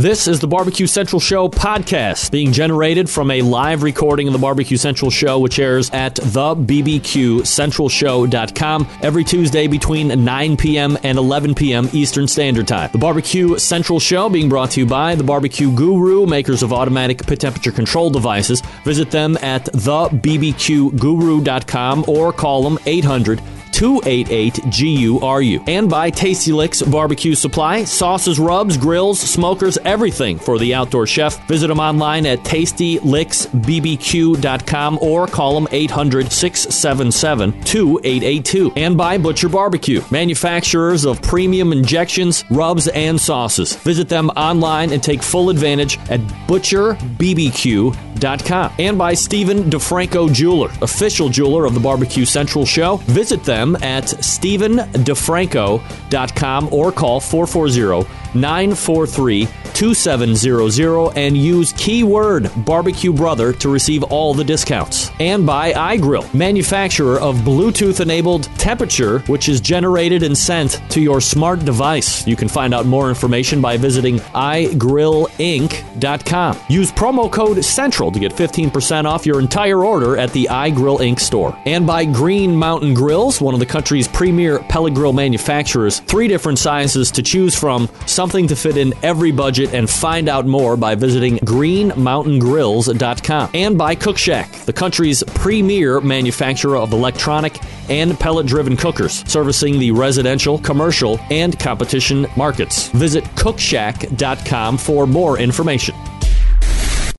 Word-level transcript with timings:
This 0.00 0.28
is 0.28 0.38
the 0.38 0.46
Barbecue 0.46 0.86
Central 0.86 1.18
Show 1.18 1.48
podcast, 1.48 2.30
being 2.30 2.52
generated 2.52 3.10
from 3.10 3.32
a 3.32 3.42
live 3.42 3.82
recording 3.82 4.28
of 4.28 4.32
the 4.32 4.38
Barbecue 4.38 4.76
Central 4.76 5.10
Show, 5.10 5.40
which 5.40 5.58
airs 5.58 5.90
at 5.90 6.14
thebbqcentralshow.com 6.14 8.88
every 9.02 9.24
Tuesday 9.24 9.66
between 9.66 10.24
9 10.24 10.56
p.m. 10.56 10.96
and 11.02 11.18
11 11.18 11.56
p.m. 11.56 11.88
Eastern 11.92 12.28
Standard 12.28 12.68
Time. 12.68 12.90
The 12.92 12.98
Barbecue 12.98 13.58
Central 13.58 13.98
Show 13.98 14.28
being 14.28 14.48
brought 14.48 14.70
to 14.70 14.78
you 14.78 14.86
by 14.86 15.16
the 15.16 15.24
Barbecue 15.24 15.72
Guru, 15.72 16.26
makers 16.26 16.62
of 16.62 16.72
automatic 16.72 17.26
pit 17.26 17.40
temperature 17.40 17.72
control 17.72 18.08
devices. 18.08 18.60
Visit 18.84 19.10
them 19.10 19.36
at 19.38 19.64
thebbqguru.com 19.64 22.04
or 22.06 22.32
call 22.32 22.62
them 22.62 22.78
800 22.86 23.42
288 23.78 24.60
GURU. 24.70 25.62
And 25.68 25.88
by 25.88 26.10
Tasty 26.10 26.50
Licks 26.50 26.82
Barbecue 26.82 27.36
Supply, 27.36 27.84
sauces, 27.84 28.40
rubs, 28.40 28.76
grills, 28.76 29.20
smokers, 29.20 29.78
everything 29.84 30.36
for 30.36 30.58
the 30.58 30.74
outdoor 30.74 31.06
chef. 31.06 31.46
Visit 31.46 31.68
them 31.68 31.78
online 31.78 32.26
at 32.26 32.40
tastylicksbbq.com 32.40 34.98
or 35.00 35.28
call 35.28 35.54
them 35.54 35.68
800 35.70 36.32
677 36.32 37.52
2882. 37.62 38.72
And 38.74 38.96
by 38.96 39.16
Butcher 39.16 39.48
Barbecue, 39.48 40.02
manufacturers 40.10 41.04
of 41.04 41.22
premium 41.22 41.70
injections, 41.70 42.44
rubs, 42.50 42.88
and 42.88 43.20
sauces. 43.20 43.76
Visit 43.76 44.08
them 44.08 44.28
online 44.30 44.92
and 44.92 45.00
take 45.00 45.22
full 45.22 45.50
advantage 45.50 46.00
at 46.10 46.18
butcherbbq.com. 46.48 48.72
And 48.80 48.98
by 48.98 49.14
Stephen 49.14 49.70
DeFranco 49.70 50.32
Jeweler, 50.32 50.72
official 50.82 51.28
jeweler 51.28 51.64
of 51.64 51.74
the 51.74 51.80
Barbecue 51.80 52.24
Central 52.24 52.66
Show. 52.66 52.96
Visit 53.06 53.44
them 53.44 53.67
at 53.76 54.04
StephenDeFranco.com 54.04 56.68
or 56.72 56.92
call 56.92 57.20
440 57.20 58.08
943 58.34 59.48
2700 59.74 61.16
and 61.16 61.36
use 61.36 61.72
keyword 61.74 62.50
barbecue 62.64 63.12
brother 63.12 63.52
to 63.52 63.68
receive 63.68 64.02
all 64.02 64.34
the 64.34 64.44
discounts. 64.44 65.10
And 65.20 65.46
by 65.46 65.72
iGrill, 65.72 66.32
manufacturer 66.34 67.20
of 67.20 67.36
Bluetooth 67.36 68.00
enabled 68.00 68.44
temperature, 68.58 69.20
which 69.20 69.48
is 69.48 69.60
generated 69.60 70.22
and 70.22 70.36
sent 70.36 70.80
to 70.90 71.00
your 71.00 71.20
smart 71.20 71.64
device. 71.64 72.26
You 72.26 72.36
can 72.36 72.48
find 72.48 72.74
out 72.74 72.86
more 72.86 73.08
information 73.08 73.60
by 73.60 73.76
visiting 73.76 74.18
iGrillInc.com. 74.18 76.58
Use 76.68 76.92
promo 76.92 77.30
code 77.30 77.64
CENTRAL 77.64 78.12
to 78.12 78.18
get 78.18 78.32
15% 78.32 79.04
off 79.04 79.26
your 79.26 79.40
entire 79.40 79.84
order 79.84 80.16
at 80.16 80.32
the 80.32 80.48
iGrill 80.50 80.98
Inc. 80.98 81.20
store. 81.20 81.56
And 81.66 81.86
by 81.86 82.04
Green 82.04 82.56
Mountain 82.56 82.94
Grills, 82.94 83.40
one 83.40 83.54
of 83.54 83.60
the 83.60 83.66
country's 83.66 84.08
premier 84.08 84.58
pellet 84.58 84.94
grill 84.94 85.12
manufacturers, 85.12 86.00
three 86.00 86.28
different 86.28 86.58
sizes 86.58 87.10
to 87.12 87.22
choose 87.22 87.54
from, 87.54 87.88
something 88.18 88.48
to 88.48 88.56
fit 88.56 88.76
in 88.76 88.92
every 89.04 89.30
budget 89.30 89.72
and 89.72 89.88
find 89.88 90.28
out 90.28 90.44
more 90.44 90.76
by 90.76 90.96
visiting 90.96 91.38
greenmountaingrills.com. 91.38 93.50
And 93.54 93.78
by 93.78 93.94
Cook 93.94 94.18
Shack, 94.18 94.50
the 94.64 94.72
country's 94.72 95.22
premier 95.22 96.00
manufacturer 96.00 96.78
of 96.78 96.92
electronic 96.92 97.60
and 97.88 98.18
pellet 98.18 98.48
driven 98.48 98.76
cookers, 98.76 99.22
servicing 99.30 99.78
the 99.78 99.92
residential, 99.92 100.58
commercial, 100.58 101.20
and 101.30 101.56
competition 101.60 102.26
markets. 102.36 102.88
Visit 102.88 103.22
cookshack.com 103.36 104.78
for 104.78 105.06
more 105.06 105.38
information. 105.38 105.94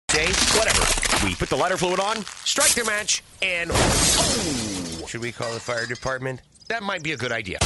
Day, 0.09 0.27
whatever. 0.57 0.83
We 1.25 1.33
put 1.33 1.47
the 1.47 1.55
lighter 1.55 1.77
fluid 1.77 2.01
on, 2.01 2.25
strike 2.43 2.73
the 2.73 2.83
match, 2.83 3.23
and 3.41 3.71
oh, 3.73 5.05
should 5.07 5.21
we 5.21 5.31
call 5.31 5.53
the 5.53 5.61
fire 5.61 5.85
department? 5.85 6.41
That 6.67 6.83
might 6.83 7.03
be 7.03 7.13
a 7.13 7.17
good 7.17 7.31
idea. 7.31 7.59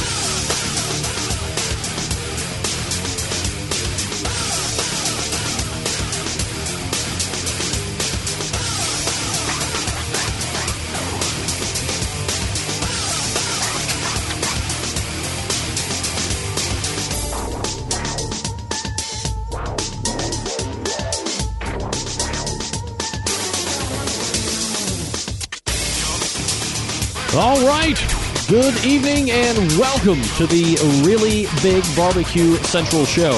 All 27.36 27.66
right. 27.66 27.98
Good 28.46 28.84
evening 28.84 29.32
and 29.32 29.58
welcome 29.72 30.22
to 30.36 30.46
the 30.46 30.78
Really 31.04 31.46
Big 31.64 31.82
Barbecue 31.96 32.54
Central 32.62 33.04
Show. 33.04 33.32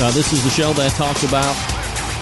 Uh, 0.00 0.10
this 0.12 0.32
is 0.32 0.42
the 0.42 0.48
show 0.48 0.72
that 0.72 0.92
talks 0.92 1.24
about 1.24 1.54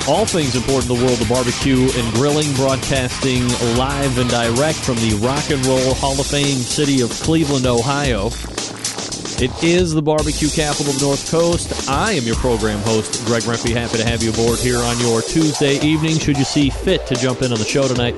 all 0.08 0.26
things 0.26 0.56
important 0.56 0.90
in 0.90 0.98
the 0.98 1.04
world 1.06 1.20
of 1.22 1.28
barbecue 1.28 1.88
and 1.94 2.14
grilling, 2.14 2.52
broadcasting 2.54 3.46
live 3.78 4.18
and 4.18 4.28
direct 4.30 4.78
from 4.78 4.96
the 4.96 5.16
Rock 5.22 5.48
and 5.50 5.64
Roll 5.64 5.94
Hall 5.94 6.18
of 6.18 6.26
Fame 6.26 6.58
city 6.58 7.02
of 7.02 7.10
Cleveland, 7.10 7.66
Ohio. 7.66 8.30
It 9.40 9.64
is 9.64 9.92
the 9.94 10.02
barbecue 10.02 10.48
capital 10.48 10.92
of 10.92 11.00
North 11.00 11.30
Coast. 11.30 11.88
I 11.88 12.12
am 12.12 12.24
your 12.24 12.36
program 12.36 12.80
host, 12.80 13.24
Greg 13.24 13.42
Rempe. 13.42 13.72
Happy 13.72 13.98
to 13.98 14.04
have 14.04 14.22
you 14.22 14.30
aboard 14.30 14.58
here 14.58 14.78
on 14.78 14.98
your 15.00 15.22
Tuesday 15.22 15.78
evening. 15.80 16.18
Should 16.18 16.38
you 16.38 16.44
see 16.44 16.70
fit 16.70 17.06
to 17.06 17.14
jump 17.14 17.42
in 17.42 17.52
on 17.52 17.58
the 17.58 17.64
show 17.64 17.88
tonight, 17.88 18.14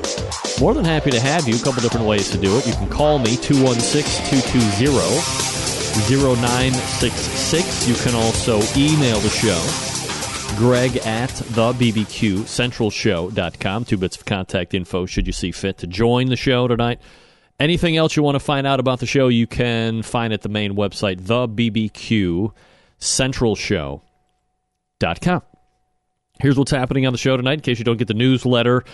more 0.60 0.74
than 0.74 0.84
happy 0.84 1.10
to 1.10 1.20
have 1.20 1.46
you. 1.46 1.56
A 1.56 1.58
couple 1.58 1.82
different 1.82 2.06
ways 2.06 2.30
to 2.30 2.38
do 2.38 2.56
it. 2.58 2.66
You 2.66 2.72
can 2.74 2.88
call 2.88 3.18
me 3.18 3.36
216 3.36 4.40
220 4.42 5.54
0966. 6.08 7.88
You 7.88 7.94
can 7.94 8.14
also 8.14 8.60
email 8.76 9.20
the 9.20 9.30
show. 9.30 9.62
Greg 10.56 10.96
at 10.98 11.30
the 11.30 11.72
BBQ 11.72 12.46
Central 12.46 12.90
Show.com. 12.90 13.84
Two 13.84 13.96
bits 13.96 14.16
of 14.16 14.24
contact 14.24 14.74
info 14.74 15.06
should 15.06 15.26
you 15.26 15.32
see 15.32 15.52
fit 15.52 15.78
to 15.78 15.86
join 15.86 16.28
the 16.28 16.36
show 16.36 16.68
tonight. 16.68 17.00
Anything 17.64 17.96
else 17.96 18.14
you 18.14 18.22
want 18.22 18.34
to 18.34 18.40
find 18.40 18.66
out 18.66 18.78
about 18.78 19.00
the 19.00 19.06
show, 19.06 19.28
you 19.28 19.46
can 19.46 20.02
find 20.02 20.34
at 20.34 20.42
the 20.42 20.50
main 20.50 20.74
website, 20.74 21.24
the 21.24 21.48
BBQ 21.48 22.52
Central 22.98 23.56
Show.com. 23.56 25.40
Here's 26.40 26.58
what's 26.58 26.70
happening 26.70 27.06
on 27.06 27.14
the 27.14 27.18
show 27.18 27.38
tonight 27.38 27.54
in 27.54 27.60
case 27.60 27.78
you 27.78 27.86
don't 27.86 27.96
get 27.96 28.08
the 28.08 28.12
newsletter. 28.12 28.84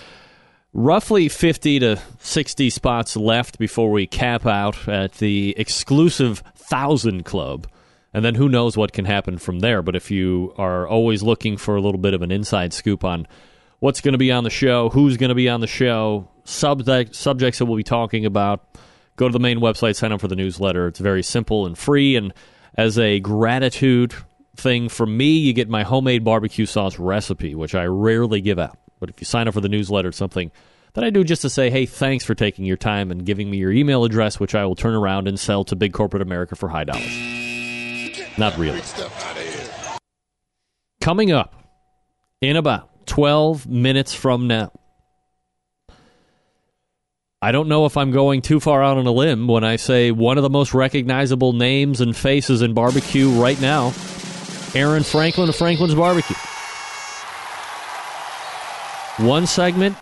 Roughly 0.72 1.28
50 1.28 1.80
to 1.80 1.98
60 2.20 2.70
spots 2.70 3.16
left 3.16 3.58
before 3.58 3.90
we 3.90 4.06
cap 4.06 4.46
out 4.46 4.86
at 4.88 5.14
the 5.14 5.52
exclusive 5.58 6.40
1000 6.54 7.24
Club. 7.24 7.66
And 8.14 8.24
then 8.24 8.36
who 8.36 8.48
knows 8.48 8.76
what 8.76 8.92
can 8.92 9.04
happen 9.04 9.38
from 9.38 9.58
there. 9.58 9.82
But 9.82 9.96
if 9.96 10.12
you 10.12 10.54
are 10.56 10.86
always 10.86 11.24
looking 11.24 11.56
for 11.56 11.74
a 11.74 11.80
little 11.80 12.00
bit 12.00 12.14
of 12.14 12.22
an 12.22 12.30
inside 12.30 12.72
scoop 12.72 13.02
on 13.02 13.26
what's 13.80 14.00
going 14.00 14.12
to 14.12 14.18
be 14.18 14.30
on 14.30 14.44
the 14.44 14.50
show, 14.50 14.90
who's 14.90 15.16
going 15.16 15.30
to 15.30 15.34
be 15.34 15.48
on 15.48 15.60
the 15.60 15.66
show, 15.66 16.28
subject, 16.50 17.14
subjects 17.14 17.58
that 17.58 17.66
we'll 17.66 17.76
be 17.76 17.82
talking 17.82 18.26
about, 18.26 18.76
go 19.16 19.28
to 19.28 19.32
the 19.32 19.38
main 19.38 19.60
website, 19.60 19.96
sign 19.96 20.12
up 20.12 20.20
for 20.20 20.28
the 20.28 20.36
newsletter. 20.36 20.88
It's 20.88 21.00
very 21.00 21.22
simple 21.22 21.66
and 21.66 21.76
free. 21.76 22.16
And 22.16 22.32
as 22.76 22.98
a 22.98 23.20
gratitude 23.20 24.14
thing 24.56 24.88
from 24.88 25.16
me, 25.16 25.38
you 25.38 25.52
get 25.52 25.68
my 25.68 25.82
homemade 25.82 26.24
barbecue 26.24 26.66
sauce 26.66 26.98
recipe, 26.98 27.54
which 27.54 27.74
I 27.74 27.84
rarely 27.84 28.40
give 28.40 28.58
out. 28.58 28.78
But 28.98 29.10
if 29.10 29.20
you 29.20 29.24
sign 29.24 29.48
up 29.48 29.54
for 29.54 29.60
the 29.60 29.68
newsletter, 29.68 30.08
it's 30.08 30.18
something 30.18 30.50
that 30.94 31.04
I 31.04 31.10
do 31.10 31.24
just 31.24 31.42
to 31.42 31.50
say, 31.50 31.70
hey, 31.70 31.86
thanks 31.86 32.24
for 32.24 32.34
taking 32.34 32.64
your 32.64 32.76
time 32.76 33.10
and 33.10 33.24
giving 33.24 33.50
me 33.50 33.58
your 33.58 33.72
email 33.72 34.04
address, 34.04 34.40
which 34.40 34.54
I 34.54 34.64
will 34.66 34.74
turn 34.74 34.94
around 34.94 35.28
and 35.28 35.38
sell 35.38 35.64
to 35.64 35.76
big 35.76 35.92
corporate 35.92 36.22
America 36.22 36.56
for 36.56 36.68
high 36.68 36.84
dollars. 36.84 37.16
Not 38.36 38.56
really. 38.58 38.82
Coming 41.00 41.32
up 41.32 41.54
in 42.40 42.56
about 42.56 43.06
12 43.06 43.66
minutes 43.66 44.14
from 44.14 44.46
now. 44.46 44.72
I 47.42 47.52
don't 47.52 47.68
know 47.68 47.86
if 47.86 47.96
I'm 47.96 48.10
going 48.10 48.42
too 48.42 48.60
far 48.60 48.82
out 48.82 48.98
on 48.98 49.06
a 49.06 49.12
limb 49.12 49.46
when 49.46 49.64
I 49.64 49.76
say 49.76 50.10
one 50.10 50.36
of 50.36 50.42
the 50.42 50.50
most 50.50 50.74
recognizable 50.74 51.54
names 51.54 52.02
and 52.02 52.14
faces 52.14 52.60
in 52.60 52.74
barbecue 52.74 53.30
right 53.30 53.58
now, 53.58 53.94
Aaron 54.74 55.02
Franklin 55.02 55.48
of 55.48 55.56
Franklin's 55.56 55.94
Barbecue. 55.94 56.36
One 59.26 59.46
segment, 59.46 59.96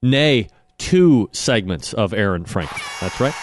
nay, 0.00 0.48
two 0.78 1.28
segments 1.32 1.92
of 1.92 2.14
Aaron 2.14 2.46
Franklin. 2.46 2.80
That's 3.02 3.20
right. 3.20 3.34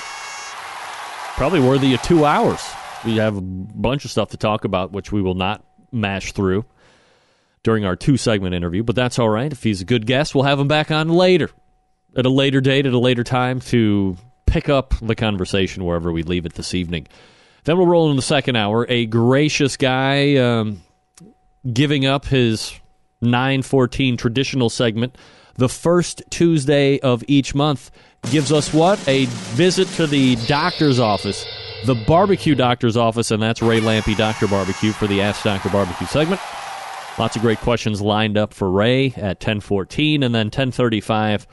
Probably 1.36 1.60
worthy 1.60 1.94
of 1.94 2.02
two 2.02 2.26
hours. 2.26 2.68
We 3.06 3.18
have 3.18 3.38
a 3.38 3.42
bunch 3.42 4.06
of 4.06 4.12
stuff 4.12 4.30
to 4.30 4.38
talk 4.38 4.66
about, 4.66 4.92
which 4.92 5.12
we 5.12 5.22
will 5.22 5.36
not 5.36 5.64
mash 5.92 6.32
through 6.32 6.66
during 7.62 7.86
our 7.86 7.96
two 7.96 8.18
segment 8.18 8.56
interview, 8.56 8.82
but 8.82 8.96
that's 8.96 9.20
all 9.20 9.30
right. 9.30 9.52
If 9.52 9.62
he's 9.62 9.82
a 9.82 9.86
good 9.86 10.08
guest, 10.08 10.34
we'll 10.34 10.46
have 10.46 10.60
him 10.60 10.68
back 10.68 10.90
on 10.90 11.10
later, 11.10 11.52
at 12.16 12.26
a 12.26 12.30
later 12.30 12.62
date, 12.62 12.86
at 12.86 12.94
a 12.94 13.00
later 13.00 13.24
time 13.24 13.60
to 13.60 14.18
pick 14.46 14.70
up 14.70 14.94
the 15.02 15.16
conversation 15.16 15.84
wherever 15.84 16.12
we 16.12 16.24
leave 16.24 16.46
it 16.46 16.54
this 16.54 16.74
evening. 16.74 17.08
Then 17.64 17.78
we'll 17.78 17.88
roll 17.88 18.10
in 18.10 18.16
the 18.16 18.22
second 18.22 18.56
hour. 18.56 18.86
A 18.90 19.06
gracious 19.06 19.78
guy 19.78 20.36
um, 20.36 20.82
giving 21.72 22.06
up 22.06 22.26
his 22.26 22.74
914 23.22 24.18
traditional 24.18 24.70
segment 24.70 25.18
the 25.56 25.70
first 25.70 26.24
Tuesday 26.30 27.00
of 27.00 27.24
each 27.28 27.54
month 27.54 27.92
gives 28.32 28.52
us 28.52 28.74
what? 28.74 29.06
A 29.08 29.26
visit 29.26 29.88
to 29.90 30.08
the 30.08 30.36
doctor's 30.48 31.00
office, 31.00 31.46
the 31.86 31.96
barbecue 31.96 32.56
doctor's 32.56 32.98
office, 32.98 33.30
and 33.32 33.42
that's 33.42 33.62
Ray 33.62 33.80
Lampe, 33.80 34.18
Dr. 34.18 34.48
Barbecue, 34.48 34.92
for 34.92 35.08
the 35.08 35.22
Ask 35.22 35.44
Dr. 35.44 35.70
Barbecue 35.70 36.08
segment. 36.08 36.42
Lots 37.20 37.36
of 37.36 37.44
great 37.44 37.60
questions 37.60 38.02
lined 38.02 38.38
up 38.38 38.54
for 38.54 38.72
Ray 38.72 39.14
at 39.16 39.40
10:14 39.40 40.24
and 40.24 40.34
then 40.34 40.50
10:35 40.50 41.46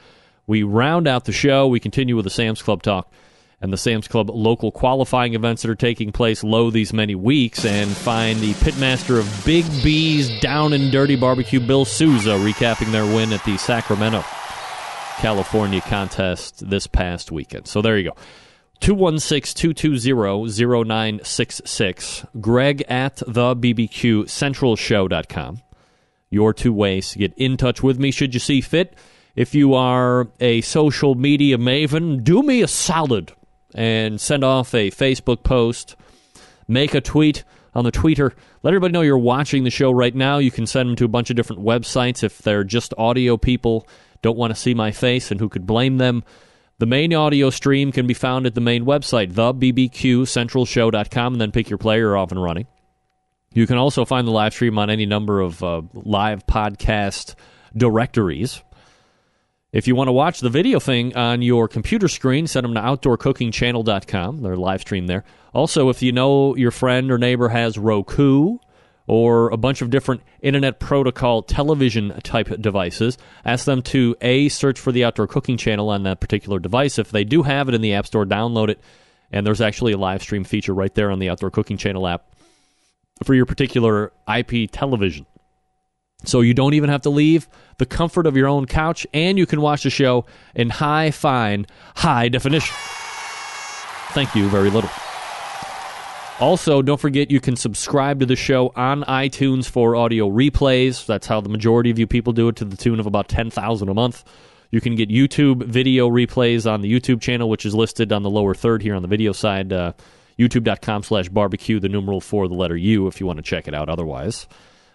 we 0.47 0.63
round 0.63 1.07
out 1.07 1.25
the 1.25 1.33
show. 1.33 1.67
We 1.67 1.81
continue 1.81 2.17
with 2.17 2.25
the 2.25 2.31
Sam's 2.31 2.63
Club 2.63 2.83
talk 2.83 3.13
and 3.61 3.73
the 3.73 3.77
Sam's 3.77 4.09
Club 4.09 4.31
local 4.31 4.73
qualifying 4.73 5.35
events 5.35 5.63
that 5.63 5.71
are 5.71 5.77
taking 5.77 6.13
place 6.13 6.43
low 6.43 6.71
these 6.71 6.93
many 6.93 7.15
weeks 7.15 7.65
and 7.65 7.91
find 7.91 8.41
the 8.41 8.53
pitmaster 8.55 9.19
of 9.19 9.45
Big 9.45 9.65
B's 9.83 10.41
Down 10.41 10.73
and 10.73 10.91
Dirty 10.91 11.17
Barbecue, 11.17 11.61
Bill 11.61 11.85
Souza, 11.85 12.31
recapping 12.31 12.91
their 12.91 13.05
win 13.05 13.33
at 13.33 13.45
the 13.45 13.59
Sacramento, 13.59 14.25
California 15.19 15.81
contest 15.83 16.69
this 16.69 16.87
past 16.87 17.31
weekend. 17.31 17.67
So 17.67 17.83
there 17.83 17.99
you 17.99 18.11
go. 18.11 18.17
216 18.81 19.75
220 19.75 20.49
0966. 20.85 22.27
Greg 22.41 22.83
at 22.89 23.17
the 23.17 23.55
BBQ 23.55 24.29
Central 24.29 24.75
Show.com. 24.75 25.61
Your 26.31 26.55
two 26.55 26.73
ways 26.73 27.11
to 27.11 27.19
get 27.19 27.35
in 27.37 27.59
touch 27.59 27.83
with 27.83 27.99
me 27.99 28.11
should 28.11 28.33
you 28.33 28.41
see 28.41 28.63
fit. 28.63 28.97
If 29.37 29.55
you 29.55 29.75
are 29.75 30.29
a 30.41 30.63
social 30.63 31.15
media 31.15 31.59
maven, 31.59 32.25
do 32.25 32.43
me 32.43 32.63
a 32.63 32.69
solid 32.69 33.33
and 33.75 34.21
send 34.21 34.45
off 34.45 34.75
a 34.75 34.91
Facebook 34.91 35.45
post, 35.45 35.97
make 36.67 36.95
a 36.95 37.01
tweet 37.01 37.45
on 37.75 37.85
the 37.85 37.93
tweeter. 37.93 38.33
Let 38.63 38.73
everybody 38.73 38.93
know 38.93 39.03
you're 39.03 39.19
watching 39.19 39.65
the 39.65 39.71
show 39.71 39.91
right 39.91 40.15
now. 40.15 40.39
You 40.39 40.51
can 40.51 40.67
send 40.67 40.89
them 40.89 40.97
to 40.97 41.05
a 41.05 41.09
bunch 41.09 41.31
of 41.31 41.37
different 41.37 41.63
websites 41.63 42.23
if 42.23 42.39
they're 42.39 42.65
just 42.65 42.95
audio 42.99 43.37
people, 43.37 43.87
don't 44.23 44.37
want 44.37 44.55
to 44.55 44.61
see 44.61 44.75
my 44.75 44.91
face, 44.91 45.31
and 45.31 45.41
who 45.41 45.49
could 45.49 45.67
blame 45.67 45.99
them. 45.99 46.25
The 46.79 46.87
main 46.87 47.15
audio 47.15 47.51
stream 47.51 47.93
can 47.93 48.07
be 48.07 48.15
found 48.15 48.47
at 48.47 48.55
the 48.55 48.61
main 48.61 48.85
website, 48.85 49.33
thebbqcentralshow.com, 49.33 51.35
and 51.35 51.41
then 51.41 51.53
pick 51.53 51.69
your 51.69 51.79
player 51.79 52.17
off 52.17 52.33
and 52.33 52.43
running. 52.43 52.67
You 53.53 53.67
can 53.67 53.77
also 53.77 54.05
find 54.05 54.27
the 54.27 54.33
live 54.33 54.55
stream 54.55 54.79
on 54.79 54.91
any 54.91 55.07
number 55.07 55.41
of 55.41 55.63
uh, 55.63 55.83
live 55.93 56.47
podcast 56.47 57.35
directories. 57.77 58.63
If 59.73 59.87
you 59.87 59.95
want 59.95 60.09
to 60.09 60.13
watch 60.13 60.41
the 60.41 60.51
video 60.51 60.81
thing 60.81 61.17
on 61.17 61.43
your 61.43 61.69
computer 61.69 62.09
screen, 62.09 62.49
send 62.49 62.65
them 62.65 62.75
to 62.75 62.81
outdoorcookingchannel.com. 62.81 64.43
They're 64.43 64.57
live 64.57 64.81
stream 64.81 65.07
there. 65.07 65.25
Also, 65.55 65.89
if 65.91 66.03
you 66.03 66.11
know 66.11 66.57
your 66.57 66.73
friend 66.73 67.11
or 67.13 67.19
neighbor 67.19 67.49
has 67.49 67.79
Roku 67.79 68.59
or 69.07 69.49
a 69.51 69.57
bunch 69.57 69.81
of 69.81 69.91
different 69.91 70.23
internet 70.41 70.81
protocol 70.81 71.43
television 71.43 72.19
type 72.25 72.49
devices, 72.61 73.17
ask 73.45 73.65
them 73.65 73.81
to 73.83 74.17
A, 74.21 74.49
search 74.49 74.79
for 74.79 74.91
the 74.91 75.05
Outdoor 75.05 75.29
Cooking 75.29 75.57
Channel 75.57 75.89
on 75.89 76.03
that 76.03 76.21
particular 76.21 76.59
device. 76.59 76.99
If 76.99 77.13
they 77.13 77.23
do 77.23 77.43
have 77.45 77.69
it 77.69 77.75
in 77.75 77.81
the 77.81 77.95
App 77.95 78.07
Store, 78.07 78.27
download 78.27 78.71
it. 78.71 78.81
And 79.31 79.47
there's 79.47 79.61
actually 79.61 79.93
a 79.93 79.99
live 79.99 80.23
stream 80.23 80.43
feature 80.43 80.75
right 80.75 80.93
there 80.97 81.13
on 81.13 81.21
the 81.21 81.29
Outdoor 81.31 81.53
Cooking 81.53 81.77
Channel 81.77 82.09
app 82.09 82.35
for 83.23 83.35
your 83.35 83.47
particular 83.47 84.13
IP 84.27 84.69
television. 84.73 85.27
So 86.25 86.41
you 86.43 86.55
don't 86.55 86.75
even 86.75 86.91
have 86.91 87.03
to 87.03 87.11
leave 87.11 87.49
the 87.79 87.87
comfort 87.87 88.27
of 88.27 88.37
your 88.37 88.47
own 88.47 88.67
couch, 88.67 89.07
and 89.15 89.39
you 89.39 89.47
can 89.47 89.61
watch 89.61 89.85
the 89.85 89.91
show 89.91 90.27
in 90.55 90.71
high, 90.71 91.11
fine, 91.11 91.67
high 91.97 92.29
definition. 92.29 92.75
Thank 94.13 94.35
you 94.35 94.49
very 94.49 94.71
little. 94.71 94.91
Also, 96.41 96.81
don't 96.81 97.01
forget 97.01 97.31
you 97.31 97.41
can 97.41 97.55
subscribe 97.55 98.21
to 98.21 98.27
the 98.27 98.37
show 98.37 98.73
on 98.75 99.03
iTunes 99.05 99.69
for 99.69 99.95
audio 99.95 100.29
replays. 100.29 101.05
That's 101.05 101.27
how 101.27 101.41
the 101.41 101.51
majority 101.51 101.91
of 101.91 101.99
you 101.99 102.07
people 102.07 102.33
do 102.33 102.49
it, 102.49 102.57
to 102.57 102.65
the 102.65 102.77
tune 102.77 102.99
of 102.99 103.07
about 103.07 103.29
10000 103.29 103.89
a 103.89 103.95
month. 103.95 104.25
You 104.71 104.81
can 104.81 104.95
get 104.95 105.11
YouTube 105.11 105.65
video 105.65 106.09
replays 106.09 106.71
on 106.71 106.81
the 106.81 106.91
YouTube 106.91 107.21
channel, 107.21 107.51
which 107.51 107.67
is 107.67 107.75
listed 107.75 108.13
on 108.13 108.23
the 108.23 108.31
lower 108.31 108.55
third 108.55 108.83
here 108.83 108.95
on 108.95 109.03
the 109.03 109.09
video 109.09 109.33
side. 109.33 109.73
Uh, 109.73 109.93
YouTube.com 110.39 111.03
slash 111.03 111.29
barbecue, 111.29 111.79
the 111.79 111.89
numeral 111.91 112.21
for 112.21 112.49
the 112.49 112.55
letter 112.55 112.77
U, 112.77 113.07
if 113.07 113.21
you 113.21 113.27
want 113.27 113.37
to 113.37 113.43
check 113.43 113.69
it 113.69 113.75
out 113.75 113.91
otherwise. 113.91 114.47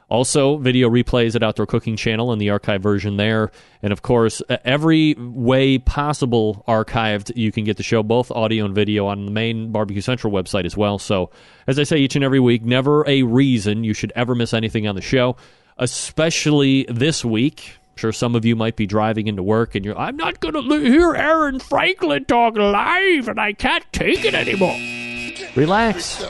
Also, 0.07 0.57
video 0.57 0.87
replays 0.89 1.35
at 1.35 1.41
Outdoor 1.41 1.65
Cooking 1.65 1.95
Channel 1.95 2.31
and 2.31 2.39
the 2.39 2.51
archive 2.51 2.81
version 2.81 3.17
there. 3.17 3.51
And 3.81 3.91
of 3.91 4.03
course, 4.03 4.41
every 4.63 5.15
way 5.17 5.79
possible 5.79 6.63
archived, 6.67 7.35
you 7.35 7.51
can 7.51 7.63
get 7.63 7.77
the 7.77 7.83
show, 7.83 8.03
both 8.03 8.29
audio 8.31 8.65
and 8.65 8.75
video, 8.75 9.07
on 9.07 9.25
the 9.25 9.31
main 9.31 9.71
Barbecue 9.71 10.01
Central 10.01 10.31
website 10.31 10.65
as 10.65 10.77
well. 10.77 10.99
So, 10.99 11.31
as 11.65 11.79
I 11.79 11.83
say 11.83 11.97
each 11.97 12.15
and 12.15 12.23
every 12.23 12.39
week, 12.39 12.63
never 12.63 13.07
a 13.07 13.23
reason 13.23 13.83
you 13.83 13.93
should 13.93 14.11
ever 14.15 14.35
miss 14.35 14.53
anything 14.53 14.87
on 14.87 14.93
the 14.95 15.01
show, 15.01 15.37
especially 15.77 16.85
this 16.87 17.25
week. 17.25 17.77
I'm 17.95 17.97
sure 17.97 18.11
some 18.11 18.35
of 18.35 18.45
you 18.45 18.55
might 18.55 18.75
be 18.75 18.85
driving 18.85 19.27
into 19.27 19.41
work 19.41 19.73
and 19.73 19.83
you're, 19.83 19.97
I'm 19.97 20.17
not 20.17 20.39
going 20.39 20.53
to 20.53 20.79
hear 20.81 21.15
Aaron 21.15 21.59
Franklin 21.59 22.25
talk 22.25 22.57
live 22.57 23.27
and 23.27 23.39
I 23.39 23.53
can't 23.53 23.85
take 23.91 24.25
it 24.25 24.35
anymore. 24.35 24.77
Relax. 25.55 26.25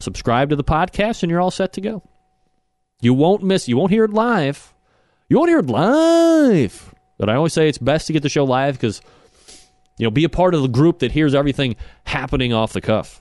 Subscribe 0.00 0.50
to 0.50 0.56
the 0.56 0.64
podcast 0.64 1.22
and 1.22 1.30
you're 1.30 1.40
all 1.40 1.52
set 1.52 1.72
to 1.74 1.80
go. 1.80 2.02
You 3.00 3.14
won't 3.14 3.42
miss. 3.42 3.68
You 3.68 3.76
won't 3.76 3.92
hear 3.92 4.04
it 4.04 4.12
live. 4.12 4.74
You 5.28 5.38
won't 5.38 5.50
hear 5.50 5.60
it 5.60 5.66
live. 5.66 6.94
But 7.18 7.28
I 7.28 7.34
always 7.34 7.52
say 7.52 7.68
it's 7.68 7.78
best 7.78 8.06
to 8.06 8.12
get 8.12 8.22
the 8.22 8.28
show 8.28 8.44
live 8.44 8.74
because 8.74 9.00
you 9.98 10.04
know 10.04 10.10
be 10.10 10.24
a 10.24 10.28
part 10.28 10.54
of 10.54 10.62
the 10.62 10.68
group 10.68 11.00
that 11.00 11.12
hears 11.12 11.34
everything 11.34 11.76
happening 12.04 12.52
off 12.52 12.72
the 12.72 12.80
cuff. 12.80 13.20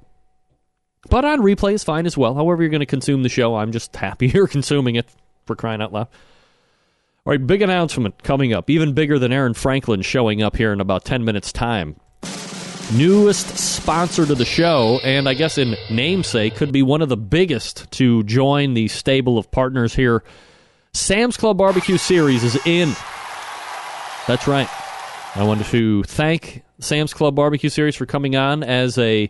But 1.10 1.26
on 1.26 1.42
replay 1.42 1.74
is 1.74 1.84
fine 1.84 2.06
as 2.06 2.18
well. 2.18 2.36
However, 2.36 2.62
you're 2.62 2.70
going 2.70 2.80
to 2.80 2.86
consume 2.86 3.24
the 3.24 3.30
show, 3.30 3.56
I'm 3.56 3.72
just 3.72 3.96
happy 3.96 4.28
you're 4.28 4.48
consuming 4.48 4.96
it 4.96 5.10
for 5.46 5.56
crying 5.56 5.82
out 5.82 5.94
loud. 5.94 6.08
All 7.26 7.32
right, 7.32 7.46
big 7.46 7.62
announcement 7.62 8.24
coming 8.24 8.54
up, 8.54 8.70
even 8.70 8.94
bigger 8.94 9.20
than 9.20 9.34
Aaron 9.34 9.54
Franklin 9.54 10.02
showing 10.02 10.42
up 10.42 10.56
here 10.56 10.72
in 10.72 10.80
about 10.80 11.04
10 11.04 11.26
minutes' 11.26 11.52
time 11.52 11.98
newest 12.94 13.58
sponsor 13.58 14.26
to 14.26 14.36
the 14.36 14.46
show, 14.46 15.00
and 15.04 15.28
I 15.28 15.34
guess 15.34 15.58
in 15.58 15.76
namesake, 15.90 16.56
could 16.56 16.72
be 16.72 16.84
one 16.84 17.02
of 17.02 17.10
the 17.10 17.18
biggest 17.18 17.90
to 17.92 18.24
join 18.24 18.74
the 18.74 18.88
stable 18.88 19.38
of 19.38 19.52
partners 19.52 19.94
here. 19.94 20.24
Sam's 20.94 21.38
Club 21.38 21.58
Barbecue 21.58 21.98
Series 21.98 22.44
is 22.44 22.56
in. 22.66 22.96
That's 24.28 24.48
right. 24.48 24.70
I 25.36 25.44
wanted 25.44 25.68
to 25.68 26.04
thank 26.04 26.64
Sam's 26.80 27.14
Club 27.14 27.36
Barbecue 27.36 27.70
Series 27.70 27.96
for 27.96 28.06
coming 28.06 28.36
on 28.36 28.64
as 28.64 28.98
a 28.98 29.30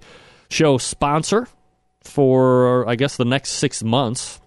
show 0.50 0.78
sponsor 0.78 1.48
for, 2.02 2.88
I 2.88 2.96
guess, 2.96 3.18
the 3.18 3.26
next 3.26 3.52
six 3.52 3.84
months. 3.84 4.40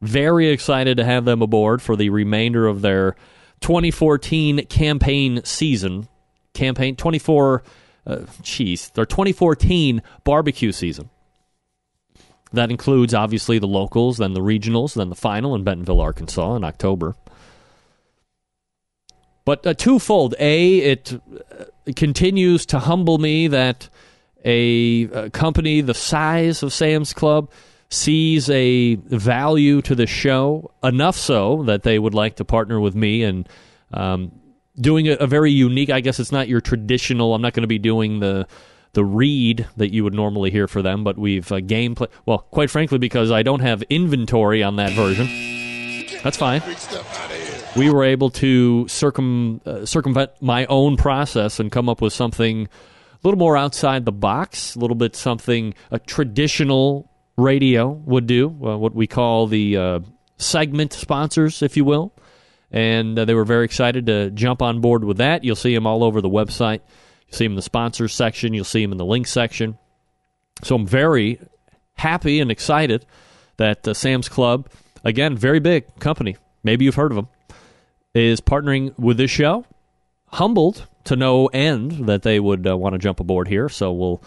Very 0.00 0.48
excited 0.48 0.96
to 0.96 1.04
have 1.04 1.24
them 1.24 1.42
aboard 1.42 1.82
for 1.82 1.94
the 1.94 2.10
remainder 2.10 2.66
of 2.66 2.82
their 2.82 3.16
2014 3.60 4.66
campaign 4.66 5.42
season. 5.44 6.08
Campaign 6.52 6.96
24- 6.96 7.62
uh, 8.06 8.24
their 8.94 9.06
2014 9.06 10.02
barbecue 10.24 10.72
season. 10.72 11.10
That 12.52 12.70
includes 12.70 13.12
obviously 13.12 13.58
the 13.58 13.66
locals, 13.66 14.18
then 14.18 14.32
the 14.32 14.40
regionals, 14.40 14.94
then 14.94 15.08
the 15.08 15.16
final 15.16 15.54
in 15.54 15.64
Bentonville, 15.64 16.00
Arkansas 16.00 16.56
in 16.56 16.64
October. 16.64 17.16
But 19.44 19.66
uh, 19.66 19.74
twofold. 19.74 20.34
A, 20.38 20.78
it 20.78 21.12
uh, 21.12 21.64
continues 21.94 22.66
to 22.66 22.78
humble 22.78 23.18
me 23.18 23.48
that 23.48 23.88
a, 24.44 25.02
a, 25.02 25.30
company 25.30 25.80
the 25.80 25.94
size 25.94 26.62
of 26.62 26.72
Sam's 26.72 27.12
Club 27.12 27.50
sees 27.88 28.50
a 28.50 28.96
value 28.96 29.82
to 29.82 29.94
the 29.94 30.06
show 30.06 30.72
enough 30.82 31.16
so 31.16 31.62
that 31.64 31.84
they 31.84 31.98
would 31.98 32.14
like 32.14 32.36
to 32.36 32.44
partner 32.44 32.80
with 32.80 32.94
me 32.94 33.22
and 33.22 33.48
um, 33.92 34.32
doing 34.80 35.08
a, 35.08 35.12
a 35.14 35.26
very 35.26 35.50
unique. 35.50 35.90
I 35.90 36.00
guess 36.00 36.20
it's 36.20 36.32
not 36.32 36.48
your 36.48 36.60
traditional. 36.60 37.34
I'm 37.34 37.42
not 37.42 37.52
going 37.52 37.62
to 37.62 37.68
be 37.68 37.78
doing 37.78 38.20
the 38.20 38.46
the 38.92 39.04
read 39.04 39.66
that 39.76 39.92
you 39.92 40.02
would 40.04 40.14
normally 40.14 40.50
hear 40.50 40.66
for 40.66 40.80
them, 40.80 41.04
but 41.04 41.18
we've 41.18 41.50
uh, 41.52 41.56
gameplay. 41.56 42.08
Well, 42.24 42.38
quite 42.38 42.70
frankly, 42.70 42.96
because 42.96 43.30
I 43.30 43.42
don't 43.42 43.60
have 43.60 43.82
inventory 43.90 44.62
on 44.62 44.76
that 44.76 44.92
version, 44.92 45.26
that's 46.22 46.38
fine. 46.38 46.62
We 47.76 47.90
were 47.90 48.04
able 48.04 48.30
to 48.30 48.88
circum 48.88 49.60
uh, 49.66 49.84
circumvent 49.84 50.30
my 50.40 50.64
own 50.66 50.96
process 50.96 51.60
and 51.60 51.70
come 51.70 51.88
up 51.88 52.00
with 52.00 52.14
something 52.14 52.62
a 52.66 52.68
little 53.22 53.38
more 53.38 53.56
outside 53.56 54.04
the 54.06 54.12
box, 54.12 54.76
a 54.76 54.78
little 54.78 54.94
bit 54.94 55.14
something 55.14 55.74
a 55.90 55.98
traditional 55.98 57.10
radio 57.36 57.88
would 57.90 58.26
do, 58.26 58.48
uh, 58.48 58.78
what 58.78 58.94
we 58.94 59.06
call 59.06 59.46
the 59.46 59.76
uh, 59.76 60.00
segment 60.38 60.94
sponsors, 60.94 61.62
if 61.62 61.76
you 61.76 61.84
will 61.84 62.14
and 62.70 63.18
uh, 63.18 63.24
they 63.24 63.34
were 63.34 63.44
very 63.44 63.64
excited 63.64 64.06
to 64.06 64.30
jump 64.30 64.62
on 64.62 64.80
board 64.80 65.04
with 65.04 65.18
that. 65.18 65.44
You'll 65.44 65.56
see 65.56 65.74
them 65.74 65.86
all 65.86 66.02
over 66.02 66.20
the 66.20 66.28
website. 66.28 66.80
You'll 67.28 67.36
see 67.36 67.44
them 67.44 67.52
in 67.52 67.56
the 67.56 67.62
sponsors 67.62 68.12
section. 68.12 68.54
You'll 68.54 68.64
see 68.64 68.82
them 68.82 68.92
in 68.92 68.98
the 68.98 69.04
link 69.04 69.26
section. 69.26 69.78
So 70.62 70.74
I'm 70.74 70.86
very 70.86 71.40
happy 71.94 72.40
and 72.40 72.50
excited 72.50 73.06
that 73.56 73.86
uh, 73.86 73.94
Sam's 73.94 74.28
Club, 74.28 74.68
again, 75.04 75.36
very 75.36 75.60
big 75.60 75.98
company, 75.98 76.36
maybe 76.62 76.84
you've 76.84 76.94
heard 76.94 77.12
of 77.12 77.16
them, 77.16 77.28
is 78.14 78.40
partnering 78.40 78.98
with 78.98 79.16
this 79.16 79.30
show. 79.30 79.64
Humbled 80.28 80.86
to 81.04 81.16
no 81.16 81.46
end 81.46 82.06
that 82.08 82.22
they 82.22 82.40
would 82.40 82.66
uh, 82.66 82.76
want 82.76 82.94
to 82.94 82.98
jump 82.98 83.20
aboard 83.20 83.48
here. 83.48 83.68
So 83.68 83.92
we'll, 83.92 84.22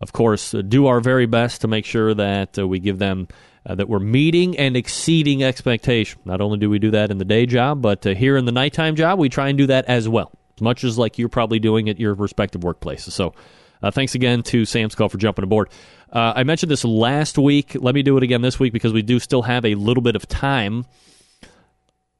of 0.00 0.12
course, 0.12 0.54
uh, 0.54 0.62
do 0.62 0.86
our 0.86 1.00
very 1.00 1.26
best 1.26 1.60
to 1.60 1.68
make 1.68 1.84
sure 1.84 2.14
that 2.14 2.58
uh, 2.58 2.66
we 2.66 2.78
give 2.78 2.98
them 2.98 3.28
uh, 3.66 3.74
that 3.74 3.88
we're 3.88 3.98
meeting 3.98 4.58
and 4.58 4.76
exceeding 4.76 5.42
expectation. 5.42 6.20
Not 6.24 6.40
only 6.40 6.58
do 6.58 6.68
we 6.70 6.78
do 6.78 6.90
that 6.92 7.10
in 7.10 7.18
the 7.18 7.24
day 7.24 7.46
job, 7.46 7.82
but 7.82 8.06
uh, 8.06 8.14
here 8.14 8.36
in 8.36 8.44
the 8.44 8.52
nighttime 8.52 8.96
job, 8.96 9.18
we 9.18 9.28
try 9.28 9.48
and 9.48 9.58
do 9.58 9.66
that 9.66 9.84
as 9.86 10.08
well, 10.08 10.32
as 10.56 10.62
much 10.62 10.84
as 10.84 10.98
like 10.98 11.18
you're 11.18 11.28
probably 11.28 11.58
doing 11.58 11.88
at 11.88 12.00
your 12.00 12.14
respective 12.14 12.62
workplaces. 12.62 13.12
So 13.12 13.34
Uh, 13.82 13.90
thanks 13.90 14.14
again 14.14 14.44
to 14.44 14.64
Sam's 14.64 14.94
Club 14.94 15.10
for 15.10 15.18
jumping 15.18 15.42
aboard. 15.42 15.68
Uh, 16.12 16.32
I 16.36 16.44
mentioned 16.44 16.70
this 16.70 16.84
last 16.84 17.36
week. 17.36 17.74
Let 17.74 17.96
me 17.96 18.02
do 18.04 18.16
it 18.16 18.22
again 18.22 18.40
this 18.40 18.60
week 18.60 18.72
because 18.72 18.92
we 18.92 19.02
do 19.02 19.18
still 19.18 19.42
have 19.42 19.64
a 19.64 19.74
little 19.74 20.02
bit 20.02 20.14
of 20.14 20.28
time. 20.28 20.84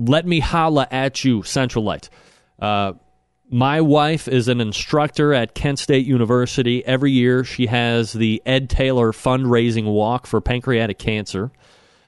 Let 0.01 0.27
me 0.27 0.41
holla 0.41 0.89
at 0.91 1.25
you, 1.25 1.45
Central 1.45 1.85
Light. 1.85 2.11
Uh, 2.59 2.95
my 3.53 3.83
wife 3.83 4.29
is 4.29 4.49
an 4.49 4.63
instructor 4.63 5.35
at 5.35 5.55
Kent 5.55 5.79
State 5.79 6.07
University. 6.07 6.83
Every 6.87 7.13
year, 7.13 7.45
she 7.45 7.67
has 7.67 8.15
the 8.15 8.41
Ed 8.47 8.71
Taylor 8.71 9.13
fundraising 9.13 9.85
walk 9.85 10.27
for 10.27 10.41
pancreatic 10.41 10.99
cancer. 10.99 11.53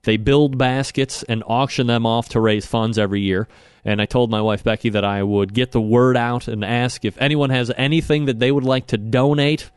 They 0.05 0.17
build 0.17 0.57
baskets 0.57 1.23
and 1.23 1.45
auction 1.47 1.87
them 1.87 2.07
off 2.07 2.31
to 2.31 2.41
raise 2.41 2.65
funds 2.65 2.99
every 2.99 3.21
year. 3.21 3.47
And 3.85 4.01
I 4.01 4.07
told 4.07 4.31
my 4.31 4.41
wife 4.41 4.65
Becky 4.65 4.89
that 4.89 5.05
I 5.05 5.23
would 5.23 5.53
get 5.53 5.73
the 5.73 5.83
word 5.83 6.17
out 6.17 6.49
and 6.49 6.65
ask 6.65 7.05
if 7.05 7.21
anyone 7.21 7.51
has 7.51 7.71
anything 7.77 8.25
that 8.25 8.39
they 8.39 8.51
would 8.51 8.65
like 8.65 8.87
to 8.89 8.97
donate. 8.97 9.71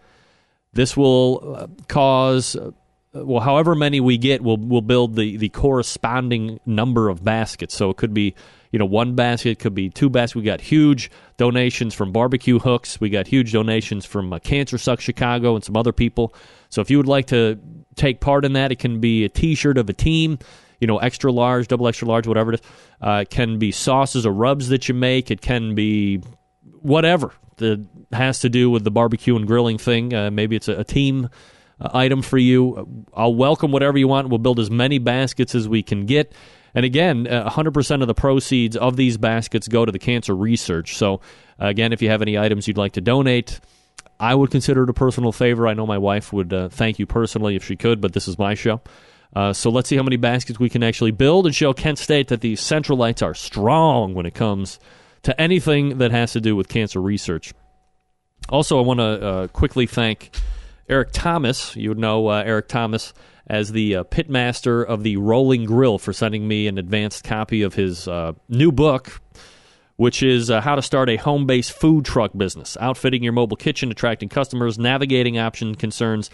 This 0.72 0.96
will 0.96 1.56
uh, 1.58 1.68
cause, 1.90 2.56
uh, 2.56 2.72
well, 3.14 3.42
however 3.42 3.76
many 3.76 4.00
we 4.00 4.18
get, 4.18 4.42
we'll, 4.42 4.56
we'll 4.56 4.82
build 4.82 5.18
the, 5.18 5.36
the 5.36 5.50
corresponding 5.50 6.62
number 6.66 7.10
of 7.10 7.26
baskets. 7.26 7.76
So 7.76 7.90
it 7.90 7.98
could 7.98 8.14
be, 8.14 8.36
you 8.72 8.80
know, 8.80 8.86
one 8.86 9.16
basket, 9.16 9.60
could 9.60 9.74
be 9.74 9.90
two 9.90 10.10
baskets. 10.10 10.36
We 10.36 10.44
got 10.44 10.62
huge 10.62 11.10
donations 11.38 11.94
from 11.94 12.12
Barbecue 12.12 12.60
Hooks. 12.60 13.00
We 13.00 13.10
got 13.10 13.28
huge 13.28 13.54
donations 13.54 14.06
from 14.06 14.34
uh, 14.34 14.40
Cancer 14.40 14.78
Suck 14.78 15.00
Chicago 15.00 15.56
and 15.56 15.64
some 15.64 15.78
other 15.78 15.94
people. 15.94 16.34
So 16.70 16.82
if 16.82 16.90
you 16.90 16.98
would 16.98 17.08
like 17.08 17.28
to 17.28 17.60
take 17.96 18.20
part 18.20 18.46
in 18.46 18.54
that, 18.54 18.72
it 18.72 18.80
can 18.80 19.00
be 19.00 19.24
a 19.24 19.30
T-shirt 19.30 19.78
of 19.78 19.90
a 19.90 19.94
team, 19.94 20.40
you 20.80 20.88
know, 20.88 20.98
extra 20.98 21.32
large, 21.32 21.68
double 21.68 21.88
extra 21.88 22.08
large, 22.08 22.28
whatever 22.28 22.54
it 22.54 22.62
is. 22.62 22.68
Uh, 23.02 23.20
it 23.22 23.30
can 23.30 23.58
be 23.58 23.72
sauces 23.72 24.26
or 24.26 24.32
rubs 24.32 24.70
that 24.70 24.88
you 24.88 24.94
make. 24.94 25.32
It 25.32 25.42
can 25.42 25.76
be 25.76 26.22
whatever 26.82 27.34
that 27.58 27.86
has 28.12 28.40
to 28.40 28.50
do 28.50 28.70
with 28.70 28.84
the 28.84 28.92
barbecue 28.92 29.36
and 29.36 29.48
grilling 29.48 29.78
thing. 29.78 30.14
Uh, 30.14 30.30
maybe 30.32 30.56
it's 30.56 30.68
a, 30.68 30.80
a 30.80 30.84
team 30.84 31.30
uh, 31.80 31.90
item 31.94 32.22
for 32.22 32.38
you. 32.38 33.06
I'll 33.14 33.36
welcome 33.36 33.72
whatever 33.72 33.98
you 33.98 34.08
want. 34.08 34.30
We'll 34.30 34.38
build 34.40 34.60
as 34.60 34.70
many 34.70 35.00
baskets 35.00 35.56
as 35.56 35.68
we 35.68 35.84
can 35.84 36.06
get. 36.06 36.34
And 36.78 36.86
again, 36.86 37.26
100% 37.26 37.92
uh, 37.92 38.02
of 38.04 38.08
the 38.08 38.14
proceeds 38.14 38.78
of 38.78 38.98
these 38.98 39.18
baskets 39.18 39.68
go 39.68 39.84
to 39.84 39.92
the 39.92 39.98
cancer 39.98 40.36
research. 40.36 40.96
So, 40.96 41.22
again, 41.58 41.92
if 41.92 42.04
you 42.04 42.10
have 42.10 42.22
any 42.22 42.38
items 42.38 42.68
you'd 42.68 42.78
like 42.78 42.92
to 42.92 43.02
donate, 43.02 43.60
I 44.20 44.36
would 44.36 44.52
consider 44.52 44.84
it 44.84 44.90
a 44.92 44.94
personal 44.94 45.32
favor. 45.32 45.68
I 45.68 45.74
know 45.74 45.88
my 45.88 45.98
wife 45.98 46.32
would 46.32 46.54
uh, 46.54 46.70
thank 46.70 47.00
you 47.00 47.08
personally 47.08 47.56
if 47.56 47.64
she 47.64 47.76
could, 47.78 48.00
but 48.00 48.14
this 48.14 48.28
is 48.28 48.38
my 48.38 48.54
show. 48.54 48.80
Uh, 49.36 49.54
so 49.54 49.72
let's 49.72 49.90
see 49.90 49.96
how 49.96 50.04
many 50.04 50.18
baskets 50.18 50.60
we 50.60 50.70
can 50.70 50.84
actually 50.84 51.10
build 51.10 51.48
and 51.48 51.56
show 51.56 51.74
Kent 51.74 51.98
State 51.98 52.28
that 52.28 52.42
the 52.42 52.54
Centralites 52.54 53.26
are 53.26 53.34
strong 53.34 54.14
when 54.14 54.28
it 54.28 54.36
comes 54.36 54.80
to 55.24 55.42
anything 55.42 55.98
that 55.98 56.12
has 56.12 56.34
to 56.34 56.40
do 56.40 56.56
with 56.56 56.68
cancer 56.68 57.02
research. 57.02 57.56
Also, 58.50 58.78
I 58.78 58.84
want 58.84 59.00
to 59.00 59.28
uh, 59.28 59.48
quickly 59.48 59.88
thank 59.88 60.30
Eric 60.88 61.10
Thomas. 61.12 61.76
You 61.76 61.90
would 61.90 61.98
know 61.98 62.28
uh, 62.28 62.44
Eric 62.46 62.68
Thomas 62.68 63.16
as 63.48 63.72
the 63.72 63.96
uh, 63.96 64.04
pitmaster 64.06 64.86
of 64.86 65.04
the 65.04 65.18
Rolling 65.18 65.66
Grill 65.66 65.98
for 65.98 66.14
sending 66.14 66.48
me 66.48 66.68
an 66.68 66.78
advanced 66.78 67.24
copy 67.24 67.62
of 67.62 67.74
his 67.74 68.08
uh, 68.08 68.34
new 68.50 68.72
book 68.72 69.22
which 69.98 70.22
is 70.24 70.50
uh, 70.50 70.62
how 70.62 70.76
to 70.76 70.82
start 70.82 71.10
a 71.10 71.18
home 71.18 71.46
based 71.46 71.74
food 71.74 72.06
truck 72.06 72.32
business, 72.38 72.78
outfitting 72.80 73.24
your 73.24 73.34
mobile 73.34 73.58
kitchen, 73.58 73.92
attracting 73.92 74.30
customers, 74.30 74.80
navigating 74.80 75.38
option 75.38 75.76
concerns, 75.76 76.30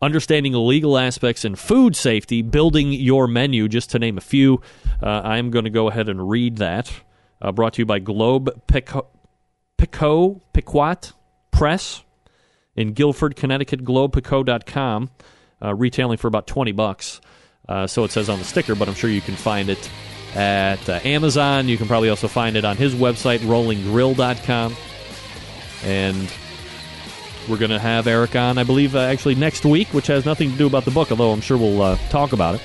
understanding 0.00 0.52
the 0.52 0.60
legal 0.60 0.96
aspects 0.96 1.44
and 1.44 1.58
food 1.58 1.94
safety, 1.94 2.40
building 2.40 2.92
your 2.92 3.26
menu, 3.26 3.68
just 3.68 3.90
to 3.90 3.98
name 3.98 4.16
a 4.16 4.22
few. 4.22 4.62
Uh, 5.02 5.20
I'm 5.24 5.50
going 5.50 5.64
to 5.64 5.70
go 5.70 5.88
ahead 5.88 6.08
and 6.08 6.30
read 6.30 6.56
that. 6.56 6.90
Uh, 7.42 7.52
brought 7.52 7.74
to 7.74 7.82
you 7.82 7.86
by 7.86 7.98
Globe 7.98 8.50
Pico, 8.66 9.06
Pico 9.76 10.40
Pequot 10.52 11.12
Press 11.50 12.04
in 12.76 12.92
Guilford, 12.92 13.34
Connecticut, 13.34 13.84
globepico.com, 13.84 15.10
uh, 15.62 15.74
retailing 15.74 16.18
for 16.18 16.28
about 16.28 16.46
20 16.46 16.72
bucks. 16.72 17.20
Uh, 17.68 17.86
so 17.86 18.04
it 18.04 18.10
says 18.10 18.28
on 18.28 18.38
the 18.38 18.44
sticker, 18.44 18.74
but 18.74 18.88
I'm 18.88 18.94
sure 18.94 19.10
you 19.10 19.20
can 19.20 19.36
find 19.36 19.68
it 19.68 19.90
at 20.34 20.88
uh, 20.88 21.00
Amazon. 21.04 21.68
You 21.68 21.76
can 21.76 21.86
probably 21.86 22.08
also 22.08 22.28
find 22.28 22.56
it 22.56 22.64
on 22.64 22.76
his 22.76 22.94
website, 22.94 23.38
rollinggrill.com. 23.38 24.76
And 25.84 26.32
we're 27.48 27.58
going 27.58 27.70
to 27.70 27.78
have 27.78 28.06
Eric 28.06 28.36
on, 28.36 28.58
I 28.58 28.64
believe, 28.64 28.94
uh, 28.94 29.00
actually 29.00 29.34
next 29.34 29.64
week, 29.64 29.88
which 29.88 30.06
has 30.08 30.24
nothing 30.24 30.50
to 30.52 30.56
do 30.56 30.66
about 30.66 30.84
the 30.84 30.90
book, 30.90 31.10
although 31.10 31.32
I'm 31.32 31.40
sure 31.40 31.56
we'll 31.56 31.82
uh, 31.82 31.96
talk 32.08 32.32
about 32.32 32.56
it. 32.56 32.62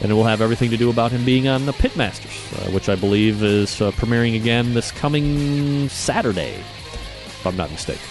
And 0.00 0.10
it 0.10 0.14
will 0.14 0.24
have 0.24 0.40
everything 0.40 0.70
to 0.70 0.76
do 0.76 0.90
about 0.90 1.12
him 1.12 1.24
being 1.24 1.46
on 1.46 1.64
the 1.66 1.72
Pitmasters, 1.72 2.52
uh, 2.58 2.70
which 2.72 2.88
I 2.88 2.96
believe 2.96 3.42
is 3.42 3.80
uh, 3.80 3.92
premiering 3.92 4.34
again 4.34 4.74
this 4.74 4.90
coming 4.90 5.88
Saturday, 5.88 6.54
if 6.54 7.46
I'm 7.46 7.56
not 7.56 7.70
mistaken. 7.70 8.02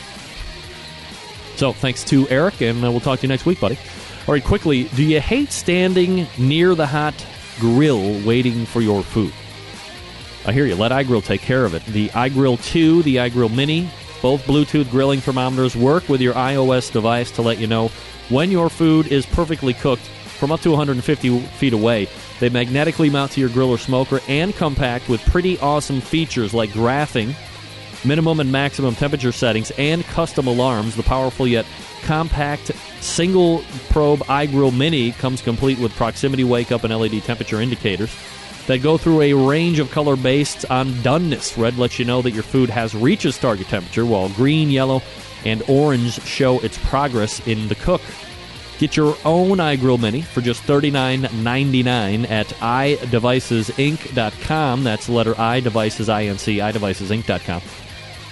So 1.58 1.74
thanks 1.74 2.04
to 2.06 2.30
Eric, 2.30 2.62
and 2.62 2.84
uh, 2.84 2.92
we'll 2.92 3.02
talk 3.02 3.20
to 3.20 3.24
you 3.24 3.28
next 3.28 3.46
week, 3.46 3.60
buddy. 3.60 3.78
All 4.32 4.36
right, 4.36 4.44
quickly, 4.46 4.86
do 4.96 5.04
you 5.04 5.20
hate 5.20 5.52
standing 5.52 6.26
near 6.38 6.74
the 6.74 6.88
hot 6.88 7.14
grill 7.60 8.26
waiting 8.26 8.66
for 8.66 8.80
your 8.80 9.04
food. 9.04 9.34
I 10.46 10.54
hear 10.54 10.66
you. 10.66 10.76
Let 10.78 10.94
iGrill 10.94 11.26
take 11.26 11.42
care 11.42 11.66
of 11.66 11.74
it. 11.74 11.84
The 11.88 12.08
iGrill 12.08 12.64
2, 12.64 13.04
the 13.04 13.18
iGrill 13.18 13.54
Mini, 13.54 13.90
both 14.22 14.42
Bluetooth 14.46 14.90
grilling 14.90 15.20
thermometers 15.20 15.76
work 15.76 16.08
with 16.08 16.22
your 16.22 16.34
iOS 16.36 16.94
device 16.94 17.30
to 17.32 17.42
let 17.42 17.60
you 17.60 17.68
know 17.68 17.90
when 18.30 18.52
your 18.52 18.70
food 18.70 19.08
is 19.08 19.26
perfectly 19.26 19.74
cooked 19.74 20.04
from 20.04 20.50
up 20.50 20.62
to 20.62 20.70
150 20.70 21.40
feet 21.42 21.74
away. 21.74 22.08
They 22.40 22.48
magnetically 22.48 23.10
mount 23.10 23.34
to 23.34 23.42
your 23.42 23.50
grill 23.50 23.70
or 23.70 23.78
smoker 23.78 24.22
and 24.30 24.56
come 24.56 24.76
packed 24.76 25.10
with 25.10 25.20
pretty 25.26 25.60
awesome 25.60 26.00
features 26.00 26.54
like 26.54 26.70
graphing, 26.70 27.36
minimum 28.06 28.40
and 28.40 28.50
maximum 28.50 28.96
temperature 28.96 29.34
settings, 29.34 29.72
and 29.72 30.06
custom 30.06 30.48
alarms. 30.48 30.96
The 30.96 31.04
powerful 31.04 31.46
yet 31.46 31.66
compact 32.02 32.72
single 33.02 33.64
probe 33.90 34.20
iGrill 34.22 34.76
Mini 34.76 35.12
comes 35.12 35.42
complete 35.42 35.80
with 35.80 35.96
proximity 35.96 36.44
wake 36.44 36.72
up 36.72 36.84
and 36.84 36.96
LED 36.96 37.24
temperature 37.24 37.62
indicators 37.62 38.16
that 38.68 38.80
go 38.80 38.98
through 38.98 39.22
a 39.22 39.34
range 39.34 39.80
of 39.80 39.90
color 39.92 40.16
based 40.16 40.70
on 40.70 40.92
doneness. 41.04 41.58
Red 41.62 41.78
lets 41.78 42.00
you 42.00 42.06
know 42.06 42.22
that 42.22 42.32
your 42.32 42.44
food 42.44 42.70
has 42.70 42.96
reached 42.96 43.26
its 43.26 43.38
target 43.38 43.68
temperature, 43.68 44.06
while 44.06 44.30
green, 44.30 44.70
yellow, 44.70 45.02
and 45.46 45.62
orange 45.68 46.22
show 46.24 46.60
its 46.60 46.78
progress 46.78 47.46
in 47.48 47.68
the 47.68 47.76
cook. 47.76 48.02
Get 48.78 48.96
your 48.96 49.18
own 49.26 49.58
iGrill 49.58 50.00
Mini 50.02 50.22
for 50.22 50.40
just 50.42 50.64
$39.99 50.64 52.30
at 52.30 52.48
iDevicesInc.com. 52.48 54.84
That's 54.84 55.10
letter 55.10 55.40
I, 55.40 55.60
devices, 55.60 56.10
I-N-C, 56.10 56.58
iDevicesInc.com. 56.58 57.62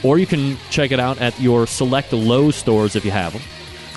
Or 0.02 0.18
you 0.18 0.26
can 0.26 0.58
check 0.70 0.92
it 0.92 1.00
out 1.00 1.20
at 1.20 1.40
your 1.40 1.68
select 1.68 2.12
Lowe's 2.14 2.56
stores 2.56 2.96
if 2.96 3.06
you 3.06 3.12
have 3.12 3.34
them. 3.34 3.44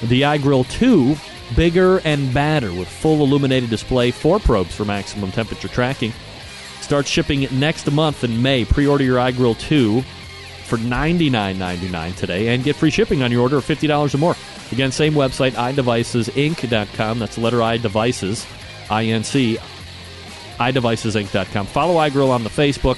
The 0.03 0.23
iGrill 0.23 0.69
2, 0.71 1.17
bigger 1.55 2.01
and 2.05 2.33
badder 2.35 2.73
with 2.73 2.89
full 2.89 3.23
illuminated 3.23 3.71
display, 3.71 4.11
four 4.11 4.39
probes 4.39 4.75
for 4.75 4.85
maximum 4.85 5.31
temperature 5.31 5.69
tracking. 5.69 6.13
Starts 6.81 7.09
shipping 7.09 7.47
next 7.53 7.91
month 7.91 8.25
in 8.25 8.43
May. 8.43 8.65
Pre 8.65 8.87
order 8.87 9.05
your 9.05 9.19
iGrill 9.19 9.59
2 9.59 10.03
for 10.73 10.79
$99.99 10.79 12.17
today 12.17 12.49
and 12.49 12.65
get 12.65 12.75
free 12.75 12.91
shipping 12.91 13.23
on 13.23 13.31
your 13.31 13.43
order 13.43 13.59
of 13.59 13.65
$50 13.65 14.15
or 14.15 14.19
more. 14.19 14.37
Again, 14.73 14.91
same 14.91 15.13
website, 15.13 15.53
iDevicesinc.com. 15.53 17.19
That's 17.19 17.39
letter 17.39 17.63
I 17.63 17.77
devices, 17.77 18.47
I 18.91 19.05
N 19.05 19.23
C, 19.23 19.59
iDevicesinc.com. 20.59 21.67
Follow 21.67 21.95
iGrill 21.97 22.31
on 22.31 22.43
the 22.43 22.51
Facebook 22.51 22.97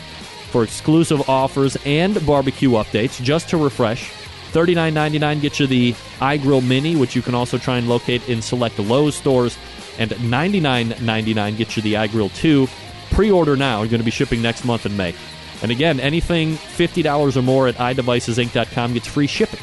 for 0.50 0.62
exclusive 0.62 1.28
offers 1.28 1.76
and 1.84 2.24
barbecue 2.24 2.70
updates 2.70 3.20
just 3.20 3.48
to 3.50 3.56
refresh. 3.56 4.12
$39.99 4.54 5.40
gets 5.40 5.58
you 5.58 5.66
the 5.66 5.92
iGrill 6.20 6.66
Mini, 6.66 6.94
which 6.94 7.16
you 7.16 7.22
can 7.22 7.34
also 7.34 7.58
try 7.58 7.76
and 7.76 7.88
locate 7.88 8.26
in 8.28 8.40
select 8.40 8.78
Lowe's 8.78 9.16
stores. 9.16 9.58
And 9.98 10.10
$99.99 10.12 11.56
gets 11.56 11.76
you 11.76 11.82
the 11.82 11.94
iGrill 11.94 12.34
2. 12.36 12.68
Pre 13.10 13.30
order 13.30 13.56
now. 13.56 13.80
You're 13.80 13.90
going 13.90 14.00
to 14.00 14.04
be 14.04 14.10
shipping 14.10 14.40
next 14.40 14.64
month 14.64 14.86
in 14.86 14.96
May. 14.96 15.14
And 15.62 15.70
again, 15.70 15.98
anything 15.98 16.54
$50 16.54 17.36
or 17.36 17.42
more 17.42 17.68
at 17.68 17.74
iDevicesinc.com 17.76 18.92
gets 18.92 19.06
free 19.06 19.26
shipping. 19.26 19.60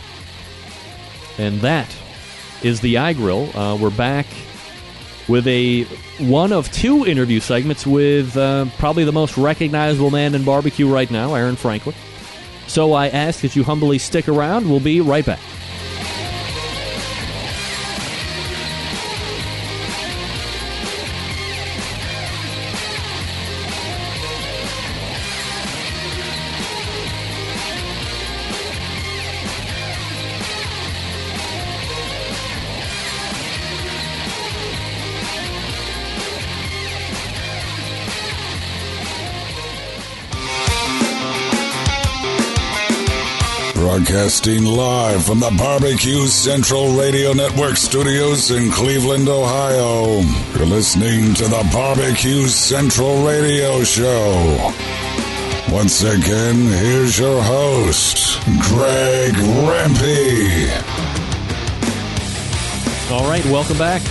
And 1.38 1.62
that 1.62 1.94
is 2.62 2.82
the 2.82 2.96
iGrill. 2.96 3.56
Uh, 3.56 3.78
we're 3.78 3.90
back 3.90 4.26
with 5.28 5.48
a 5.48 5.84
one 6.20 6.52
of 6.52 6.72
two 6.72 7.06
interview 7.06 7.40
segments 7.40 7.88
with 7.88 8.36
uh, 8.36 8.66
probably 8.78 9.06
the 9.06 9.12
most 9.12 9.38
recognizable 9.38 10.12
man 10.12 10.36
in 10.36 10.44
barbecue 10.44 10.88
right 10.88 11.10
now, 11.10 11.34
Aaron 11.36 11.56
Franklin. 11.56 11.96
So 12.72 12.94
I 12.94 13.10
ask 13.10 13.42
that 13.42 13.54
you 13.54 13.66
humbly 13.66 13.98
stick 13.98 14.30
around. 14.30 14.70
We'll 14.70 14.80
be 14.80 15.02
right 15.02 15.26
back. 15.26 15.42
Broadcasting 44.42 44.66
live 44.66 45.24
from 45.24 45.40
the 45.40 45.54
Barbecue 45.56 46.26
Central 46.26 46.98
Radio 46.98 47.32
Network 47.32 47.78
studios 47.78 48.50
in 48.50 48.72
Cleveland, 48.72 49.30
Ohio. 49.30 50.22
You're 50.58 50.66
listening 50.66 51.36
to 51.36 51.44
the 51.44 51.70
Barbecue 51.72 52.48
Central 52.48 53.24
Radio 53.24 53.84
Show. 53.84 54.74
Once 55.72 56.02
again, 56.02 56.56
here's 56.56 57.20
your 57.20 57.40
host, 57.44 58.42
Greg 58.70 59.34
Rempe. 59.34 60.72
All 63.12 63.30
right, 63.30 63.46
welcome 63.46 63.78
back. 63.78 64.02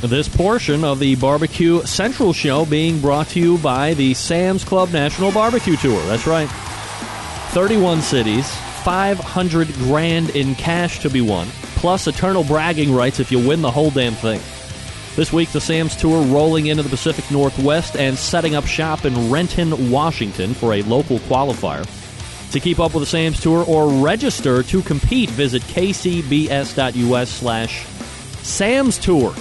This 0.00 0.28
portion 0.28 0.84
of 0.84 1.00
the 1.00 1.16
Barbecue 1.16 1.82
Central 1.86 2.32
Show 2.32 2.66
being 2.66 3.00
brought 3.00 3.28
to 3.30 3.40
you 3.40 3.58
by 3.58 3.94
the 3.94 4.14
Sam's 4.14 4.62
Club 4.62 4.92
National 4.92 5.32
Barbecue 5.32 5.76
Tour. 5.76 6.00
That's 6.06 6.28
right. 6.28 6.48
31 7.52 8.00
cities, 8.02 8.48
500 8.84 9.72
grand 9.74 10.30
in 10.30 10.54
cash 10.54 11.00
to 11.00 11.10
be 11.10 11.20
won, 11.20 11.46
plus 11.76 12.06
eternal 12.06 12.44
bragging 12.44 12.94
rights 12.94 13.20
if 13.20 13.30
you 13.30 13.38
win 13.38 13.62
the 13.62 13.70
whole 13.70 13.90
damn 13.90 14.14
thing. 14.14 14.40
This 15.16 15.32
week, 15.32 15.50
the 15.50 15.60
Sam's 15.60 15.96
Tour 15.96 16.22
rolling 16.24 16.66
into 16.66 16.82
the 16.82 16.88
Pacific 16.88 17.30
Northwest 17.30 17.96
and 17.96 18.16
setting 18.16 18.54
up 18.54 18.66
shop 18.66 19.04
in 19.04 19.30
Renton, 19.30 19.90
Washington 19.90 20.54
for 20.54 20.72
a 20.74 20.82
local 20.82 21.18
qualifier. 21.20 21.86
To 22.52 22.60
keep 22.60 22.80
up 22.80 22.94
with 22.94 23.02
the 23.02 23.06
Sam's 23.06 23.40
Tour 23.40 23.64
or 23.66 23.88
register 24.02 24.62
to 24.62 24.82
compete, 24.82 25.30
visit 25.30 25.62
kcbs.us 25.62 27.30
slash 27.30 27.86
Sam's 28.42 28.98
Tour. 28.98 29.34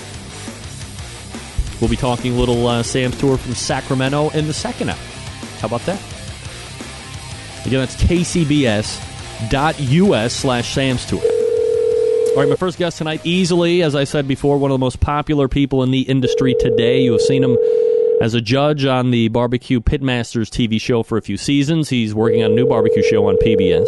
We'll 1.80 1.90
be 1.90 1.96
talking 1.96 2.34
a 2.34 2.36
little 2.36 2.68
uh, 2.68 2.84
Sam's 2.84 3.18
Tour 3.18 3.38
from 3.38 3.56
Sacramento 3.56 4.30
in 4.30 4.48
the 4.48 4.54
second 4.54 4.90
hour. 4.90 4.98
How 5.60 5.68
about 5.68 5.86
that? 5.86 6.02
Again, 7.66 7.80
that's 7.80 7.96
kcbs.us 9.48 10.34
slash. 10.34 10.78
All 10.78 12.36
right, 12.36 12.50
my 12.50 12.56
first 12.56 12.78
guest 12.78 12.98
tonight, 12.98 13.22
easily, 13.24 13.82
as 13.82 13.96
I 13.96 14.04
said 14.04 14.28
before, 14.28 14.58
one 14.58 14.72
of 14.72 14.76
the 14.76 14.84
most 14.84 15.00
popular 15.00 15.48
people 15.48 15.82
in 15.82 15.92
the 15.92 16.02
industry 16.02 16.56
today. 16.60 17.02
You 17.02 17.14
have 17.14 17.22
seen 17.22 17.44
him 17.44 17.58
as 18.22 18.34
a 18.34 18.42
judge 18.42 18.86
on 18.86 19.12
the 19.12 19.30
Barbecue 19.30 19.80
Pitmasters 19.80 20.50
TV 20.50 20.80
show 20.80 21.04
for 21.04 21.18
a 21.18 21.22
few 21.22 21.38
seasons. 21.38 21.90
He's 21.90 22.14
working 22.14 22.44
on 22.44 22.52
a 22.52 22.56
new 22.56 22.68
barbecue 22.68 23.02
show 23.02 23.28
on 23.28 23.38
PBS. 23.38 23.88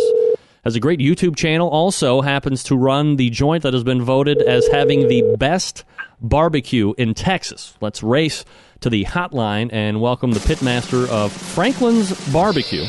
Has 0.63 0.75
a 0.75 0.79
great 0.79 1.00
YouTube 1.00 1.36
channel. 1.36 1.70
Also 1.70 2.22
happens 2.22 2.63
to 2.63 2.75
run 2.75 3.17
the 3.17 3.29
joint 3.29 3.63
that 3.63 3.74
has 3.74 3.84
been 3.84 4.01
voted 4.03 4.41
as 4.41 4.67
having 4.67 5.08
the 5.08 5.36
best 5.38 5.84
barbecue 6.22 6.93
in 6.98 7.13
Texas. 7.13 7.75
Let's 7.81 8.01
race 8.03 8.46
to 8.81 8.89
the 8.89 9.05
hotline 9.05 9.70
and 9.72 10.01
welcome 10.01 10.31
the 10.31 10.39
pitmaster 10.39 11.08
of 11.10 11.31
Franklin's 11.31 12.12
Barbecue, 12.31 12.86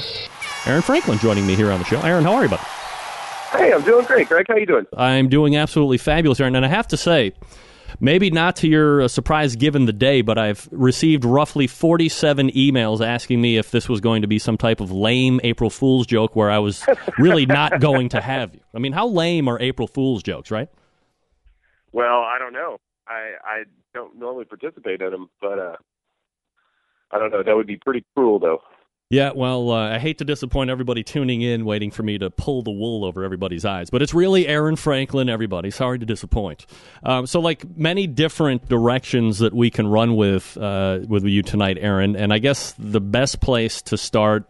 Aaron 0.66 0.83
Franklin, 0.83 1.19
joining 1.19 1.47
me 1.47 1.57
here 1.57 1.73
on 1.73 1.81
the 1.81 1.85
show. 1.85 2.00
Aaron, 2.02 2.25
how 2.25 2.35
are 2.35 2.45
you, 2.45 2.49
buddy? 2.49 2.62
Hey, 3.50 3.73
I'm 3.73 3.83
doing 3.83 4.07
great, 4.07 4.28
Greg. 4.28 4.47
How 4.49 4.57
you 4.57 4.64
doing? 4.64 4.87
I'm 4.97 5.28
doing 5.28 5.57
absolutely 5.57 5.99
fabulous, 5.99 6.38
Aaron. 6.40 6.54
And 6.54 6.64
I 6.64 6.69
have 6.69 6.87
to 6.88 6.97
say, 6.97 7.33
maybe 8.00 8.31
not 8.31 8.57
to 8.57 8.69
your 8.69 9.02
uh, 9.02 9.09
surprise 9.09 9.57
given 9.57 9.87
the 9.87 9.92
day, 9.92 10.23
but 10.23 10.38
I've 10.38 10.69
received 10.71 11.25
roughly 11.25 11.66
47 11.66 12.50
emails 12.50 13.04
asking 13.04 13.40
me 13.40 13.59
if 13.59 13.73
this 13.73 13.88
was 13.88 14.00
going 14.00 14.23
to 14.23 14.28
be 14.28 14.38
some 14.38 14.57
type 14.57 14.81
of 14.81 14.92
lame 14.92 15.40
April 15.42 15.69
Fool's 15.69 16.07
joke 16.07 16.37
where 16.37 16.50
I 16.50 16.61
was 16.61 16.87
really 17.19 17.45
not 17.45 17.81
going 17.81 18.09
to 18.11 18.21
have 18.21 18.54
you. 18.54 18.61
I 18.73 18.78
mean, 18.78 18.92
how 18.92 19.09
lame 19.09 19.49
are 19.49 19.61
April 19.61 19.88
Fool's 19.88 20.23
jokes, 20.23 20.50
right? 20.52 20.69
Well, 21.90 22.21
I 22.21 22.38
don't 22.38 22.52
know. 22.52 22.78
I 23.09 23.33
I 23.45 23.62
don't 23.92 24.16
normally 24.16 24.45
participate 24.45 25.02
in 25.02 25.11
them, 25.11 25.28
but 25.40 25.59
uh, 25.59 25.76
I 27.11 27.19
don't 27.19 27.31
know. 27.33 27.42
That 27.42 27.57
would 27.57 27.66
be 27.66 27.76
pretty 27.76 28.04
cruel, 28.14 28.38
though. 28.38 28.62
Yeah, 29.12 29.33
well, 29.35 29.71
uh, 29.71 29.90
I 29.90 29.99
hate 29.99 30.16
to 30.19 30.25
disappoint 30.25 30.71
everybody 30.71 31.02
tuning 31.02 31.42
in, 31.42 31.66
waiting 31.66 31.90
for 31.90 32.02
me 32.02 32.16
to 32.16 32.31
pull 32.31 32.62
the 32.62 32.71
wool 32.71 33.04
over 33.04 33.25
everybody's 33.25 33.62
eyes, 33.62 33.90
but 33.90 34.00
it's 34.00 34.14
really 34.14 34.49
Aaron 34.49 34.75
Franklin, 34.75 35.28
everybody. 35.28 35.71
Sorry 35.71 35.99
to 35.99 36.07
disappoint. 36.07 36.64
Um, 37.02 37.26
so, 37.26 37.38
like 37.38 37.76
many 37.76 38.07
different 38.07 38.71
directions 38.71 39.40
that 39.40 39.52
we 39.52 39.69
can 39.69 39.87
run 39.87 40.16
with 40.16 40.57
uh, 40.57 41.00
with 41.07 41.25
you 41.25 41.42
tonight, 41.42 41.76
Aaron, 41.78 42.16
and 42.16 42.33
I 42.33 42.38
guess 42.38 42.75
the 42.78 43.02
best 43.02 43.42
place 43.42 43.83
to 43.83 43.99
start 43.99 44.49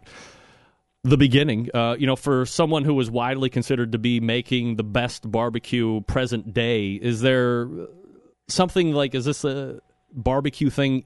the 1.02 1.16
beginning. 1.16 1.68
Uh, 1.74 1.96
you 1.98 2.06
know, 2.06 2.14
for 2.14 2.46
someone 2.46 2.84
who 2.84 3.00
is 3.00 3.10
widely 3.10 3.50
considered 3.50 3.90
to 3.90 3.98
be 3.98 4.20
making 4.20 4.76
the 4.76 4.84
best 4.84 5.28
barbecue 5.28 6.02
present 6.02 6.54
day, 6.54 6.92
is 6.92 7.20
there 7.20 7.68
something 8.46 8.92
like 8.92 9.16
is 9.16 9.24
this 9.24 9.44
a 9.44 9.80
barbecue 10.12 10.70
thing 10.70 11.02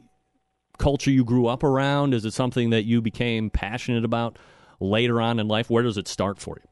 culture 0.79 1.11
you 1.11 1.25
grew 1.25 1.47
up 1.47 1.63
around? 1.63 2.15
Is 2.15 2.25
it 2.25 2.33
something 2.33 2.71
that 2.71 2.85
you 2.85 3.01
became 3.01 3.51
passionate 3.51 4.05
about 4.05 4.39
later 4.81 5.21
on 5.21 5.39
in 5.39 5.49
life? 5.49 5.71
Where 5.71 5.83
does 5.83 5.97
it 5.97 6.09
start 6.09 6.39
for 6.39 6.59
you? 6.61 6.69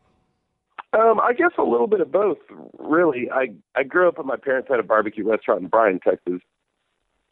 Um, 0.99 1.19
I 1.21 1.33
guess 1.33 1.51
a 1.59 1.63
little 1.63 1.89
bit 1.89 2.01
of 2.01 2.13
both, 2.13 2.39
really. 2.79 3.29
I 3.31 3.49
I 3.75 3.83
grew 3.83 4.07
up 4.07 4.19
and 4.19 4.27
my 4.27 4.37
parents 4.37 4.69
had 4.71 4.79
a 4.79 4.85
barbecue 4.85 5.29
restaurant 5.29 5.63
in 5.63 5.69
Bryan, 5.69 5.99
Texas. 5.99 6.41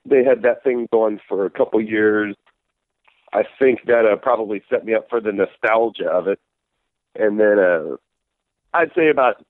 They 0.05 0.25
had 0.25 0.43
that 0.43 0.65
thing 0.65 0.89
going 0.93 1.21
for 1.29 1.47
a 1.47 1.51
couple 1.51 1.81
years. 1.81 2.35
I 3.33 3.45
think 3.59 3.85
that 3.87 4.05
uh, 4.05 4.17
probably 4.17 4.63
set 4.69 4.85
me 4.85 4.95
up 4.95 5.09
for 5.09 5.21
the 5.21 5.33
nostalgia 5.33 6.09
of 6.09 6.27
it. 6.27 6.41
And 7.15 7.39
then 7.39 7.59
uh, 7.59 7.97
I'd 8.75 8.91
say 8.97 9.11
about 9.11 9.45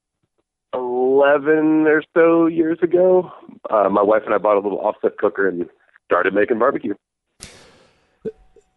11 0.74 1.86
or 1.86 2.02
so 2.14 2.46
years 2.46 2.78
ago, 2.82 3.30
uh, 3.70 3.88
my 3.88 4.02
wife 4.02 4.22
and 4.24 4.34
I 4.34 4.38
bought 4.38 4.56
a 4.56 4.60
little 4.60 4.78
offset 4.78 5.16
cooker 5.16 5.48
and 5.48 5.66
started 6.04 6.34
making 6.34 6.58
barbecue. 6.58 6.94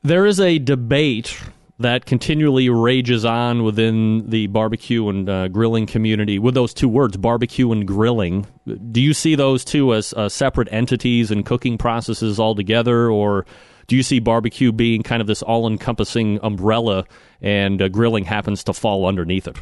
There 0.05 0.27
is 0.27 0.39
a 0.39 0.59
debate 0.59 1.35
that 1.79 2.05
continually 2.05 2.69
rages 2.69 3.25
on 3.25 3.63
within 3.63 4.29
the 4.29 4.45
barbecue 4.45 5.09
and 5.09 5.27
uh, 5.27 5.47
grilling 5.47 5.87
community 5.87 6.37
with 6.37 6.53
those 6.53 6.75
two 6.75 6.87
words, 6.87 7.17
barbecue 7.17 7.71
and 7.71 7.87
grilling. 7.87 8.45
Do 8.91 9.01
you 9.01 9.15
see 9.15 9.33
those 9.33 9.65
two 9.65 9.95
as 9.95 10.13
uh, 10.13 10.29
separate 10.29 10.67
entities 10.71 11.31
and 11.31 11.43
cooking 11.43 11.79
processes 11.79 12.39
altogether, 12.39 13.09
or 13.09 13.47
do 13.87 13.95
you 13.95 14.03
see 14.03 14.19
barbecue 14.19 14.71
being 14.71 15.01
kind 15.01 15.21
of 15.21 15.27
this 15.27 15.41
all 15.41 15.65
encompassing 15.65 16.39
umbrella 16.43 17.05
and 17.41 17.81
uh, 17.81 17.87
grilling 17.87 18.25
happens 18.25 18.63
to 18.65 18.73
fall 18.73 19.07
underneath 19.07 19.47
it? 19.47 19.57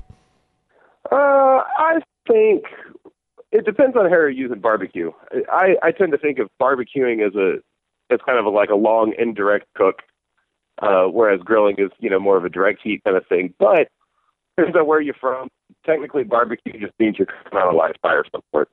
Uh, 1.10 1.16
I 1.16 2.02
think 2.28 2.66
it 3.54 3.64
depends 3.64 3.96
on 3.96 4.10
how 4.10 4.18
you're 4.18 4.30
using 4.30 4.60
barbecue. 4.60 5.10
I, 5.50 5.78
I 5.82 5.92
tend 5.92 6.12
to 6.12 6.18
think 6.18 6.40
of 6.40 6.50
barbecuing 6.62 7.26
as 7.26 7.34
a 7.34 7.60
as 8.14 8.20
kind 8.26 8.46
of 8.46 8.54
like 8.54 8.70
a 8.70 8.76
long 8.76 9.14
indirect 9.18 9.68
cook 9.76 10.02
uh, 10.82 11.06
whereas 11.06 11.40
grilling 11.42 11.76
is, 11.78 11.92
you 12.00 12.10
know, 12.10 12.20
more 12.20 12.38
of 12.38 12.46
a 12.46 12.50
direct 12.50 12.82
heat 12.84 13.04
kind 13.04 13.18
of 13.18 13.26
thing. 13.28 13.54
But 13.60 13.90
depends 14.58 14.78
on 14.78 14.88
where 14.88 15.02
you're 15.02 15.16
from. 15.16 15.50
Technically, 15.86 16.24
barbecue 16.24 16.80
just 16.80 16.94
means 17.00 17.18
you're 17.18 17.28
cooking 17.28 17.58
on 17.58 17.74
a 17.74 17.78
live 17.78 17.96
fire 18.02 18.24
somewhere. 18.32 18.68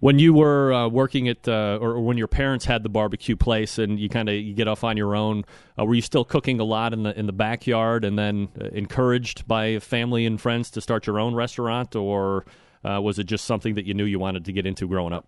When 0.00 0.18
you 0.18 0.34
were 0.34 0.72
uh, 0.72 0.88
working 0.88 1.28
at, 1.28 1.48
uh, 1.48 1.78
or, 1.80 1.92
or, 1.92 2.00
when 2.00 2.18
your 2.18 2.28
parents 2.28 2.66
had 2.66 2.82
the 2.82 2.90
barbecue 2.90 3.36
place, 3.36 3.78
and 3.78 3.98
you 3.98 4.10
kind 4.10 4.28
of 4.28 4.34
you 4.34 4.52
get 4.52 4.68
off 4.68 4.84
on 4.84 4.98
your 4.98 5.16
own, 5.16 5.44
uh, 5.78 5.84
were 5.84 5.94
you 5.94 6.02
still 6.02 6.26
cooking 6.26 6.60
a 6.60 6.64
lot 6.64 6.92
in 6.92 7.04
the 7.04 7.18
in 7.18 7.26
the 7.26 7.32
backyard, 7.32 8.04
and 8.04 8.18
then 8.18 8.48
uh, 8.60 8.66
encouraged 8.66 9.48
by 9.48 9.78
family 9.78 10.26
and 10.26 10.40
friends 10.40 10.70
to 10.72 10.82
start 10.82 11.06
your 11.06 11.18
own 11.18 11.34
restaurant, 11.34 11.96
or 11.96 12.44
uh, 12.84 13.00
was 13.00 13.18
it 13.18 13.24
just 13.24 13.46
something 13.46 13.74
that 13.74 13.86
you 13.86 13.94
knew 13.94 14.04
you 14.04 14.18
wanted 14.18 14.44
to 14.44 14.52
get 14.52 14.66
into 14.66 14.86
growing 14.86 15.14
up? 15.14 15.26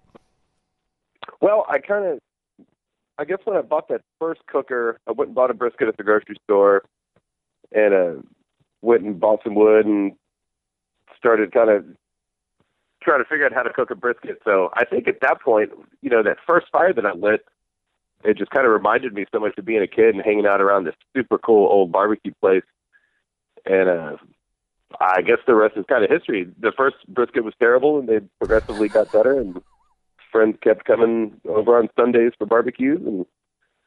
Well, 1.40 1.64
I 1.70 1.78
kind 1.78 2.04
of 2.04 2.18
I 3.18 3.24
guess 3.24 3.38
when 3.44 3.56
I 3.56 3.62
bought 3.62 3.88
that 3.88 4.02
first 4.18 4.40
cooker, 4.46 4.98
I 5.06 5.12
went 5.12 5.28
and 5.28 5.34
bought 5.34 5.50
a 5.50 5.54
brisket 5.54 5.88
at 5.88 5.96
the 5.96 6.02
grocery 6.02 6.36
store, 6.44 6.84
and 7.72 7.94
uh, 7.94 8.22
went 8.82 9.02
and 9.02 9.18
bought 9.18 9.40
some 9.42 9.54
wood 9.54 9.86
and 9.86 10.12
started 11.16 11.52
kind 11.52 11.70
of 11.70 11.84
trying 13.02 13.22
to 13.22 13.28
figure 13.28 13.46
out 13.46 13.52
how 13.52 13.62
to 13.62 13.72
cook 13.72 13.90
a 13.90 13.94
brisket. 13.94 14.40
So 14.44 14.70
I 14.74 14.84
think 14.84 15.08
at 15.08 15.20
that 15.22 15.40
point, 15.40 15.70
you 16.02 16.10
know, 16.10 16.22
that 16.22 16.38
first 16.46 16.66
fire 16.70 16.92
that 16.92 17.06
I 17.06 17.12
lit, 17.12 17.44
it 18.24 18.36
just 18.36 18.50
kind 18.50 18.66
of 18.66 18.72
reminded 18.72 19.14
me 19.14 19.24
so 19.32 19.38
much 19.38 19.56
of 19.56 19.64
being 19.64 19.82
a 19.82 19.86
kid 19.86 20.14
and 20.14 20.24
hanging 20.24 20.46
out 20.46 20.60
around 20.60 20.84
this 20.84 20.94
super 21.16 21.38
cool 21.38 21.68
old 21.68 21.92
barbecue 21.92 22.32
place. 22.40 22.64
And 23.64 23.88
uh, 23.88 24.16
I 25.00 25.22
guess 25.22 25.38
the 25.46 25.54
rest 25.54 25.76
is 25.76 25.84
kind 25.88 26.04
of 26.04 26.10
history. 26.10 26.48
The 26.60 26.72
first 26.76 26.96
brisket 27.08 27.44
was 27.44 27.54
terrible, 27.58 27.98
and 27.98 28.08
they 28.08 28.20
progressively 28.38 28.88
got 28.88 29.12
better, 29.12 29.38
and 29.38 29.60
friends 30.36 30.56
kept 30.62 30.84
coming 30.84 31.40
over 31.48 31.78
on 31.78 31.88
Sundays 31.98 32.32
for 32.36 32.46
barbecues, 32.46 33.00
and 33.06 33.24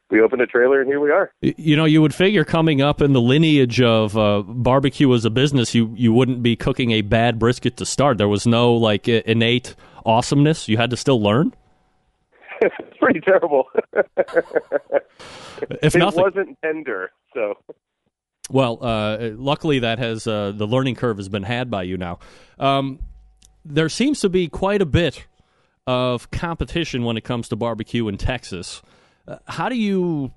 we 0.09 0.19
opened 0.19 0.41
a 0.41 0.47
trailer, 0.47 0.81
and 0.81 0.89
here 0.89 0.99
we 0.99 1.11
are. 1.11 1.31
You 1.41 1.75
know, 1.75 1.85
you 1.85 2.01
would 2.01 2.15
figure 2.15 2.43
coming 2.43 2.81
up 2.81 3.01
in 3.01 3.13
the 3.13 3.21
lineage 3.21 3.79
of 3.79 4.17
uh, 4.17 4.41
barbecue 4.41 5.13
as 5.13 5.25
a 5.25 5.29
business, 5.29 5.75
you 5.75 5.93
you 5.95 6.11
wouldn't 6.11 6.41
be 6.41 6.55
cooking 6.55 6.89
a 6.91 7.01
bad 7.01 7.37
brisket 7.37 7.77
to 7.77 7.85
start. 7.85 8.17
There 8.17 8.27
was 8.27 8.47
no 8.47 8.73
like 8.73 9.07
innate 9.07 9.75
awesomeness. 10.05 10.67
You 10.67 10.77
had 10.77 10.89
to 10.89 10.97
still 10.97 11.21
learn. 11.21 11.53
it's 12.61 12.75
pretty 12.99 13.19
terrible. 13.19 13.65
if 13.93 15.95
it 15.95 15.99
nothing, 15.99 16.23
wasn't 16.23 16.57
tender, 16.63 17.11
so. 17.35 17.53
Well, 18.49 18.79
uh, 18.81 19.29
luckily 19.35 19.77
that 19.79 19.99
has 19.99 20.25
uh, 20.25 20.53
the 20.55 20.65
learning 20.65 20.95
curve 20.95 21.17
has 21.17 21.29
been 21.29 21.43
had 21.43 21.69
by 21.69 21.83
you 21.83 21.97
now. 21.97 22.17
Um, 22.57 22.97
there 23.63 23.89
seems 23.89 24.21
to 24.21 24.29
be 24.29 24.47
quite 24.47 24.81
a 24.81 24.87
bit 24.87 25.27
of 25.89 26.29
competition 26.29 27.03
when 27.03 27.17
it 27.17 27.23
comes 27.23 27.49
to 27.49 27.55
barbecue 27.55 28.07
in 28.07 28.15
Texas. 28.15 28.83
Uh, 29.27 29.37
how 29.47 29.69
do 29.69 29.75
you 29.75 30.31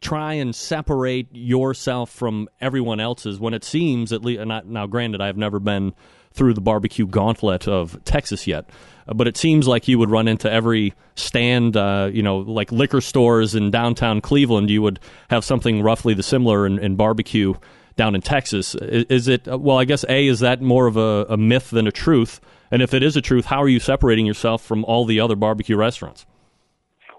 try 0.00 0.32
and 0.32 0.52
separate 0.52 1.28
yourself 1.30 2.10
from 2.10 2.48
everyone 2.60 2.98
else's 2.98 3.38
when 3.38 3.54
it 3.54 3.62
seems 3.62 4.12
at 4.12 4.24
least 4.24 4.44
now 4.66 4.86
granted 4.88 5.20
I've 5.20 5.36
never 5.36 5.60
been 5.60 5.94
through 6.32 6.54
the 6.54 6.60
barbecue 6.60 7.06
gauntlet 7.06 7.68
of 7.68 8.02
Texas 8.04 8.48
yet 8.48 8.68
uh, 9.06 9.14
but 9.14 9.28
it 9.28 9.36
seems 9.36 9.68
like 9.68 9.86
you 9.86 9.98
would 9.98 10.10
run 10.10 10.26
into 10.26 10.50
every 10.50 10.94
stand 11.14 11.76
uh, 11.76 12.10
you 12.10 12.22
know 12.22 12.38
like 12.38 12.72
liquor 12.72 13.02
stores 13.02 13.54
in 13.54 13.70
downtown 13.70 14.20
Cleveland 14.20 14.70
you 14.70 14.80
would 14.82 14.98
have 15.28 15.44
something 15.44 15.82
roughly 15.82 16.14
the 16.14 16.22
similar 16.22 16.66
in, 16.66 16.78
in 16.78 16.96
barbecue 16.96 17.52
down 17.96 18.14
in 18.14 18.22
Texas 18.22 18.74
is, 18.74 19.04
is, 19.10 19.28
it 19.28 19.46
well 19.46 19.78
I 19.78 19.84
guess 19.84 20.04
a 20.08 20.26
is 20.26 20.40
that 20.40 20.62
more 20.62 20.86
of 20.86 20.96
a, 20.96 21.26
a 21.28 21.36
myth 21.36 21.68
than 21.70 21.86
a 21.86 21.92
truth 21.92 22.40
and 22.70 22.82
if 22.82 22.94
it 22.94 23.02
is 23.02 23.16
a 23.16 23.20
truth 23.20 23.46
how 23.46 23.62
are 23.62 23.68
you 23.68 23.80
separating 23.80 24.26
yourself 24.26 24.62
from 24.62 24.84
all 24.84 25.04
the 25.04 25.20
other 25.20 25.36
barbecue 25.36 25.76
restaurants 25.76 26.26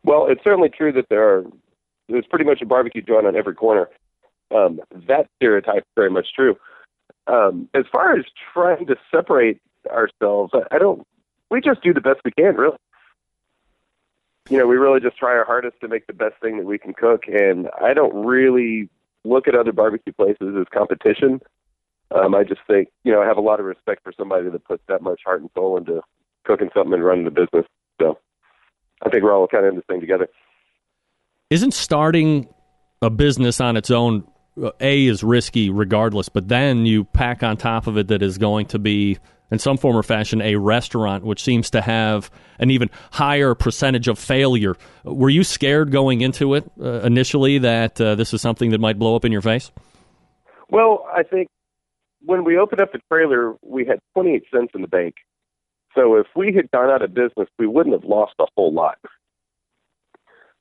well, 0.03 0.27
it's 0.27 0.43
certainly 0.43 0.69
true 0.69 0.91
that 0.93 1.09
there 1.09 1.27
are 1.27 1.43
there's 2.09 2.25
pretty 2.25 2.45
much 2.45 2.61
a 2.61 2.65
barbecue 2.65 3.01
joint 3.01 3.25
on 3.25 3.35
every 3.35 3.55
corner. 3.55 3.89
Um, 4.53 4.81
that 5.07 5.29
stereotype 5.37 5.83
is 5.83 5.93
very 5.95 6.09
much 6.09 6.27
true. 6.35 6.57
Um, 7.27 7.69
as 7.73 7.85
far 7.91 8.17
as 8.17 8.25
trying 8.53 8.87
to 8.87 8.95
separate 9.13 9.61
ourselves, 9.89 10.51
I, 10.53 10.75
I 10.75 10.79
don't. 10.79 11.05
We 11.49 11.61
just 11.61 11.83
do 11.83 11.93
the 11.93 12.01
best 12.01 12.21
we 12.25 12.31
can, 12.31 12.55
really. 12.55 12.77
You 14.49 14.57
know, 14.57 14.67
we 14.67 14.75
really 14.75 14.99
just 14.99 15.17
try 15.17 15.31
our 15.31 15.45
hardest 15.45 15.79
to 15.81 15.87
make 15.87 16.07
the 16.07 16.13
best 16.13 16.35
thing 16.41 16.57
that 16.57 16.65
we 16.65 16.77
can 16.77 16.93
cook, 16.93 17.23
and 17.27 17.69
I 17.81 17.93
don't 17.93 18.25
really 18.25 18.89
look 19.23 19.47
at 19.47 19.55
other 19.55 19.71
barbecue 19.71 20.13
places 20.13 20.55
as 20.59 20.65
competition. 20.73 21.41
Um, 22.13 22.36
I 22.36 22.43
just 22.43 22.62
think, 22.67 22.89
you 23.04 23.12
know, 23.12 23.21
I 23.21 23.26
have 23.26 23.38
a 23.38 23.41
lot 23.41 23.60
of 23.60 23.65
respect 23.65 24.04
for 24.04 24.12
somebody 24.17 24.50
that 24.50 24.65
puts 24.65 24.84
that 24.88 25.02
much 25.02 25.21
heart 25.26 25.41
and 25.41 25.50
soul 25.54 25.78
into 25.78 26.02
cooking 26.45 26.69
something 26.74 26.93
and 26.93 27.04
running 27.04 27.26
the 27.26 27.32
business. 27.32 27.65
So 28.02 28.17
I 29.02 29.10
think 29.10 29.24
we're 29.24 29.34
all 29.34 29.47
kind 29.47 29.65
of 29.65 29.69
in 29.69 29.76
this 29.76 29.86
thing 29.88 30.02
together. 30.02 30.28
Isn't 31.50 31.74
starting 31.74 32.47
a 33.02 33.10
business 33.10 33.62
on 33.62 33.78
its 33.78 33.91
own 33.91 34.26
uh, 34.62 34.71
a 34.82 35.06
is 35.06 35.24
risky 35.24 35.69
regardless, 35.69 36.28
but 36.28 36.50
then 36.50 36.86
you 36.86 37.06
pack 37.06 37.43
on 37.43 37.58
top 37.58 37.88
of 37.88 37.97
it 37.97 38.10
that 38.10 38.21
is 38.21 38.38
going 38.38 38.65
to 38.67 38.80
be 38.80 39.17
in 39.50 39.60
some 39.60 39.78
form 39.78 39.95
or 39.95 40.04
fashion 40.04 40.41
a 40.41 40.56
restaurant 40.56 41.26
which 41.26 41.43
seems 41.43 41.69
to 41.69 41.82
have 41.82 42.32
an 42.60 42.69
even 42.69 42.89
higher 43.12 43.56
percentage 43.56 44.08
of 44.08 44.19
failure. 44.19 44.76
Were 45.04 45.30
you 45.30 45.43
scared 45.43 45.91
going 45.91 46.21
into 46.21 46.56
it 46.56 46.69
uh, 46.82 47.02
initially 47.02 47.60
that 47.60 48.00
uh, 48.00 48.15
this 48.15 48.34
is 48.34 48.41
something 48.41 48.71
that 48.71 48.80
might 48.80 49.00
blow 49.00 49.15
up 49.15 49.24
in 49.24 49.32
your 49.32 49.41
face? 49.41 49.71
Well, 50.69 51.06
I 51.13 51.24
think 51.24 51.50
when 52.23 52.43
we 52.43 52.57
opened 52.57 52.81
up 52.81 52.91
the 52.91 52.99
trailer, 53.12 53.55
we 53.62 53.86
had 53.86 53.99
28 54.13 54.43
cents 54.53 54.71
in 54.73 54.81
the 54.81 54.88
bank. 54.88 55.15
So 55.95 56.15
if 56.15 56.27
we 56.36 56.53
had 56.53 56.71
gone 56.71 56.89
out 56.89 57.01
of 57.01 57.13
business, 57.13 57.49
we 57.60 57.67
wouldn't 57.67 57.93
have 57.93 58.10
lost 58.10 58.34
a 58.39 58.45
whole 58.55 58.73
lot. 58.73 58.97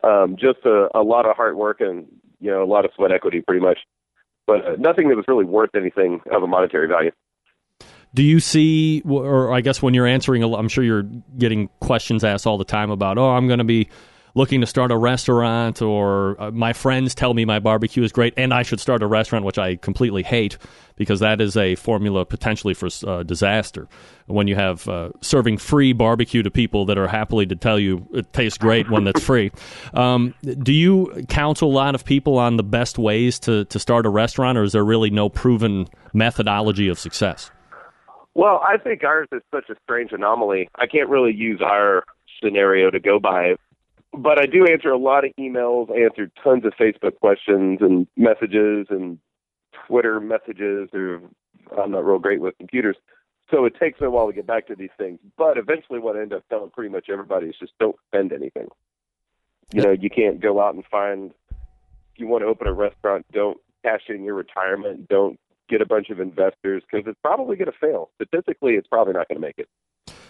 Um, 0.02 0.36
just 0.38 0.64
a, 0.64 0.88
a 0.94 1.02
lot 1.02 1.26
of 1.26 1.36
hard 1.36 1.56
work 1.56 1.80
and 1.80 2.06
you 2.40 2.50
know 2.50 2.62
a 2.62 2.64
lot 2.64 2.84
of 2.84 2.90
sweat 2.96 3.12
equity, 3.12 3.42
pretty 3.42 3.60
much, 3.60 3.78
but 4.46 4.64
uh, 4.64 4.76
nothing 4.78 5.08
that 5.08 5.16
was 5.16 5.26
really 5.28 5.44
worth 5.44 5.74
anything 5.74 6.20
of 6.32 6.42
a 6.42 6.46
monetary 6.46 6.88
value. 6.88 7.10
Do 8.14 8.22
you 8.22 8.40
see, 8.40 9.02
or 9.06 9.52
I 9.52 9.60
guess 9.60 9.80
when 9.80 9.94
you're 9.94 10.06
answering, 10.06 10.42
I'm 10.42 10.68
sure 10.68 10.82
you're 10.82 11.04
getting 11.38 11.68
questions 11.80 12.24
asked 12.24 12.46
all 12.46 12.58
the 12.58 12.64
time 12.64 12.90
about, 12.90 13.18
oh, 13.18 13.30
I'm 13.30 13.46
going 13.46 13.58
to 13.58 13.64
be 13.64 13.88
looking 14.34 14.60
to 14.60 14.66
start 14.66 14.90
a 14.90 14.96
restaurant 14.96 15.82
or 15.82 16.40
uh, 16.40 16.50
my 16.50 16.72
friends 16.72 17.14
tell 17.14 17.34
me 17.34 17.44
my 17.44 17.58
barbecue 17.58 18.02
is 18.02 18.12
great 18.12 18.34
and 18.36 18.52
I 18.54 18.62
should 18.62 18.80
start 18.80 19.02
a 19.02 19.06
restaurant, 19.06 19.44
which 19.44 19.58
I 19.58 19.76
completely 19.76 20.22
hate 20.22 20.58
because 20.96 21.20
that 21.20 21.40
is 21.40 21.56
a 21.56 21.76
formula 21.76 22.26
potentially 22.26 22.74
for 22.74 22.88
uh, 23.06 23.22
disaster. 23.22 23.88
When 24.26 24.46
you 24.46 24.54
have 24.54 24.88
uh, 24.88 25.10
serving 25.20 25.58
free 25.58 25.92
barbecue 25.92 26.42
to 26.42 26.50
people 26.50 26.84
that 26.86 26.98
are 26.98 27.08
happily 27.08 27.46
to 27.46 27.56
tell 27.56 27.78
you 27.78 28.06
it 28.12 28.32
tastes 28.32 28.58
great 28.58 28.90
when 28.90 29.04
that's 29.04 29.22
free. 29.22 29.50
Um, 29.92 30.34
do 30.42 30.72
you 30.72 31.24
counsel 31.28 31.70
a 31.70 31.72
lot 31.72 31.94
of 31.94 32.04
people 32.04 32.38
on 32.38 32.56
the 32.56 32.62
best 32.62 32.98
ways 32.98 33.38
to, 33.40 33.64
to 33.66 33.78
start 33.78 34.06
a 34.06 34.08
restaurant 34.08 34.56
or 34.56 34.62
is 34.62 34.72
there 34.72 34.84
really 34.84 35.10
no 35.10 35.28
proven 35.28 35.88
methodology 36.12 36.88
of 36.88 36.98
success? 36.98 37.50
Well, 38.34 38.60
I 38.66 38.78
think 38.78 39.02
ours 39.04 39.28
is 39.32 39.42
such 39.52 39.68
a 39.68 39.74
strange 39.82 40.12
anomaly. 40.12 40.68
I 40.76 40.86
can't 40.86 41.08
really 41.08 41.34
use 41.34 41.60
our 41.62 42.04
scenario 42.42 42.90
to 42.90 43.00
go 43.00 43.18
by 43.18 43.56
but 44.12 44.38
I 44.38 44.46
do 44.46 44.66
answer 44.66 44.90
a 44.90 44.98
lot 44.98 45.24
of 45.24 45.32
emails, 45.38 45.90
answer 45.90 46.30
tons 46.42 46.64
of 46.64 46.72
Facebook 46.74 47.18
questions 47.20 47.78
and 47.80 48.06
messages 48.16 48.86
and 48.90 49.18
Twitter 49.86 50.20
messages. 50.20 50.88
I'm 50.94 51.90
not 51.92 52.04
real 52.04 52.18
great 52.18 52.40
with 52.40 52.58
computers, 52.58 52.96
so 53.50 53.64
it 53.64 53.74
takes 53.78 54.00
me 54.00 54.06
a 54.06 54.10
while 54.10 54.26
to 54.26 54.32
get 54.32 54.46
back 54.46 54.66
to 54.68 54.74
these 54.74 54.90
things. 54.98 55.18
But 55.36 55.58
eventually, 55.58 56.00
what 56.00 56.16
I 56.16 56.22
end 56.22 56.32
up 56.32 56.44
telling 56.48 56.70
pretty 56.70 56.90
much 56.90 57.08
everybody 57.10 57.46
is 57.48 57.56
just 57.58 57.72
don't 57.78 57.96
spend 58.08 58.32
anything. 58.32 58.68
You 59.72 59.82
know, 59.82 59.92
you 59.92 60.10
can't 60.10 60.40
go 60.40 60.60
out 60.60 60.74
and 60.74 60.84
find. 60.90 61.32
If 61.50 62.18
you 62.20 62.26
want 62.26 62.42
to 62.42 62.48
open 62.48 62.66
a 62.66 62.72
restaurant, 62.72 63.24
don't 63.32 63.58
cash 63.84 64.02
in 64.08 64.24
your 64.24 64.34
retirement. 64.34 65.08
Don't 65.08 65.38
get 65.68 65.80
a 65.80 65.86
bunch 65.86 66.10
of 66.10 66.18
investors 66.18 66.82
because 66.90 67.06
it's 67.06 67.18
probably 67.22 67.56
going 67.56 67.70
to 67.70 67.78
fail. 67.78 68.10
Statistically, 68.16 68.74
it's 68.74 68.88
probably 68.88 69.12
not 69.12 69.28
going 69.28 69.40
to 69.40 69.46
make 69.46 69.58
it. 69.58 69.68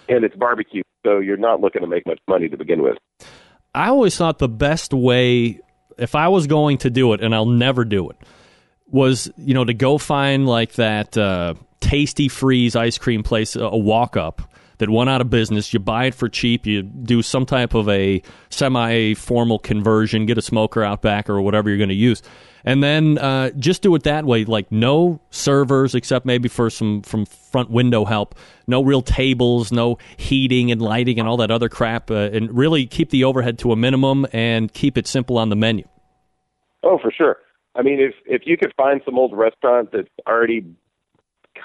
And 0.09 0.25
it's 0.25 0.37
barbecue, 0.37 0.83
so 1.05 1.19
you're 1.19 1.39
not 1.39 1.61
looking 1.61 1.81
to 1.81 1.89
make 1.89 2.07
much 2.07 2.21
money 2.29 2.49
to 2.49 2.57
begin 2.57 2.83
with. 2.83 2.99
I 3.75 3.89
always 3.89 4.17
thought 4.17 4.39
the 4.39 4.49
best 4.49 4.93
way, 4.93 5.61
if 5.99 6.15
I 6.15 6.29
was 6.29 6.47
going 6.47 6.79
to 6.79 6.91
do 6.91 7.13
it, 7.13 7.21
and 7.23 7.35
I'll 7.35 7.47
never 7.47 7.85
do 7.85 8.11
it, 8.11 8.17
was 8.89 9.31
you 9.37 9.55
know 9.55 9.65
to 9.65 9.75
go 9.75 9.99
find 9.99 10.47
like 10.47 10.73
that 10.75 11.17
uh, 11.17 11.55
Tastee-Freez 11.81 12.77
ice 12.77 12.99
cream 12.99 13.23
place, 13.23 13.57
a 13.57 13.77
walk 13.77 14.17
up 14.17 14.43
that 14.79 14.91
went 14.91 15.11
out 15.11 15.21
of 15.21 15.31
business. 15.31 15.73
You 15.73 15.79
buy 15.79 16.07
it 16.07 16.15
for 16.15 16.29
cheap. 16.29 16.67
You 16.67 16.83
do 16.83 17.23
some 17.23 17.47
type 17.47 17.75
of 17.75 17.89
a 17.89 18.23
semi 18.49 19.15
formal 19.15 19.59
conversion, 19.59 20.27
get 20.27 20.39
a 20.39 20.43
smoker 20.43 20.83
out 20.83 21.03
back 21.03 21.31
or 21.31 21.41
whatever 21.41 21.69
you're 21.69 21.79
going 21.79 21.91
to 21.91 21.95
use, 21.95 22.23
and 22.65 22.83
then 22.83 23.19
uh, 23.19 23.51
just 23.51 23.83
do 23.83 23.95
it 23.95 24.03
that 24.05 24.25
way. 24.25 24.45
Like 24.45 24.71
no 24.71 25.21
servers 25.31 25.95
except 25.95 26.27
maybe 26.27 26.49
for 26.49 26.71
some 26.71 27.03
from 27.03 27.27
front 27.27 27.71
window 27.71 28.05
help. 28.05 28.35
No 28.67 28.83
real 28.83 29.03
tables, 29.03 29.73
no 29.73 29.99
heating 30.17 30.71
and 30.71 30.81
lighting 30.81 31.19
and 31.19 31.29
all 31.29 31.37
that 31.39 31.51
other 31.51 31.69
crap, 31.69 32.11
uh, 32.11 32.31
and 32.33 32.57
really 32.57 32.87
keep 32.87 33.11
the 33.11 33.25
overhead 33.25 33.59
to 33.61 33.73
a 33.73 33.77
minimum 33.77 34.27
and 34.33 34.73
keep 34.73 34.97
it 34.97 35.07
simple 35.07 35.39
on 35.39 35.49
the 35.49 35.57
menu. 35.57 35.87
Oh, 36.83 36.99
for 36.99 37.11
sure. 37.11 37.37
I 37.75 37.83
mean, 37.83 38.01
if 38.01 38.15
if 38.27 38.43
you 38.47 38.57
could 38.57 38.73
find 38.77 39.01
some 39.05 39.19
old 39.19 39.37
restaurant 39.37 39.91
that's 39.93 40.09
already 40.27 40.65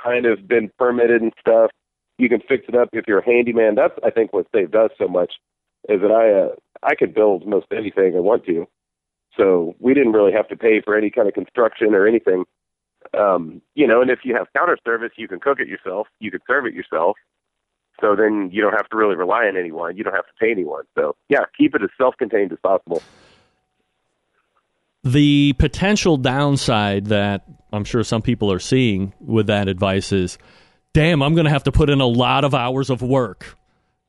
kind 0.03 0.25
of 0.25 0.47
been 0.47 0.71
permitted 0.77 1.21
and 1.21 1.33
stuff, 1.39 1.71
you 2.17 2.29
can 2.29 2.41
fix 2.47 2.65
it 2.67 2.75
up 2.75 2.89
if 2.93 3.05
you're 3.07 3.19
a 3.19 3.25
handyman. 3.25 3.75
That's 3.75 3.93
I 4.03 4.11
think 4.11 4.33
what 4.33 4.47
saved 4.53 4.75
us 4.75 4.91
so 4.97 5.07
much 5.07 5.33
is 5.89 6.01
that 6.01 6.11
I 6.11 6.31
uh, 6.31 6.55
I 6.83 6.95
could 6.95 7.13
build 7.13 7.47
most 7.47 7.67
anything 7.71 8.15
I 8.15 8.19
want 8.19 8.45
to, 8.45 8.67
so 9.37 9.75
we 9.79 9.93
didn't 9.93 10.13
really 10.13 10.33
have 10.33 10.47
to 10.49 10.55
pay 10.55 10.81
for 10.81 10.97
any 10.97 11.09
kind 11.09 11.27
of 11.27 11.33
construction 11.33 11.93
or 11.93 12.07
anything. 12.07 12.45
Um, 13.17 13.61
you 13.75 13.87
know, 13.87 14.01
and 14.01 14.09
if 14.09 14.19
you 14.23 14.35
have 14.35 14.47
counter 14.55 14.77
service, 14.83 15.11
you 15.17 15.27
can 15.27 15.39
cook 15.39 15.59
it 15.59 15.67
yourself. 15.67 16.07
You 16.19 16.31
can 16.31 16.41
serve 16.47 16.65
it 16.65 16.73
yourself. 16.73 17.17
So 18.01 18.15
then 18.15 18.49
you 18.51 18.61
don't 18.61 18.73
have 18.73 18.89
to 18.89 18.97
really 18.97 19.15
rely 19.15 19.45
on 19.45 19.55
anyone. 19.55 19.95
You 19.95 20.03
don't 20.03 20.15
have 20.15 20.25
to 20.25 20.33
pay 20.39 20.51
anyone. 20.51 20.83
So 20.95 21.15
yeah, 21.29 21.45
keep 21.57 21.75
it 21.75 21.81
as 21.81 21.89
self-contained 21.97 22.51
as 22.51 22.59
possible. 22.61 23.01
The 25.03 25.53
potential 25.59 26.17
downside 26.17 27.05
that 27.07 27.45
I'm 27.71 27.83
sure 27.83 28.03
some 28.03 28.21
people 28.21 28.51
are 28.51 28.59
seeing 28.59 29.13
with 29.19 29.47
that 29.47 29.67
advice 29.67 30.11
is 30.11 30.37
damn, 30.93 31.21
I'm 31.21 31.35
going 31.35 31.45
to 31.45 31.51
have 31.51 31.65
to 31.65 31.71
put 31.71 31.89
in 31.89 31.99
a 31.99 32.07
lot 32.07 32.45
of 32.45 32.55
hours 32.55 32.89
of 32.89 33.01
work. 33.01 33.57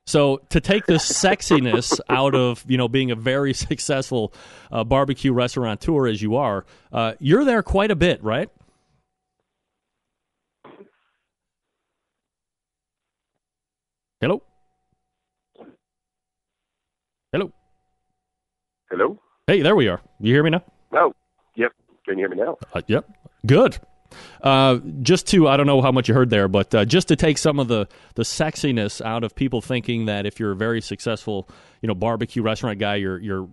So 0.06 0.40
to 0.50 0.60
take 0.60 0.86
the 0.86 0.94
sexiness 0.94 1.98
out 2.08 2.34
of 2.34 2.64
you 2.68 2.78
know 2.78 2.88
being 2.88 3.10
a 3.10 3.16
very 3.16 3.52
successful 3.68 4.32
uh, 4.70 4.84
barbecue 4.84 5.32
restaurateur 5.32 6.06
as 6.06 6.22
you 6.22 6.36
are, 6.36 6.64
uh, 6.92 7.14
you're 7.18 7.44
there 7.44 7.62
quite 7.62 7.90
a 7.90 7.96
bit, 7.96 8.22
right? 8.22 8.48
Hello. 14.20 14.42
Hello. 17.32 17.52
Hello. 18.90 19.20
Hey, 19.46 19.60
there 19.60 19.76
we 19.76 19.88
are. 19.88 20.00
You 20.20 20.32
hear 20.32 20.42
me 20.42 20.50
now? 20.50 20.62
Oh, 20.92 21.12
yep. 21.54 21.72
Can 22.06 22.16
you 22.18 22.22
hear 22.22 22.28
me 22.30 22.36
now? 22.36 22.56
Uh, 22.72 22.80
yep. 22.86 23.08
Good. 23.44 23.78
Uh, 24.42 24.78
just 25.02 25.26
to 25.28 25.48
I 25.48 25.56
don't 25.56 25.66
know 25.66 25.82
how 25.82 25.92
much 25.92 26.08
you 26.08 26.14
heard 26.14 26.30
there, 26.30 26.48
but 26.48 26.74
uh, 26.74 26.84
just 26.84 27.08
to 27.08 27.16
take 27.16 27.38
some 27.38 27.58
of 27.58 27.68
the 27.68 27.88
the 28.14 28.22
sexiness 28.22 29.04
out 29.04 29.24
of 29.24 29.34
people 29.34 29.60
thinking 29.60 30.06
that 30.06 30.26
if 30.26 30.38
you're 30.40 30.52
a 30.52 30.56
very 30.56 30.80
successful, 30.80 31.48
you 31.82 31.86
know, 31.86 31.94
barbecue 31.94 32.42
restaurant 32.42 32.78
guy, 32.78 32.96
you're 32.96 33.18
you're 33.18 33.48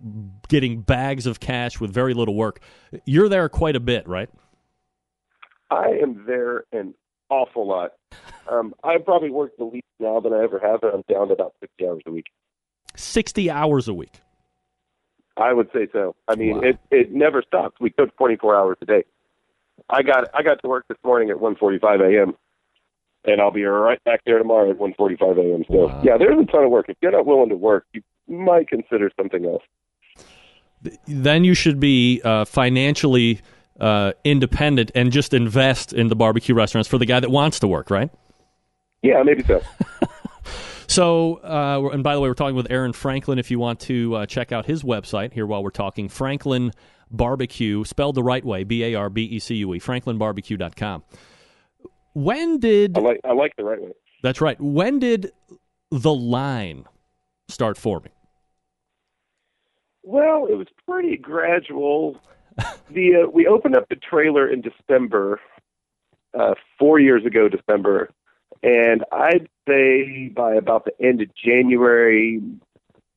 getting 0.48 0.80
bags 0.80 1.26
of 1.26 1.40
cash 1.40 1.80
with 1.80 1.92
very 1.92 2.14
little 2.14 2.34
work. 2.34 2.60
You're 3.04 3.28
there 3.28 3.48
quite 3.48 3.76
a 3.76 3.80
bit, 3.80 4.06
right? 4.08 4.28
I 5.70 5.98
am 6.02 6.24
there 6.26 6.64
an 6.72 6.94
awful 7.30 7.66
lot. 7.66 7.92
Um, 8.48 8.74
I 8.84 8.98
probably 8.98 9.30
work 9.30 9.56
the 9.56 9.64
least 9.64 9.86
now 9.98 10.20
than 10.20 10.32
I 10.32 10.42
ever 10.42 10.58
have, 10.60 10.82
and 10.82 10.92
I'm 10.94 11.04
down 11.08 11.28
to 11.28 11.34
about 11.34 11.54
sixty 11.60 11.86
hours 11.86 12.02
a 12.06 12.12
week. 12.12 12.26
Sixty 12.96 13.50
hours 13.50 13.88
a 13.88 13.94
week. 13.94 14.20
I 15.36 15.52
would 15.52 15.68
say 15.72 15.88
so. 15.92 16.14
I 16.28 16.36
mean, 16.36 16.56
wow. 16.56 16.62
it 16.62 16.78
it 16.90 17.12
never 17.12 17.42
stops. 17.42 17.76
We 17.80 17.90
cook 17.90 18.16
twenty 18.16 18.36
four 18.36 18.54
hours 18.54 18.76
a 18.82 18.86
day. 18.86 19.04
I 19.88 20.02
got 20.02 20.28
I 20.34 20.42
got 20.42 20.60
to 20.62 20.68
work 20.68 20.86
this 20.88 20.98
morning 21.04 21.30
at 21.30 21.36
1:45 21.36 22.00
a.m. 22.00 22.34
and 23.24 23.40
I'll 23.40 23.50
be 23.50 23.64
right 23.64 24.02
back 24.04 24.20
there 24.24 24.38
tomorrow 24.38 24.70
at 24.70 24.78
1:45 24.78 25.38
a.m. 25.38 25.64
So 25.68 25.86
wow. 25.86 26.02
yeah, 26.04 26.16
there's 26.16 26.38
a 26.38 26.44
ton 26.50 26.64
of 26.64 26.70
work. 26.70 26.86
If 26.88 26.96
you're 27.00 27.12
not 27.12 27.26
willing 27.26 27.50
to 27.50 27.56
work, 27.56 27.86
you 27.92 28.02
might 28.28 28.68
consider 28.68 29.10
something 29.16 29.44
else. 29.44 29.62
then 31.06 31.44
you 31.44 31.54
should 31.54 31.80
be 31.80 32.20
uh, 32.24 32.44
financially 32.44 33.40
uh, 33.80 34.12
independent 34.24 34.90
and 34.94 35.10
just 35.12 35.34
invest 35.34 35.92
in 35.92 36.08
the 36.08 36.16
barbecue 36.16 36.54
restaurants 36.54 36.88
for 36.88 36.98
the 36.98 37.06
guy 37.06 37.20
that 37.20 37.30
wants 37.30 37.58
to 37.60 37.68
work, 37.68 37.90
right? 37.90 38.10
Yeah, 39.02 39.22
maybe 39.22 39.42
so. 39.42 39.60
So, 40.86 41.36
uh, 41.36 41.90
and 41.92 42.02
by 42.02 42.14
the 42.14 42.20
way, 42.20 42.28
we're 42.28 42.34
talking 42.34 42.56
with 42.56 42.70
Aaron 42.70 42.92
Franklin. 42.92 43.38
If 43.38 43.50
you 43.50 43.58
want 43.58 43.80
to 43.80 44.14
uh, 44.16 44.26
check 44.26 44.52
out 44.52 44.66
his 44.66 44.82
website 44.82 45.32
here 45.32 45.46
while 45.46 45.62
we're 45.62 45.70
talking, 45.70 46.08
Franklin 46.08 46.72
Barbecue, 47.10 47.84
spelled 47.84 48.14
the 48.14 48.22
right 48.22 48.44
way, 48.44 48.64
B 48.64 48.84
A 48.84 48.94
R 48.94 49.10
B 49.10 49.24
E 49.24 49.38
C 49.38 49.56
U 49.56 49.74
E, 49.74 49.80
franklinbarbecue.com. 49.80 51.02
When 52.14 52.58
did. 52.58 52.96
I 52.96 53.00
like, 53.00 53.20
I 53.24 53.32
like 53.32 53.54
the 53.56 53.64
right 53.64 53.80
way. 53.80 53.92
That's 54.22 54.40
right. 54.40 54.60
When 54.60 54.98
did 54.98 55.32
the 55.90 56.14
line 56.14 56.84
start 57.48 57.76
forming? 57.76 58.12
Well, 60.02 60.46
it 60.46 60.54
was 60.54 60.66
pretty 60.86 61.16
gradual. 61.16 62.20
the 62.90 63.24
uh, 63.24 63.30
we 63.30 63.46
opened 63.46 63.76
up 63.76 63.88
the 63.88 63.96
trailer 63.96 64.48
in 64.48 64.60
December, 64.60 65.40
uh, 66.38 66.54
four 66.78 67.00
years 67.00 67.24
ago, 67.24 67.48
December, 67.48 68.10
and 68.64 69.04
I'd 69.12 69.46
say 69.68 70.28
by 70.34 70.54
about 70.54 70.86
the 70.86 71.06
end 71.06 71.20
of 71.20 71.28
January, 71.36 72.42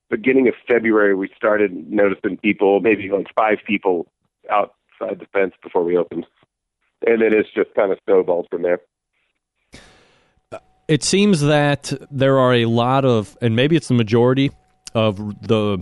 beginning 0.10 0.50
of 0.50 0.54
February, 0.68 1.16
we 1.16 1.30
started 1.38 1.90
noticing 1.90 2.38
people, 2.38 2.82
maybe 2.82 3.10
like 3.10 3.28
five 3.34 3.60
people 3.66 4.08
outside 4.52 5.20
the 5.20 5.26
fence 5.32 5.54
before 5.64 5.86
we 5.86 5.96
opened, 5.96 6.26
and 7.06 7.22
then 7.22 7.34
it's 7.34 7.50
just 7.56 7.74
kind 7.76 7.94
of 7.94 7.98
snowballed 8.06 8.48
from 8.52 8.64
there. 8.64 8.82
It 10.90 11.04
seems 11.04 11.42
that 11.42 11.94
there 12.12 12.40
are 12.40 12.54
a 12.54 12.66
lot 12.66 13.06
of, 13.06 13.38
and 13.42 13.56
maybe 13.56 13.78
it's 13.78 13.88
the 13.88 13.94
majority 13.94 14.52
of 14.94 15.18
the 15.48 15.82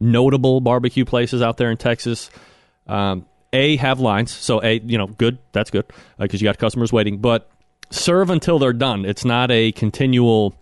notable 0.00 0.60
barbecue 0.60 1.06
places 1.06 1.40
out 1.40 1.56
there 1.56 1.70
in 1.70 1.78
Texas. 1.78 2.30
Um, 2.86 3.26
a 3.54 3.76
have 3.76 4.00
lines, 4.00 4.32
so 4.32 4.62
a 4.62 4.80
you 4.80 4.98
know 4.98 5.06
good, 5.06 5.38
that's 5.52 5.70
good 5.70 5.86
because 6.18 6.40
uh, 6.40 6.42
you 6.42 6.44
got 6.44 6.58
customers 6.58 6.92
waiting. 6.92 7.18
But 7.18 7.50
serve 7.90 8.30
until 8.30 8.58
they're 8.58 8.72
done. 8.72 9.04
It's 9.04 9.24
not 9.24 9.50
a 9.50 9.72
continual 9.72 10.54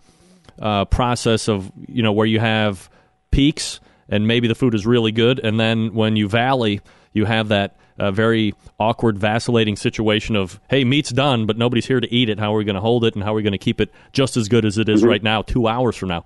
uh, 0.59 0.85
process 0.85 1.47
of 1.47 1.71
you 1.87 2.03
know 2.03 2.11
where 2.11 2.27
you 2.27 2.39
have 2.39 2.89
peaks 3.31 3.79
and 4.07 4.27
maybe 4.27 4.47
the 4.47 4.55
food 4.55 4.75
is 4.75 4.85
really 4.85 5.11
good, 5.11 5.39
and 5.39 5.59
then 5.59 5.93
when 5.93 6.15
you 6.15 6.27
valley, 6.27 6.81
you 7.13 7.25
have 7.25 7.47
that 7.47 7.75
uh, 7.97 8.11
very 8.11 8.53
awkward, 8.79 9.17
vacillating 9.17 9.75
situation 9.75 10.35
of 10.35 10.59
hey, 10.69 10.83
meat's 10.83 11.11
done, 11.11 11.45
but 11.45 11.57
nobody's 11.57 11.85
here 11.85 11.99
to 11.99 12.13
eat 12.13 12.29
it. 12.29 12.39
How 12.39 12.53
are 12.53 12.57
we 12.57 12.65
going 12.65 12.75
to 12.75 12.81
hold 12.81 13.05
it, 13.05 13.15
and 13.15 13.23
how 13.23 13.31
are 13.31 13.35
we 13.35 13.43
going 13.43 13.53
to 13.53 13.57
keep 13.57 13.79
it 13.79 13.91
just 14.11 14.37
as 14.37 14.49
good 14.49 14.65
as 14.65 14.77
it 14.77 14.89
is 14.89 15.01
mm-hmm. 15.01 15.09
right 15.09 15.23
now, 15.23 15.41
two 15.41 15.67
hours 15.67 15.95
from 15.95 16.09
now? 16.09 16.25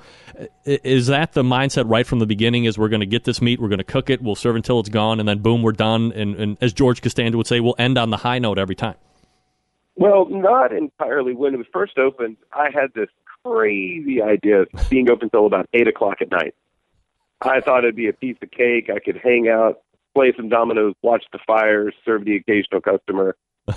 Is 0.66 1.08
that 1.08 1.34
the 1.34 1.44
mindset 1.44 1.90
right 1.90 2.06
from 2.06 2.20
the 2.20 2.26
beginning? 2.26 2.66
Is 2.66 2.78
we're 2.78 2.90
going 2.90 3.02
to 3.02 3.06
get 3.06 3.24
this 3.24 3.42
meat, 3.42 3.60
we're 3.60 3.70
going 3.70 3.80
to 3.80 3.84
cook 3.84 4.10
it, 4.10 4.22
we'll 4.22 4.36
serve 4.36 4.56
until 4.56 4.80
it's 4.80 4.90
gone, 4.90 5.20
and 5.20 5.30
then 5.30 5.40
boom, 5.40 5.62
we're 5.62 5.72
done. 5.72 6.12
And, 6.14 6.36
and 6.36 6.58
as 6.60 6.74
George 6.74 7.02
Costanza 7.02 7.38
would 7.38 7.48
say, 7.48 7.60
we'll 7.60 7.76
end 7.78 7.98
on 7.98 8.10
the 8.10 8.18
high 8.18 8.40
note 8.40 8.58
every 8.58 8.76
time. 8.76 8.96
Well, 10.00 10.28
not 10.30 10.72
entirely. 10.72 11.34
When 11.34 11.54
it 11.54 11.58
was 11.58 11.68
first 11.74 11.98
opened, 11.98 12.38
I 12.54 12.70
had 12.74 12.94
this 12.96 13.10
crazy 13.44 14.22
idea 14.22 14.62
of 14.62 14.68
being 14.90 15.10
open 15.10 15.26
until 15.26 15.46
about 15.46 15.68
eight 15.74 15.90
o'clock 15.90 16.22
at 16.22 16.32
night. 16.32 16.56
I 17.42 17.60
thought 17.60 17.80
it'd 17.80 17.98
be 17.98 18.08
a 18.08 18.14
piece 18.14 18.38
of 18.42 18.50
cake. 18.50 18.90
I 18.90 19.00
could 19.00 19.20
hang 19.22 19.50
out, 19.50 19.82
play 20.16 20.32
some 20.38 20.48
dominoes, 20.48 20.96
watch 21.02 21.26
the 21.34 21.40
fires, 21.46 21.94
serve 22.06 22.24
the 22.24 22.38
occasional 22.38 22.80
customer. 22.80 23.36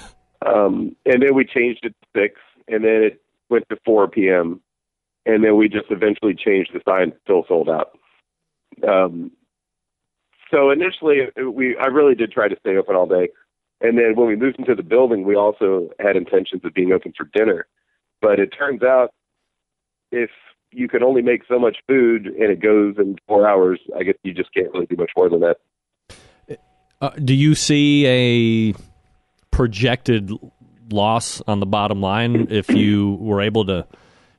um, 0.46 0.94
and 1.04 1.22
then 1.22 1.34
we 1.34 1.44
changed 1.44 1.84
it 1.84 1.94
to 2.00 2.20
six, 2.20 2.40
and 2.68 2.84
then 2.84 3.02
it 3.02 3.22
went 3.50 3.68
to 3.70 3.76
four 3.84 4.06
p.m. 4.06 4.60
And 5.26 5.42
then 5.42 5.56
we 5.56 5.68
just 5.68 5.90
eventually 5.90 6.34
changed 6.34 6.70
the 6.72 6.80
sign 6.88 7.12
still 7.24 7.44
sold 7.48 7.68
out. 7.68 7.98
Um, 8.88 9.32
so 10.52 10.70
initially, 10.70 11.22
we 11.52 11.76
I 11.78 11.86
really 11.86 12.14
did 12.14 12.30
try 12.30 12.46
to 12.46 12.56
stay 12.60 12.76
open 12.76 12.94
all 12.94 13.06
day. 13.06 13.30
And 13.82 13.98
then 13.98 14.14
when 14.14 14.28
we 14.28 14.36
moved 14.36 14.58
into 14.58 14.74
the 14.76 14.82
building, 14.82 15.24
we 15.24 15.34
also 15.34 15.90
had 15.98 16.16
intentions 16.16 16.64
of 16.64 16.72
being 16.72 16.92
open 16.92 17.12
for 17.16 17.28
dinner. 17.34 17.66
But 18.20 18.38
it 18.38 18.54
turns 18.56 18.82
out 18.82 19.10
if 20.12 20.30
you 20.70 20.88
can 20.88 21.02
only 21.02 21.20
make 21.20 21.42
so 21.48 21.58
much 21.58 21.78
food 21.88 22.26
and 22.26 22.50
it 22.50 22.60
goes 22.60 22.94
in 22.98 23.16
four 23.26 23.46
hours, 23.46 23.80
I 23.98 24.04
guess 24.04 24.14
you 24.22 24.32
just 24.32 24.54
can't 24.54 24.72
really 24.72 24.86
do 24.86 24.96
much 24.96 25.10
more 25.16 25.28
than 25.28 25.40
that. 25.40 25.56
Uh, 27.00 27.10
do 27.22 27.34
you 27.34 27.56
see 27.56 28.06
a 28.06 28.74
projected 29.50 30.30
loss 30.90 31.42
on 31.48 31.58
the 31.58 31.66
bottom 31.66 32.00
line 32.00 32.46
if 32.50 32.70
you 32.70 33.14
were 33.20 33.40
able 33.40 33.64
to, 33.64 33.84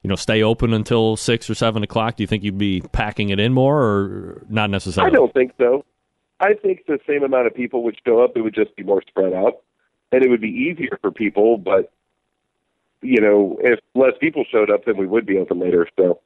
you 0.01 0.07
know, 0.07 0.15
stay 0.15 0.41
open 0.41 0.73
until 0.73 1.17
six 1.17 1.49
or 1.49 1.55
seven 1.55 1.83
o'clock? 1.83 2.15
Do 2.15 2.23
you 2.23 2.27
think 2.27 2.43
you'd 2.43 2.57
be 2.57 2.81
packing 2.93 3.29
it 3.29 3.39
in 3.39 3.51
more, 3.51 3.83
or 3.83 4.45
not 4.47 4.69
necessarily? 4.69 5.11
I 5.11 5.13
don't 5.13 5.33
think 5.33 5.51
so. 5.57 5.83
I 6.43 6.55
think 6.55 6.85
the 6.87 6.99
same 7.07 7.23
amount 7.23 7.47
of 7.47 7.55
people 7.55 7.83
would 7.83 7.97
show 8.05 8.21
up. 8.21 8.33
It 8.35 8.41
would 8.41 8.53
just 8.53 8.75
be 8.75 8.83
more 8.83 9.01
spread 9.07 9.31
out, 9.31 9.61
and 10.11 10.25
it 10.25 10.29
would 10.29 10.41
be 10.41 10.49
easier 10.49 10.99
for 11.01 11.09
people. 11.09 11.57
But 11.57 11.93
you 13.01 13.21
know, 13.21 13.57
if 13.61 13.79
less 13.95 14.11
people 14.19 14.43
showed 14.51 14.69
up, 14.69 14.83
then 14.85 14.97
we 14.97 15.07
would 15.07 15.25
be 15.25 15.37
open 15.37 15.59
later. 15.59 15.87
So 15.97 16.19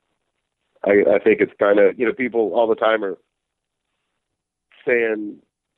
I, 0.83 1.03
I 1.15 1.19
think 1.19 1.39
it's 1.39 1.53
kind 1.59 1.77
of 1.77 1.99
you 1.99 2.05
know 2.07 2.13
people 2.13 2.53
all 2.55 2.67
the 2.67 2.73
time 2.75 3.03
are 3.03 3.15
saying 4.87 5.37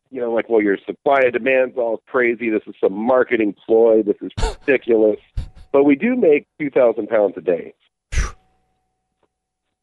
you 0.09 0.21
know 0.21 0.31
like 0.31 0.47
well 0.47 0.61
your 0.61 0.77
supply 0.85 1.19
and 1.23 1.33
demand's 1.33 1.77
all 1.77 2.01
crazy. 2.07 2.49
This 2.49 2.63
is 2.65 2.75
some 2.79 2.93
marketing 2.93 3.55
ploy. 3.65 4.03
This 4.03 4.17
is 4.21 4.31
ridiculous. 4.65 5.19
but 5.73 5.83
we 5.83 5.95
do 5.95 6.15
make 6.15 6.47
two 6.57 6.69
thousand 6.69 7.09
pounds 7.09 7.33
a 7.35 7.41
day. 7.41 7.73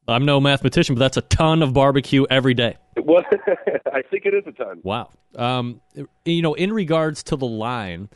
I'm 0.07 0.25
no 0.25 0.39
mathematician, 0.39 0.95
but 0.95 0.99
that's 0.99 1.17
a 1.17 1.21
ton 1.21 1.61
of 1.61 1.73
barbecue 1.73 2.25
every 2.29 2.53
day. 2.53 2.77
Well, 3.03 3.23
I 3.93 4.01
think 4.09 4.25
it 4.25 4.33
is 4.33 4.43
a 4.47 4.51
ton. 4.51 4.79
Wow. 4.83 5.09
Um, 5.35 5.81
you 6.25 6.41
know, 6.41 6.53
in 6.53 6.71
regards 6.71 7.23
to 7.23 7.35
the 7.35 7.45
line, 7.45 8.09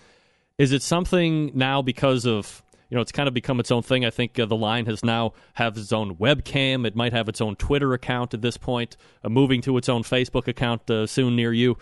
is 0.57 0.71
it 0.71 0.83
something 0.83 1.51
now 1.53 1.81
because 1.81 2.25
of 2.25 2.63
you 2.89 2.95
know 2.95 3.01
it's 3.01 3.11
kind 3.11 3.27
of 3.27 3.33
become 3.33 3.59
its 3.59 3.71
own 3.71 3.83
thing? 3.83 4.05
I 4.05 4.09
think 4.09 4.39
uh, 4.39 4.45
the 4.45 4.55
line 4.55 4.85
has 4.85 5.03
now 5.03 5.33
have 5.53 5.77
its 5.77 5.91
own 5.91 6.15
webcam. 6.15 6.87
It 6.87 6.95
might 6.95 7.13
have 7.13 7.27
its 7.27 7.41
own 7.41 7.55
Twitter 7.55 7.93
account 7.93 8.33
at 8.33 8.41
this 8.41 8.57
point, 8.57 8.95
uh, 9.23 9.29
moving 9.29 9.61
to 9.63 9.77
its 9.77 9.89
own 9.89 10.03
Facebook 10.03 10.47
account 10.47 10.89
uh, 10.89 11.05
soon 11.07 11.35
near 11.35 11.51
you. 11.51 11.77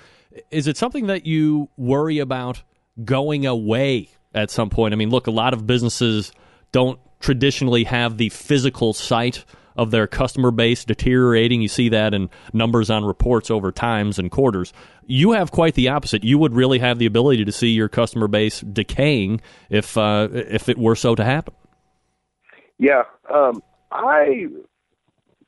Is 0.50 0.68
it 0.68 0.78
something 0.78 1.08
that 1.08 1.26
you 1.26 1.70
worry 1.78 2.20
about 2.20 2.64
going 3.04 3.46
away 3.46 4.10
at 4.34 4.50
some 4.50 4.70
point? 4.70 4.94
I 4.94 4.98
mean, 4.98 5.10
look, 5.10 5.28
a 5.28 5.32
lot 5.32 5.54
of 5.54 5.68
businesses 5.68 6.32
don't 6.72 7.00
traditionally 7.20 7.84
have 7.84 8.18
the 8.18 8.30
physical 8.30 8.94
site 8.94 9.46
of 9.76 9.92
their 9.92 10.08
customer 10.08 10.52
base 10.52 10.86
deteriorating. 10.86 11.62
You 11.62 11.68
see 11.68 11.90
that 11.90 12.14
in 12.14 12.30
numbers 12.54 12.90
on 12.90 13.06
reports 13.06 13.50
over 13.50 13.72
times 13.72 14.20
and 14.20 14.30
quarters. 14.32 14.74
You 15.06 15.32
have 15.32 15.52
quite 15.52 15.76
the 15.76 15.90
opposite. 15.90 16.24
You 16.24 16.38
would 16.38 16.54
really 16.54 16.80
have 16.80 17.00
the 17.00 17.06
ability 17.06 17.46
to 17.46 17.52
see 17.52 17.70
your 17.70 17.90
customer 17.90 18.28
base 18.28 18.62
decaying 18.62 19.42
if 19.70 19.98
uh, 19.98 20.28
if 20.32 20.70
it 20.70 20.78
were 20.78 20.96
so 20.96 21.16
to 21.16 21.24
happen. 21.24 21.54
Yeah, 22.78 23.04
um, 23.34 23.62
I 23.92 24.48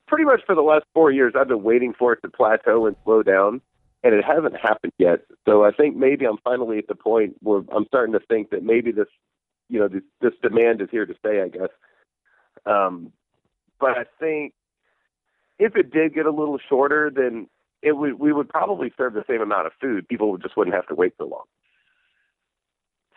pretty 0.08 0.26
much 0.26 0.42
for 0.46 0.56
the 0.56 0.62
last 0.62 0.84
four 0.94 1.12
years 1.12 1.34
I've 1.40 1.48
been 1.48 1.64
waiting 1.64 1.94
for 1.98 2.14
it 2.14 2.20
to 2.24 2.30
plateau 2.30 2.86
and 2.86 2.96
slow 3.06 3.24
down, 3.24 3.62
and 4.04 4.14
it 4.14 4.26
hasn't 4.26 4.60
happened 4.60 4.94
yet. 4.98 5.20
So 5.48 5.64
I 5.64 5.72
think 5.72 5.96
maybe 5.96 6.26
I'm 6.26 6.38
finally 6.44 6.78
at 6.78 6.88
the 6.88 6.96
point 6.96 7.36
where 7.40 7.62
I'm 7.76 7.86
starting 7.86 8.14
to 8.14 8.20
think 8.28 8.50
that 8.50 8.64
maybe 8.64 8.92
this, 8.92 9.08
you 9.70 9.80
know, 9.80 9.88
this, 9.88 10.04
this 10.20 10.34
demand 10.42 10.82
is 10.82 10.90
here 10.92 11.06
to 11.06 11.14
stay. 11.20 11.42
I 11.42 11.48
guess. 11.48 11.70
Um, 12.66 13.14
but 13.82 13.98
I 13.98 14.06
think 14.20 14.54
if 15.60 15.76
it 15.76 15.92
did 15.92 16.14
get 16.14 16.26
a 16.26 16.32
little 16.32 16.60
shorter, 16.70 17.12
then 17.14 17.48
it 17.82 17.94
would 17.94 18.20
we 18.20 18.32
would 18.32 18.48
probably 18.48 18.94
serve 18.96 19.14
the 19.14 19.26
same 19.28 19.42
amount 19.42 19.66
of 19.66 19.74
food. 19.82 20.08
People 20.08 20.38
just 20.38 20.56
wouldn't 20.56 20.76
have 20.76 20.88
to 20.88 20.96
wait 20.96 21.14
so 21.18 21.26
long. 21.26 21.44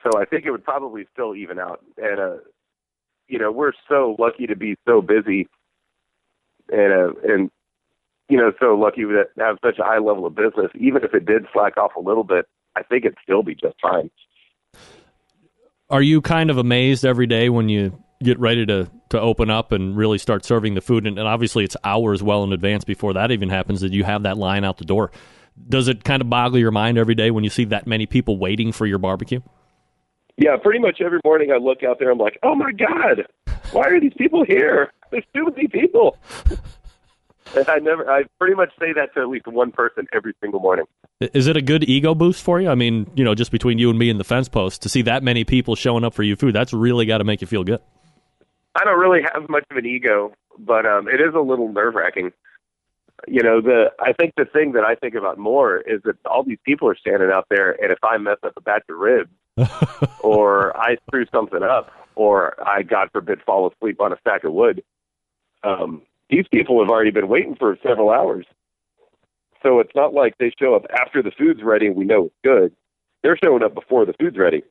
So 0.02 0.20
I 0.20 0.24
think 0.24 0.44
it 0.44 0.50
would 0.50 0.64
probably 0.64 1.06
still 1.12 1.36
even 1.36 1.58
out. 1.58 1.84
And 1.96 2.18
uh, 2.18 2.36
you 3.28 3.38
know, 3.38 3.52
we're 3.52 3.72
so 3.88 4.16
lucky 4.18 4.46
to 4.46 4.56
be 4.56 4.76
so 4.86 5.00
busy, 5.00 5.48
and 6.70 6.92
uh, 6.92 7.12
and 7.22 7.50
you 8.28 8.38
know, 8.38 8.52
so 8.58 8.74
lucky 8.74 9.02
to 9.02 9.24
have 9.38 9.58
such 9.64 9.78
a 9.78 9.84
high 9.84 9.98
level 9.98 10.26
of 10.26 10.34
business. 10.34 10.70
Even 10.74 11.04
if 11.04 11.14
it 11.14 11.26
did 11.26 11.46
slack 11.52 11.76
off 11.76 11.94
a 11.96 12.00
little 12.00 12.24
bit, 12.24 12.46
I 12.74 12.82
think 12.82 13.04
it'd 13.04 13.18
still 13.22 13.42
be 13.42 13.54
just 13.54 13.76
fine. 13.80 14.10
Are 15.90 16.02
you 16.02 16.22
kind 16.22 16.50
of 16.50 16.56
amazed 16.56 17.04
every 17.04 17.26
day 17.26 17.50
when 17.50 17.68
you 17.68 18.02
get 18.24 18.38
ready 18.40 18.66
to 18.66 18.90
to 19.10 19.20
open 19.20 19.50
up 19.50 19.70
and 19.70 19.96
really 19.96 20.18
start 20.18 20.44
serving 20.44 20.74
the 20.74 20.80
food. 20.80 21.06
And, 21.06 21.18
and, 21.18 21.28
obviously 21.28 21.62
it's 21.64 21.76
hours 21.84 22.22
well 22.22 22.42
in 22.42 22.52
advance 22.52 22.84
before 22.84 23.12
that 23.12 23.30
even 23.30 23.48
happens 23.48 23.80
that 23.82 23.92
you 23.92 24.02
have 24.04 24.24
that 24.24 24.36
line 24.36 24.64
out 24.64 24.78
the 24.78 24.84
door. 24.84 25.12
Does 25.68 25.86
it 25.86 26.02
kind 26.02 26.20
of 26.20 26.28
boggle 26.28 26.58
your 26.58 26.72
mind 26.72 26.98
every 26.98 27.14
day 27.14 27.30
when 27.30 27.44
you 27.44 27.50
see 27.50 27.64
that 27.66 27.86
many 27.86 28.06
people 28.06 28.38
waiting 28.38 28.72
for 28.72 28.86
your 28.86 28.98
barbecue? 28.98 29.40
Yeah 30.36 30.56
pretty 30.56 30.80
much 30.80 31.00
every 31.00 31.20
morning 31.24 31.52
i 31.52 31.58
look 31.58 31.84
out 31.84 32.00
there 32.00 32.10
i'm 32.10 32.18
like 32.18 32.38
oh 32.42 32.56
my 32.56 32.72
god 32.72 33.24
why 33.70 33.88
are 33.88 34.00
these 34.00 34.12
people 34.16 34.44
here? 34.44 34.92
There's 35.10 35.24
too 35.34 35.46
many 35.46 35.68
people. 35.68 36.16
And 37.54 37.68
i 37.68 37.76
never 37.76 38.10
i 38.10 38.24
pretty 38.40 38.54
much 38.54 38.70
say 38.80 38.94
that 38.94 39.14
to 39.14 39.20
at 39.20 39.28
least 39.28 39.46
one 39.46 39.70
person 39.70 40.08
every 40.12 40.34
single 40.40 40.58
morning. 40.60 40.86
Is 41.20 41.46
it 41.46 41.56
a 41.56 41.62
good 41.62 41.84
ego 41.84 42.14
boost 42.14 42.42
for 42.42 42.58
you? 42.58 42.68
I 42.68 42.74
mean 42.74 43.08
you 43.14 43.22
know 43.22 43.34
just 43.34 43.52
between 43.52 43.78
you 43.78 43.90
and 43.90 43.98
me 43.98 44.08
and 44.08 44.18
the 44.18 44.24
fence 44.24 44.48
post 44.48 44.82
to 44.82 44.88
see 44.88 45.02
that 45.02 45.22
many 45.22 45.44
people 45.44 45.76
showing 45.76 46.04
up 46.04 46.14
for 46.14 46.22
you 46.22 46.36
food 46.36 46.54
that's 46.54 46.72
really 46.72 47.04
got 47.04 47.18
to 47.18 47.24
make 47.24 47.42
you 47.42 47.46
feel 47.46 47.62
good 47.62 47.80
I 48.74 48.84
don't 48.84 48.98
really 48.98 49.22
have 49.32 49.48
much 49.48 49.64
of 49.70 49.76
an 49.76 49.86
ego, 49.86 50.34
but 50.58 50.86
um, 50.86 51.08
it 51.08 51.20
is 51.20 51.34
a 51.34 51.40
little 51.40 51.72
nerve 51.72 51.94
wracking. 51.94 52.32
you 53.28 53.42
know, 53.42 53.60
the 53.60 53.92
I 54.00 54.12
think 54.12 54.34
the 54.36 54.44
thing 54.44 54.72
that 54.72 54.84
I 54.84 54.94
think 54.94 55.14
about 55.14 55.38
more 55.38 55.78
is 55.78 56.02
that 56.04 56.16
all 56.26 56.42
these 56.42 56.58
people 56.64 56.88
are 56.88 56.96
standing 56.96 57.30
out 57.32 57.46
there, 57.50 57.72
and 57.82 57.92
if 57.92 57.98
I 58.02 58.18
mess 58.18 58.38
up 58.42 58.54
a 58.56 58.60
batch 58.60 58.84
of 58.88 58.98
ribs, 58.98 59.30
or 60.20 60.76
I 60.76 60.96
screw 61.06 61.26
something 61.32 61.62
up, 61.62 61.92
or 62.16 62.54
I, 62.66 62.82
God 62.82 63.10
forbid, 63.12 63.42
fall 63.42 63.70
asleep 63.70 64.00
on 64.00 64.12
a 64.12 64.18
stack 64.20 64.44
of 64.44 64.52
wood, 64.52 64.82
um, 65.62 66.02
these 66.30 66.46
people 66.50 66.80
have 66.80 66.90
already 66.90 67.10
been 67.10 67.28
waiting 67.28 67.54
for 67.54 67.78
several 67.82 68.10
hours. 68.10 68.46
So 69.62 69.80
it's 69.80 69.94
not 69.94 70.12
like 70.12 70.36
they 70.38 70.52
show 70.60 70.74
up 70.74 70.84
after 70.90 71.22
the 71.22 71.30
food's 71.30 71.62
ready 71.62 71.86
and 71.86 71.96
we 71.96 72.04
know 72.04 72.26
it's 72.26 72.34
good. 72.44 72.74
They're 73.22 73.38
showing 73.42 73.62
up 73.62 73.74
before 73.74 74.04
the 74.04 74.12
food's 74.12 74.36
ready. 74.36 74.62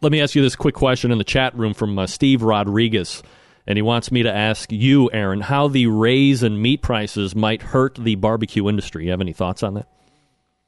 Let 0.00 0.12
me 0.12 0.20
ask 0.20 0.34
you 0.34 0.42
this 0.42 0.56
quick 0.56 0.74
question 0.74 1.10
in 1.10 1.18
the 1.18 1.24
chat 1.24 1.56
room 1.56 1.74
from 1.74 1.98
uh, 1.98 2.06
Steve 2.06 2.42
Rodriguez. 2.42 3.22
And 3.66 3.78
he 3.78 3.82
wants 3.82 4.12
me 4.12 4.22
to 4.22 4.32
ask 4.32 4.70
you, 4.70 5.10
Aaron, 5.12 5.40
how 5.40 5.68
the 5.68 5.86
raise 5.86 6.42
in 6.42 6.60
meat 6.60 6.82
prices 6.82 7.34
might 7.34 7.62
hurt 7.62 7.94
the 7.96 8.14
barbecue 8.16 8.68
industry. 8.68 9.04
You 9.04 9.10
have 9.10 9.22
any 9.22 9.32
thoughts 9.32 9.62
on 9.62 9.74
that? 9.74 9.88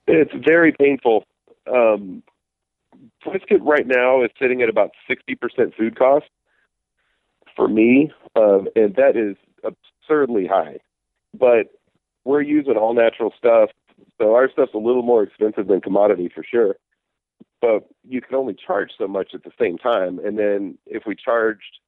It's 0.07 0.33
very 0.47 0.73
painful. 0.73 1.25
Um, 1.71 2.23
brisket 3.25 3.61
right 3.63 3.87
now 3.87 4.25
is 4.25 4.31
sitting 4.41 4.63
at 4.63 4.69
about 4.69 4.93
60% 5.11 5.75
food 5.77 5.99
cost 5.99 6.27
for 7.55 7.69
me, 7.69 8.13
um, 8.35 8.69
and 8.77 8.95
that 8.95 9.17
is 9.17 9.37
absurdly 9.65 10.47
high. 10.47 10.79
But 11.39 11.73
we're 12.25 12.43
using 12.43 12.77
all 12.77 12.95
natural 12.95 13.33
stuff, 13.37 13.71
so 14.19 14.35
our 14.35 14.51
stuff's 14.51 14.75
a 14.75 14.79
little 14.79 15.03
more 15.03 15.23
expensive 15.23 15.67
than 15.67 15.81
commodity 15.81 16.31
for 16.35 16.45
sure. 16.45 16.77
But 17.61 17.89
you 18.07 18.21
can 18.21 18.35
only 18.35 18.55
charge 18.55 18.91
so 18.99 19.09
much 19.09 19.31
at 19.35 19.43
the 19.43 19.51
same 19.59 19.79
time, 19.79 20.19
and 20.19 20.39
then 20.39 20.79
if 20.87 21.05
we 21.07 21.17
charged 21.17 21.81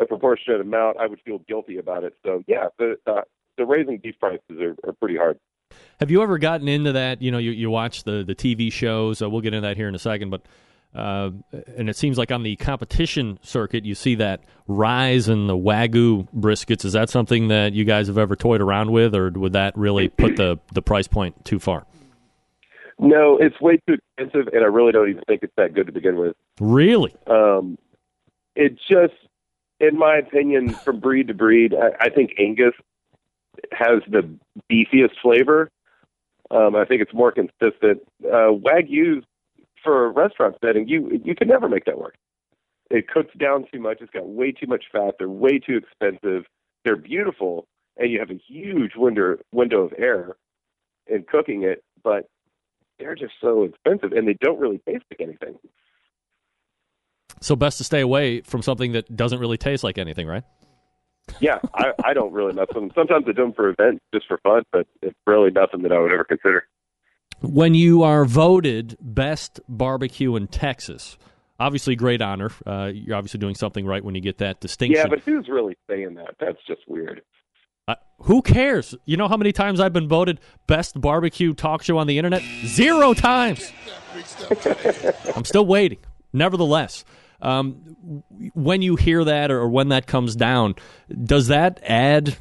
a 0.00 0.04
proportionate 0.04 0.60
amount, 0.60 0.98
I 0.98 1.06
would 1.06 1.20
feel 1.24 1.38
guilty 1.48 1.78
about 1.78 2.04
it. 2.04 2.14
So 2.24 2.42
yeah, 2.46 2.68
the 2.78 2.96
uh, 3.06 3.22
the 3.56 3.64
raising 3.64 3.98
beef 3.98 4.16
prices 4.18 4.42
are, 4.60 4.76
are 4.86 4.92
pretty 4.92 5.16
hard. 5.16 5.38
Have 6.00 6.10
you 6.10 6.22
ever 6.22 6.38
gotten 6.38 6.68
into 6.68 6.92
that? 6.92 7.22
You 7.22 7.30
know, 7.30 7.38
you, 7.38 7.52
you 7.52 7.70
watch 7.70 8.04
the, 8.04 8.24
the 8.24 8.34
TV 8.34 8.72
shows. 8.72 9.22
Uh, 9.22 9.30
we'll 9.30 9.40
get 9.40 9.54
into 9.54 9.66
that 9.66 9.76
here 9.76 9.88
in 9.88 9.94
a 9.94 9.98
second. 9.98 10.30
But 10.30 10.42
uh, 10.94 11.30
and 11.76 11.88
it 11.88 11.96
seems 11.96 12.18
like 12.18 12.30
on 12.30 12.42
the 12.42 12.56
competition 12.56 13.38
circuit, 13.42 13.84
you 13.84 13.94
see 13.94 14.14
that 14.16 14.44
rise 14.68 15.28
in 15.28 15.46
the 15.46 15.56
wagyu 15.56 16.28
briskets. 16.32 16.84
Is 16.84 16.92
that 16.92 17.10
something 17.10 17.48
that 17.48 17.72
you 17.72 17.84
guys 17.84 18.06
have 18.06 18.18
ever 18.18 18.36
toyed 18.36 18.60
around 18.60 18.92
with, 18.92 19.14
or 19.14 19.30
would 19.30 19.54
that 19.54 19.76
really 19.76 20.08
put 20.08 20.36
the 20.36 20.58
the 20.72 20.82
price 20.82 21.08
point 21.08 21.44
too 21.44 21.58
far? 21.58 21.86
No, 22.98 23.36
it's 23.38 23.60
way 23.60 23.78
too 23.88 23.96
expensive, 24.16 24.52
and 24.52 24.62
I 24.62 24.68
really 24.68 24.92
don't 24.92 25.08
even 25.08 25.22
think 25.26 25.42
it's 25.42 25.54
that 25.56 25.74
good 25.74 25.86
to 25.86 25.92
begin 25.92 26.16
with. 26.16 26.36
Really? 26.60 27.14
Um, 27.26 27.76
it 28.54 28.78
just, 28.88 29.14
in 29.80 29.98
my 29.98 30.16
opinion, 30.16 30.70
from 30.70 31.00
breed 31.00 31.28
to 31.28 31.34
breed, 31.34 31.74
I, 31.74 32.06
I 32.06 32.08
think 32.08 32.34
Angus 32.38 32.74
has 33.72 34.00
the 34.08 34.28
beefiest 34.70 35.12
flavor. 35.22 35.70
Um, 36.50 36.76
I 36.76 36.84
think 36.84 37.02
it's 37.02 37.14
more 37.14 37.32
consistent. 37.32 38.02
Uh, 38.24 38.52
Wagyu 38.52 39.22
for 39.82 40.06
a 40.06 40.08
restaurant 40.10 40.56
setting, 40.64 40.88
you 40.88 41.20
you 41.24 41.34
can 41.34 41.48
never 41.48 41.68
make 41.68 41.84
that 41.86 41.98
work. 41.98 42.14
It 42.90 43.08
cooks 43.08 43.34
down 43.38 43.66
too 43.72 43.80
much. 43.80 43.98
It's 44.00 44.12
got 44.12 44.28
way 44.28 44.52
too 44.52 44.66
much 44.66 44.84
fat. 44.92 45.14
They're 45.18 45.28
way 45.28 45.58
too 45.58 45.76
expensive. 45.76 46.44
They're 46.84 46.96
beautiful, 46.96 47.66
and 47.96 48.10
you 48.10 48.18
have 48.20 48.30
a 48.30 48.40
huge 48.46 48.92
window 48.96 49.36
window 49.52 49.80
of 49.80 49.94
air 49.98 50.36
in 51.06 51.24
cooking 51.24 51.64
it, 51.64 51.82
but 52.02 52.28
they're 52.98 53.14
just 53.14 53.34
so 53.40 53.64
expensive, 53.64 54.12
and 54.12 54.26
they 54.26 54.36
don't 54.40 54.58
really 54.58 54.80
taste 54.86 55.04
like 55.10 55.20
anything. 55.20 55.58
So 57.40 57.56
best 57.56 57.78
to 57.78 57.84
stay 57.84 58.00
away 58.00 58.40
from 58.42 58.62
something 58.62 58.92
that 58.92 59.14
doesn't 59.14 59.38
really 59.38 59.58
taste 59.58 59.84
like 59.84 59.98
anything, 59.98 60.26
right? 60.26 60.44
yeah, 61.40 61.58
I, 61.74 61.92
I 62.02 62.14
don't 62.14 62.32
really 62.32 62.52
mess 62.52 62.66
with 62.68 62.82
them. 62.82 62.90
Sometimes 62.94 63.24
I 63.28 63.32
do 63.32 63.42
them 63.42 63.52
for 63.52 63.68
events 63.68 64.04
just 64.12 64.26
for 64.26 64.38
fun, 64.38 64.62
but 64.72 64.86
it's 65.02 65.18
really 65.26 65.50
nothing 65.50 65.82
that 65.82 65.92
I 65.92 65.98
would 65.98 66.12
ever 66.12 66.24
consider. 66.24 66.66
When 67.40 67.74
you 67.74 68.02
are 68.02 68.24
voted 68.24 68.96
best 69.00 69.60
barbecue 69.68 70.36
in 70.36 70.46
Texas, 70.46 71.18
obviously 71.58 71.96
great 71.96 72.22
honor. 72.22 72.50
Uh, 72.64 72.90
you're 72.94 73.16
obviously 73.16 73.38
doing 73.38 73.54
something 73.54 73.84
right 73.84 74.02
when 74.02 74.14
you 74.14 74.20
get 74.20 74.38
that 74.38 74.60
distinction. 74.60 75.02
Yeah, 75.02 75.08
but 75.08 75.20
who's 75.20 75.48
really 75.48 75.76
saying 75.88 76.14
that? 76.14 76.36
That's 76.40 76.58
just 76.66 76.82
weird. 76.86 77.22
Uh, 77.86 77.94
who 78.22 78.40
cares? 78.42 78.94
You 79.04 79.16
know 79.16 79.28
how 79.28 79.36
many 79.36 79.52
times 79.52 79.80
I've 79.80 79.92
been 79.92 80.08
voted 80.08 80.40
best 80.66 81.00
barbecue 81.00 81.52
talk 81.52 81.82
show 81.82 81.98
on 81.98 82.06
the 82.06 82.18
internet? 82.18 82.42
Zero 82.64 83.14
times. 83.14 83.72
I'm 85.36 85.44
still 85.44 85.66
waiting. 85.66 85.98
Nevertheless, 86.32 87.04
um, 87.42 88.22
when 88.54 88.82
you 88.82 88.96
hear 88.96 89.24
that 89.24 89.50
or, 89.50 89.68
when 89.68 89.90
that 89.90 90.06
comes 90.06 90.34
down, 90.34 90.76
does 91.24 91.48
that 91.48 91.80
add 91.84 92.36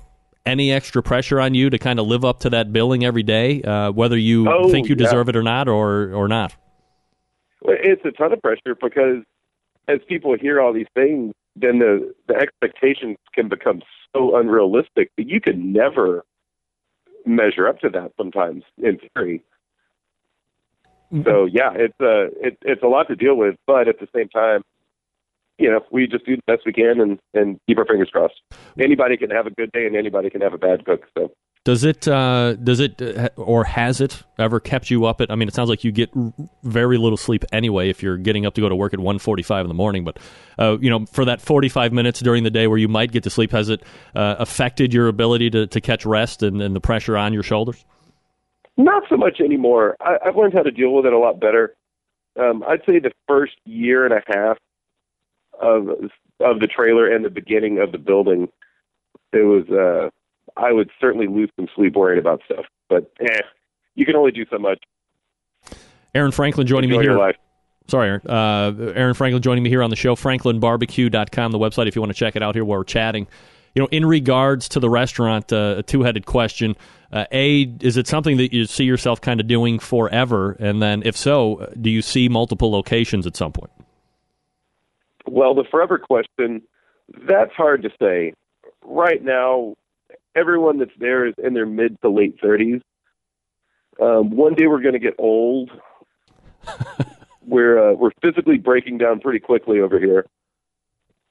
any 0.46 0.72
extra 0.72 1.04
pressure 1.04 1.40
on 1.40 1.54
you 1.54 1.70
to 1.70 1.78
kind 1.78 2.00
of 2.00 2.08
live 2.08 2.24
up 2.24 2.40
to 2.42 2.50
that 2.52 2.72
billing 2.72 3.04
every 3.04 3.24
day, 3.24 3.62
uh, 3.64 3.92
whether 3.92 4.18
you 4.18 4.50
oh, 4.50 4.70
think 4.70 4.88
you 4.88 4.96
yeah. 4.98 5.06
deserve 5.06 5.30
it 5.30 5.36
or 5.36 5.44
not, 5.44 5.68
or 5.68 6.14
or 6.14 6.28
not? 6.28 6.56
It's 7.66 8.04
a 8.06 8.12
ton 8.12 8.34
of 8.34 8.42
pressure 8.42 8.76
because 8.80 9.24
as 9.88 10.00
people 10.08 10.36
hear 10.40 10.62
all 10.62 10.74
these 10.74 10.88
things, 10.94 11.34
then 11.56 11.80
the 11.80 12.14
the 12.28 12.36
expectations 12.36 13.18
can 13.34 13.48
become 13.48 13.82
so 14.16 14.38
unrealistic 14.38 15.12
that 15.18 15.28
you 15.28 15.42
can 15.42 15.74
never 15.74 16.24
measure 17.26 17.68
up 17.68 17.80
to 17.80 17.90
that. 17.90 18.12
Sometimes, 18.18 18.64
in 18.78 19.00
theory. 19.14 19.44
Mm-hmm. 21.12 21.24
So 21.24 21.46
yeah, 21.46 21.72
it's 21.74 22.00
a 22.00 22.30
it, 22.46 22.58
it's 22.62 22.84
a 22.84 22.88
lot 22.88 23.08
to 23.10 23.16
deal 23.16 23.36
with, 23.36 23.56
but 23.68 23.88
at 23.88 24.00
the 24.00 24.08
same 24.16 24.30
time, 24.30 24.64
you 25.60 25.70
know, 25.70 25.82
we 25.92 26.08
just 26.08 26.26
do 26.26 26.36
the 26.36 26.42
best 26.48 26.66
we 26.66 26.74
can 26.74 27.00
and, 27.00 27.20
and 27.34 27.60
keep 27.68 27.78
our 27.78 27.86
fingers 27.86 28.10
crossed. 28.12 28.42
Anybody 28.80 29.18
can 29.18 29.30
have 29.30 29.46
a 29.46 29.52
good 29.52 29.72
day 29.72 29.86
and 29.86 29.96
anybody 29.96 30.30
can 30.30 30.42
have 30.42 30.54
a 30.54 30.58
bad 30.58 30.86
cook. 30.86 31.06
So 31.18 31.32
does 31.66 31.86
it 31.86 32.08
uh, 32.10 32.56
does 32.56 32.82
it 32.82 33.02
uh, 33.02 33.30
or 33.38 33.64
has 33.64 34.02
it 34.02 34.24
ever 34.38 34.60
kept 34.60 34.92
you 34.92 35.06
up 35.06 35.22
at? 35.22 35.32
I 35.32 35.36
mean, 35.36 35.48
it 35.48 35.54
sounds 35.54 35.70
like 35.70 35.86
you 35.86 35.94
get 35.94 36.12
very 36.64 36.98
little 36.98 37.18
sleep 37.18 37.46
anyway 37.54 37.90
if 37.90 38.04
you're 38.04 38.18
getting 38.18 38.46
up 38.46 38.54
to 38.56 38.62
go 38.62 38.68
to 38.68 38.76
work 38.76 38.94
at 38.94 39.00
1.45 39.00 39.62
in 39.62 39.68
the 39.70 39.74
morning. 39.74 40.04
But 40.04 40.20
uh, 40.60 40.78
you 40.80 40.90
know, 40.90 41.06
for 41.06 41.24
that 41.26 41.42
forty 41.42 41.70
five 41.70 41.94
minutes 41.94 42.20
during 42.20 42.44
the 42.44 42.52
day 42.52 42.68
where 42.68 42.78
you 42.78 42.90
might 42.90 43.14
get 43.14 43.24
to 43.24 43.30
sleep, 43.30 43.52
has 43.52 43.70
it 43.70 43.82
uh, 44.14 44.36
affected 44.40 44.94
your 44.94 45.08
ability 45.08 45.52
to, 45.52 45.68
to 45.68 45.80
catch 45.80 46.06
rest 46.06 46.44
and, 46.44 46.62
and 46.62 46.76
the 46.76 46.82
pressure 46.82 47.16
on 47.16 47.32
your 47.32 47.44
shoulders? 47.44 47.86
Not 48.76 49.04
so 49.10 49.16
much 49.16 49.40
anymore. 49.40 49.96
I, 50.02 50.18
I've 50.26 50.36
learned 50.36 50.54
how 50.54 50.64
to 50.64 50.72
deal 50.72 50.94
with 50.94 51.06
it 51.06 51.14
a 51.14 51.18
lot 51.18 51.40
better. 51.40 51.76
Um, 52.38 52.64
I'd 52.68 52.82
say 52.86 53.00
the 53.00 53.12
first 53.28 53.54
year 53.64 54.06
and 54.06 54.14
a 54.14 54.22
half 54.28 54.58
of 55.62 55.88
of 56.42 56.60
the 56.60 56.68
trailer 56.68 57.10
and 57.10 57.24
the 57.24 57.30
beginning 57.30 57.80
of 57.80 57.94
the 57.94 57.98
building, 58.00 58.50
it 59.32 59.46
was 59.46 59.70
uh, 59.70 60.10
I 60.58 60.72
would 60.72 60.90
certainly 61.00 61.28
lose 61.28 61.50
some 61.56 61.68
sleep 61.76 61.96
worrying 61.96 62.20
about 62.20 62.42
stuff. 62.46 62.66
But 62.90 63.12
eh, 63.20 63.42
you 63.96 64.06
can 64.06 64.16
only 64.16 64.32
do 64.32 64.46
so 64.50 64.58
much. 64.58 64.84
Aaron 66.16 66.32
Franklin 66.32 66.68
joining 66.68 66.90
Enjoy 66.90 67.00
me 67.00 67.06
here. 67.06 67.12
Your 67.14 67.20
life. 67.20 67.38
Sorry, 67.88 68.08
Aaron. 68.08 68.22
Uh, 68.28 68.94
Aaron 68.96 69.14
Franklin 69.14 69.42
joining 69.42 69.64
me 69.64 69.70
here 69.70 69.84
on 69.84 69.90
the 69.90 69.96
show. 69.96 70.16
FranklinBarbecue.com, 70.16 71.52
the 71.52 71.60
website, 71.60 71.88
if 71.88 71.96
you 71.96 72.02
want 72.02 72.12
to 72.12 72.18
check 72.18 72.36
it 72.36 72.44
out 72.44 72.56
here 72.56 72.64
while 72.64 72.80
we're 72.80 72.84
chatting. 72.84 73.28
You 73.76 73.82
know, 73.82 73.88
in 73.92 74.06
regards 74.06 74.70
to 74.70 74.80
the 74.80 74.90
restaurant, 74.90 75.52
uh, 75.52 75.76
a 75.80 75.84
two-headed 75.84 76.26
question. 76.26 76.76
Uh, 77.12 77.26
a, 77.32 77.64
is 77.82 77.98
it 77.98 78.08
something 78.08 78.38
that 78.38 78.54
you 78.54 78.66
see 78.66 78.86
yourself 78.86 79.22
kind 79.22 79.40
of 79.40 79.48
doing 79.48 79.80
forever? 79.80 80.52
And 80.60 80.82
then, 80.82 81.04
if 81.06 81.18
so, 81.18 81.72
do 81.80 81.90
you 81.90 82.02
see 82.02 82.30
multiple 82.30 82.72
locations 82.72 83.28
at 83.28 83.36
some 83.36 83.52
point? 83.52 83.72
Well, 85.28 85.54
the 85.56 85.64
forever 85.70 85.98
question, 85.98 86.62
that's 87.28 87.54
hard 87.54 87.84
to 87.84 87.90
say. 88.00 88.34
Right 88.84 89.24
now, 89.24 89.76
everyone 90.36 90.80
that's 90.80 90.92
there 91.00 91.26
is 91.26 91.34
in 91.38 91.54
their 91.54 91.66
mid 91.66 92.00
to 92.02 92.10
late 92.10 92.40
30s. 92.42 92.82
Um, 94.02 94.36
one 94.36 94.56
day 94.56 94.68
we're 94.68 94.82
going 94.82 94.94
to 94.94 95.00
get 95.00 95.16
old. 95.18 95.72
we're 97.46 97.92
uh, 97.92 97.94
we're 97.94 98.12
physically 98.22 98.58
breaking 98.58 98.98
down 98.98 99.20
pretty 99.20 99.40
quickly 99.40 99.80
over 99.80 100.00
here. 100.00 100.26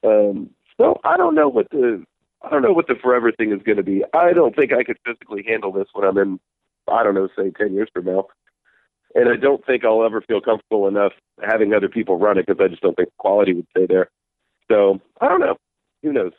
Um, 0.05 0.51
so 0.81 1.01
I 1.05 1.17
don't 1.17 1.35
know 1.35 1.49
what 1.49 1.69
the 1.71 2.05
I 2.43 2.51
don't 2.51 2.63
know 2.63 2.73
what 2.73 2.87
the 2.87 2.95
forever 3.03 3.33
thing 3.33 3.53
is 3.53 3.63
going 3.63 3.79
to 3.79 3.83
be. 3.83 4.05
I 4.15 4.33
don't 4.33 4.55
think 4.55 4.73
I 4.73 4.85
could 4.85 4.99
physically 5.05 5.45
handle 5.47 5.73
this 5.73 5.89
when 5.93 6.07
I'm 6.07 6.19
in 6.19 6.41
I 6.89 7.03
don't 7.03 7.15
know, 7.15 7.29
say 7.37 7.51
ten 7.51 7.75
years 7.75 7.89
from 7.93 8.05
now. 8.07 8.27
And 9.15 9.29
I 9.29 9.37
don't 9.37 9.65
think 9.67 9.85
I'll 9.85 10.05
ever 10.05 10.23
feel 10.23 10.41
comfortable 10.41 10.89
enough 10.89 11.13
having 11.43 11.75
other 11.75 11.89
people 11.89 12.17
run 12.17 12.39
it 12.39 12.47
because 12.47 12.63
I 12.65 12.69
just 12.69 12.83
don't 12.83 12.97
think 12.97 13.11
quality 13.19 13.53
would 13.53 13.67
stay 13.71 13.87
there. 13.87 14.09
So 14.71 15.01
I 15.21 15.29
don't 15.29 15.41
know. 15.41 15.57
Who 16.03 16.13
knows? 16.13 16.33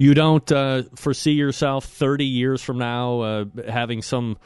You 0.00 0.14
don't 0.14 0.50
uh, 0.50 0.84
foresee 0.96 1.32
yourself 1.32 1.84
30 1.84 2.24
years 2.24 2.62
from 2.62 2.78
now 2.78 3.20
uh, 3.20 3.44
having 3.68 4.00
some 4.00 4.38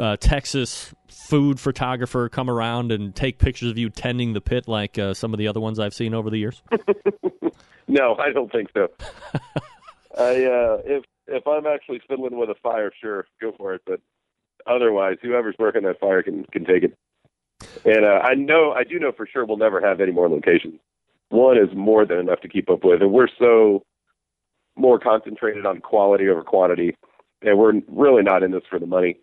uh, 0.00 0.16
Texas 0.16 0.94
food 1.10 1.60
photographer 1.60 2.30
come 2.30 2.48
around 2.48 2.90
and 2.90 3.14
take 3.14 3.38
pictures 3.38 3.70
of 3.70 3.76
you 3.76 3.90
tending 3.90 4.32
the 4.32 4.40
pit 4.40 4.66
like 4.66 4.98
uh, 4.98 5.12
some 5.12 5.34
of 5.34 5.38
the 5.38 5.46
other 5.46 5.60
ones 5.60 5.78
I've 5.78 5.92
seen 5.92 6.14
over 6.14 6.30
the 6.30 6.38
years? 6.38 6.62
no, 7.86 8.16
I 8.16 8.32
don't 8.32 8.50
think 8.50 8.70
so. 8.72 8.88
I 10.18 10.46
uh, 10.46 10.80
if 10.86 11.04
if 11.26 11.46
I'm 11.46 11.66
actually 11.66 12.00
fiddling 12.08 12.38
with 12.38 12.48
a 12.48 12.54
fire, 12.62 12.90
sure, 12.98 13.26
go 13.42 13.52
for 13.58 13.74
it. 13.74 13.82
But 13.84 14.00
otherwise, 14.66 15.18
whoever's 15.20 15.56
working 15.58 15.82
that 15.82 16.00
fire 16.00 16.22
can 16.22 16.44
can 16.44 16.64
take 16.64 16.84
it. 16.84 16.96
And 17.84 18.06
uh, 18.06 18.20
I 18.24 18.36
know, 18.36 18.72
I 18.72 18.84
do 18.84 18.98
know 18.98 19.12
for 19.12 19.26
sure, 19.26 19.44
we'll 19.44 19.58
never 19.58 19.82
have 19.82 20.00
any 20.00 20.12
more 20.12 20.30
locations. 20.30 20.80
One 21.28 21.58
is 21.58 21.68
more 21.76 22.06
than 22.06 22.16
enough 22.16 22.40
to 22.40 22.48
keep 22.48 22.70
up 22.70 22.84
with, 22.84 23.02
and 23.02 23.12
we're 23.12 23.28
so 23.38 23.82
more 24.78 24.98
concentrated 24.98 25.66
on 25.66 25.80
quality 25.80 26.28
over 26.28 26.42
quantity 26.42 26.94
and 27.42 27.58
we're 27.58 27.72
really 27.88 28.22
not 28.22 28.42
in 28.42 28.50
this 28.50 28.62
for 28.68 28.78
the 28.78 28.86
money. 28.86 29.18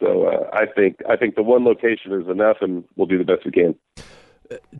So 0.00 0.26
uh, 0.26 0.50
I 0.52 0.66
think 0.66 0.96
I 1.08 1.16
think 1.16 1.34
the 1.34 1.42
one 1.42 1.64
location 1.64 2.12
is 2.12 2.28
enough, 2.28 2.58
and 2.60 2.84
we'll 2.96 3.06
do 3.06 3.18
the 3.18 3.24
best 3.24 3.44
we 3.44 3.50
can. 3.50 3.74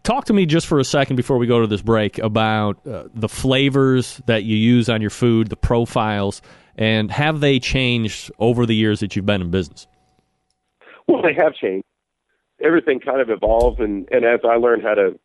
Talk 0.03 0.27
to 0.27 0.33
me 0.33 0.47
just 0.47 0.67
for 0.67 0.79
a 0.79 0.85
second 0.85 1.17
before 1.17 1.39
we 1.39 1.47
go 1.47 1.61
to 1.61 1.67
this 1.67 1.83
break 1.83 2.19
about 2.19 2.87
uh, 2.87 3.09
the 3.15 3.29
flavors 3.29 4.23
that 4.27 4.45
you 4.45 4.57
use 4.57 4.89
on 4.89 5.01
your 5.01 5.11
food, 5.11 5.49
the 5.49 5.57
profiles, 5.57 6.41
and 6.77 7.11
have 7.11 7.41
they 7.41 7.59
changed 7.59 8.31
over 8.39 8.65
the 8.65 8.75
years 8.75 9.01
that 9.01 9.15
you've 9.17 9.27
been 9.27 9.43
in 9.43 9.51
business? 9.51 9.87
Well, 11.07 11.21
they 11.23 11.35
have 11.35 11.55
changed. 11.55 11.85
Everything 12.63 13.01
kind 13.01 13.21
of 13.21 13.29
evolves, 13.29 13.79
and, 13.81 14.09
and 14.11 14.25
as 14.25 14.41
I 14.45 14.57
learn 14.57 14.81
how 14.81 14.95
to 14.95 15.19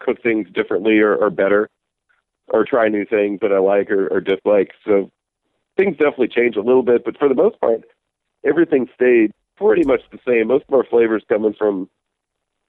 cook 0.00 0.22
things 0.22 0.48
differently 0.52 0.98
or, 0.98 1.14
or 1.14 1.30
better, 1.30 1.68
or 2.48 2.64
try 2.64 2.88
new 2.88 3.04
things 3.04 3.40
that 3.42 3.52
I 3.52 3.58
like 3.58 3.90
or, 3.90 4.08
or 4.08 4.20
dislike, 4.20 4.72
so 4.86 5.10
things 5.76 5.96
definitely 5.96 6.28
change 6.28 6.56
a 6.56 6.62
little 6.62 6.82
bit. 6.82 7.04
But 7.04 7.18
for 7.18 7.28
the 7.28 7.34
most 7.34 7.60
part, 7.60 7.82
everything 8.44 8.88
stayed 8.94 9.32
pretty 9.56 9.84
much 9.84 10.02
the 10.10 10.18
same. 10.26 10.48
Most 10.48 10.64
of 10.68 10.74
our 10.74 10.84
flavors 10.84 11.24
coming 11.28 11.54
from 11.54 11.88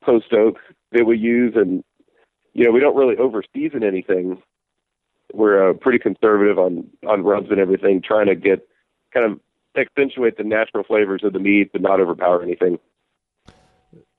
post 0.03 0.33
oak 0.33 0.57
that 0.91 1.05
we 1.05 1.17
use, 1.17 1.53
and 1.55 1.83
you 2.53 2.65
know 2.65 2.71
we 2.71 2.79
don't 2.79 2.95
really 2.95 3.17
over 3.17 3.43
season 3.53 3.83
anything. 3.83 4.41
We're 5.33 5.71
uh, 5.71 5.73
pretty 5.73 5.99
conservative 5.99 6.57
on 6.57 6.89
on 7.07 7.23
rubs 7.23 7.47
and 7.49 7.59
everything, 7.59 8.01
trying 8.01 8.27
to 8.27 8.35
get 8.35 8.67
kind 9.13 9.31
of 9.31 9.39
accentuate 9.77 10.37
the 10.37 10.43
natural 10.43 10.83
flavors 10.83 11.21
of 11.23 11.33
the 11.33 11.39
meat, 11.39 11.71
but 11.71 11.81
not 11.81 11.99
overpower 11.99 12.41
anything. 12.41 12.79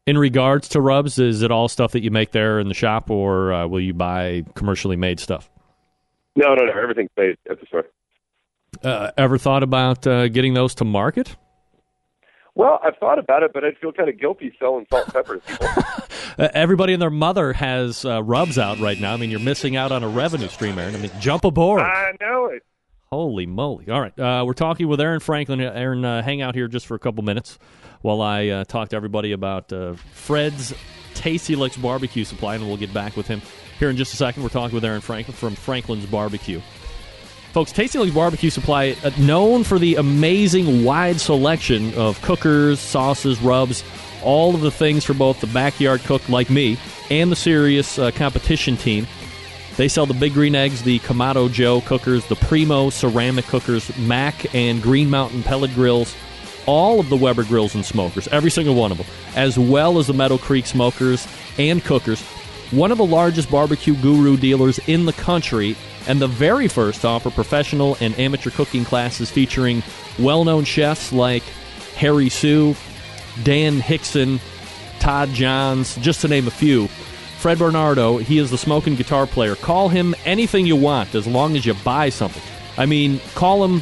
In 0.09 0.17
regards 0.17 0.69
to 0.69 0.81
rubs, 0.81 1.19
is 1.19 1.43
it 1.43 1.51
all 1.51 1.69
stuff 1.69 1.93
that 1.93 2.03
you 2.03 2.11
make 2.11 2.31
there 2.31 2.59
in 2.61 2.69
the 2.69 2.75
shop, 2.75 3.11
or 3.11 3.53
uh, 3.53 3.67
will 3.67 3.83
you 3.83 3.93
buy 3.93 4.43
commercially 4.55 4.97
made 4.97 5.21
stuff? 5.21 5.51
No, 6.35 6.55
no, 6.55 6.65
no. 6.65 6.73
Everything's 6.73 7.11
made 7.15 7.37
at 7.51 7.61
the 7.61 7.67
store. 7.67 7.85
Uh, 8.83 9.11
ever 9.19 9.37
thought 9.37 9.63
about 9.63 10.07
uh, 10.07 10.29
getting 10.29 10.55
those 10.55 10.75
to 10.77 10.87
market? 10.87 11.37
Well, 12.55 12.81
I've 12.83 12.97
thought 12.97 13.19
about 13.19 13.43
it, 13.43 13.51
but 13.53 13.67
I'd 13.67 13.77
feel 13.77 13.93
kind 13.93 14.09
of 14.09 14.19
guilty 14.19 14.57
selling 14.59 14.87
salt 14.89 15.05
and 15.05 15.13
pepper 15.13 15.37
to 15.37 15.41
people. 15.43 15.69
Uh, 16.39 16.47
everybody 16.55 16.93
and 16.93 17.03
their 17.03 17.11
mother 17.11 17.53
has 17.53 18.05
uh, 18.05 18.23
rubs 18.23 18.61
out 18.61 18.79
right 18.79 19.01
now. 19.01 19.13
I 19.13 19.17
mean, 19.17 19.29
you're 19.29 19.41
missing 19.41 19.75
out 19.75 19.91
on 19.91 20.05
a 20.05 20.09
revenue 20.09 20.47
stream, 20.47 20.79
Aaron. 20.79 20.95
I 20.95 20.99
mean, 20.99 21.11
jump 21.19 21.45
aboard. 21.45 21.81
I 21.81 22.13
know 22.21 22.47
it. 22.47 22.63
Holy 23.11 23.47
moly. 23.47 23.89
All 23.89 24.01
right. 24.01 24.19
Uh, 24.19 24.45
we're 24.47 24.53
talking 24.53 24.87
with 24.87 25.01
Aaron 25.01 25.21
Franklin. 25.21 25.61
Aaron, 25.61 26.05
uh, 26.05 26.23
hang 26.23 26.43
out 26.43 26.55
here 26.55 26.69
just 26.69 26.87
for 26.87 26.95
a 26.95 26.99
couple 26.99 27.25
minutes 27.25 27.59
while 28.03 28.21
I 28.21 28.49
uh, 28.49 28.65
talk 28.65 28.91
to 28.91 28.97
everybody 28.97 29.33
about 29.33 29.73
uh, 29.73 29.95
Fred's 30.13 30.75
Tasty 31.15 31.57
Licks 31.57 31.79
Barbecue 31.79 32.25
Supply, 32.25 32.57
and 32.57 32.67
we'll 32.67 32.77
get 32.77 32.93
back 32.93 33.17
with 33.17 33.27
him 33.27 33.41
here 33.79 33.89
in 33.89 33.97
just 33.97 34.13
a 34.13 34.17
second. 34.17 34.43
We're 34.43 34.51
talking 34.51 34.75
with 34.75 34.85
Aaron 34.85 35.01
Franklin 35.01 35.35
from 35.35 35.55
Franklin's 35.55 36.05
Barbecue. 36.05 36.61
Folks, 37.55 37.73
Tasty 37.73 37.99
Licks 37.99 38.15
Barbecue 38.15 38.51
Supply, 38.51 38.95
uh, 39.03 39.11
known 39.19 39.65
for 39.65 39.79
the 39.79 39.97
amazing 39.97 40.85
wide 40.85 41.19
selection 41.19 41.95
of 41.95 42.21
cookers, 42.21 42.79
sauces, 42.79 43.41
rubs, 43.41 43.83
all 44.23 44.55
of 44.55 44.61
the 44.61 44.71
things 44.71 45.03
for 45.05 45.15
both 45.15 45.41
the 45.41 45.47
backyard 45.47 46.03
cook 46.03 46.29
like 46.29 46.51
me 46.51 46.77
and 47.11 47.33
the 47.33 47.37
serious 47.37 47.99
uh, 47.99 48.11
competition 48.11 48.77
team. 48.77 49.07
They 49.79 49.87
sell 49.87 50.07
the 50.07 50.15
Big 50.15 50.35
Green 50.35 50.57
Eggs, 50.57 50.83
the 50.83 50.99
Kamado 50.99 51.49
Joe 51.51 51.81
cookers, 51.83 52.27
the 52.27 52.35
Primo 52.35 52.91
ceramic 52.91 53.45
cookers, 53.45 53.97
MAK 53.97 54.53
and 54.53 54.83
Green 54.83 55.09
Mountain 55.09 55.45
pellet 55.45 55.73
grills, 55.73 56.17
all 56.67 56.99
of 56.99 57.09
the 57.09 57.17
Weber 57.17 57.45
grills 57.45 57.77
and 57.77 57.87
smokers, 57.87 58.27
every 58.29 58.51
single 58.51 58.75
one 58.75 58.91
of 58.91 58.99
them, 58.99 59.07
as 59.37 59.57
well 59.57 60.01
as 60.01 60.09
the 60.09 60.13
Meadow 60.13 60.37
Creek 60.37 60.67
smokers 60.67 61.29
and 61.59 61.85
cookers. 61.85 62.21
One 62.73 62.91
of 62.91 62.99
the 62.99 63.07
largest 63.07 63.53
barbecue 63.53 63.95
guru 63.95 64.37
dealers 64.37 64.81
in 64.89 65.07
the 65.07 65.13
country, 65.13 65.77
and 66.09 66.21
the 66.21 66.27
very 66.27 66.67
first 66.67 67.03
to 67.03 67.07
offer 67.07 67.31
professional 67.31 67.97
and 68.01 68.19
amateur 68.19 68.51
cooking 68.51 68.85
classes 68.85 69.31
featuring 69.31 69.85
well 70.19 70.43
known 70.43 70.65
chefs 70.65 71.13
like 71.13 71.45
Harry 71.95 72.31
Soo, 72.31 72.75
Dan 73.45 73.79
Hickson, 73.79 74.41
Todd 74.99 75.29
Johns, 75.29 75.95
just 75.99 76.23
to 76.23 76.29
name 76.29 76.49
a 76.49 76.51
few. 76.51 76.89
Fred 77.39 77.59
Bernardo, 77.59 78.19
he 78.19 78.39
is 78.39 78.51
the 78.51 78.59
smoking 78.59 78.97
guitar 78.97 79.27
player. 79.27 79.55
Call 79.55 79.89
him 79.89 80.15
anything 80.25 80.67
you 80.67 80.75
want 80.75 81.15
as 81.15 81.25
long 81.27 81.57
as 81.57 81.65
you 81.65 81.73
buy 81.73 82.09
something. 82.09 82.43
I 82.77 82.85
mean, 82.85 83.21
call 83.37 83.65
him 83.65 83.81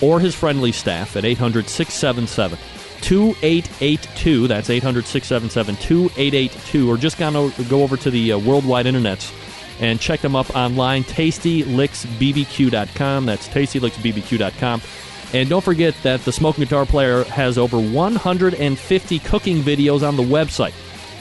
or 0.00 0.20
his 0.20 0.36
friendly 0.36 0.72
staff 0.72 1.16
at 1.16 1.24
800 1.24 1.68
677 1.68 2.58
2882. 3.00 4.46
That's 4.46 4.70
800 4.70 5.04
677 5.04 5.76
2882. 5.76 6.90
Or 6.90 6.96
just 6.96 7.18
go 7.18 7.82
over 7.82 7.96
to 7.96 8.10
the 8.10 8.32
uh, 8.32 8.38
worldwide 8.38 8.86
internets 8.86 9.34
and 9.80 10.00
check 10.00 10.20
them 10.20 10.36
up 10.36 10.54
online, 10.54 11.02
tastylicksbbq.com. 11.02 13.26
That's 13.26 13.48
tastylicksbbq.com. 13.48 14.82
And 15.34 15.48
don't 15.48 15.64
forget 15.64 15.94
that 16.02 16.24
the 16.24 16.30
Smoking 16.30 16.62
Guitar 16.64 16.86
Player 16.86 17.24
has 17.24 17.58
over 17.58 17.80
150 17.80 19.18
cooking 19.20 19.62
videos 19.62 20.06
on 20.06 20.16
the 20.16 20.22
website. 20.22 20.74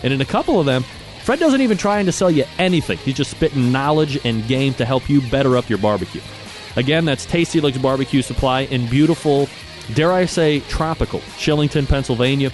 And 0.04 0.14
in 0.14 0.22
a 0.22 0.26
couple 0.26 0.60
of 0.60 0.66
them, 0.66 0.84
Fred 1.24 1.40
doesn't 1.40 1.62
even 1.62 1.78
try 1.78 2.02
to 2.02 2.12
sell 2.12 2.32
you 2.32 2.46
anything. 2.58 2.98
He's 3.00 3.16
just 3.16 3.32
spitting 3.32 3.72
knowledge 3.72 4.24
and 4.26 4.48
game 4.48 4.74
to 4.76 4.86
help 4.86 5.08
you 5.10 5.22
better 5.30 5.56
up 5.56 5.70
your 5.70 5.78
barbecue. 5.78 6.22
Again, 6.76 7.06
that's 7.06 7.26
Tasty 7.26 7.62
Licks 7.62 7.78
Barbecue 7.78 8.22
Supply 8.22 8.62
in 8.62 8.88
beautiful, 8.88 9.48
dare 9.94 10.12
I 10.12 10.26
say, 10.26 10.62
tropical 10.62 11.20
Shillington, 11.38 11.88
Pennsylvania. 11.88 12.52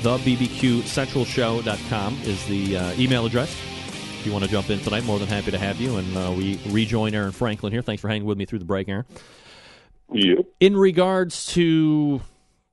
thebbqcentralshow.com 0.00 2.18
is 2.24 2.44
the 2.46 2.78
uh, 2.78 2.92
email 2.94 3.26
address. 3.26 3.52
If 3.52 4.26
you 4.26 4.32
want 4.32 4.44
to 4.44 4.50
jump 4.50 4.70
in 4.70 4.80
tonight, 4.80 5.04
more 5.04 5.20
than 5.20 5.28
happy 5.28 5.52
to 5.52 5.58
have 5.58 5.80
you. 5.80 5.98
And 5.98 6.16
uh, 6.16 6.34
we 6.36 6.58
rejoin 6.66 7.14
Aaron 7.14 7.30
Franklin 7.30 7.72
here. 7.72 7.82
Thanks 7.82 8.00
for 8.00 8.08
hanging 8.08 8.26
with 8.26 8.38
me 8.38 8.44
through 8.44 8.58
the 8.58 8.64
break, 8.64 8.88
Aaron. 8.88 9.04
You. 10.14 10.46
In 10.60 10.76
regards 10.76 11.46
to 11.54 12.20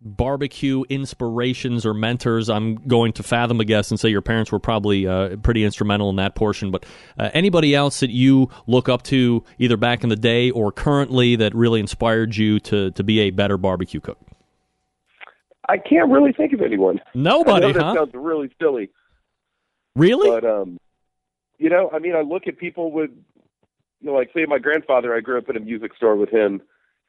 barbecue 0.02 0.84
inspirations 0.90 1.86
or 1.86 1.94
mentors, 1.94 2.50
I'm 2.50 2.76
going 2.76 3.14
to 3.14 3.24
fathom 3.24 3.60
a 3.60 3.66
guess 3.66 3.92
and 3.92 4.00
say 4.00 4.10
your 4.10 4.22
parents 4.22 4.52
were 4.52 4.60
probably 4.60 5.08
uh, 5.08 5.36
pretty 5.38 5.64
instrumental 5.64 6.10
in 6.10 6.16
that 6.18 6.36
portion. 6.36 6.72
But 6.72 6.86
uh, 7.18 7.30
anybody 7.34 7.76
else 7.76 8.00
that 8.00 8.10
you 8.10 8.50
look 8.66 8.88
up 8.88 9.04
to, 9.04 9.44
either 9.58 9.78
back 9.78 10.04
in 10.04 10.10
the 10.10 10.16
day 10.16 10.52
or 10.52 10.72
currently, 10.72 11.36
that 11.38 11.54
really 11.54 11.80
inspired 11.80 12.36
you 12.36 12.60
to 12.62 12.92
to 12.92 13.04
be 13.04 13.20
a 13.22 13.32
better 13.32 13.58
barbecue 13.58 14.00
cook? 14.00 14.18
I 15.68 15.78
can't 15.78 16.10
really 16.10 16.32
think 16.32 16.54
of 16.54 16.62
anyone. 16.62 17.00
Nobody, 17.14 17.68
I 17.68 17.72
that 17.74 17.82
huh? 17.82 17.96
sounds 17.96 18.14
really 18.16 18.50
silly, 18.60 18.90
Really? 19.96 20.30
but 20.30 20.44
um, 20.44 20.80
you 21.60 21.70
know, 21.70 21.90
I 21.94 22.00
mean, 22.00 22.16
I 22.16 22.22
look 22.22 22.48
at 22.48 22.58
people 22.58 22.92
with, 22.92 23.12
you 24.02 24.08
know, 24.10 24.14
like 24.14 24.32
say 24.34 24.46
my 24.48 24.58
grandfather. 24.58 25.14
I 25.14 25.20
grew 25.20 25.38
up 25.38 25.50
in 25.50 25.58
a 25.58 25.60
music 25.60 25.96
store 25.96 26.16
with 26.16 26.30
him, 26.30 26.62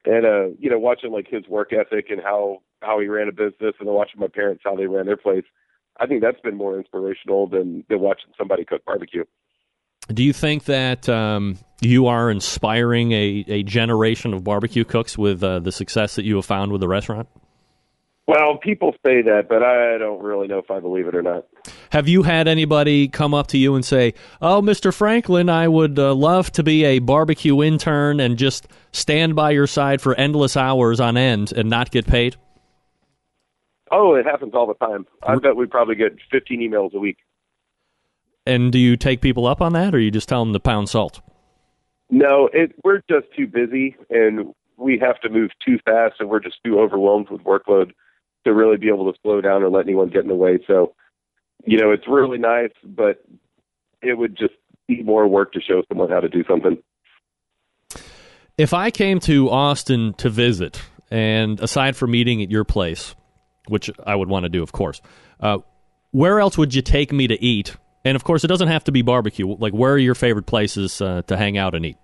and 0.04 0.24
uh, 0.24 0.46
you 0.58 0.70
know, 0.70 0.78
watching 0.78 1.12
like 1.12 1.28
his 1.28 1.46
work 1.48 1.72
ethic 1.72 2.06
and 2.10 2.20
how 2.22 2.62
how 2.82 2.98
he 3.00 3.06
ran 3.06 3.28
a 3.28 3.32
business, 3.32 3.74
and 3.78 3.86
then 3.86 3.94
watching 3.94 4.20
my 4.20 4.28
parents 4.28 4.62
how 4.64 4.74
they 4.74 4.86
ran 4.86 5.06
their 5.06 5.16
place. 5.16 5.44
I 5.98 6.06
think 6.06 6.22
that's 6.22 6.40
been 6.40 6.56
more 6.56 6.78
inspirational 6.78 7.46
than 7.46 7.84
than 7.88 8.00
watching 8.00 8.30
somebody 8.38 8.64
cook 8.64 8.84
barbecue. 8.84 9.24
Do 10.08 10.24
you 10.24 10.32
think 10.32 10.64
that 10.64 11.08
um, 11.08 11.58
you 11.80 12.06
are 12.06 12.30
inspiring 12.30 13.12
a, 13.12 13.44
a 13.46 13.62
generation 13.62 14.34
of 14.34 14.42
barbecue 14.42 14.84
cooks 14.84 15.16
with 15.16 15.42
uh, 15.44 15.60
the 15.60 15.70
success 15.70 16.16
that 16.16 16.24
you 16.24 16.36
have 16.36 16.46
found 16.46 16.72
with 16.72 16.80
the 16.80 16.88
restaurant? 16.88 17.28
Well, 18.30 18.58
people 18.58 18.92
say 19.04 19.22
that, 19.22 19.48
but 19.48 19.64
I 19.64 19.98
don't 19.98 20.22
really 20.22 20.46
know 20.46 20.58
if 20.58 20.70
I 20.70 20.78
believe 20.78 21.08
it 21.08 21.16
or 21.16 21.22
not. 21.22 21.46
Have 21.90 22.06
you 22.06 22.22
had 22.22 22.46
anybody 22.46 23.08
come 23.08 23.34
up 23.34 23.48
to 23.48 23.58
you 23.58 23.74
and 23.74 23.84
say, 23.84 24.14
"Oh, 24.40 24.62
Mr. 24.62 24.94
Franklin, 24.94 25.48
I 25.48 25.66
would 25.66 25.98
uh, 25.98 26.14
love 26.14 26.52
to 26.52 26.62
be 26.62 26.84
a 26.84 27.00
barbecue 27.00 27.60
intern 27.60 28.20
and 28.20 28.38
just 28.38 28.68
stand 28.92 29.34
by 29.34 29.50
your 29.50 29.66
side 29.66 30.00
for 30.00 30.14
endless 30.14 30.56
hours 30.56 31.00
on 31.00 31.16
end 31.16 31.50
and 31.50 31.68
not 31.68 31.90
get 31.90 32.06
paid"? 32.06 32.36
Oh, 33.90 34.14
it 34.14 34.26
happens 34.26 34.54
all 34.54 34.68
the 34.68 34.74
time. 34.74 35.08
I 35.24 35.34
bet 35.34 35.56
we 35.56 35.66
probably 35.66 35.96
get 35.96 36.12
15 36.30 36.60
emails 36.60 36.94
a 36.94 37.00
week. 37.00 37.16
And 38.46 38.70
do 38.70 38.78
you 38.78 38.96
take 38.96 39.20
people 39.20 39.44
up 39.44 39.60
on 39.60 39.72
that, 39.72 39.92
or 39.92 39.98
you 39.98 40.12
just 40.12 40.28
tell 40.28 40.44
them 40.44 40.52
to 40.52 40.60
pound 40.60 40.88
salt? 40.88 41.20
No, 42.10 42.48
it, 42.52 42.76
we're 42.84 43.02
just 43.10 43.26
too 43.36 43.48
busy, 43.48 43.96
and 44.08 44.54
we 44.76 45.00
have 45.00 45.20
to 45.22 45.28
move 45.28 45.50
too 45.66 45.80
fast, 45.84 46.20
and 46.20 46.28
we're 46.30 46.38
just 46.38 46.58
too 46.64 46.78
overwhelmed 46.78 47.28
with 47.28 47.42
workload 47.42 47.90
to 48.44 48.54
really 48.54 48.76
be 48.76 48.88
able 48.88 49.12
to 49.12 49.18
slow 49.22 49.40
down 49.40 49.62
or 49.62 49.70
let 49.70 49.86
anyone 49.86 50.08
get 50.08 50.22
in 50.22 50.28
the 50.28 50.34
way. 50.34 50.58
So, 50.66 50.94
you 51.64 51.78
know, 51.78 51.92
it's 51.92 52.08
really 52.08 52.38
nice, 52.38 52.72
but 52.84 53.22
it 54.02 54.16
would 54.16 54.36
just 54.36 54.54
be 54.88 55.02
more 55.02 55.26
work 55.26 55.52
to 55.52 55.60
show 55.60 55.82
someone 55.88 56.10
how 56.10 56.20
to 56.20 56.28
do 56.28 56.42
something. 56.48 56.78
If 58.56 58.74
I 58.74 58.90
came 58.90 59.20
to 59.20 59.48
Austin 59.50 60.14
to 60.14 60.28
visit, 60.28 60.80
and 61.10 61.60
aside 61.60 61.96
from 61.96 62.10
meeting 62.10 62.42
at 62.42 62.50
your 62.50 62.64
place, 62.64 63.14
which 63.68 63.90
I 64.04 64.14
would 64.14 64.28
want 64.28 64.44
to 64.44 64.48
do, 64.48 64.62
of 64.62 64.72
course, 64.72 65.00
uh, 65.40 65.58
where 66.12 66.40
else 66.40 66.58
would 66.58 66.74
you 66.74 66.82
take 66.82 67.12
me 67.12 67.26
to 67.28 67.42
eat? 67.42 67.76
And 68.04 68.16
of 68.16 68.24
course, 68.24 68.44
it 68.44 68.48
doesn't 68.48 68.68
have 68.68 68.84
to 68.84 68.92
be 68.92 69.02
barbecue. 69.02 69.46
Like, 69.46 69.72
where 69.72 69.92
are 69.92 69.98
your 69.98 70.14
favorite 70.14 70.46
places 70.46 71.00
uh, 71.00 71.22
to 71.26 71.36
hang 71.36 71.58
out 71.58 71.74
and 71.74 71.86
eat? 71.86 71.96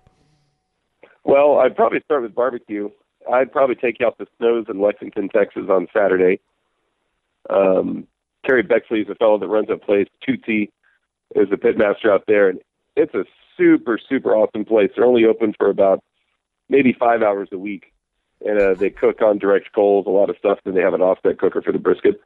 Well, 1.23 1.59
I'd 1.59 1.75
probably 1.75 1.99
start 2.05 2.21
with 2.21 2.33
barbecue. 2.33 2.89
I'd 3.31 3.51
probably 3.51 3.75
take 3.75 3.99
you 3.99 4.07
out 4.07 4.17
to 4.19 4.27
Snow's 4.37 4.65
in 4.69 4.81
Lexington, 4.81 5.29
Texas 5.29 5.63
on 5.69 5.87
Saturday. 5.93 6.39
Um, 7.49 8.07
Kerry 8.45 8.63
Bexley 8.63 9.01
is 9.01 9.09
a 9.09 9.15
fellow 9.15 9.37
that 9.39 9.47
runs 9.47 9.67
that 9.67 9.83
place. 9.83 10.07
Tootsie 10.25 10.71
is 11.35 11.49
the 11.49 11.57
pitmaster 11.57 12.09
out 12.09 12.23
there, 12.27 12.49
and 12.49 12.59
it's 12.95 13.13
a 13.13 13.25
super, 13.57 13.99
super 14.09 14.35
awesome 14.35 14.65
place. 14.65 14.91
They're 14.95 15.05
only 15.05 15.25
open 15.25 15.53
for 15.57 15.69
about 15.69 16.03
maybe 16.69 16.95
five 16.97 17.21
hours 17.21 17.49
a 17.51 17.57
week, 17.57 17.93
and 18.45 18.59
uh, 18.59 18.73
they 18.73 18.89
cook 18.89 19.21
on 19.21 19.37
direct 19.37 19.73
coals, 19.73 20.05
a 20.05 20.09
lot 20.09 20.29
of 20.29 20.37
stuff, 20.37 20.59
and 20.65 20.75
they 20.75 20.81
have 20.81 20.93
an 20.93 21.01
offset 21.01 21.39
cooker 21.39 21.61
for 21.61 21.71
the 21.71 21.79
brisket. 21.79 22.21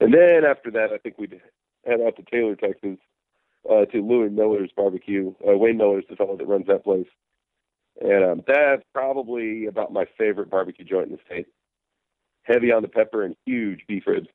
And 0.00 0.12
then 0.12 0.44
after 0.48 0.70
that, 0.72 0.92
I 0.92 0.98
think 0.98 1.18
we'd 1.18 1.40
head 1.84 2.00
out 2.00 2.16
to 2.16 2.22
Taylor, 2.30 2.54
Texas, 2.54 2.98
uh, 3.70 3.86
to 3.86 4.02
Louie 4.02 4.28
Mueller's 4.28 4.70
barbecue. 4.76 5.34
Uh, 5.46 5.56
Wayne 5.56 5.78
Mueller's 5.78 6.04
the 6.08 6.16
fellow 6.16 6.36
that 6.36 6.46
runs 6.46 6.66
that 6.66 6.84
place. 6.84 7.06
And 8.00 8.24
um, 8.24 8.44
that's 8.46 8.82
probably 8.92 9.66
about 9.66 9.92
my 9.92 10.04
favorite 10.18 10.50
barbecue 10.50 10.84
joint 10.84 11.06
in 11.06 11.12
the 11.12 11.18
state. 11.26 11.46
Heavy 12.42 12.70
on 12.70 12.82
the 12.82 12.88
pepper 12.88 13.24
and 13.24 13.34
huge 13.44 13.80
beef 13.88 14.04
ribs. 14.06 14.28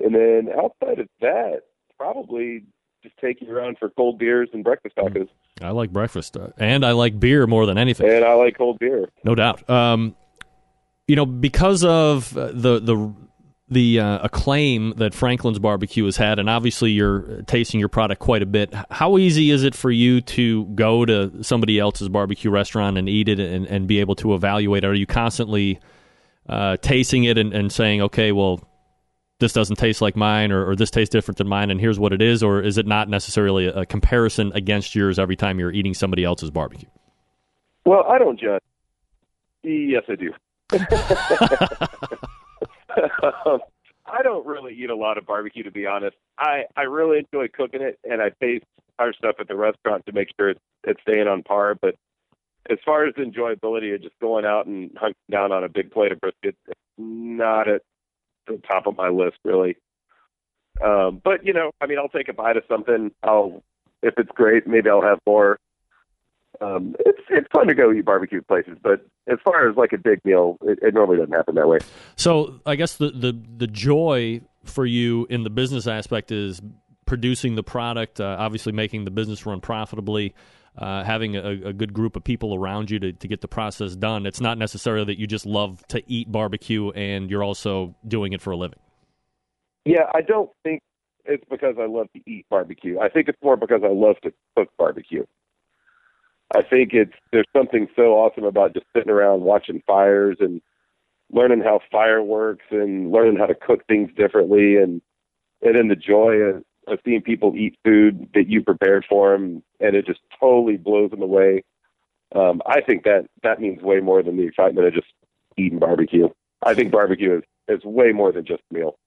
And 0.00 0.14
then 0.14 0.48
outside 0.52 0.98
of 0.98 1.08
that, 1.20 1.62
probably 1.98 2.64
just 3.02 3.16
take 3.18 3.40
you 3.40 3.50
around 3.50 3.78
for 3.78 3.90
cold 3.90 4.18
beers 4.18 4.48
and 4.52 4.62
breakfast 4.64 4.96
mm. 4.96 5.08
tacos. 5.08 5.28
I 5.60 5.70
like 5.70 5.92
breakfast, 5.92 6.36
uh, 6.36 6.48
and 6.56 6.84
I 6.84 6.92
like 6.92 7.18
beer 7.18 7.46
more 7.46 7.66
than 7.66 7.78
anything. 7.78 8.08
And 8.08 8.24
I 8.24 8.34
like 8.34 8.56
cold 8.56 8.78
beer, 8.78 9.08
no 9.24 9.34
doubt. 9.34 9.68
Um, 9.68 10.14
you 11.08 11.16
know, 11.16 11.26
because 11.26 11.84
of 11.84 12.36
uh, 12.36 12.52
the 12.52 12.78
the 12.78 13.14
the 13.70 14.00
uh, 14.00 14.18
acclaim 14.22 14.94
that 14.96 15.12
Franklin's 15.12 15.58
Barbecue 15.58 16.04
has 16.06 16.16
had, 16.16 16.38
and 16.38 16.48
obviously 16.48 16.90
you're 16.90 17.42
tasting 17.42 17.78
your 17.78 17.90
product 17.90 18.20
quite 18.20 18.42
a 18.42 18.46
bit. 18.46 18.72
How 18.90 19.18
easy 19.18 19.50
is 19.50 19.62
it 19.62 19.74
for 19.74 19.90
you 19.90 20.20
to 20.22 20.64
go 20.66 21.04
to 21.04 21.44
somebody 21.44 21.78
else's 21.78 22.08
barbecue 22.08 22.50
restaurant 22.50 22.96
and 22.96 23.08
eat 23.08 23.28
it 23.28 23.38
and, 23.38 23.66
and 23.66 23.86
be 23.86 24.00
able 24.00 24.14
to 24.16 24.34
evaluate? 24.34 24.84
Are 24.84 24.94
you 24.94 25.06
constantly 25.06 25.80
uh, 26.48 26.78
tasting 26.78 27.24
it 27.24 27.36
and, 27.36 27.52
and, 27.52 27.70
saying, 27.70 28.00
okay, 28.00 28.32
well, 28.32 28.60
this 29.38 29.52
doesn't 29.52 29.76
taste 29.76 30.00
like 30.00 30.16
mine, 30.16 30.50
or, 30.50 30.70
or, 30.70 30.74
this 30.74 30.90
tastes 30.90 31.12
different 31.12 31.36
than 31.36 31.46
mine, 31.46 31.70
and 31.70 31.78
here's 31.78 31.98
what 31.98 32.14
it 32.14 32.22
is? 32.22 32.42
Or 32.42 32.62
is 32.62 32.78
it 32.78 32.86
not 32.86 33.10
necessarily 33.10 33.66
a, 33.66 33.80
a 33.80 33.86
comparison 33.86 34.50
against 34.54 34.94
yours 34.94 35.18
every 35.18 35.36
time 35.36 35.58
you're 35.58 35.72
eating 35.72 35.92
somebody 35.92 36.24
else's 36.24 36.50
barbecue? 36.50 36.88
Well, 37.84 38.04
I 38.08 38.18
don't 38.18 38.40
judge. 38.40 38.62
Yes, 39.62 40.04
I 40.08 40.14
do. 40.14 40.32
I 44.06 44.22
don't 44.22 44.46
really 44.46 44.74
eat 44.74 44.90
a 44.90 44.96
lot 44.96 45.18
of 45.18 45.26
barbecue, 45.26 45.62
to 45.62 45.70
be 45.70 45.86
honest. 45.86 46.16
I 46.38 46.64
I 46.76 46.82
really 46.82 47.18
enjoy 47.18 47.48
cooking 47.48 47.82
it, 47.82 47.98
and 48.04 48.22
I 48.22 48.30
taste 48.40 48.64
our 48.98 49.12
stuff 49.12 49.36
at 49.40 49.48
the 49.48 49.56
restaurant 49.56 50.06
to 50.06 50.12
make 50.12 50.28
sure 50.38 50.50
it's 50.50 50.60
it's 50.84 51.00
staying 51.02 51.28
on 51.28 51.42
par. 51.42 51.74
But 51.80 51.94
as 52.70 52.78
far 52.84 53.06
as 53.06 53.14
enjoyability 53.14 53.94
of 53.94 54.02
just 54.02 54.18
going 54.20 54.44
out 54.44 54.66
and 54.66 54.90
hunting 54.96 55.14
down 55.30 55.52
on 55.52 55.64
a 55.64 55.68
big 55.68 55.90
plate 55.90 56.12
of 56.12 56.20
brisket, 56.20 56.56
not 56.96 57.68
at 57.68 57.82
the 58.46 58.60
top 58.66 58.86
of 58.86 58.96
my 58.96 59.08
list, 59.08 59.38
really. 59.44 59.76
Um, 60.82 61.20
but 61.22 61.44
you 61.44 61.52
know, 61.52 61.72
I 61.80 61.86
mean, 61.86 61.98
I'll 61.98 62.08
take 62.08 62.28
a 62.28 62.32
bite 62.32 62.56
of 62.56 62.64
something. 62.68 63.10
I'll 63.22 63.62
if 64.02 64.14
it's 64.16 64.30
great, 64.34 64.66
maybe 64.66 64.88
I'll 64.88 65.02
have 65.02 65.18
more 65.26 65.58
um, 66.60 66.94
it's 67.00 67.20
it's 67.30 67.46
fun 67.52 67.68
to 67.68 67.74
go 67.74 67.92
eat 67.92 68.04
barbecue 68.04 68.42
places, 68.42 68.78
but 68.82 69.06
as 69.28 69.38
far 69.44 69.68
as 69.68 69.76
like 69.76 69.92
a 69.92 69.98
big 69.98 70.24
meal, 70.24 70.58
it, 70.62 70.78
it 70.82 70.94
normally 70.94 71.18
doesn't 71.18 71.32
happen 71.32 71.54
that 71.54 71.68
way. 71.68 71.78
So 72.16 72.60
I 72.66 72.76
guess 72.76 72.96
the, 72.96 73.10
the 73.10 73.40
the 73.56 73.66
joy 73.66 74.40
for 74.64 74.84
you 74.84 75.26
in 75.30 75.44
the 75.44 75.50
business 75.50 75.86
aspect 75.86 76.32
is 76.32 76.60
producing 77.06 77.54
the 77.54 77.62
product, 77.62 78.20
uh, 78.20 78.36
obviously 78.38 78.72
making 78.72 79.04
the 79.04 79.10
business 79.10 79.46
run 79.46 79.60
profitably. 79.60 80.34
Uh, 80.76 81.02
having 81.02 81.34
a, 81.34 81.70
a, 81.70 81.72
good 81.72 81.92
group 81.92 82.14
of 82.14 82.22
people 82.22 82.54
around 82.54 82.88
you 82.88 83.00
to, 83.00 83.12
to 83.12 83.26
get 83.26 83.40
the 83.40 83.48
process 83.48 83.96
done. 83.96 84.26
It's 84.26 84.40
not 84.40 84.58
necessarily 84.58 85.06
that 85.06 85.18
you 85.18 85.26
just 85.26 85.44
love 85.44 85.84
to 85.88 86.00
eat 86.06 86.30
barbecue 86.30 86.90
and 86.90 87.28
you're 87.28 87.42
also 87.42 87.96
doing 88.06 88.32
it 88.32 88.40
for 88.40 88.52
a 88.52 88.56
living. 88.56 88.78
Yeah, 89.84 90.04
I 90.14 90.20
don't 90.20 90.50
think 90.62 90.82
it's 91.24 91.42
because 91.50 91.74
I 91.80 91.86
love 91.86 92.06
to 92.14 92.20
eat 92.30 92.46
barbecue. 92.48 93.00
I 93.00 93.08
think 93.08 93.26
it's 93.26 93.42
more 93.42 93.56
because 93.56 93.80
I 93.82 93.88
love 93.88 94.20
to 94.22 94.32
cook 94.56 94.68
barbecue. 94.78 95.24
I 96.54 96.62
think 96.62 96.94
it's 96.94 97.12
there's 97.32 97.46
something 97.54 97.88
so 97.94 98.14
awesome 98.14 98.44
about 98.44 98.74
just 98.74 98.86
sitting 98.96 99.10
around 99.10 99.42
watching 99.42 99.82
fires 99.86 100.38
and 100.40 100.62
learning 101.30 101.60
how 101.60 101.80
fire 101.90 102.22
works 102.22 102.64
and 102.70 103.12
learning 103.12 103.36
how 103.36 103.46
to 103.46 103.54
cook 103.54 103.86
things 103.86 104.10
differently 104.16 104.76
and 104.76 105.02
and 105.60 105.76
then 105.76 105.88
the 105.88 105.96
joy 105.96 106.34
of, 106.36 106.64
of 106.86 106.98
seeing 107.04 107.20
people 107.20 107.54
eat 107.54 107.76
food 107.84 108.28
that 108.34 108.48
you 108.48 108.62
prepared 108.62 109.04
for 109.08 109.32
them 109.32 109.62
and 109.80 109.94
it 109.94 110.06
just 110.06 110.20
totally 110.40 110.76
blows 110.76 111.10
them 111.10 111.22
away. 111.22 111.64
Um, 112.34 112.62
I 112.66 112.80
think 112.80 113.04
that 113.04 113.26
that 113.42 113.60
means 113.60 113.82
way 113.82 114.00
more 114.00 114.22
than 114.22 114.36
the 114.36 114.46
excitement 114.46 114.86
of 114.86 114.94
just 114.94 115.06
eating 115.56 115.78
barbecue. 115.78 116.28
I 116.62 116.74
think 116.74 116.92
barbecue 116.92 117.38
is 117.38 117.42
is 117.68 117.84
way 117.84 118.12
more 118.12 118.32
than 118.32 118.46
just 118.46 118.62
a 118.70 118.74
meal. 118.74 118.98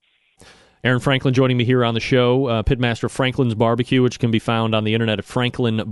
Aaron 0.83 0.99
Franklin 0.99 1.33
joining 1.33 1.57
me 1.57 1.65
here 1.65 1.85
on 1.85 1.93
the 1.93 1.99
show, 1.99 2.47
uh, 2.47 2.63
Pitmaster 2.63 3.09
Franklin's 3.09 3.53
Barbecue, 3.53 4.01
which 4.01 4.19
can 4.19 4.31
be 4.31 4.39
found 4.39 4.73
on 4.73 4.83
the 4.83 4.93
internet 4.93 5.19
at 5.19 5.25
Franklin 5.25 5.83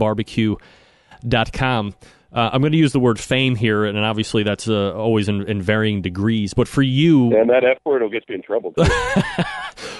Com. 1.53 1.93
Uh, 2.31 2.51
I'm 2.53 2.61
going 2.61 2.73
to 2.73 2.77
use 2.77 2.93
the 2.93 2.99
word 2.99 3.19
fame 3.19 3.55
here, 3.55 3.85
and 3.85 3.97
obviously 3.97 4.43
that's 4.43 4.67
uh, 4.67 4.93
always 4.93 5.27
in, 5.27 5.47
in, 5.47 5.63
varying 5.63 6.03
degrees. 6.03 6.53
But 6.53 6.67
for 6.67 6.83
you, 6.83 7.35
and 7.35 7.49
that 7.49 7.63
F 7.63 7.79
word 7.85 8.03
will 8.03 8.09
get 8.09 8.23
you 8.29 8.35
in 8.35 8.43
trouble. 8.43 8.75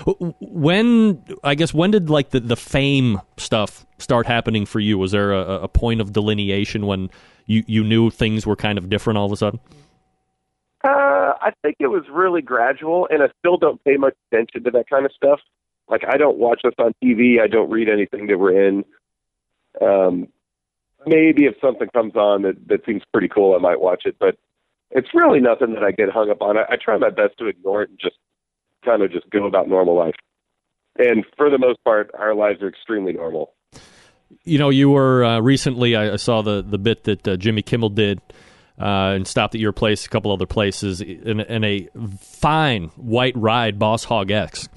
when 0.40 1.24
I 1.44 1.56
guess 1.56 1.74
when 1.74 1.90
did 1.90 2.12
like 2.12 2.30
the, 2.30 2.40
the 2.40 2.56
fame 2.56 3.20
stuff 3.38 3.84
start 3.98 4.28
happening 4.28 4.68
for 4.68 4.80
you? 4.80 5.00
Was 5.00 5.12
there 5.12 5.34
a, 5.34 5.62
a 5.62 5.68
point 5.68 6.02
of 6.02 6.14
delineation 6.14 6.86
when 6.86 7.10
you 7.48 7.64
you 7.66 7.84
knew 7.84 8.12
things 8.12 8.46
were 8.46 8.56
kind 8.56 8.78
of 8.78 8.90
different 8.90 9.18
all 9.18 9.26
of 9.26 9.32
a 9.32 9.38
sudden? 9.38 9.60
Uh, 10.84 11.34
I 11.42 11.52
think 11.64 11.78
it 11.80 11.88
was 11.88 12.04
really 12.12 12.42
gradual, 12.42 13.08
and 13.10 13.24
I 13.24 13.28
still 13.40 13.58
don't 13.58 13.84
pay 13.84 13.98
much 13.98 14.14
attention 14.32 14.64
to 14.66 14.72
that 14.72 14.88
kind 14.88 15.06
of 15.06 15.12
stuff. 15.14 15.40
Like 15.90 16.04
I 16.08 16.18
don't 16.18 16.38
watch 16.38 16.62
us 16.64 16.74
on 16.78 16.94
TV. 17.04 17.42
I 17.42 17.48
don't 17.48 17.72
read 17.72 17.90
anything 17.90 18.28
that 18.28 18.38
we're 18.38 18.68
in. 18.68 18.86
Um, 19.82 20.28
maybe 21.06 21.46
if 21.46 21.56
something 21.62 21.88
comes 21.94 22.16
on 22.16 22.44
that, 22.44 22.68
that 22.68 22.86
seems 22.86 23.04
pretty 23.12 23.28
cool, 23.28 23.56
I 23.56 23.60
might 23.60 23.80
watch 23.80 24.04
it. 24.06 24.18
But 24.20 24.38
it's 24.92 25.10
really 25.14 25.40
nothing 25.40 25.74
that 25.74 25.84
I 25.84 25.92
get 25.92 26.10
hung 26.10 26.30
up 26.30 26.42
on. 26.42 26.58
I, 26.58 26.64
I 26.70 26.76
try 26.82 26.98
my 26.98 27.10
best 27.10 27.38
to 27.40 27.48
ignore 27.48 27.84
it 27.84 27.90
and 27.90 28.00
just 28.00 28.18
kind 28.84 29.02
of 29.02 29.12
just 29.12 29.30
go 29.30 29.46
about 29.46 29.68
normal 29.68 29.96
life. 29.96 30.16
And 30.98 31.26
for 31.38 31.50
the 31.50 31.58
most 31.58 31.84
part, 31.84 32.12
our 32.18 32.34
lives 32.36 32.62
are 32.62 32.68
extremely 32.68 33.14
normal. 33.14 33.54
You 34.44 34.58
know, 34.58 34.70
you 34.70 34.90
were 34.90 35.24
uh, 35.24 35.40
recently. 35.40 35.96
I, 35.96 36.14
I, 36.14 36.16
saw 36.18 36.42
the 36.42 36.62
the 36.62 36.78
bit 36.78 37.06
that 37.06 37.28
uh, 37.28 37.36
Jimmy 37.36 37.62
Kimmel 37.62 37.90
did. 37.90 38.22
Uh, 38.80 39.12
and 39.14 39.28
stopped 39.28 39.54
at 39.56 39.60
your 39.60 39.74
place, 39.74 40.06
a 40.06 40.10
couple 40.10 40.32
other 40.32 40.46
places, 40.46 41.02
in, 41.02 41.42
in 41.42 41.66
a 41.66 41.90
fine 42.22 42.86
white 42.96 43.36
ride, 43.36 43.78
Boss 43.78 44.06
Hog 44.06 44.32
X 44.32 44.70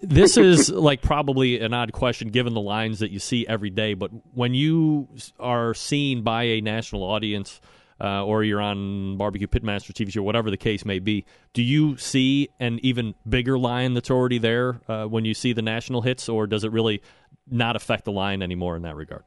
this 0.00 0.36
is 0.36 0.70
like 0.70 1.02
probably 1.02 1.60
an 1.60 1.72
odd 1.72 1.92
question 1.92 2.28
given 2.28 2.54
the 2.54 2.60
lines 2.60 2.98
that 3.00 3.10
you 3.10 3.18
see 3.18 3.46
every 3.46 3.70
day. 3.70 3.94
But 3.94 4.10
when 4.34 4.54
you 4.54 5.08
are 5.38 5.74
seen 5.74 6.22
by 6.22 6.44
a 6.44 6.60
national 6.60 7.02
audience, 7.02 7.60
uh, 8.02 8.24
or 8.24 8.42
you're 8.42 8.62
on 8.62 9.18
Barbecue 9.18 9.46
Pitmaster 9.46 9.92
TV 9.92 10.10
show, 10.10 10.22
whatever 10.22 10.50
the 10.50 10.56
case 10.56 10.84
may 10.84 10.98
be, 10.98 11.26
do 11.52 11.62
you 11.62 11.96
see 11.98 12.48
an 12.58 12.80
even 12.82 13.14
bigger 13.28 13.58
line 13.58 13.92
that's 13.92 14.10
already 14.10 14.38
there 14.38 14.80
uh, 14.88 15.04
when 15.04 15.24
you 15.24 15.34
see 15.34 15.52
the 15.52 15.62
national 15.62 16.00
hits, 16.00 16.28
or 16.28 16.46
does 16.46 16.64
it 16.64 16.72
really 16.72 17.02
not 17.50 17.76
affect 17.76 18.06
the 18.06 18.12
line 18.12 18.42
anymore 18.42 18.74
in 18.74 18.82
that 18.82 18.96
regard? 18.96 19.22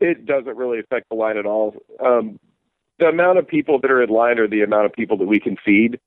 It 0.00 0.26
doesn't 0.26 0.56
really 0.56 0.80
affect 0.80 1.08
the 1.08 1.14
line 1.14 1.38
at 1.38 1.46
all. 1.46 1.74
Um, 2.04 2.38
the 2.98 3.06
amount 3.06 3.38
of 3.38 3.46
people 3.46 3.80
that 3.80 3.90
are 3.90 4.02
in 4.02 4.10
line 4.10 4.38
are 4.38 4.48
the 4.48 4.62
amount 4.62 4.86
of 4.86 4.92
people 4.92 5.16
that 5.18 5.26
we 5.26 5.40
can 5.40 5.56
feed 5.64 5.98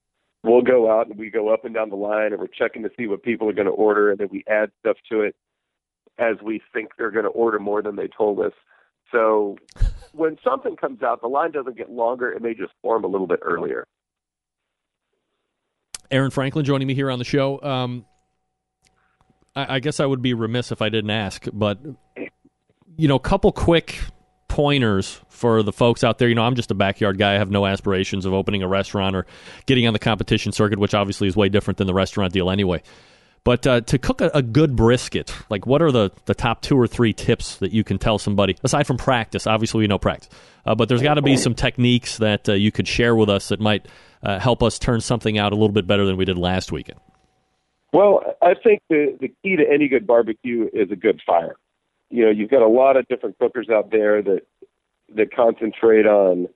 we'll 0.43 0.61
go 0.61 0.89
out 0.89 1.07
and 1.07 1.17
we 1.17 1.29
go 1.29 1.53
up 1.53 1.65
and 1.65 1.73
down 1.73 1.89
the 1.89 1.95
line 1.95 2.31
and 2.31 2.39
we're 2.39 2.47
checking 2.47 2.83
to 2.83 2.89
see 2.97 3.07
what 3.07 3.23
people 3.23 3.49
are 3.49 3.53
going 3.53 3.65
to 3.65 3.71
order 3.71 4.09
and 4.09 4.19
then 4.19 4.29
we 4.31 4.43
add 4.47 4.71
stuff 4.79 4.97
to 5.09 5.21
it 5.21 5.35
as 6.17 6.35
we 6.43 6.61
think 6.73 6.89
they're 6.97 7.11
going 7.11 7.25
to 7.25 7.31
order 7.31 7.59
more 7.59 7.81
than 7.81 7.95
they 7.95 8.07
told 8.07 8.39
us. 8.39 8.53
So 9.11 9.57
when 10.13 10.37
something 10.43 10.75
comes 10.75 11.01
out, 11.01 11.21
the 11.21 11.27
line 11.27 11.51
doesn't 11.51 11.77
get 11.77 11.89
longer; 11.89 12.31
it 12.31 12.41
may 12.41 12.53
just 12.53 12.73
form 12.81 13.03
a 13.03 13.07
little 13.07 13.27
bit 13.27 13.39
earlier. 13.41 13.85
Aaron 16.11 16.31
Franklin 16.31 16.65
joining 16.65 16.87
me 16.87 16.93
here 16.93 17.09
on 17.09 17.19
the 17.19 17.25
show. 17.25 17.61
Um, 17.61 18.05
I, 19.55 19.75
I 19.75 19.79
guess 19.79 19.99
I 19.99 20.05
would 20.05 20.21
be 20.21 20.33
remiss 20.33 20.71
if 20.71 20.81
I 20.81 20.89
didn't 20.89 21.11
ask, 21.11 21.47
but 21.51 21.79
you 22.97 23.07
know, 23.07 23.15
a 23.15 23.19
couple 23.19 23.51
quick 23.51 23.99
pointers 24.49 25.21
for 25.29 25.63
the 25.63 25.71
folks 25.71 26.03
out 26.03 26.17
there? 26.17 26.27
You 26.27 26.35
know, 26.35 26.43
I'm 26.43 26.55
just 26.55 26.71
a 26.71 26.75
backyard 26.75 27.17
guy. 27.17 27.35
I 27.35 27.37
have 27.37 27.49
no 27.49 27.65
aspirations 27.65 28.25
of 28.25 28.33
opening 28.33 28.61
a 28.61 28.67
restaurant 28.67 29.15
or 29.15 29.25
getting 29.65 29.87
on 29.87 29.93
the 29.93 29.99
competition 29.99 30.51
circuit, 30.51 30.77
which 30.77 30.93
obviously 30.93 31.29
is 31.29 31.37
way 31.37 31.47
different 31.47 31.77
than 31.77 31.87
the 31.87 31.93
restaurant 31.93 32.33
deal 32.33 32.49
anyway. 32.49 32.83
But 33.45 33.65
uh, 33.65 33.81
to 33.81 33.97
cook 33.97 34.19
a, 34.21 34.29
a, 34.33 34.41
good 34.41 34.75
brisket, 34.75 35.33
like 35.49 35.65
what 35.65 35.81
are 35.81 35.91
the, 35.91 36.11
the 36.25 36.35
top 36.35 36.61
two 36.61 36.77
or 36.77 36.87
three 36.87 37.13
tips 37.13 37.55
that 37.57 37.71
you 37.71 37.83
can 37.83 37.97
tell 37.97 38.19
somebody, 38.19 38.57
aside 38.63 38.85
from 38.85 38.97
practice? 38.97 39.47
Obviously, 39.47 39.79
we 39.79 39.87
know 39.87 39.97
practice. 39.97 40.29
Uh, 40.65 40.75
but 40.75 40.89
there's 40.89 41.01
got 41.01 41.13
to 41.13 41.21
be 41.21 41.37
some 41.37 41.55
techniques 41.55 42.17
that 42.17 42.49
uh, 42.49 42.53
you 42.53 42.71
could 42.71 42.87
share 42.87 43.15
with 43.15 43.29
us 43.29 43.47
that 43.47 43.61
might 43.61 43.87
uh, 44.23 44.39
help 44.39 44.61
us 44.61 44.77
turn 44.77 44.99
something 44.99 45.37
out 45.37 45.53
a 45.53 45.55
little 45.55 45.71
bit 45.71 45.87
better 45.87 46.05
than 46.05 46.17
we 46.17 46.25
did 46.25 46.37
last 46.37 46.71
weekend. 46.71 46.99
Well, 47.93 48.35
I 48.41 48.53
think 48.53 48.81
the, 48.89 49.17
the 49.19 49.29
key 49.41 49.55
to 49.55 49.63
any 49.67 49.87
good 49.87 50.05
barbecue 50.05 50.69
is 50.73 50.91
a 50.91 50.95
good 50.95 51.21
fire. 51.25 51.55
You 52.09 52.25
know, 52.25 52.31
you've 52.31 52.49
got 52.49 52.61
a 52.61 52.67
lot 52.67 52.97
of 52.97 53.07
different 53.07 53.37
cookers 53.39 53.69
out 53.69 53.91
there 53.91 54.21
that 54.21 54.41
that 55.15 55.33
concentrate 55.33 56.05
on 56.05 56.47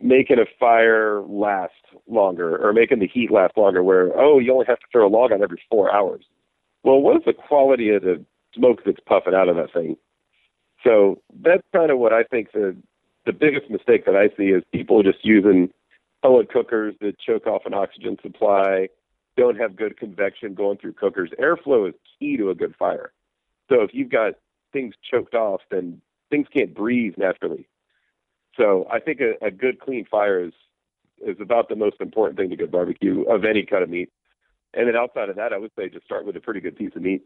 making 0.00 0.38
a 0.38 0.46
fire 0.58 1.22
last 1.22 1.72
longer 2.06 2.56
or 2.56 2.72
making 2.72 3.00
the 3.00 3.08
heat 3.08 3.30
last 3.30 3.56
longer 3.56 3.82
where 3.82 4.16
oh 4.18 4.38
you 4.38 4.52
only 4.52 4.66
have 4.66 4.78
to 4.78 4.86
throw 4.90 5.06
a 5.06 5.10
log 5.10 5.32
on 5.32 5.42
every 5.42 5.60
four 5.68 5.94
hours. 5.94 6.24
Well 6.84 7.00
what 7.00 7.16
is 7.16 7.22
the 7.26 7.32
quality 7.32 7.90
of 7.90 8.02
the 8.02 8.24
smoke 8.54 8.82
that's 8.84 9.00
puffing 9.06 9.34
out 9.34 9.48
of 9.48 9.56
that 9.56 9.72
thing? 9.72 9.96
So 10.84 11.20
that's 11.42 11.62
kind 11.74 11.90
of 11.90 11.98
what 11.98 12.12
i 12.12 12.22
think 12.22 12.52
the 12.52 12.76
the 13.26 13.32
biggest 13.32 13.68
mistake 13.68 14.06
that 14.06 14.16
i 14.16 14.28
see 14.36 14.48
is 14.48 14.62
people 14.72 15.02
just 15.02 15.24
using 15.24 15.70
pellet 16.22 16.50
cookers 16.50 16.94
that 17.00 17.18
choke 17.18 17.46
off 17.46 17.66
an 17.66 17.74
oxygen 17.74 18.16
supply 18.22 18.88
don't 19.36 19.56
have 19.56 19.76
good 19.76 19.96
convection 19.96 20.54
going 20.54 20.76
through 20.76 20.92
cookers. 20.92 21.30
Airflow 21.40 21.88
is 21.88 21.94
key 22.18 22.36
to 22.36 22.50
a 22.50 22.54
good 22.54 22.74
fire 22.78 23.12
so 23.70 23.82
if 23.82 23.90
you've 23.94 24.10
got 24.10 24.34
things 24.72 24.94
choked 25.10 25.34
off 25.34 25.60
then 25.70 26.00
things 26.30 26.46
can't 26.52 26.74
breathe 26.74 27.14
naturally 27.16 27.66
so 28.56 28.86
I 28.90 29.00
think 29.00 29.20
a, 29.20 29.44
a 29.44 29.50
good 29.50 29.80
clean 29.80 30.04
fire 30.10 30.44
is 30.44 30.52
is 31.26 31.36
about 31.40 31.68
the 31.68 31.76
most 31.76 31.96
important 32.00 32.38
thing 32.38 32.50
to 32.50 32.56
good 32.56 32.70
barbecue 32.70 33.22
of 33.22 33.44
any 33.44 33.64
cut 33.64 33.82
of 33.82 33.90
meat. 33.90 34.10
And 34.72 34.88
then 34.88 34.96
outside 34.96 35.28
of 35.28 35.36
that, 35.36 35.52
I 35.52 35.58
would 35.58 35.70
say 35.76 35.88
just 35.88 36.04
start 36.04 36.24
with 36.24 36.36
a 36.36 36.40
pretty 36.40 36.60
good 36.60 36.76
piece 36.76 36.92
of 36.96 37.02
meat. 37.02 37.22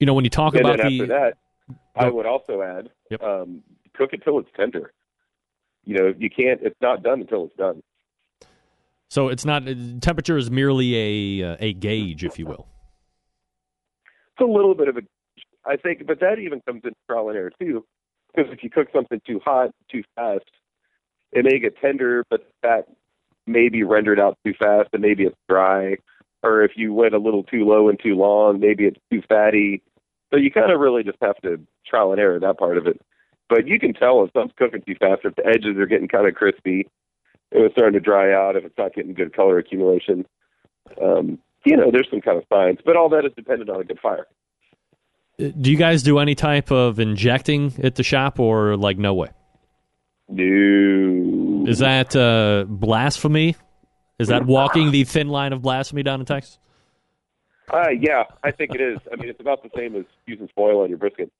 You 0.00 0.06
know, 0.06 0.14
when 0.14 0.24
you 0.24 0.30
talk 0.30 0.54
and 0.54 0.66
about 0.66 0.78
then 0.78 0.88
the 0.88 1.02
after 1.02 1.06
that, 1.06 1.76
I 1.96 2.08
would 2.08 2.26
also 2.26 2.62
add 2.62 2.90
Yep. 3.10 3.22
um, 3.22 3.62
cook 3.96 4.12
it 4.12 4.22
till 4.24 4.38
it's 4.38 4.48
tender. 4.56 4.92
You 5.84 5.98
know, 5.98 6.14
you 6.18 6.30
can't. 6.30 6.60
It's 6.62 6.80
not 6.80 7.02
done 7.02 7.20
until 7.20 7.44
it's 7.44 7.56
done. 7.56 7.82
so 9.08 9.28
it's 9.28 9.44
not 9.44 9.64
temperature 10.00 10.36
is 10.36 10.50
merely 10.50 11.40
a 11.42 11.52
uh, 11.52 11.56
a 11.60 11.72
gauge, 11.74 12.24
if 12.24 12.38
you 12.38 12.46
will. 12.46 12.66
It's 14.36 14.42
a 14.42 14.50
little 14.50 14.74
bit 14.74 14.88
of 14.88 14.96
a, 14.96 15.02
I 15.64 15.76
think, 15.76 16.06
but 16.06 16.20
that 16.20 16.38
even 16.38 16.60
comes 16.66 16.82
in 16.84 16.92
trial 17.08 17.28
and 17.28 17.38
error 17.38 17.52
too. 17.60 17.84
Because 18.34 18.52
if 18.52 18.64
you 18.64 18.70
cook 18.70 18.88
something 18.92 19.20
too 19.26 19.40
hot, 19.44 19.70
too 19.90 20.02
fast, 20.16 20.50
it 21.32 21.44
may 21.44 21.58
get 21.58 21.80
tender, 21.80 22.24
but 22.30 22.48
that 22.62 22.86
may 23.46 23.68
be 23.68 23.82
rendered 23.82 24.18
out 24.18 24.38
too 24.44 24.54
fast, 24.58 24.88
and 24.92 25.02
maybe 25.02 25.24
it's 25.24 25.36
dry. 25.48 25.96
Or 26.42 26.62
if 26.62 26.72
you 26.76 26.92
went 26.92 27.14
a 27.14 27.18
little 27.18 27.44
too 27.44 27.64
low 27.64 27.88
and 27.88 27.98
too 27.98 28.16
long, 28.16 28.60
maybe 28.60 28.84
it's 28.86 29.00
too 29.10 29.22
fatty. 29.28 29.82
So 30.32 30.38
you 30.38 30.50
kind 30.50 30.72
of 30.72 30.80
really 30.80 31.04
just 31.04 31.18
have 31.22 31.40
to 31.42 31.60
trial 31.86 32.10
and 32.10 32.20
error 32.20 32.40
that 32.40 32.58
part 32.58 32.76
of 32.76 32.86
it. 32.86 33.00
But 33.48 33.68
you 33.68 33.78
can 33.78 33.94
tell 33.94 34.24
if 34.24 34.32
something's 34.32 34.54
cooking 34.56 34.82
too 34.82 34.96
fast, 34.98 35.20
if 35.24 35.36
the 35.36 35.46
edges 35.46 35.76
are 35.76 35.86
getting 35.86 36.08
kind 36.08 36.26
of 36.26 36.34
crispy, 36.34 36.88
if 37.52 37.62
it's 37.66 37.74
starting 37.74 37.92
to 37.92 38.00
dry 38.00 38.32
out, 38.32 38.56
if 38.56 38.64
it's 38.64 38.76
not 38.76 38.94
getting 38.94 39.14
good 39.14 39.34
color 39.34 39.58
accumulation. 39.58 40.26
Um, 41.00 41.38
you 41.64 41.76
know, 41.76 41.90
there's 41.90 42.08
some 42.10 42.20
kind 42.20 42.38
of 42.38 42.44
science, 42.48 42.80
but 42.84 42.96
all 42.96 43.08
that 43.10 43.24
is 43.24 43.32
dependent 43.36 43.70
on 43.70 43.80
a 43.80 43.84
good 43.84 43.98
fire. 44.00 44.26
Uh, 45.40 45.48
Do 45.60 45.70
you 45.70 45.76
guys 45.76 46.02
do 46.02 46.18
any 46.18 46.34
type 46.34 46.70
of 46.70 47.00
injecting 47.00 47.72
at 47.82 47.96
the 47.96 48.02
shop, 48.02 48.38
or 48.38 48.76
like 48.76 48.98
no 48.98 49.14
way? 49.14 49.30
No. 50.28 51.66
Is 51.66 51.78
that 51.78 52.14
uh, 52.14 52.64
blasphemy? 52.68 53.56
Is 54.18 54.28
that 54.28 54.46
walking 54.46 54.90
the 54.90 55.04
thin 55.04 55.28
line 55.28 55.52
of 55.52 55.62
blasphemy 55.62 56.02
down 56.02 56.20
in 56.20 56.26
Texas? 56.26 56.58
Uh, 57.72 57.90
yeah, 57.90 58.24
I 58.42 58.50
think 58.50 58.74
it 58.74 58.80
is. 58.80 58.98
I 59.12 59.16
mean, 59.16 59.28
it's 59.28 59.40
about 59.40 59.62
the 59.62 59.70
same 59.76 59.96
as 59.96 60.04
using 60.26 60.48
foil 60.54 60.82
on 60.82 60.88
your 60.88 60.98
brisket. 60.98 61.32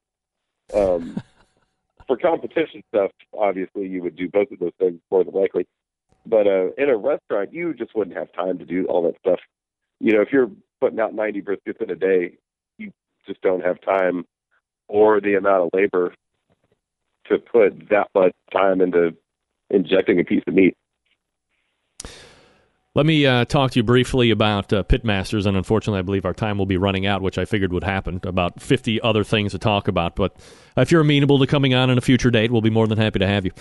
Um, 0.72 1.20
for 2.06 2.16
competition 2.16 2.82
stuff, 2.88 3.10
obviously, 3.38 3.86
you 3.86 4.02
would 4.02 4.16
do 4.16 4.28
both 4.28 4.50
of 4.50 4.58
those 4.58 4.72
things 4.78 5.00
more 5.10 5.22
than 5.22 5.34
likely. 5.34 5.66
But 6.26 6.46
uh, 6.46 6.72
in 6.78 6.88
a 6.88 6.96
restaurant, 6.96 7.52
you 7.52 7.74
just 7.74 7.94
wouldn't 7.94 8.16
have 8.16 8.32
time 8.32 8.58
to 8.58 8.64
do 8.64 8.86
all 8.86 9.02
that 9.02 9.18
stuff. 9.18 9.40
You 10.04 10.12
know, 10.12 10.20
if 10.20 10.28
you're 10.30 10.50
putting 10.82 11.00
out 11.00 11.14
90 11.14 11.40
briskets 11.40 11.80
in 11.80 11.88
a 11.88 11.94
day, 11.94 12.36
you 12.76 12.92
just 13.26 13.40
don't 13.40 13.64
have 13.64 13.80
time 13.80 14.26
or 14.86 15.18
the 15.18 15.36
amount 15.36 15.62
of 15.62 15.70
labor 15.72 16.14
to 17.28 17.38
put 17.38 17.88
that 17.88 18.08
much 18.14 18.34
time 18.52 18.82
into 18.82 19.16
injecting 19.70 20.20
a 20.20 20.24
piece 20.24 20.42
of 20.46 20.52
meat. 20.52 20.76
Let 22.94 23.06
me 23.06 23.24
uh, 23.24 23.46
talk 23.46 23.70
to 23.70 23.78
you 23.78 23.82
briefly 23.82 24.30
about 24.30 24.74
uh, 24.74 24.82
Pitmasters, 24.82 25.46
and 25.46 25.56
unfortunately, 25.56 26.00
I 26.00 26.02
believe 26.02 26.26
our 26.26 26.34
time 26.34 26.58
will 26.58 26.66
be 26.66 26.76
running 26.76 27.06
out, 27.06 27.22
which 27.22 27.38
I 27.38 27.46
figured 27.46 27.72
would 27.72 27.82
happen. 27.82 28.20
About 28.24 28.60
50 28.60 29.00
other 29.00 29.24
things 29.24 29.52
to 29.52 29.58
talk 29.58 29.88
about, 29.88 30.16
but 30.16 30.36
if 30.76 30.92
you're 30.92 31.00
amenable 31.00 31.38
to 31.38 31.46
coming 31.46 31.72
on 31.72 31.88
in 31.88 31.96
a 31.96 32.02
future 32.02 32.30
date, 32.30 32.52
we'll 32.52 32.60
be 32.60 32.68
more 32.68 32.86
than 32.86 32.98
happy 32.98 33.20
to 33.20 33.26
have 33.26 33.46
you. 33.46 33.52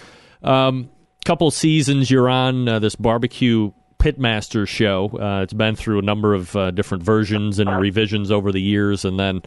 Um, 0.44 0.90
couple 1.24 1.50
seasons 1.52 2.12
you're 2.12 2.30
on 2.30 2.68
uh, 2.68 2.80
this 2.80 2.96
barbecue 2.96 3.72
Pitmaster 4.04 4.68
show. 4.68 5.10
Uh, 5.18 5.44
it's 5.44 5.54
been 5.54 5.78
through 5.78 6.00
a 6.00 6.02
number 6.02 6.34
of 6.34 6.54
uh, 6.58 6.72
different 6.72 7.04
versions 7.04 7.58
and 7.58 7.70
revisions 7.80 8.32
over 8.32 8.52
the 8.52 8.62
years, 8.62 9.06
and 9.06 9.18
then 9.18 9.42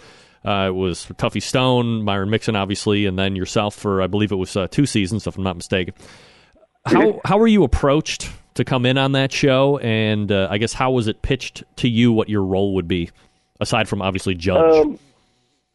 uh, 0.46 0.68
it 0.68 0.74
was 0.74 1.04
Tuffy 1.18 1.42
Stone, 1.42 2.04
Myron 2.04 2.30
Mixon, 2.30 2.56
obviously, 2.56 3.04
and 3.04 3.18
then 3.18 3.36
yourself 3.36 3.74
for 3.74 4.00
I 4.00 4.06
believe 4.06 4.32
it 4.32 4.36
was 4.36 4.56
uh, 4.56 4.66
two 4.68 4.86
seasons, 4.86 5.26
if 5.26 5.36
I'm 5.36 5.44
not 5.44 5.56
mistaken. 5.56 5.92
How 6.86 7.20
how 7.26 7.36
were 7.36 7.46
you 7.46 7.64
approached 7.64 8.30
to 8.54 8.64
come 8.64 8.86
in 8.86 8.96
on 8.96 9.12
that 9.12 9.30
show, 9.30 9.76
and 9.76 10.32
uh, 10.32 10.48
I 10.50 10.56
guess 10.56 10.72
how 10.72 10.90
was 10.90 11.06
it 11.06 11.20
pitched 11.20 11.62
to 11.76 11.88
you 11.88 12.10
what 12.10 12.30
your 12.30 12.42
role 12.42 12.76
would 12.76 12.88
be, 12.88 13.10
aside 13.60 13.90
from 13.90 14.00
obviously 14.00 14.34
judge? 14.34 14.72
Um, 14.72 14.98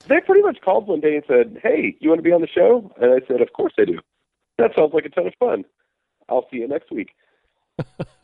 they 0.08 0.22
pretty 0.22 0.42
much 0.42 0.58
called 0.66 0.88
one 0.88 1.02
day 1.02 1.18
and 1.18 1.24
said, 1.28 1.60
"Hey, 1.62 1.96
you 2.00 2.10
want 2.10 2.18
to 2.18 2.24
be 2.24 2.32
on 2.32 2.42
the 2.42 2.48
show?" 2.48 2.92
And 3.00 3.14
I 3.14 3.28
said, 3.28 3.42
"Of 3.42 3.54
course 3.54 3.74
I 3.78 3.86
do. 3.86 4.00
That 4.58 4.72
sounds 4.76 4.92
like 4.96 5.06
a 5.06 5.10
ton 5.10 5.28
of 5.28 5.34
fun. 5.40 5.66
I'll 6.30 6.48
see 6.50 6.58
you 6.58 6.68
next 6.68 6.90
week." 6.90 7.10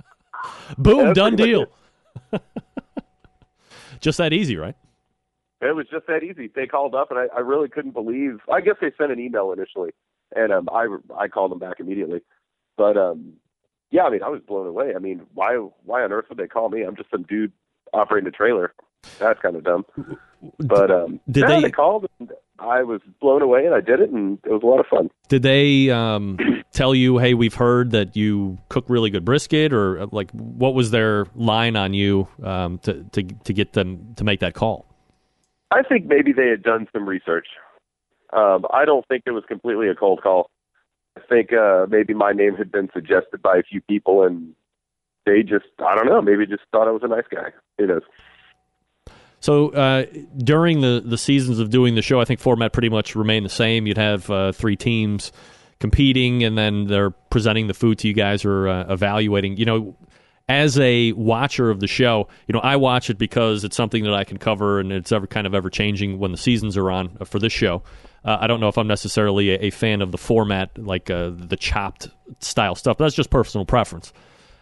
Boom, 0.77 1.13
done 1.13 1.35
deal. 1.35 1.67
Just 3.99 4.17
that 4.19 4.33
easy, 4.33 4.55
right? 4.57 4.75
It 5.59 5.75
was 5.75 5.88
just 5.91 6.05
that 6.05 6.21
easy. 6.23 6.51
They 6.53 6.67
called 6.67 6.93
up, 6.93 7.09
and 7.09 7.19
I, 7.19 7.25
I 7.35 7.39
really 7.39 7.67
couldn't 7.67 7.91
believe. 7.93 8.41
I 8.51 8.61
guess 8.61 8.75
they 8.79 8.91
sent 8.95 9.11
an 9.11 9.19
email 9.19 9.51
initially, 9.51 9.89
and 10.35 10.53
um, 10.53 10.69
I 10.71 10.85
I 11.17 11.27
called 11.27 11.49
them 11.51 11.57
back 11.57 11.79
immediately. 11.79 12.21
But 12.77 12.95
um, 12.95 13.33
yeah, 13.89 14.03
I 14.03 14.11
mean, 14.11 14.21
I 14.21 14.29
was 14.29 14.39
blown 14.47 14.67
away. 14.67 14.93
I 14.95 14.99
mean, 14.99 15.21
why 15.33 15.55
why 15.83 16.03
on 16.03 16.11
earth 16.11 16.25
would 16.29 16.38
they 16.38 16.47
call 16.47 16.69
me? 16.69 16.83
I'm 16.83 16.95
just 16.95 17.09
some 17.09 17.23
dude 17.23 17.51
operating 17.91 18.27
a 18.27 18.31
trailer. 18.31 18.73
That's 19.17 19.39
kind 19.41 19.55
of 19.55 19.63
dumb. 19.63 19.85
But 20.59 20.91
um, 20.91 21.19
Did 21.31 21.41
yeah, 21.49 21.55
they- 21.55 21.61
they 21.63 21.71
called, 21.71 22.05
and 22.19 22.31
I 22.60 22.84
was 22.84 23.01
blown 23.22 23.41
away, 23.41 23.66
and 23.66 23.76
I 23.76 23.82
did 23.82 23.99
it, 23.99 24.10
and 24.10 24.39
it 24.43 24.51
was 24.51 24.64
a 24.64 24.66
lot 24.66 24.80
of 24.80 24.88
fun. 24.88 25.10
Did 25.30 25.43
they 25.43 25.89
um, 25.89 26.38
tell 26.72 26.95
you, 26.95 27.18
"Hey, 27.18 27.34
we've 27.34 27.53
heard 27.53 27.91
that 27.91 28.16
you 28.16 28.58
cook 28.70 28.86
really 28.88 29.10
good 29.10 29.26
brisket," 29.26 29.74
or 29.74 30.01
uh, 30.01 30.08
like 30.12 30.32
what 30.32 30.74
was 30.74 30.91
their 30.91 31.28
line 31.36 31.76
on 31.76 31.93
you 31.93 32.28
um, 32.43 32.80
to 32.80 33.03
to 33.12 33.24
to 33.24 33.53
get 33.53 33.74
them 33.74 34.14
to 34.16 34.24
make 34.24 34.39
that 34.39 34.53
call? 34.53 34.86
I 35.72 35.84
think 35.84 36.05
maybe 36.05 36.34
they 36.34 36.47
had 36.47 36.64
done 36.64 36.88
some 36.93 37.08
research. 37.08 37.47
Um, 38.34 38.66
I 38.72 38.86
don't 38.86 39.08
think 39.08 39.24
it 39.26 39.32
was 39.32 39.43
completely 39.47 39.89
a 39.89 39.95
cold 39.95 40.22
call. 40.22 40.49
I 41.18 41.22
think 41.28 41.51
uh, 41.53 41.86
maybe 41.89 42.14
my 42.14 42.32
name 42.32 42.55
had 42.55 42.72
been 42.72 42.89
suggested 42.93 43.41
by 43.41 43.58
a 43.58 43.64
few 43.64 43.82
people, 43.82 44.24
and 44.24 44.53
they 45.26 45.41
just, 45.43 45.66
I 45.80 45.95
don't 45.95 46.05
know, 46.05 46.22
maybe 46.22 46.45
just 46.45 46.64
thought 46.72 46.88
I 46.88 46.91
was 46.91 47.01
a 47.03 47.08
nice 47.08 47.26
guy. 47.30 47.51
Who 47.78 47.88
knows? 47.88 48.03
So 49.39 49.69
uh, 49.69 50.05
during 50.38 50.81
the 50.81 51.01
the 51.05 51.17
seasons 51.17 51.59
of 51.59 51.69
doing 51.69 51.95
the 51.95 52.01
show, 52.01 52.19
I 52.19 52.25
think 52.25 52.39
format 52.39 52.73
pretty 52.73 52.89
much 52.89 53.15
remained 53.15 53.45
the 53.45 53.49
same. 53.49 53.88
You'd 53.88 53.97
have 53.97 54.29
uh, 54.29 54.51
three 54.51 54.75
teams 54.75 55.31
competing, 55.79 56.43
and 56.43 56.57
then 56.57 56.88
they're 56.88 57.11
presenting 57.11 57.67
the 57.67 57.73
food 57.73 57.99
to 57.99 58.07
you 58.07 58.13
guys 58.13 58.45
or 58.45 58.67
uh, 58.67 58.91
evaluating. 58.91 59.57
You 59.57 59.65
know, 59.65 59.95
as 60.49 60.79
a 60.79 61.11
watcher 61.13 61.69
of 61.69 61.79
the 61.79 61.88
show, 61.88 62.27
you 62.47 62.53
know, 62.53 62.59
I 62.59 62.77
watch 62.77 63.09
it 63.09 63.17
because 63.17 63.63
it's 63.63 63.75
something 63.75 64.03
that 64.05 64.13
I 64.13 64.23
can 64.23 64.38
cover, 64.38 64.79
and 64.79 64.91
it's 64.91 65.11
ever 65.11 65.27
kind 65.27 65.45
of 65.45 65.53
ever 65.53 65.69
changing 65.69 66.19
when 66.19 66.31
the 66.31 66.38
seasons 66.38 66.77
are 66.77 66.89
on 66.89 67.17
uh, 67.19 67.25
for 67.25 67.39
this 67.39 67.53
show. 67.53 67.83
Uh, 68.25 68.38
I 68.41 68.47
don't 68.47 68.59
know 68.59 68.67
if 68.67 68.77
I'm 68.77 68.88
necessarily 68.88 69.51
a, 69.51 69.67
a 69.67 69.69
fan 69.69 70.01
of 70.01 70.11
the 70.11 70.17
format, 70.17 70.77
like 70.77 71.09
uh, 71.09 71.31
the 71.33 71.57
chopped 71.57 72.09
style 72.39 72.75
stuff. 72.75 72.97
That's 72.97 73.15
just 73.15 73.29
personal 73.29 73.65
preference. 73.65 74.11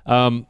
Um, 0.05 0.47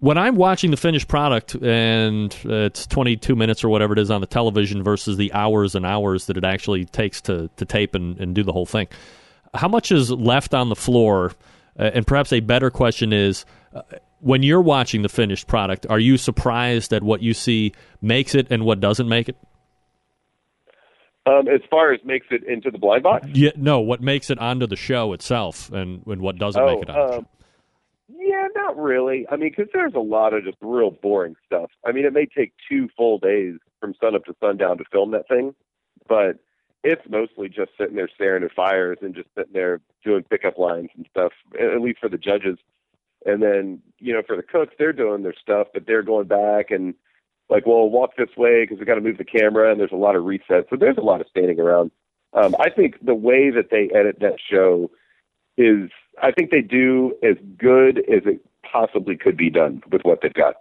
when 0.00 0.16
I'm 0.16 0.36
watching 0.36 0.70
the 0.70 0.76
finished 0.76 1.08
product 1.08 1.54
and 1.56 2.34
uh, 2.44 2.66
it's 2.66 2.86
22 2.86 3.34
minutes 3.34 3.64
or 3.64 3.68
whatever 3.68 3.92
it 3.92 3.98
is 3.98 4.10
on 4.10 4.20
the 4.20 4.26
television 4.26 4.82
versus 4.82 5.16
the 5.16 5.32
hours 5.32 5.74
and 5.74 5.84
hours 5.84 6.26
that 6.26 6.36
it 6.36 6.44
actually 6.44 6.84
takes 6.84 7.20
to, 7.22 7.50
to 7.56 7.64
tape 7.64 7.94
and, 7.94 8.18
and 8.20 8.34
do 8.34 8.42
the 8.42 8.52
whole 8.52 8.66
thing, 8.66 8.86
how 9.54 9.68
much 9.68 9.90
is 9.90 10.10
left 10.10 10.54
on 10.54 10.68
the 10.68 10.76
floor? 10.76 11.32
Uh, 11.78 11.90
and 11.94 12.06
perhaps 12.06 12.32
a 12.32 12.40
better 12.40 12.70
question 12.70 13.12
is 13.12 13.44
uh, 13.74 13.82
when 14.20 14.42
you're 14.42 14.62
watching 14.62 15.02
the 15.02 15.08
finished 15.08 15.46
product, 15.46 15.86
are 15.88 15.98
you 15.98 16.16
surprised 16.16 16.92
at 16.92 17.02
what 17.02 17.22
you 17.22 17.34
see 17.34 17.72
makes 18.00 18.34
it 18.34 18.46
and 18.50 18.64
what 18.64 18.80
doesn't 18.80 19.08
make 19.08 19.28
it? 19.28 19.36
Um, 21.26 21.46
as 21.48 21.60
far 21.68 21.92
as 21.92 22.00
makes 22.04 22.26
it 22.30 22.42
into 22.44 22.70
the 22.70 22.78
blind 22.78 23.02
box, 23.02 23.26
Yeah, 23.34 23.50
no. 23.56 23.80
What 23.80 24.00
makes 24.00 24.30
it 24.30 24.38
onto 24.38 24.66
the 24.66 24.76
show 24.76 25.12
itself, 25.12 25.70
and, 25.72 26.02
and 26.06 26.22
what 26.22 26.38
doesn't 26.38 26.62
Oh, 26.62 26.66
make 26.66 26.82
it 26.84 26.88
onto 26.90 27.16
um, 27.18 27.26
yeah, 28.08 28.48
not 28.54 28.76
really. 28.76 29.26
I 29.30 29.36
mean, 29.36 29.50
because 29.50 29.70
there's 29.72 29.94
a 29.94 30.00
lot 30.00 30.34
of 30.34 30.44
just 30.44 30.56
real 30.60 30.90
boring 30.90 31.36
stuff. 31.46 31.70
I 31.86 31.92
mean, 31.92 32.04
it 32.04 32.12
may 32.12 32.26
take 32.26 32.52
two 32.68 32.88
full 32.96 33.18
days 33.18 33.54
from 33.80 33.94
sun 34.00 34.14
up 34.14 34.24
to 34.24 34.34
sundown 34.40 34.78
to 34.78 34.84
film 34.90 35.10
that 35.12 35.28
thing, 35.28 35.54
but 36.08 36.38
it's 36.84 37.02
mostly 37.08 37.48
just 37.48 37.72
sitting 37.78 37.96
there 37.96 38.08
staring 38.14 38.44
at 38.44 38.52
fires 38.52 38.98
and 39.02 39.14
just 39.14 39.28
sitting 39.36 39.52
there 39.52 39.80
doing 40.04 40.22
pickup 40.22 40.58
lines 40.58 40.90
and 40.96 41.06
stuff. 41.10 41.32
At 41.58 41.72
at 41.72 41.80
least 41.80 42.00
for 42.00 42.08
the 42.08 42.18
judges, 42.18 42.58
and 43.26 43.42
then 43.42 43.82
you 43.98 44.12
know 44.12 44.22
for 44.26 44.36
the 44.36 44.42
cooks, 44.42 44.74
they're 44.78 44.92
doing 44.92 45.22
their 45.22 45.34
stuff, 45.40 45.68
but 45.74 45.86
they're 45.86 46.02
going 46.02 46.28
back 46.28 46.70
and 46.70 46.94
like, 47.50 47.66
well, 47.66 47.88
walk 47.88 48.16
this 48.16 48.36
way 48.36 48.64
because 48.64 48.78
we 48.78 48.84
got 48.84 48.96
to 48.96 49.00
move 49.00 49.18
the 49.18 49.24
camera, 49.24 49.70
and 49.70 49.80
there's 49.80 49.92
a 49.92 49.96
lot 49.96 50.16
of 50.16 50.24
resets. 50.24 50.68
So 50.70 50.76
there's 50.78 50.98
a 50.98 51.02
lot 51.02 51.20
of 51.20 51.26
standing 51.28 51.60
around. 51.60 51.90
Um, 52.34 52.54
I 52.60 52.68
think 52.70 53.04
the 53.04 53.14
way 53.14 53.50
that 53.50 53.70
they 53.70 53.88
edit 53.94 54.18
that 54.20 54.36
show 54.50 54.90
is, 55.56 55.90
I 56.22 56.32
think 56.32 56.50
they 56.50 56.62
do 56.62 57.14
as 57.22 57.36
good 57.56 57.98
as 57.98 58.22
it 58.24 58.44
possibly 58.70 59.16
could 59.16 59.36
be 59.36 59.50
done 59.50 59.82
with 59.90 60.02
what 60.02 60.20
they've 60.22 60.32
got. 60.32 60.56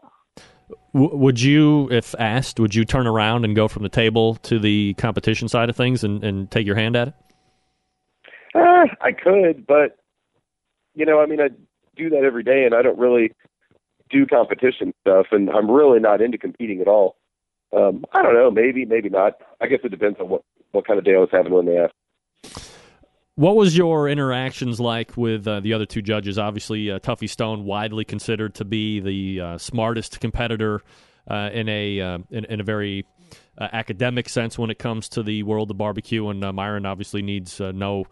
Would 0.94 1.42
you, 1.42 1.90
if 1.92 2.16
asked, 2.20 2.60
would 2.60 2.76
you 2.76 2.84
turn 2.84 3.08
around 3.08 3.46
and 3.46 3.56
go 3.56 3.68
from 3.68 3.84
the 3.84 3.90
table 3.90 4.36
to 4.36 4.60
the 4.60 4.94
competition 4.96 5.48
side 5.48 5.70
of 5.70 5.76
things 5.76 6.04
and, 6.04 6.24
and 6.24 6.50
take 6.52 6.66
your 6.66 6.76
hand 6.76 6.96
at 6.96 7.10
it? 7.10 7.14
Uh, 8.56 8.86
I 9.02 9.12
could, 9.12 9.68
but 9.68 9.98
you 10.96 11.06
know, 11.06 11.22
I 11.22 11.26
mean, 11.28 11.40
I 11.40 11.50
do 11.96 12.10
that 12.10 12.24
every 12.24 12.44
day, 12.44 12.66
and 12.66 12.74
I 12.74 12.82
don't 12.82 12.98
really 12.98 13.32
do 14.10 14.26
competition 14.26 14.94
stuff, 15.02 15.28
and 15.32 15.50
I'm 15.50 15.70
really 15.70 16.00
not 16.00 16.22
into 16.22 16.38
competing 16.38 16.82
at 16.82 16.88
all. 16.88 17.18
Um, 17.76 18.06
I 18.14 18.24
don't 18.24 18.34
know, 18.34 18.50
maybe, 18.50 18.86
maybe 18.86 19.10
not. 19.10 19.34
I 19.62 19.68
guess 19.68 19.80
it 19.84 19.90
depends 19.90 20.20
on 20.20 20.30
what 20.30 20.44
what 20.72 20.88
kind 20.88 20.98
of 20.98 21.06
day 21.06 21.16
I 21.16 21.20
was 21.20 21.30
having 21.32 21.54
when 21.54 21.66
they 21.66 21.78
asked. 21.78 22.77
What 23.38 23.56
was 23.56 23.78
your 23.78 24.10
interactions 24.10 24.80
like 24.80 25.16
with 25.16 25.48
uh, 25.48 25.60
the 25.60 25.74
other 25.74 25.86
two 25.86 26.02
judges? 26.02 26.40
Obviously, 26.40 26.90
uh, 26.90 26.98
Tuffy 26.98 27.30
Stone, 27.30 27.66
widely 27.66 28.04
considered 28.04 28.56
to 28.56 28.66
be 28.66 29.00
the 29.00 29.42
uh, 29.42 29.58
smartest 29.60 30.20
competitor 30.20 30.82
uh, 31.28 31.52
in 31.54 31.70
a 31.70 32.02
uh, 32.02 32.18
in, 32.32 32.46
in 32.46 32.60
a 32.60 32.64
very 32.64 33.06
uh, 33.60 33.68
academic 33.72 34.28
sense 34.28 34.58
when 34.58 34.72
it 34.72 34.80
comes 34.80 35.08
to 35.10 35.22
the 35.22 35.44
world 35.44 35.70
of 35.70 35.78
barbecue, 35.78 36.28
and 36.30 36.40
Myron 36.40 36.88
obviously 36.88 37.22
needs 37.22 37.60
no. 37.60 38.06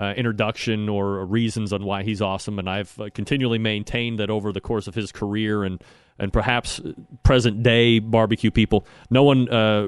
Introduction 0.00 0.88
or 0.88 1.24
reasons 1.24 1.72
on 1.72 1.84
why 1.84 2.02
he's 2.02 2.20
awesome, 2.20 2.58
and 2.58 2.68
I've 2.68 2.98
continually 3.14 3.60
maintained 3.60 4.18
that 4.18 4.30
over 4.30 4.50
the 4.50 4.60
course 4.60 4.88
of 4.88 4.96
his 4.96 5.12
career 5.12 5.62
and 5.62 5.80
and 6.18 6.32
perhaps 6.32 6.80
present 7.22 7.62
day 7.62 8.00
barbecue 8.00 8.50
people, 8.50 8.84
no 9.10 9.22
one 9.22 9.44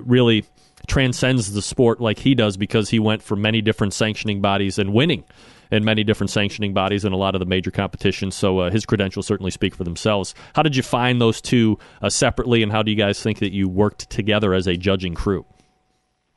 really 0.07 0.45
transcends 0.87 1.53
the 1.53 1.63
sport 1.63 2.01
like 2.01 2.19
he 2.19 2.35
does 2.35 2.57
because 2.57 2.91
he 2.91 2.99
went 2.99 3.23
for 3.23 3.37
many 3.37 3.61
different 3.61 3.93
sanctioning 3.93 4.41
bodies 4.41 4.79
and 4.79 4.93
winning 4.93 5.25
in 5.71 5.85
many 5.85 6.05
different 6.05 6.31
sanctioning 6.31 6.73
bodies 6.73 7.05
in 7.05 7.13
a 7.13 7.17
lot 7.17 7.35
of 7.35 7.41
the 7.41 7.47
major 7.47 7.71
competitions. 7.71 8.35
So 8.35 8.61
uh, 8.61 8.71
his 8.71 8.87
credentials 8.87 9.27
certainly 9.27 9.51
speak 9.51 9.75
for 9.75 9.85
themselves. 9.85 10.35
How 10.55 10.63
did 10.63 10.77
you 10.77 10.83
find 10.83 11.21
those 11.21 11.41
two 11.41 11.79
uh, 12.03 12.11
separately, 12.11 12.63
and 12.63 12.71
how 12.71 12.83
do 12.83 12.91
you 12.91 12.97
guys 12.97 13.23
think 13.23 13.39
that 13.41 13.53
you 13.53 13.69
worked 13.69 14.11
together 14.11 14.55
as 14.55 14.67
a 14.67 14.77
judging 14.77 15.15
crew? 15.15 15.45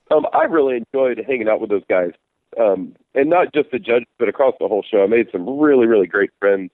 Um, 0.09 0.25
I 0.33 0.43
really 0.43 0.77
enjoyed 0.77 1.23
hanging 1.27 1.49
out 1.49 1.59
with 1.59 1.69
those 1.69 1.83
guys, 1.89 2.11
um, 2.59 2.95
and 3.13 3.29
not 3.29 3.53
just 3.53 3.71
the 3.71 3.79
judges, 3.79 4.07
but 4.17 4.29
across 4.29 4.55
the 4.59 4.67
whole 4.67 4.83
show. 4.89 5.03
I 5.03 5.07
made 5.07 5.27
some 5.31 5.59
really, 5.59 5.85
really 5.85 6.07
great 6.07 6.31
friends 6.39 6.71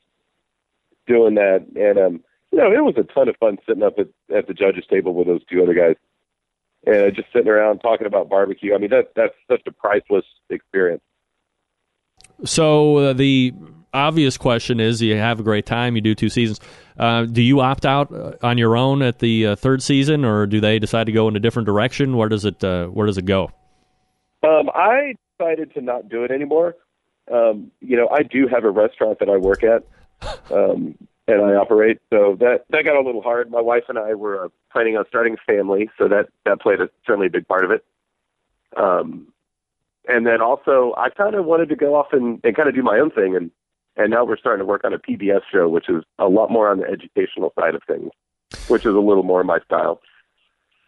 doing 1.07 1.35
that, 1.35 1.65
and 1.75 1.97
um, 1.97 2.23
you 2.51 2.59
know, 2.59 2.71
it 2.71 2.83
was 2.83 2.95
a 2.97 3.13
ton 3.13 3.27
of 3.27 3.35
fun 3.37 3.57
sitting 3.65 3.83
up 3.83 3.97
at, 3.97 4.07
at 4.35 4.47
the 4.47 4.53
judges' 4.53 4.85
table 4.87 5.13
with 5.13 5.27
those 5.27 5.43
two 5.51 5.63
other 5.63 5.73
guys, 5.73 5.95
and 6.85 7.15
just 7.15 7.27
sitting 7.33 7.47
around 7.47 7.79
talking 7.79 8.07
about 8.07 8.29
barbecue. 8.29 8.73
I 8.73 8.77
mean, 8.77 8.89
that 8.89 9.13
that's 9.15 9.35
such 9.49 9.61
a 9.67 9.71
priceless 9.71 10.25
experience. 10.49 11.01
So 12.45 12.97
uh, 12.97 13.13
the 13.13 13.53
obvious 13.93 14.37
question 14.37 14.79
is: 14.79 15.01
You 15.01 15.15
have 15.17 15.39
a 15.39 15.43
great 15.43 15.65
time, 15.65 15.95
you 15.95 16.01
do 16.01 16.15
two 16.15 16.29
seasons. 16.29 16.59
Uh, 16.97 17.25
do 17.25 17.41
you 17.41 17.61
opt 17.61 17.85
out 17.85 18.13
uh, 18.13 18.33
on 18.43 18.57
your 18.57 18.75
own 18.77 19.01
at 19.01 19.19
the 19.19 19.47
uh, 19.47 19.55
third 19.55 19.81
season, 19.81 20.25
or 20.25 20.45
do 20.45 20.59
they 20.59 20.79
decide 20.79 21.05
to 21.05 21.11
go 21.11 21.27
in 21.27 21.35
a 21.35 21.39
different 21.39 21.65
direction? 21.65 22.17
Where 22.17 22.29
does 22.29 22.45
it 22.45 22.63
uh, 22.63 22.87
Where 22.87 23.07
does 23.07 23.17
it 23.17 23.25
go? 23.25 23.51
Um, 24.43 24.69
I 24.73 25.15
decided 25.37 25.73
to 25.75 25.81
not 25.81 26.09
do 26.09 26.23
it 26.23 26.31
anymore. 26.31 26.75
Um, 27.31 27.71
you 27.79 27.95
know, 27.95 28.09
I 28.09 28.23
do 28.23 28.47
have 28.47 28.65
a 28.65 28.69
restaurant 28.69 29.19
that 29.19 29.29
I 29.29 29.37
work 29.37 29.63
at, 29.63 29.85
um, 30.51 30.97
and 31.27 31.41
I 31.41 31.55
operate. 31.55 31.99
So 32.09 32.35
that 32.39 32.65
that 32.69 32.83
got 32.83 32.95
a 32.95 33.01
little 33.01 33.21
hard. 33.21 33.49
My 33.49 33.61
wife 33.61 33.83
and 33.89 33.97
I 33.97 34.13
were 34.13 34.45
uh, 34.45 34.49
planning 34.71 34.97
on 34.97 35.05
starting 35.07 35.35
a 35.35 35.51
family, 35.51 35.89
so 35.97 36.07
that 36.07 36.27
that 36.45 36.59
played 36.61 36.81
a 36.81 36.89
certainly 37.05 37.27
a 37.27 37.31
big 37.31 37.47
part 37.47 37.65
of 37.65 37.71
it. 37.71 37.85
Um, 38.75 39.27
and 40.07 40.25
then 40.25 40.41
also, 40.41 40.93
I 40.97 41.09
kind 41.09 41.35
of 41.35 41.45
wanted 41.45 41.69
to 41.69 41.75
go 41.75 41.95
off 41.95 42.07
and, 42.11 42.41
and 42.43 42.55
kind 42.55 42.67
of 42.67 42.75
do 42.75 42.83
my 42.83 42.99
own 42.99 43.11
thing, 43.11 43.35
and 43.35 43.51
and 43.95 44.11
now 44.11 44.25
we're 44.25 44.37
starting 44.37 44.59
to 44.59 44.65
work 44.65 44.83
on 44.83 44.93
a 44.93 44.99
PBS 44.99 45.41
show, 45.51 45.69
which 45.69 45.89
is 45.89 46.03
a 46.19 46.27
lot 46.27 46.49
more 46.49 46.69
on 46.69 46.79
the 46.79 46.85
educational 46.85 47.53
side 47.57 47.75
of 47.75 47.83
things, 47.87 48.11
which 48.67 48.85
is 48.85 48.93
a 48.93 48.99
little 48.99 49.23
more 49.23 49.43
my 49.43 49.59
style. 49.59 50.01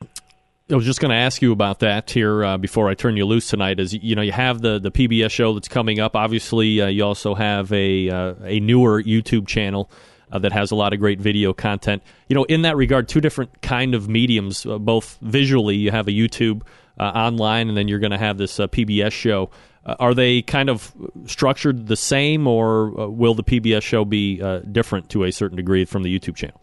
I 0.01 0.75
was 0.75 0.85
just 0.85 0.99
going 0.99 1.11
to 1.11 1.17
ask 1.17 1.43
you 1.43 1.51
about 1.51 1.81
that 1.81 2.09
here 2.09 2.43
uh, 2.43 2.57
before 2.57 2.89
I 2.89 2.95
turn 2.95 3.15
you 3.15 3.25
loose 3.25 3.47
tonight. 3.47 3.79
Is 3.79 3.93
you 3.93 4.15
know 4.15 4.23
you 4.23 4.31
have 4.33 4.61
the 4.61 4.79
the 4.79 4.91
PBS 4.91 5.31
show 5.31 5.53
that's 5.53 5.67
coming 5.69 5.99
up. 5.99 6.15
Obviously, 6.15 6.81
uh, 6.81 6.87
you 6.87 7.05
also 7.05 7.35
have 7.35 7.71
a 7.71 8.09
uh, 8.09 8.33
a 8.43 8.59
newer 8.59 9.01
YouTube 9.01 9.47
channel 9.47 9.89
uh, 10.35 10.39
that 10.39 10.51
has 10.51 10.71
a 10.71 10.75
lot 10.75 10.93
of 10.93 10.99
great 10.99 11.19
video 11.19 11.53
content. 11.53 12.03
You 12.27 12.35
know, 12.35 12.43
in 12.45 12.63
that 12.63 12.75
regard, 12.75 13.07
two 13.07 13.21
different 13.21 13.61
kind 13.61 13.95
of 13.95 14.09
mediums. 14.09 14.65
Uh, 14.65 14.77
both 14.77 15.17
visually, 15.21 15.75
you 15.75 15.91
have 15.91 16.07
a 16.07 16.11
YouTube 16.11 16.63
uh, 16.99 17.03
online, 17.03 17.69
and 17.69 17.77
then 17.77 17.87
you're 17.87 17.99
going 17.99 18.11
to 18.11 18.17
have 18.17 18.37
this 18.37 18.59
uh, 18.59 18.67
PBS 18.67 19.13
show. 19.13 19.49
Uh, 19.85 19.95
are 19.99 20.13
they 20.13 20.41
kind 20.41 20.69
of 20.69 20.93
structured 21.25 21.87
the 21.87 21.95
same, 21.95 22.47
or 22.47 22.89
will 23.09 23.33
the 23.33 23.43
PBS 23.43 23.83
show 23.83 24.03
be 24.03 24.37
different 24.71 25.09
to 25.11 25.23
a 25.23 25.31
certain 25.31 25.55
degree 25.55 25.85
from 25.85 26.03
the 26.03 26.19
YouTube 26.19 26.35
channel? 26.35 26.59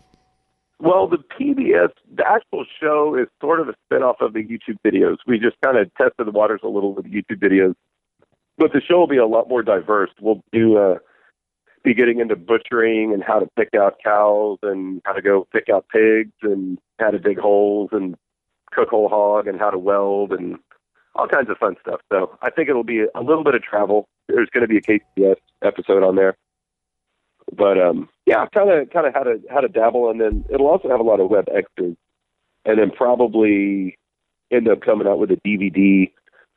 Well, 0.79 1.09
the 1.09 1.19
PBS, 1.41 1.91
the 2.13 2.25
actual 2.27 2.65
show 2.81 3.17
is 3.17 3.29
sort 3.41 3.61
of 3.61 3.69
a 3.69 3.75
spinoff 3.87 4.17
of 4.21 4.33
the 4.33 4.41
YouTube 4.41 4.79
videos. 4.85 5.17
We 5.27 5.39
just 5.39 5.57
kind 5.65 5.79
of 5.79 5.95
tested 5.95 6.27
the 6.27 6.33
waters 6.33 6.61
a 6.65 6.69
little 6.69 6.93
with 6.93 7.07
YouTube 7.07 7.39
videos, 7.39 7.75
but 8.59 8.73
the 8.73 8.81
show 8.87 8.99
will 8.99 9.07
be 9.07 9.19
a 9.19 9.27
lot 9.27 9.49
more 9.49 9.63
diverse. 9.63 10.11
We'll 10.21 10.43
do 10.53 10.77
uh, 10.77 10.95
be 11.85 11.95
getting 11.95 12.21
into 12.21 12.37
butchering 12.37 13.13
and 13.13 13.23
how 13.23 13.39
to 13.39 13.47
pick 13.57 13.71
out 13.75 13.97
cows 14.05 14.59
and 14.63 15.03
how 15.05 15.13
to 15.13 15.23
go 15.23 15.47
pick 15.53 15.69
out 15.73 15.87
pigs 15.93 16.33
and 16.43 16.79
how 16.99 17.11
to 17.11 17.19
dig 17.19 17.39
holes 17.39 17.91
and 17.93 18.17
cook 18.73 18.89
whole 18.89 19.09
hog 19.09 19.47
and 19.47 19.59
how 19.59 19.71
to 19.71 19.79
weld 19.79 20.33
and 20.33 20.59
all 21.15 21.27
kinds 21.27 21.51
of 21.51 21.59
fun 21.59 21.77
stuff. 21.81 22.01
So 22.11 22.39
I 22.41 22.51
think 22.51 22.69
it'll 22.69 22.85
be 22.85 23.05
a 23.15 23.21
little 23.21 23.45
bit 23.45 23.55
of 23.55 23.63
travel. 23.63 24.09
There's 24.29 24.49
going 24.51 24.67
to 24.67 24.69
be 24.69 24.79
a 24.79 24.81
KCS 24.81 25.37
episode 25.63 26.03
on 26.03 26.17
there 26.17 26.37
but 27.57 27.81
um 27.81 28.09
yeah 28.27 28.47
kind 28.55 28.71
of 28.71 28.91
kind 28.91 29.07
of 29.07 29.15
how 29.15 29.23
to 29.23 29.41
how 29.51 29.61
to 29.61 29.69
dabble 29.69 30.11
and 30.11 30.21
then 30.21 30.45
it'll 30.53 30.69
also 30.69 30.89
have 30.89 31.01
a 31.01 31.05
lot 31.05 31.21
of 31.21 31.31
web 31.31 31.47
extras 31.55 31.97
and 32.65 32.79
then 32.79 32.91
probably 32.91 33.97
end 34.51 34.69
up 34.69 34.81
coming 34.83 35.07
out 35.07 35.19
with 35.19 35.31
a 35.31 35.41
dvd 35.47 36.13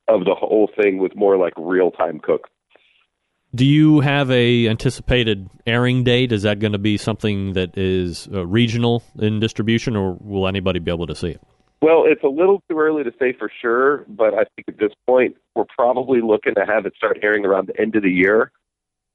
of 0.08 0.26
the 0.26 0.36
whole 0.36 0.70
thing 0.80 0.98
with 0.98 1.16
more 1.16 1.38
like 1.38 1.54
real 1.58 1.92
time 1.92 2.20
cooks 2.20 2.50
Do 3.56 3.66
you 3.66 4.02
have 4.02 4.30
a 4.30 4.68
anticipated 4.68 5.50
airing 5.66 6.04
date? 6.04 6.32
Is 6.32 6.44
that 6.44 6.60
going 6.60 6.74
to 6.74 6.78
be 6.78 6.98
something 6.98 7.54
that 7.54 7.78
is 7.78 8.28
uh, 8.34 8.46
regional 8.46 9.02
in 9.18 9.40
distribution, 9.40 9.96
or 9.96 10.18
will 10.20 10.48
anybody 10.48 10.80
be 10.80 10.92
able 10.92 11.08
to 11.08 11.16
see 11.16 11.30
it? 11.30 11.42
well 11.82 12.04
it's 12.06 12.24
a 12.24 12.28
little 12.28 12.64
too 12.70 12.80
early 12.80 13.04
to 13.04 13.12
say 13.20 13.34
for 13.34 13.50
sure 13.62 14.06
but 14.08 14.34
i 14.34 14.44
think 14.56 14.68
at 14.68 14.78
this 14.80 14.92
point 15.06 15.36
we're 15.56 15.66
probably 15.66 16.22
looking 16.22 16.56
to 16.56 16.66
have 16.66 16.86
it 16.86 16.94
start 16.96 17.20
airing 17.22 17.46
around 17.46 17.68
the 17.68 17.80
end 17.80 17.96
of 17.96 18.04
the 18.04 18.10
year 18.10 18.52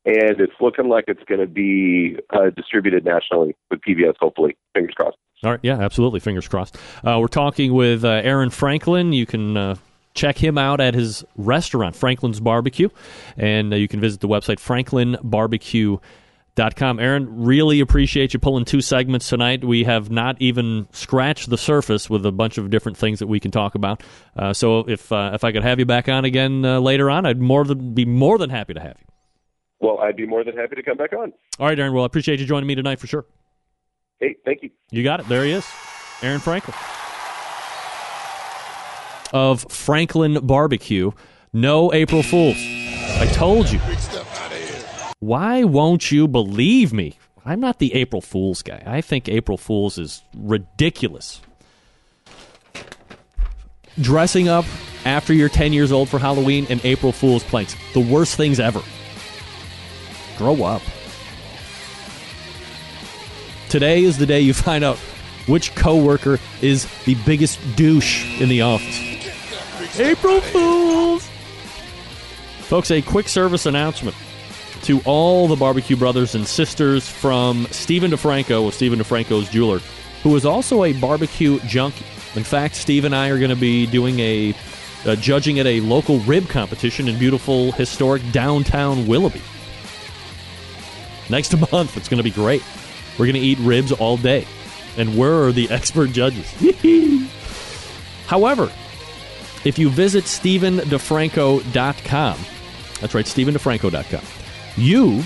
and 0.05 0.41
it's 0.41 0.53
looking 0.61 0.89
like 0.89 1.05
it's 1.09 1.23
going 1.25 1.41
to 1.41 1.47
be 1.47 2.17
uh, 2.31 2.51
distributed 2.57 3.05
nationally 3.05 3.57
with 3.71 3.81
pbs 3.81 4.15
hopefully 4.21 4.57
fingers 4.75 4.95
crossed 4.95 5.17
All 5.43 5.51
right, 5.51 5.61
yeah, 5.63 5.79
absolutely. 5.79 6.21
Fingers 6.21 6.47
crossed. 6.49 6.77
Uh, 7.03 7.17
we're 7.19 7.27
talking 7.27 7.73
with 7.73 8.05
uh, 8.05 8.21
Aaron 8.23 8.51
Franklin. 8.51 9.15
You 9.15 9.25
can 9.25 9.57
uh, 9.57 9.75
check 10.15 10.39
him 10.39 10.59
out 10.59 10.81
at 10.81 10.95
his 10.95 11.25
restaurant, 11.37 11.97
Franklin's 11.97 12.41
Barbecue, 12.41 12.89
and 13.37 13.73
uh, 13.73 13.77
you 13.77 13.89
can 13.89 14.01
visit 14.01 14.21
the 14.21 14.29
website 14.29 14.59
franklinbarbecue.com. 14.59 17.01
Aaron, 17.01 17.45
really 17.45 17.81
appreciate 17.81 18.35
you 18.35 18.41
pulling 18.41 18.65
two 18.65 18.81
segments 18.81 19.29
tonight. 19.29 19.65
We 19.65 19.85
have 19.85 20.11
not 20.11 20.37
even 20.41 20.89
scratched 20.93 21.49
the 21.49 21.57
surface 21.57 22.11
with 22.11 22.27
a 22.27 22.33
bunch 22.33 22.59
of 22.59 22.71
different 22.71 22.99
things 22.99 23.21
that 23.21 23.29
we 23.29 23.41
can 23.41 23.51
talk 23.51 23.75
about. 23.75 24.03
Uh, 24.37 24.53
so 24.53 24.81
if 24.81 25.11
uh, 25.13 25.31
if 25.35 25.45
I 25.45 25.53
could 25.53 25.63
have 25.63 25.79
you 25.79 25.87
back 25.87 26.09
on 26.09 26.25
again 26.25 26.65
uh, 26.65 26.81
later 26.81 27.09
on, 27.11 27.25
I'd 27.25 27.41
more 27.41 27.65
than 27.65 27.95
be 27.95 28.05
more 28.05 28.37
than 28.37 28.51
happy 28.51 28.75
to 28.75 28.81
have 28.81 28.97
you. 28.99 29.07
well 29.81 29.99
i'd 30.01 30.17
be 30.17 30.27
more 30.27 30.45
than 30.45 30.55
happy 30.57 30.77
to 30.77 30.83
come 30.83 30.99
back 30.99 31.13
on 31.15 31.33
All 31.59 31.67
right, 31.67 31.79
Aaron. 31.79 31.95
Well, 31.95 32.03
I 32.03 32.07
appreciate 32.07 32.41
you 32.41 32.47
joining 32.47 32.67
me 32.67 32.75
tonight 32.75 32.99
for 32.99 33.07
sure. 33.07 33.25
hey 34.19 34.37
thank 34.45 34.63
you 34.63 34.71
You 34.91 35.03
got 35.03 35.21
it. 35.21 35.29
There 35.29 35.45
he 35.45 35.53
is, 35.53 35.67
Aaron 36.21 36.41
Franklin 36.41 36.77
of 39.33 39.71
Franklin 39.71 40.47
Barbecue. 40.47 41.11
No 41.53 41.93
April 41.93 42.23
Fools. 42.23 42.57
I 42.59 43.29
told 43.33 43.71
you. 43.71 43.79
Why 45.19 45.65
won't 45.65 46.11
you 46.11 46.29
believe 46.29 46.93
me? 46.93 47.19
I'm 47.45 47.61
not 47.61 47.79
the 47.79 47.95
April 47.95 48.23
Fools 48.23 48.63
guy. 48.63 48.83
I 48.87 49.01
think 49.01 49.29
April 49.29 49.59
Fools 49.59 49.99
is 49.99 50.23
ridiculous. 50.37 51.41
Dressing 54.01 54.49
up 54.49 54.65
after 55.05 55.33
you're 55.33 55.49
10 55.49 55.73
years 55.73 55.93
old 55.93 56.09
for 56.09 56.19
Halloween 56.19 56.67
and 56.71 56.85
April 56.85 57.13
Fool's 57.13 57.45
pranks. 57.45 57.75
The 57.95 58.01
worst 58.01 58.37
things 58.37 58.61
ever. 58.61 58.83
Grow 60.39 60.63
up. 60.65 60.83
Today 63.69 64.05
is 64.05 64.19
the 64.19 64.27
day 64.27 64.41
you 64.41 64.55
find 64.55 64.83
out 64.85 64.97
which 65.47 65.75
coworker 65.75 66.39
is 66.61 66.87
the 67.05 67.15
biggest 67.27 67.59
douche 67.77 68.41
in 68.41 68.49
the 68.49 68.63
office. 68.63 69.10
April 69.99 70.41
Fools! 70.41 71.29
Folks, 72.61 72.91
a 72.93 73.03
quick 73.03 73.29
service 73.29 73.67
announcement 73.67 74.17
to 74.83 75.01
all 75.05 75.49
the 75.49 75.57
barbecue 75.57 75.97
brothers 75.97 76.35
and 76.35 76.47
sisters 76.47 77.09
from 77.09 77.67
Stephen 77.71 78.13
DeFranco 78.13 78.69
of 78.69 78.75
Stephen 78.75 79.01
DeFranco's 79.01 79.49
Jeweler, 79.49 79.81
who 80.23 80.37
is 80.37 80.47
also 80.47 80.85
a 80.85 80.93
barbecue 80.93 81.59
junkie. 81.61 82.05
In 82.37 82.45
fact, 82.45 82.77
Steve 82.77 83.05
and 83.05 83.15
I 83.15 83.29
are 83.31 83.39
going 83.39 83.51
to 83.51 83.57
be 83.57 83.87
doing 83.87 84.21
a 84.21 84.55
uh, 85.05 85.17
judging 85.17 85.59
at 85.59 85.67
a 85.67 85.81
local 85.81 86.21
rib 86.21 86.49
competition 86.49 87.09
in 87.09 87.19
beautiful, 87.19 87.73
historic 87.73 88.23
downtown 88.31 89.07
Willoughby. 89.09 89.43
Next 91.29 91.57
month, 91.73 91.97
it's 91.97 92.09
going 92.09 92.19
to 92.19 92.25
be 92.25 92.31
great. 92.31 92.63
We're 93.19 93.27
going 93.27 93.35
to 93.35 93.41
eat 93.41 93.59
ribs 93.59 93.91
all 93.91 94.17
day, 94.17 94.47
and 94.97 95.17
we're 95.17 95.51
the 95.51 95.69
expert 95.71 96.13
judges. 96.13 96.49
However, 98.27 98.71
if 99.65 99.79
you 99.79 99.91
visit 99.91 100.25
StephenDeFranco.com, 100.25 102.39
that's 103.01 103.15
right, 103.15 103.27
StephenDeFranco.com, 103.27 104.23
you 104.77 105.23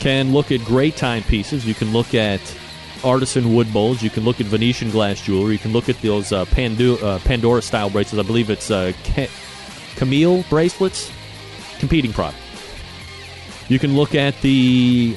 can 0.00 0.32
look 0.32 0.50
at 0.50 0.64
great 0.64 0.96
timepieces. 0.96 1.66
You 1.66 1.74
can 1.74 1.92
look 1.92 2.14
at 2.14 2.40
artisan 3.04 3.54
wood 3.54 3.72
bowls. 3.72 4.02
You 4.02 4.10
can 4.10 4.24
look 4.24 4.40
at 4.40 4.46
Venetian 4.46 4.90
glass 4.90 5.20
jewelry. 5.20 5.52
You 5.52 5.58
can 5.58 5.72
look 5.72 5.88
at 5.88 6.00
those 6.00 6.32
uh, 6.32 6.44
Pandu- 6.46 7.02
uh, 7.02 7.18
Pandora 7.20 7.62
style 7.62 7.90
bracelets. 7.90 8.24
I 8.24 8.26
believe 8.26 8.50
it's 8.50 8.70
uh, 8.70 8.92
Ca- 9.04 9.30
Chamilia 9.96 10.48
bracelets, 10.48 11.12
competing 11.78 12.12
product. 12.12 12.38
You 13.68 13.78
can 13.78 13.96
look 13.96 14.14
at 14.14 14.40
the 14.40 15.14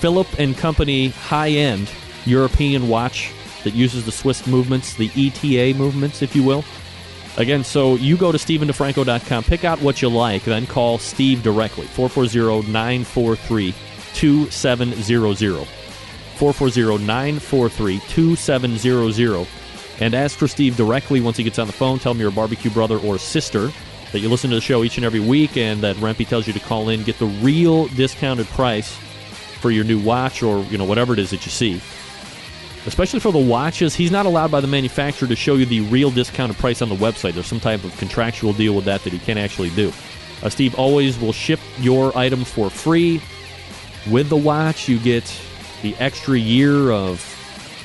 Philip 0.00 0.26
and 0.38 0.56
Company 0.56 1.08
high 1.08 1.50
end 1.50 1.90
European 2.24 2.88
watch 2.88 3.32
that 3.64 3.74
uses 3.74 4.04
the 4.04 4.12
Swiss 4.12 4.46
movements, 4.46 4.94
the 4.94 5.10
ETA 5.16 5.78
movements, 5.78 6.22
if 6.22 6.34
you 6.34 6.42
will. 6.42 6.64
Again, 7.38 7.64
so 7.64 7.94
you 7.94 8.16
go 8.16 8.30
to 8.30 8.38
StephenDeFranco.com, 8.38 9.44
pick 9.44 9.64
out 9.64 9.80
what 9.80 10.02
you 10.02 10.10
like, 10.10 10.44
then 10.44 10.66
call 10.66 10.98
Steve 10.98 11.42
directly, 11.42 11.86
440 11.86 12.70
943 12.70 13.74
2700. 14.14 15.66
440 16.36 17.04
943 17.04 18.00
2700. 18.00 19.46
And 20.00 20.14
ask 20.14 20.36
for 20.36 20.48
Steve 20.48 20.76
directly 20.76 21.20
once 21.20 21.36
he 21.36 21.44
gets 21.44 21.58
on 21.58 21.66
the 21.66 21.72
phone. 21.72 21.98
Tell 21.98 22.12
him 22.12 22.18
you're 22.18 22.28
a 22.28 22.32
barbecue 22.32 22.70
brother 22.70 22.98
or 22.98 23.18
sister, 23.18 23.70
that 24.10 24.18
you 24.18 24.28
listen 24.28 24.50
to 24.50 24.56
the 24.56 24.62
show 24.62 24.84
each 24.84 24.96
and 24.96 25.06
every 25.06 25.20
week, 25.20 25.56
and 25.56 25.80
that 25.82 25.96
Rempy 25.96 26.26
tells 26.26 26.46
you 26.46 26.52
to 26.52 26.60
call 26.60 26.88
in, 26.88 27.02
get 27.02 27.18
the 27.18 27.26
real 27.26 27.86
discounted 27.88 28.46
price 28.48 28.94
for 29.60 29.70
your 29.70 29.84
new 29.84 30.00
watch 30.00 30.42
or 30.42 30.64
you 30.64 30.76
know 30.76 30.84
whatever 30.84 31.12
it 31.12 31.18
is 31.18 31.30
that 31.30 31.46
you 31.46 31.50
see. 31.52 31.80
Especially 32.84 33.20
for 33.20 33.30
the 33.30 33.38
watches, 33.38 33.94
he's 33.94 34.10
not 34.10 34.26
allowed 34.26 34.50
by 34.50 34.60
the 34.60 34.66
manufacturer 34.66 35.28
to 35.28 35.36
show 35.36 35.54
you 35.54 35.64
the 35.64 35.82
real 35.82 36.10
discounted 36.10 36.56
price 36.56 36.82
on 36.82 36.88
the 36.88 36.96
website. 36.96 37.32
There's 37.32 37.46
some 37.46 37.60
type 37.60 37.84
of 37.84 37.96
contractual 37.96 38.52
deal 38.52 38.74
with 38.74 38.84
that 38.86 39.04
that 39.04 39.12
he 39.12 39.20
can't 39.20 39.38
actually 39.38 39.70
do. 39.70 39.92
Uh, 40.42 40.48
Steve 40.48 40.74
always 40.74 41.18
will 41.18 41.32
ship 41.32 41.60
your 41.78 42.16
item 42.18 42.44
for 42.44 42.70
free. 42.70 43.22
With 44.10 44.28
the 44.28 44.36
watch, 44.36 44.88
you 44.88 44.98
get 44.98 45.32
the 45.82 45.94
extra 46.00 46.36
year 46.36 46.90
of 46.90 47.24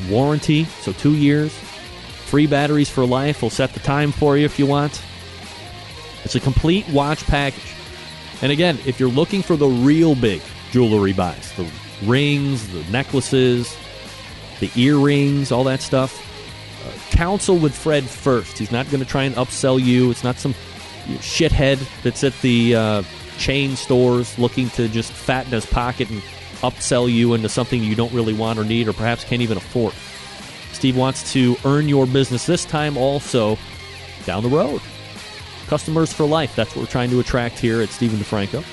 warranty, 0.10 0.64
so 0.82 0.92
two 0.94 1.16
years. 1.16 1.54
Free 1.54 2.48
batteries 2.48 2.90
for 2.90 3.06
life. 3.06 3.44
We'll 3.44 3.52
set 3.52 3.74
the 3.74 3.80
time 3.80 4.12
for 4.12 4.36
you 4.36 4.46
if 4.46 4.58
you 4.58 4.66
want. 4.66 5.02
It's 6.24 6.36
a 6.36 6.40
complete 6.40 6.88
watch 6.90 7.24
package. 7.26 7.74
And 8.42 8.52
again, 8.52 8.80
if 8.86 9.00
you're 9.00 9.10
looking 9.10 9.44
for 9.44 9.56
the 9.56 9.68
real 9.68 10.16
big 10.16 10.42
jewelry 10.72 11.14
buys, 11.14 11.54
the 11.54 11.70
rings, 12.04 12.68
the 12.74 12.84
necklaces, 12.92 13.76
the 14.60 14.72
earrings, 14.76 15.52
all 15.52 15.64
that 15.66 15.82
stuff, 15.82 16.24
uh, 16.86 17.16
counsel 17.16 17.58
with 17.58 17.76
Fred 17.76 18.04
first. 18.04 18.58
He's 18.58 18.72
not 18.72 18.90
going 18.90 19.00
to 19.04 19.10
try 19.10 19.24
and 19.24 19.36
upsell 19.36 19.84
you. 19.84 20.12
It's 20.12 20.24
not 20.24 20.38
some 20.38 20.54
shithead 21.20 21.80
that's 22.04 22.24
at 22.24 22.34
the 22.42 22.76
uh, 22.76 23.04
chain 23.38 23.76
stores 23.76 24.38
looking 24.38 24.70
to 24.72 24.88
just 24.88 25.12
fatten 25.12 25.52
his 25.52 25.66
pocket 25.66 26.10
and 26.10 26.22
upsell 26.62 27.12
you 27.12 27.34
into 27.34 27.50
something 27.50 27.84
you 27.84 27.96
don't 27.96 28.12
really 28.14 28.34
want 28.34 28.60
or 28.60 28.64
need 28.64 28.88
or 28.88 28.94
perhaps 28.94 29.24
can't 29.24 29.42
even 29.42 29.58
afford. 29.58 29.94
Steve 30.74 30.98
wants 30.98 31.32
to 31.34 31.56
earn 31.66 31.88
your 31.88 32.06
business 32.06 32.46
this 32.46 32.66
time 32.66 32.98
also 32.98 33.58
down 34.26 34.44
the 34.44 34.50
road. 34.50 34.82
Customers 35.68 36.14
for 36.14 36.26
life. 36.26 36.56
That's 36.56 36.76
what 36.76 36.84
we're 36.84 36.92
trying 36.92 37.10
to 37.10 37.20
attract 37.20 37.60
here 37.60 37.82
at 37.82 37.90
Stephen 37.90 38.20
DeFranco. 38.20 38.64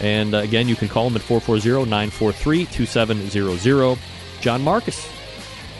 And 0.00 0.34
uh, 0.34 0.38
again, 0.38 0.68
you 0.68 0.76
can 0.76 0.88
call 0.88 1.06
him 1.06 1.16
at 1.16 1.22
440 1.22 1.88
943 1.90 2.66
2700. 2.66 3.98
John 4.42 4.60
Marcus, 4.62 5.08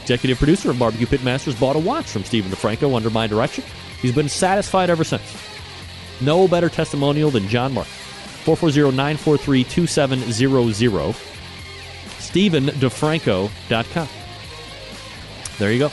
executive 0.01 0.39
producer 0.39 0.71
of 0.71 0.79
Barbecue 0.79 1.07
Pitmasters, 1.07 1.59
bought 1.59 1.77
a 1.77 1.81
watch 1.81 2.07
from 2.07 2.25
Stephen 2.25 2.51
DeFranco 2.51 2.97
under 2.97 3.11
my 3.11 3.27
direction. 3.27 3.65
He's 4.01 4.15
been 4.15 4.29
satisfied 4.29 4.89
ever 4.89 5.05
since. 5.05 5.37
No 6.21 6.49
better 6.49 6.69
testimonial 6.69 7.31
than 7.31 7.49
John 7.49 7.75
Marcus. 7.75 7.93
440 8.45 8.97
943 8.97 9.65
2700. 9.65 11.15
StephenDeFranco.com. 12.19 14.09
There 15.59 15.73
you 15.73 15.79
go. 15.79 15.91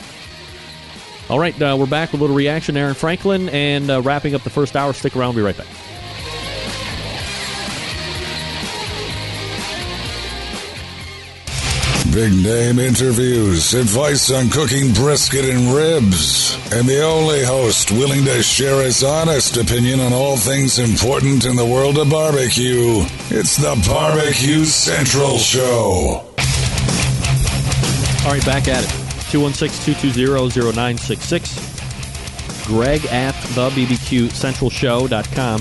All 1.28 1.38
right, 1.38 1.60
uh, 1.62 1.76
we're 1.78 1.86
back 1.86 2.10
with 2.12 2.20
a 2.20 2.24
little 2.24 2.36
reaction, 2.36 2.76
Aaron 2.76 2.94
Franklin, 2.94 3.48
and 3.50 3.88
uh, 3.90 4.02
wrapping 4.02 4.34
up 4.34 4.42
the 4.42 4.50
first 4.50 4.74
hour. 4.74 4.92
Stick 4.92 5.14
around, 5.14 5.34
we'll 5.34 5.44
be 5.44 5.46
right 5.46 5.56
back. 5.56 5.68
Big 12.12 12.32
name 12.42 12.80
interviews, 12.80 13.72
advice 13.72 14.32
on 14.32 14.50
cooking 14.50 14.92
brisket 14.92 15.44
and 15.44 15.72
ribs, 15.72 16.56
and 16.72 16.88
the 16.88 17.00
only 17.04 17.44
host 17.44 17.92
willing 17.92 18.24
to 18.24 18.42
share 18.42 18.82
his 18.82 19.04
honest 19.04 19.56
opinion 19.56 20.00
on 20.00 20.12
all 20.12 20.36
things 20.36 20.80
important 20.80 21.44
in 21.44 21.54
the 21.54 21.64
world 21.64 21.98
of 21.98 22.10
barbecue. 22.10 23.04
It's 23.30 23.56
the 23.56 23.80
Barbecue 23.86 24.64
Central 24.64 25.38
Show. 25.38 26.26
All 28.24 28.32
right, 28.32 28.44
back 28.44 28.66
at 28.66 28.82
it. 28.82 28.90
216 29.30 29.94
220 29.94 30.72
0966. 30.72 32.66
Greg 32.66 33.04
at 33.06 33.34
the. 33.54 33.70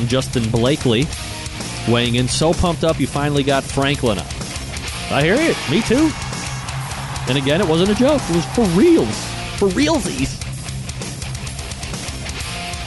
Justin 0.07 0.49
Blakely 0.49 1.05
weighing 1.87 2.15
in. 2.15 2.27
So 2.27 2.53
pumped 2.53 2.83
up, 2.83 2.99
you 2.99 3.05
finally 3.05 3.43
got 3.43 3.63
Franklin 3.63 4.17
up. 4.17 4.25
I 5.11 5.21
hear 5.21 5.35
you. 5.35 5.53
Me 5.69 5.81
too. 5.83 6.11
And 7.27 7.37
again, 7.37 7.61
it 7.61 7.67
wasn't 7.67 7.89
a 7.91 7.95
joke. 7.95 8.21
It 8.29 8.35
was 8.35 8.45
for 8.47 8.65
reals. 8.77 9.25
For 9.57 9.67
realsies. 9.69 10.35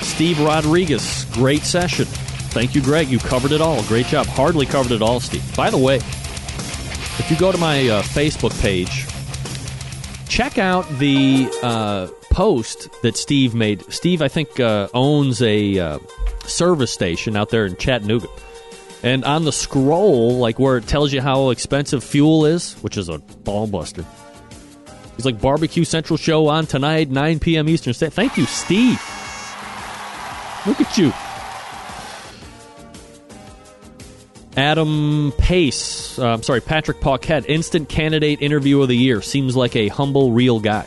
Steve 0.02 0.40
Rodriguez, 0.40 1.24
great 1.32 1.62
session. 1.62 2.04
Thank 2.04 2.74
you, 2.74 2.82
Greg. 2.82 3.08
You 3.08 3.18
covered 3.18 3.52
it 3.52 3.60
all. 3.60 3.82
Great 3.84 4.06
job. 4.06 4.26
Hardly 4.26 4.66
covered 4.66 4.92
it 4.92 5.02
all, 5.02 5.20
Steve. 5.20 5.56
By 5.56 5.70
the 5.70 5.78
way, 5.78 5.96
if 5.96 7.26
you 7.30 7.36
go 7.36 7.50
to 7.50 7.58
my 7.58 7.88
uh, 7.88 8.02
Facebook 8.02 8.58
page, 8.60 9.06
check 10.28 10.58
out 10.58 10.88
the 10.98 11.48
uh, 11.62 12.08
post 12.30 12.88
that 13.02 13.16
Steve 13.16 13.54
made. 13.54 13.90
Steve, 13.92 14.22
I 14.22 14.28
think, 14.28 14.60
uh, 14.60 14.88
owns 14.92 15.40
a 15.40 15.78
uh, 15.78 15.98
service 16.46 16.92
station 16.92 17.36
out 17.36 17.50
there 17.50 17.64
in 17.64 17.76
Chattanooga. 17.76 18.28
And 19.02 19.24
on 19.24 19.44
the 19.44 19.52
scroll, 19.52 20.36
like 20.36 20.58
where 20.58 20.76
it 20.76 20.86
tells 20.86 21.12
you 21.12 21.20
how 21.20 21.50
expensive 21.50 22.04
fuel 22.04 22.46
is, 22.46 22.74
which 22.82 22.96
is 22.96 23.08
a 23.08 23.18
ball 23.18 23.66
buster, 23.66 24.04
he's 25.16 25.24
like 25.24 25.40
Barbecue 25.40 25.84
Central 25.84 26.16
show 26.16 26.48
on 26.48 26.66
tonight, 26.66 27.10
9 27.10 27.38
p.m. 27.40 27.68
Eastern. 27.68 27.92
Thank 27.94 28.36
you, 28.36 28.46
Steve. 28.46 29.00
Look 30.66 30.80
at 30.80 30.96
you. 30.96 31.12
Adam 34.56 35.32
Pace, 35.38 36.18
uh, 36.18 36.34
I'm 36.34 36.42
sorry, 36.42 36.60
Patrick 36.60 37.00
Paquette, 37.00 37.48
instant 37.48 37.88
candidate 37.88 38.42
interview 38.42 38.82
of 38.82 38.88
the 38.88 38.96
year. 38.96 39.22
Seems 39.22 39.56
like 39.56 39.74
a 39.76 39.88
humble, 39.88 40.32
real 40.32 40.60
guy. 40.60 40.86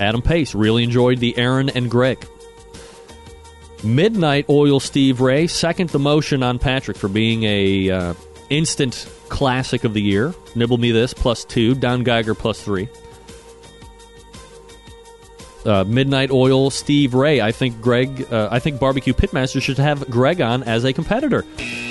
Adam 0.00 0.22
Pace 0.22 0.54
really 0.54 0.82
enjoyed 0.82 1.18
the 1.18 1.36
Aaron 1.36 1.68
and 1.68 1.90
Greg. 1.90 2.26
Midnight 3.84 4.46
Oil 4.48 4.80
Steve 4.80 5.20
Ray, 5.20 5.46
second 5.46 5.90
the 5.90 5.98
motion 5.98 6.42
on 6.42 6.58
Patrick 6.58 6.96
for 6.96 7.08
being 7.08 7.42
a 7.44 7.90
uh, 7.90 8.14
instant 8.52 9.08
classic 9.28 9.84
of 9.84 9.94
the 9.94 10.02
year. 10.02 10.34
Nibble 10.54 10.78
me 10.78 10.92
this 10.92 11.14
plus 11.14 11.44
two. 11.44 11.74
Don 11.74 12.04
Geiger 12.04 12.34
plus 12.34 12.62
three. 12.62 12.88
Uh, 15.64 15.84
Midnight 15.84 16.30
Oil 16.30 16.70
Steve 16.70 17.14
Ray. 17.14 17.40
I 17.40 17.52
think 17.52 17.80
Greg. 17.80 18.26
Uh, 18.32 18.48
I 18.50 18.58
think 18.58 18.80
Barbecue 18.80 19.12
Pitmaster 19.12 19.62
should 19.62 19.78
have 19.78 20.08
Greg 20.10 20.40
on 20.40 20.64
as 20.64 20.84
a 20.84 20.92
competitor. 20.92 21.44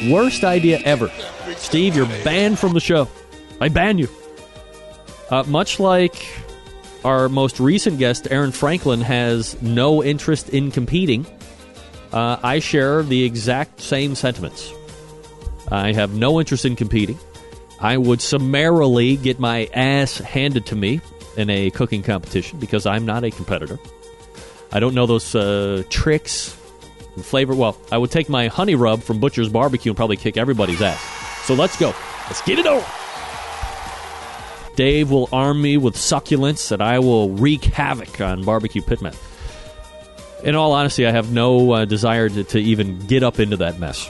Worst 0.09 0.43
idea 0.43 0.79
ever. 0.83 1.09
Steve, 1.55 1.95
you're 1.95 2.05
banned 2.23 2.59
from 2.59 2.73
the 2.73 2.79
show. 2.79 3.07
I 3.61 3.69
ban 3.69 3.97
you. 3.97 4.09
Uh, 5.29 5.43
much 5.47 5.79
like 5.79 6.27
our 7.05 7.29
most 7.29 7.59
recent 7.61 7.97
guest, 7.97 8.27
Aaron 8.29 8.51
Franklin, 8.51 8.99
has 9.01 9.59
no 9.61 10.03
interest 10.03 10.49
in 10.49 10.69
competing. 10.71 11.25
uh, 12.11 12.37
I 12.43 12.59
share 12.59 13.03
the 13.03 13.23
exact 13.23 13.81
same 13.81 14.15
sentiments. 14.15 14.73
I 15.71 15.93
have 15.93 16.13
no 16.13 16.39
interest 16.39 16.65
in 16.65 16.75
competing. 16.75 17.17
I 17.79 17.97
would 17.97 18.21
summarily 18.21 19.15
get 19.15 19.39
my 19.39 19.69
ass 19.73 20.17
handed 20.17 20.67
to 20.67 20.75
me 20.75 21.01
in 21.37 21.49
a 21.49 21.71
cooking 21.71 22.03
competition 22.03 22.59
because 22.59 22.85
I'm 22.85 23.05
not 23.05 23.23
a 23.23 23.31
competitor. 23.31 23.79
I 24.71 24.79
don't 24.79 24.93
know 24.93 25.05
those 25.05 25.33
uh, 25.33 25.83
tricks 25.89 26.55
and 27.15 27.25
flavor. 27.25 27.55
Well, 27.55 27.77
I 27.91 27.97
would 27.97 28.11
take 28.11 28.29
my 28.29 28.47
honey 28.47 28.75
rub 28.75 29.01
from 29.01 29.19
Butcher's 29.19 29.49
Barbecue 29.49 29.91
and 29.91 29.97
probably 29.97 30.17
kick 30.17 30.37
everybody's 30.37 30.81
ass. 30.81 31.01
So 31.45 31.53
let's 31.53 31.77
go. 31.77 31.95
Let's 32.27 32.41
get 32.43 32.59
it 32.59 32.67
on. 32.67 32.83
Dave 34.75 35.09
will 35.09 35.27
arm 35.33 35.61
me 35.61 35.77
with 35.77 35.95
succulents 35.95 36.71
and 36.71 36.81
I 36.81 36.99
will 36.99 37.29
wreak 37.31 37.63
havoc 37.65 38.21
on 38.21 38.43
barbecue 38.43 38.81
pitman. 38.81 39.13
In 40.43 40.55
all 40.55 40.71
honesty, 40.71 41.05
I 41.05 41.11
have 41.11 41.31
no 41.31 41.71
uh, 41.71 41.85
desire 41.85 42.29
to, 42.29 42.43
to 42.45 42.59
even 42.59 42.99
get 42.99 43.23
up 43.23 43.39
into 43.39 43.57
that 43.57 43.79
mess. 43.79 44.09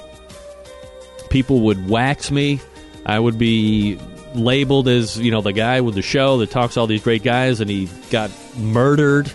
People 1.32 1.62
would 1.62 1.90
wax 1.90 2.30
me. 2.30 2.60
I 3.06 3.18
would 3.18 3.40
be 3.40 3.98
labeled 4.36 4.88
as, 4.88 5.18
you 5.18 5.32
know, 5.32 5.42
the 5.42 5.54
guy 5.54 5.82
with 5.82 5.96
the 5.96 6.02
show 6.02 6.38
that 6.38 6.52
talks 6.52 6.78
all 6.78 6.88
these 6.88 7.02
great 7.02 7.24
guys 7.24 7.60
and 7.62 7.70
he 7.70 7.90
got 8.10 8.30
murdered 8.58 9.32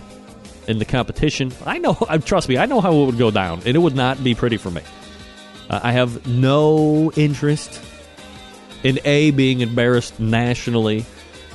in 0.67 0.79
the 0.79 0.85
competition. 0.85 1.51
I 1.65 1.79
know, 1.79 1.93
trust 2.25 2.49
me, 2.49 2.57
I 2.57 2.65
know 2.65 2.81
how 2.81 2.93
it 2.93 3.05
would 3.05 3.17
go 3.17 3.31
down, 3.31 3.61
and 3.65 3.75
it 3.75 3.79
would 3.79 3.95
not 3.95 4.23
be 4.23 4.35
pretty 4.35 4.57
for 4.57 4.69
me. 4.69 4.81
Uh, 5.69 5.79
I 5.83 5.91
have 5.91 6.27
no 6.27 7.11
interest 7.15 7.81
in 8.83 8.99
A, 9.05 9.31
being 9.31 9.61
embarrassed 9.61 10.19
nationally, 10.19 11.05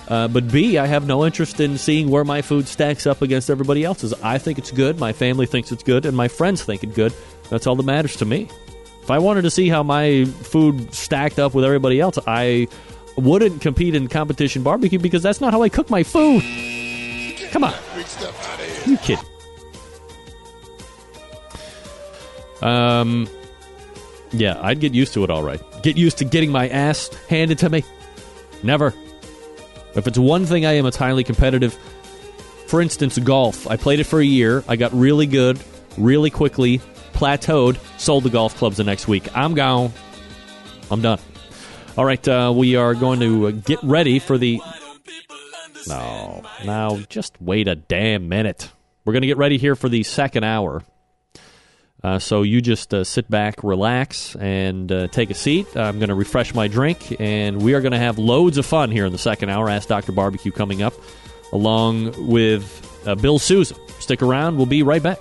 uh, 0.09 0.29
but 0.29 0.51
B, 0.51 0.77
I 0.77 0.87
have 0.87 1.07
no 1.07 1.25
interest 1.25 1.61
in 1.61 1.79
seeing 1.79 2.11
where 2.11 2.25
my 2.25 2.43
food 2.43 2.67
stacks 2.67 3.07
up 3.07 3.23
against 3.23 3.49
everybody 3.49 3.85
else's. 3.85 4.13
I 4.23 4.39
think 4.39 4.59
it's 4.59 4.71
good, 4.71 4.99
my 4.99 5.13
family 5.13 5.47
thinks 5.47 5.73
it's 5.73 5.83
good, 5.83 6.05
and 6.05 6.17
my 6.17 6.29
friends 6.29 6.65
think 6.65 6.83
it's 6.83 6.95
good. 6.95 7.15
That's 7.49 7.67
all 7.67 7.77
that 7.77 7.87
matters 7.87 8.17
to 8.17 8.25
me. 8.25 8.49
If 9.03 9.11
I 9.11 9.19
wanted 9.19 9.43
to 9.43 9.51
see 9.51 9.69
how 9.69 9.83
my 9.83 10.25
food 10.25 10.95
stacked 10.95 11.39
up 11.39 11.55
with 11.55 11.65
everybody 11.65 12.01
else, 12.01 12.19
I 12.27 12.69
wouldn't 13.17 13.61
compete 13.61 13.95
in 13.95 14.09
competition 14.09 14.63
barbecue 14.63 14.99
because 14.99 15.23
that's 15.23 15.41
not 15.41 15.53
how 15.53 15.63
I 15.63 15.69
cook 15.69 15.91
my 15.91 16.03
food. 16.05 16.43
Come 17.51 17.65
on. 17.65 17.75
You 18.87 18.97
kidding? 18.99 19.25
Um, 22.63 23.29
yeah, 24.31 24.59
I'd 24.63 24.79
get 24.79 24.95
used 24.95 25.13
to 25.15 25.25
it 25.25 25.31
all 25.31 25.43
right. 25.43 25.61
Get 25.83 25.97
used 25.97 26.19
to 26.19 26.25
getting 26.25 26.53
my 26.53 26.69
ass 26.69 27.09
handed 27.29 27.59
to 27.59 27.71
me. 27.71 27.85
Never. 28.63 28.95
If 29.95 30.07
it's 30.07 30.17
one 30.19 30.47
thing 30.47 30.65
I 30.65 30.73
am, 30.75 30.87
it's 30.87 30.97
highly 30.97 31.25
competitive. 31.25 31.75
For 32.67 32.81
instance, 32.81 33.19
golf. 33.19 33.67
I 33.67 33.77
played 33.77 34.01
it 34.01 34.05
for 34.05 34.21
a 34.21 34.25
year. 34.25 34.65
I 34.69 34.77
got 34.77 34.95
really 34.95 35.27
good, 35.27 35.61
really 35.99 36.31
quickly, 36.31 36.81
plateaued, 37.23 37.79
sold 38.01 38.25
the 38.25 38.31
golf 38.31 38.57
clubs 38.57 38.79
the 38.79 38.83
next 38.83 39.07
week. 39.07 39.29
I'm 39.37 39.55
gone. 39.55 39.93
I'm 40.91 41.01
done. 41.01 41.21
All 41.97 42.05
right, 42.05 42.27
uh, 42.27 42.53
we 42.55 42.75
are 42.75 42.95
going 42.95 43.21
to 43.21 43.47
uh, 43.47 43.51
get 43.53 43.79
ready 43.85 44.19
for 44.19 44.37
the. 44.37 44.61
No, 45.87 46.43
now 46.65 46.99
just 47.09 47.41
wait 47.41 47.69
a 47.69 47.77
damn 47.77 48.29
minute. 48.29 48.73
We're 49.05 49.13
going 49.13 49.23
to 49.23 49.29
get 49.29 49.37
ready 49.37 49.57
here 49.57 49.77
for 49.77 49.89
the 49.89 50.03
second 50.03 50.43
hour. 50.43 50.83
Uh, 52.03 52.19
so 52.19 52.43
you 52.43 52.61
just 52.61 52.93
uh, 52.93 53.05
sit 53.05 53.31
back, 53.31 53.63
relax, 53.63 54.35
and 54.35 54.91
uh, 54.91 55.07
take 55.07 55.31
a 55.31 55.35
seat. 55.35 55.77
I'm 55.77 56.01
going 56.01 56.09
to 56.09 56.17
refresh 56.17 56.53
my 56.55 56.67
drink, 56.67 57.21
and 57.21 57.63
we 57.63 57.75
are 57.75 57.81
going 57.81 57.93
to 57.93 57.99
have 57.99 58.19
loads 58.19 58.59
of 58.59 58.67
fun 58.67 58.91
here 58.91 59.07
in 59.07 59.13
the 59.13 59.19
second 59.19 59.49
hour. 59.49 59.69
Ask 59.69 59.87
Dr. 59.87 60.11
Barbecue 60.11 60.51
coming 60.51 60.83
up, 60.83 60.95
along 61.53 62.27
with 62.27 63.07
uh, 63.07 63.15
Bill 63.15 63.39
Souza. 63.39 63.77
Stick 64.01 64.23
around. 64.23 64.57
We'll 64.57 64.67
be 64.67 64.83
right 64.83 65.03
back. 65.03 65.21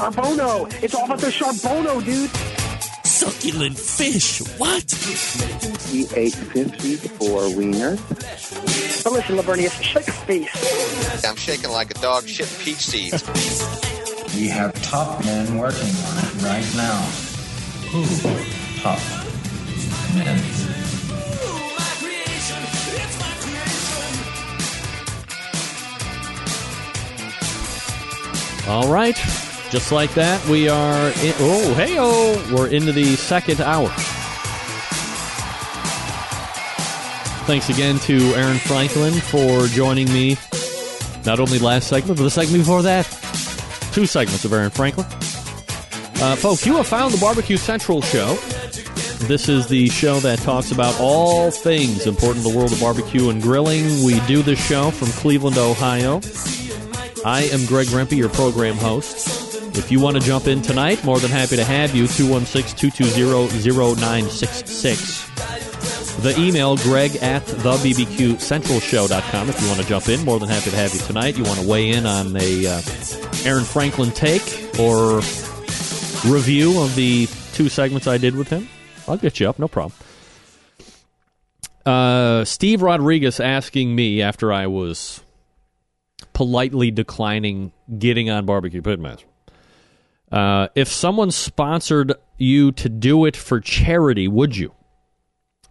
Charbono. 0.00 0.82
It's 0.82 0.94
all 0.94 1.04
about 1.04 1.18
the 1.18 1.26
Charbono, 1.26 2.02
dude. 2.02 2.30
Succulent 3.04 3.78
fish. 3.78 4.40
What? 4.56 4.90
He 5.90 6.06
ate 6.16 6.34
54 6.34 7.40
wieners. 7.50 9.04
But 9.04 9.12
listen, 9.12 9.36
Lavernius, 9.36 9.82
shake 9.82 10.08
a 10.08 10.12
face. 10.12 11.24
I'm 11.24 11.36
shaking 11.36 11.70
like 11.70 11.90
a 11.90 11.94
dog 12.00 12.26
shit 12.26 12.48
peach 12.60 12.78
seeds. 12.78 13.22
We 14.34 14.48
have 14.48 14.72
top 14.82 15.22
men 15.26 15.58
working 15.58 15.80
on 15.82 16.18
it 16.18 16.42
right 16.44 16.66
now. 16.76 17.00
Who? 17.92 18.06
Top 18.80 18.98
men. 20.14 20.40
All 28.66 28.90
right. 28.90 29.49
Just 29.70 29.92
like 29.92 30.12
that, 30.14 30.44
we 30.48 30.68
are. 30.68 31.06
In, 31.22 31.32
oh, 31.38 31.74
hey, 31.74 31.96
oh, 31.98 32.54
we're 32.54 32.66
into 32.68 32.90
the 32.90 33.14
second 33.14 33.60
hour. 33.60 33.88
Thanks 37.46 37.68
again 37.68 37.98
to 38.00 38.16
Aaron 38.34 38.58
Franklin 38.58 39.12
for 39.14 39.66
joining 39.68 40.12
me. 40.12 40.36
Not 41.24 41.38
only 41.38 41.58
last 41.60 41.88
segment, 41.88 42.18
but 42.18 42.24
the 42.24 42.30
segment 42.30 42.62
before 42.62 42.82
that. 42.82 43.04
Two 43.92 44.06
segments 44.06 44.44
of 44.44 44.52
Aaron 44.52 44.70
Franklin. 44.70 45.06
Uh, 46.22 46.36
folks, 46.36 46.66
you 46.66 46.76
have 46.76 46.86
found 46.86 47.14
the 47.14 47.20
Barbecue 47.20 47.56
Central 47.56 48.02
show. 48.02 48.34
This 49.26 49.48
is 49.48 49.68
the 49.68 49.88
show 49.88 50.18
that 50.20 50.38
talks 50.40 50.72
about 50.72 50.98
all 50.98 51.50
things 51.50 52.06
important 52.06 52.44
in 52.44 52.52
the 52.52 52.58
world 52.58 52.72
of 52.72 52.80
barbecue 52.80 53.30
and 53.30 53.40
grilling. 53.40 53.84
We 54.04 54.18
do 54.26 54.42
this 54.42 54.64
show 54.64 54.90
from 54.90 55.08
Cleveland, 55.08 55.58
Ohio. 55.58 56.20
I 57.24 57.48
am 57.52 57.66
Greg 57.66 57.86
Rempe, 57.88 58.16
your 58.16 58.30
program 58.30 58.76
host. 58.76 59.49
If 59.78 59.90
you 59.90 60.00
want 60.00 60.16
to 60.16 60.22
jump 60.22 60.46
in 60.46 60.62
tonight, 60.62 61.04
more 61.04 61.18
than 61.18 61.30
happy 61.30 61.56
to 61.56 61.64
have 61.64 61.94
you. 61.94 62.06
216 62.06 62.90
220 62.90 63.96
0966. 63.96 65.28
The 66.20 66.38
email, 66.38 66.76
greg 66.76 67.16
at 67.16 67.42
thebbqcentralshow.com. 67.42 69.48
If 69.48 69.62
you 69.62 69.68
want 69.68 69.80
to 69.80 69.86
jump 69.86 70.08
in, 70.08 70.24
more 70.24 70.38
than 70.38 70.48
happy 70.48 70.70
to 70.70 70.76
have 70.76 70.92
you 70.92 71.00
tonight. 71.00 71.38
You 71.38 71.44
want 71.44 71.60
to 71.60 71.66
weigh 71.66 71.90
in 71.90 72.04
on 72.04 72.36
a 72.36 72.66
uh, 72.66 72.82
Aaron 73.44 73.64
Franklin 73.64 74.10
take 74.10 74.42
or 74.78 75.22
review 76.26 76.80
of 76.80 76.94
the 76.94 77.26
two 77.54 77.68
segments 77.68 78.06
I 78.06 78.18
did 78.18 78.36
with 78.36 78.48
him, 78.48 78.68
I'll 79.08 79.16
get 79.16 79.40
you 79.40 79.48
up, 79.48 79.58
no 79.58 79.68
problem. 79.68 79.92
Uh, 81.84 82.44
Steve 82.44 82.82
Rodriguez 82.82 83.40
asking 83.40 83.94
me 83.94 84.22
after 84.22 84.52
I 84.52 84.66
was 84.66 85.22
politely 86.32 86.90
declining 86.90 87.72
getting 87.98 88.30
on 88.30 88.44
Barbecue 88.44 88.82
Pitmaster. 88.82 89.24
Uh, 90.30 90.68
if 90.74 90.88
someone 90.88 91.30
sponsored 91.30 92.14
you 92.38 92.72
to 92.72 92.88
do 92.88 93.24
it 93.24 93.36
for 93.36 93.60
charity, 93.60 94.28
would 94.28 94.56
you? 94.56 94.72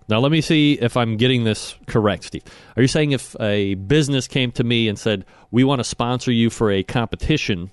Now, 0.09 0.19
let 0.19 0.31
me 0.31 0.41
see 0.41 0.73
if 0.73 0.97
I'm 0.97 1.17
getting 1.17 1.43
this 1.43 1.75
correct, 1.85 2.23
Steve. 2.25 2.43
Are 2.75 2.81
you 2.81 2.87
saying 2.87 3.11
if 3.11 3.39
a 3.39 3.75
business 3.75 4.27
came 4.27 4.51
to 4.53 4.63
me 4.63 4.87
and 4.87 4.97
said, 4.97 5.23
We 5.51 5.63
want 5.63 5.79
to 5.79 5.83
sponsor 5.83 6.31
you 6.31 6.49
for 6.49 6.71
a 6.71 6.81
competition, 6.81 7.69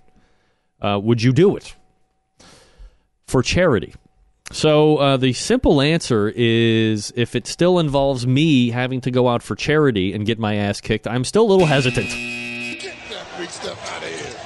uh, 0.80 1.00
would 1.02 1.22
you 1.22 1.32
do 1.32 1.56
it 1.56 1.74
for 3.26 3.42
charity? 3.42 3.94
So, 4.52 4.98
uh, 4.98 5.16
the 5.16 5.32
simple 5.32 5.80
answer 5.80 6.32
is 6.36 7.12
if 7.16 7.34
it 7.34 7.46
still 7.46 7.78
involves 7.78 8.26
me 8.26 8.70
having 8.70 9.00
to 9.00 9.10
go 9.10 9.28
out 9.28 9.42
for 9.42 9.56
charity 9.56 10.12
and 10.12 10.24
get 10.24 10.38
my 10.38 10.56
ass 10.56 10.80
kicked, 10.80 11.08
I'm 11.08 11.24
still 11.24 11.44
a 11.44 11.50
little 11.50 11.66
hesitant. 11.66 12.10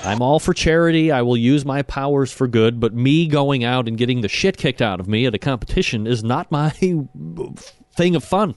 I'm 0.03 0.23
all 0.23 0.39
for 0.39 0.55
charity. 0.55 1.13
I 1.13 1.23
will 1.23 1.37
use 1.37 1.65
my 1.65 1.83
powers 1.83 2.33
for 2.33 2.47
good, 2.47 2.81
but 2.81 2.95
me 2.95 3.27
going 3.27 3.65
out 3.65 3.87
and 3.87 3.99
getting 3.99 4.23
the 4.23 4.29
shit 4.29 4.57
kicked 4.57 4.81
out 4.81 4.99
of 4.99 5.07
me 5.09 5.27
at 5.27 5.35
a 5.35 5.39
competition 5.39 6.07
is 6.07 6.25
not 6.25 6.51
my 6.51 6.71
thing 7.93 8.17
of 8.17 8.25
fun. 8.25 8.55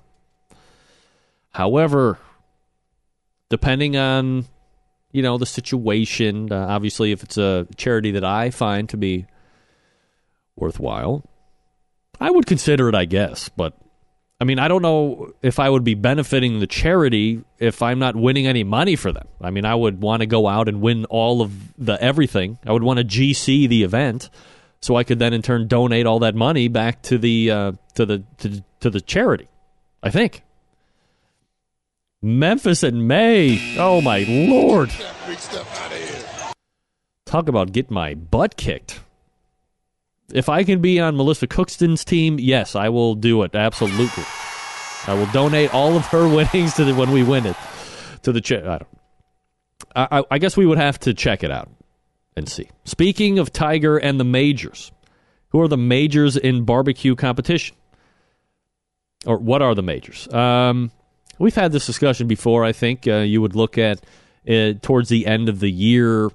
However, 1.51 2.17
depending 3.49 3.97
on 3.97 4.45
you 5.11 5.21
know 5.21 5.37
the 5.37 5.45
situation, 5.45 6.51
uh, 6.51 6.65
obviously 6.69 7.11
if 7.11 7.23
it's 7.23 7.37
a 7.37 7.67
charity 7.75 8.11
that 8.11 8.23
I 8.23 8.49
find 8.49 8.87
to 8.89 8.97
be 8.97 9.25
worthwhile. 10.55 11.23
I 12.19 12.29
would 12.31 12.45
consider 12.45 12.87
it, 12.89 12.95
I 12.95 13.05
guess, 13.05 13.49
but 13.49 13.77
I 14.39 14.45
mean, 14.45 14.59
I 14.59 14.67
don't 14.67 14.81
know 14.81 15.33
if 15.41 15.59
I 15.59 15.69
would 15.69 15.83
be 15.83 15.93
benefiting 15.93 16.59
the 16.59 16.67
charity 16.67 17.43
if 17.59 17.81
I'm 17.81 17.99
not 17.99 18.15
winning 18.15 18.45
any 18.45 18.63
money 18.63 18.95
for 18.95 19.11
them. 19.11 19.27
I 19.39 19.51
mean, 19.51 19.63
I 19.63 19.73
would 19.73 20.01
want 20.01 20.19
to 20.19 20.25
go 20.25 20.47
out 20.47 20.67
and 20.67 20.81
win 20.81 21.05
all 21.05 21.41
of 21.41 21.51
the 21.77 22.01
everything. 22.01 22.57
I 22.65 22.73
would 22.73 22.83
want 22.83 22.99
to 22.99 23.05
GC 23.05 23.69
the 23.69 23.83
event 23.83 24.29
so 24.81 24.97
I 24.97 25.03
could 25.03 25.17
then 25.19 25.33
in 25.33 25.41
turn 25.41 25.67
donate 25.67 26.05
all 26.05 26.19
that 26.19 26.35
money 26.35 26.67
back 26.67 27.01
to 27.03 27.17
the 27.17 27.51
uh, 27.51 27.71
to 27.95 28.05
the 28.05 28.23
to, 28.39 28.63
to 28.81 28.89
the 28.89 28.99
charity. 28.99 29.47
I 30.01 30.09
think. 30.09 30.43
Memphis 32.21 32.83
in 32.83 33.07
May. 33.07 33.77
Oh 33.77 34.01
my 34.01 34.23
lord. 34.27 34.89
Talk 37.25 37.47
about 37.47 37.71
get 37.71 37.89
my 37.89 38.13
butt 38.13 38.57
kicked. 38.57 38.99
If 40.31 40.49
I 40.49 40.63
can 40.63 40.81
be 40.81 40.99
on 40.99 41.17
Melissa 41.17 41.47
Cookston's 41.47 42.05
team, 42.05 42.39
yes, 42.39 42.75
I 42.75 42.89
will 42.89 43.15
do 43.15 43.43
it. 43.43 43.55
Absolutely. 43.55 44.23
I 45.05 45.13
will 45.13 45.25
donate 45.27 45.73
all 45.73 45.95
of 45.97 46.05
her 46.07 46.27
winnings 46.33 46.75
to 46.75 46.85
the, 46.85 46.95
when 46.95 47.11
we 47.11 47.23
win 47.23 47.45
it 47.45 47.57
to 48.23 48.31
the 48.31 48.41
cha- 48.41 48.57
I 48.57 48.77
don't. 48.77 48.87
I, 49.95 50.23
I 50.31 50.37
guess 50.39 50.57
we 50.57 50.65
would 50.65 50.77
have 50.79 50.99
to 51.01 51.13
check 51.13 51.43
it 51.43 51.51
out 51.51 51.69
and 52.35 52.49
see. 52.49 52.69
Speaking 52.85 53.37
of 53.37 53.53
Tiger 53.53 53.97
and 53.97 54.19
the 54.19 54.23
majors, 54.23 54.91
who 55.49 55.61
are 55.61 55.67
the 55.67 55.77
majors 55.77 56.35
in 56.35 56.63
barbecue 56.63 57.15
competition? 57.15 57.75
Or 59.25 59.37
what 59.37 59.61
are 59.61 59.75
the 59.75 59.83
majors? 59.83 60.31
Um, 60.33 60.91
we've 61.37 61.55
had 61.55 61.71
this 61.71 61.85
discussion 61.85 62.27
before. 62.27 62.65
I 62.65 62.71
think 62.71 63.07
uh, 63.07 63.17
you 63.17 63.41
would 63.41 63.55
look 63.55 63.77
at 63.77 64.03
uh, 64.49 64.73
towards 64.81 65.09
the 65.09 65.27
end 65.27 65.47
of 65.47 65.59
the 65.59 65.71
year 65.71 66.29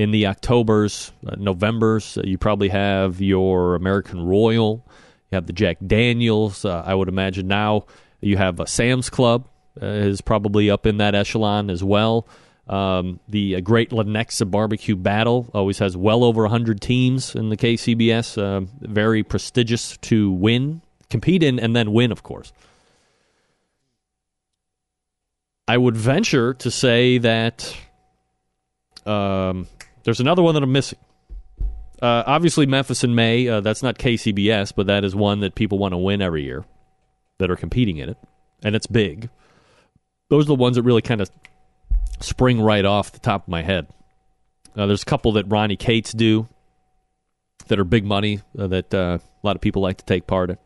in 0.00 0.12
the 0.12 0.24
Octobers, 0.24 1.12
uh, 1.26 1.36
Novembers. 1.36 2.16
Uh, 2.16 2.22
you 2.24 2.38
probably 2.38 2.70
have 2.70 3.20
your 3.20 3.74
American 3.74 4.24
Royal. 4.24 4.82
You 5.30 5.36
have 5.36 5.46
the 5.46 5.52
Jack 5.52 5.76
Daniels. 5.86 6.64
Uh, 6.64 6.82
I 6.86 6.94
would 6.94 7.08
imagine 7.08 7.46
now 7.46 7.84
you 8.22 8.38
have 8.38 8.60
a 8.60 8.66
Sam's 8.66 9.10
Club 9.10 9.46
uh, 9.80 9.86
is 9.86 10.22
probably 10.22 10.70
up 10.70 10.86
in 10.86 10.96
that 10.96 11.14
echelon 11.14 11.68
as 11.68 11.84
well. 11.84 12.26
Um, 12.66 13.20
the 13.28 13.56
uh, 13.56 13.60
Great 13.60 13.90
Lenexa 13.90 14.50
Barbecue 14.50 14.96
Battle 14.96 15.50
always 15.52 15.78
has 15.80 15.98
well 15.98 16.24
over 16.24 16.42
100 16.42 16.80
teams 16.80 17.34
in 17.34 17.50
the 17.50 17.56
KCBS. 17.58 18.38
Uh, 18.38 18.66
very 18.80 19.22
prestigious 19.22 19.98
to 19.98 20.30
win, 20.30 20.80
compete 21.10 21.42
in, 21.42 21.60
and 21.60 21.76
then 21.76 21.92
win, 21.92 22.10
of 22.10 22.22
course. 22.22 22.54
I 25.68 25.76
would 25.76 25.96
venture 25.96 26.54
to 26.54 26.70
say 26.70 27.18
that 27.18 27.76
um, 29.04 29.66
there's 30.04 30.20
another 30.20 30.42
one 30.42 30.54
that 30.54 30.62
I'm 30.62 30.72
missing. 30.72 30.98
Uh, 32.00 32.24
obviously, 32.26 32.66
Memphis 32.66 33.04
in 33.04 33.14
May. 33.14 33.46
Uh, 33.46 33.60
that's 33.60 33.82
not 33.82 33.98
KCBS, 33.98 34.72
but 34.74 34.86
that 34.86 35.04
is 35.04 35.14
one 35.14 35.40
that 35.40 35.54
people 35.54 35.78
want 35.78 35.92
to 35.92 35.98
win 35.98 36.22
every 36.22 36.44
year 36.44 36.64
that 37.38 37.50
are 37.50 37.56
competing 37.56 37.98
in 37.98 38.08
it, 38.08 38.18
and 38.62 38.74
it's 38.74 38.86
big. 38.86 39.28
Those 40.28 40.44
are 40.44 40.48
the 40.48 40.54
ones 40.54 40.76
that 40.76 40.82
really 40.82 41.02
kind 41.02 41.20
of 41.20 41.30
spring 42.20 42.60
right 42.60 42.84
off 42.84 43.12
the 43.12 43.18
top 43.18 43.44
of 43.44 43.48
my 43.48 43.62
head. 43.62 43.88
Uh, 44.76 44.86
there's 44.86 45.02
a 45.02 45.06
couple 45.06 45.32
that 45.32 45.44
Ronnie 45.48 45.76
Cates 45.76 46.12
do 46.12 46.48
that 47.68 47.78
are 47.78 47.84
big 47.84 48.04
money 48.04 48.40
uh, 48.58 48.66
that 48.68 48.94
uh, 48.94 49.18
a 49.20 49.46
lot 49.46 49.56
of 49.56 49.62
people 49.62 49.82
like 49.82 49.98
to 49.98 50.04
take 50.04 50.26
part 50.26 50.50
in. 50.50 50.58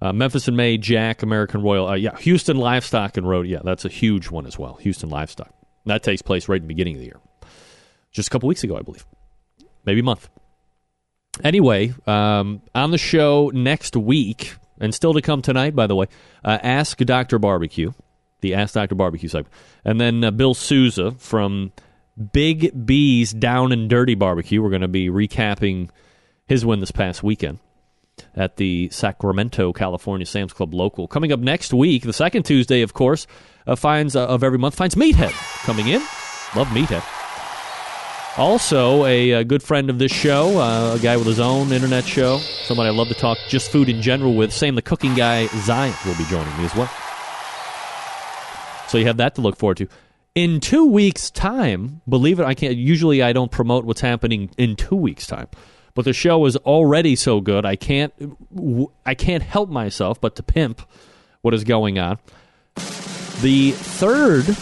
Uh, 0.00 0.12
Memphis 0.12 0.48
in 0.48 0.56
May, 0.56 0.76
Jack, 0.76 1.22
American 1.22 1.62
Royal. 1.62 1.88
Uh, 1.88 1.94
yeah, 1.94 2.16
Houston 2.18 2.56
Livestock 2.56 3.16
and 3.16 3.28
Road. 3.28 3.46
Yeah, 3.46 3.60
that's 3.64 3.84
a 3.84 3.88
huge 3.88 4.30
one 4.30 4.46
as 4.46 4.58
well. 4.58 4.74
Houston 4.74 5.08
Livestock. 5.08 5.52
That 5.86 6.02
takes 6.02 6.22
place 6.22 6.48
right 6.48 6.56
in 6.56 6.62
the 6.62 6.68
beginning 6.68 6.96
of 6.96 7.00
the 7.00 7.06
year. 7.06 7.20
Just 8.14 8.28
a 8.28 8.30
couple 8.30 8.48
weeks 8.48 8.64
ago, 8.64 8.78
I 8.78 8.82
believe. 8.82 9.04
Maybe 9.84 10.00
a 10.00 10.04
month. 10.04 10.30
Anyway, 11.42 11.92
um, 12.06 12.62
on 12.74 12.90
the 12.90 12.98
show 12.98 13.50
next 13.52 13.96
week, 13.96 14.54
and 14.80 14.94
still 14.94 15.12
to 15.12 15.20
come 15.20 15.42
tonight, 15.42 15.76
by 15.76 15.86
the 15.86 15.94
way, 15.94 16.06
uh, 16.42 16.58
Ask 16.62 16.98
Dr. 16.98 17.38
Barbecue 17.38 17.92
the 18.44 18.54
Ask 18.54 18.74
Dr. 18.74 18.94
Barbecue 18.94 19.28
segment. 19.28 19.52
And 19.84 20.00
then 20.00 20.22
uh, 20.22 20.30
Bill 20.30 20.54
Souza 20.54 21.12
from 21.12 21.72
Big 22.32 22.86
B's 22.86 23.32
Down 23.32 23.72
and 23.72 23.90
Dirty 23.90 24.14
Barbecue. 24.14 24.62
We're 24.62 24.70
going 24.70 24.82
to 24.82 24.88
be 24.88 25.08
recapping 25.08 25.88
his 26.46 26.64
win 26.64 26.78
this 26.78 26.92
past 26.92 27.22
weekend 27.22 27.58
at 28.36 28.56
the 28.58 28.90
Sacramento, 28.90 29.72
California 29.72 30.26
Sam's 30.26 30.52
Club 30.52 30.74
local. 30.74 31.08
Coming 31.08 31.32
up 31.32 31.40
next 31.40 31.72
week, 31.72 32.04
the 32.04 32.12
second 32.12 32.44
Tuesday, 32.44 32.82
of 32.82 32.92
course, 32.92 33.26
uh, 33.66 33.74
finds 33.74 34.14
uh, 34.14 34.26
of 34.26 34.44
every 34.44 34.58
month 34.58 34.76
finds 34.76 34.94
Meathead 34.94 35.32
coming 35.64 35.88
in. 35.88 36.00
Love 36.54 36.68
Meathead. 36.68 37.13
Also, 38.36 39.04
a, 39.04 39.30
a, 39.30 39.44
good 39.44 39.62
friend 39.62 39.88
of 39.88 40.00
this 40.00 40.10
show, 40.10 40.58
uh, 40.58 40.96
a 40.96 40.98
guy 40.98 41.16
with 41.16 41.26
his 41.28 41.38
own 41.38 41.70
internet 41.70 42.04
show, 42.04 42.38
somebody 42.38 42.88
I 42.88 42.92
love 42.92 43.06
to 43.06 43.14
talk 43.14 43.38
just 43.46 43.70
food 43.70 43.88
in 43.88 44.02
general 44.02 44.34
with. 44.34 44.52
Sam, 44.52 44.74
the 44.74 44.82
cooking 44.82 45.14
guy 45.14 45.46
Zien 45.46 46.04
will 46.04 46.16
be 46.16 46.24
joining 46.24 46.56
me 46.58 46.64
as 46.64 46.74
well. 46.74 46.90
So 48.88 48.98
you 48.98 49.06
have 49.06 49.18
that 49.18 49.36
to 49.36 49.40
look 49.40 49.56
forward 49.56 49.76
to. 49.76 49.88
In 50.34 50.58
two 50.58 50.84
weeks' 50.84 51.30
time, 51.30 52.00
believe 52.08 52.40
it, 52.40 52.44
I 52.44 52.54
can't. 52.54 52.76
Usually, 52.76 53.22
I 53.22 53.32
don't 53.32 53.52
promote 53.52 53.84
what's 53.84 54.00
happening 54.00 54.50
in 54.58 54.74
two 54.74 54.96
weeks' 54.96 55.28
time, 55.28 55.46
but 55.94 56.04
the 56.04 56.12
show 56.12 56.44
is 56.46 56.56
already 56.56 57.14
so 57.14 57.40
good. 57.40 57.64
I 57.64 57.76
can't. 57.76 58.12
I 59.06 59.14
can't 59.14 59.44
help 59.44 59.70
myself 59.70 60.20
but 60.20 60.34
to 60.34 60.42
pimp 60.42 60.82
what 61.42 61.54
is 61.54 61.62
going 61.62 62.00
on. 62.00 62.18
The 63.42 63.70
third 63.76 64.56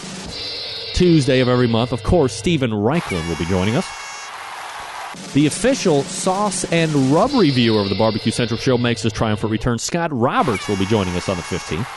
Tuesday 0.93 1.39
of 1.39 1.47
every 1.47 1.67
month, 1.67 1.91
of 1.91 2.03
course, 2.03 2.33
Stephen 2.33 2.71
Reichlin 2.71 3.27
will 3.27 3.35
be 3.35 3.45
joining 3.45 3.75
us. 3.75 3.87
The 5.33 5.45
official 5.45 6.03
sauce 6.03 6.63
and 6.71 6.91
rub 7.11 7.31
reviewer 7.33 7.81
of 7.81 7.89
the 7.89 7.95
Barbecue 7.95 8.31
Central 8.31 8.59
show 8.59 8.77
makes 8.77 9.01
his 9.01 9.13
triumphant 9.13 9.51
return. 9.51 9.77
Scott 9.77 10.11
Roberts 10.11 10.67
will 10.67 10.77
be 10.77 10.85
joining 10.85 11.15
us 11.15 11.29
on 11.29 11.37
the 11.37 11.43
15th. 11.43 11.87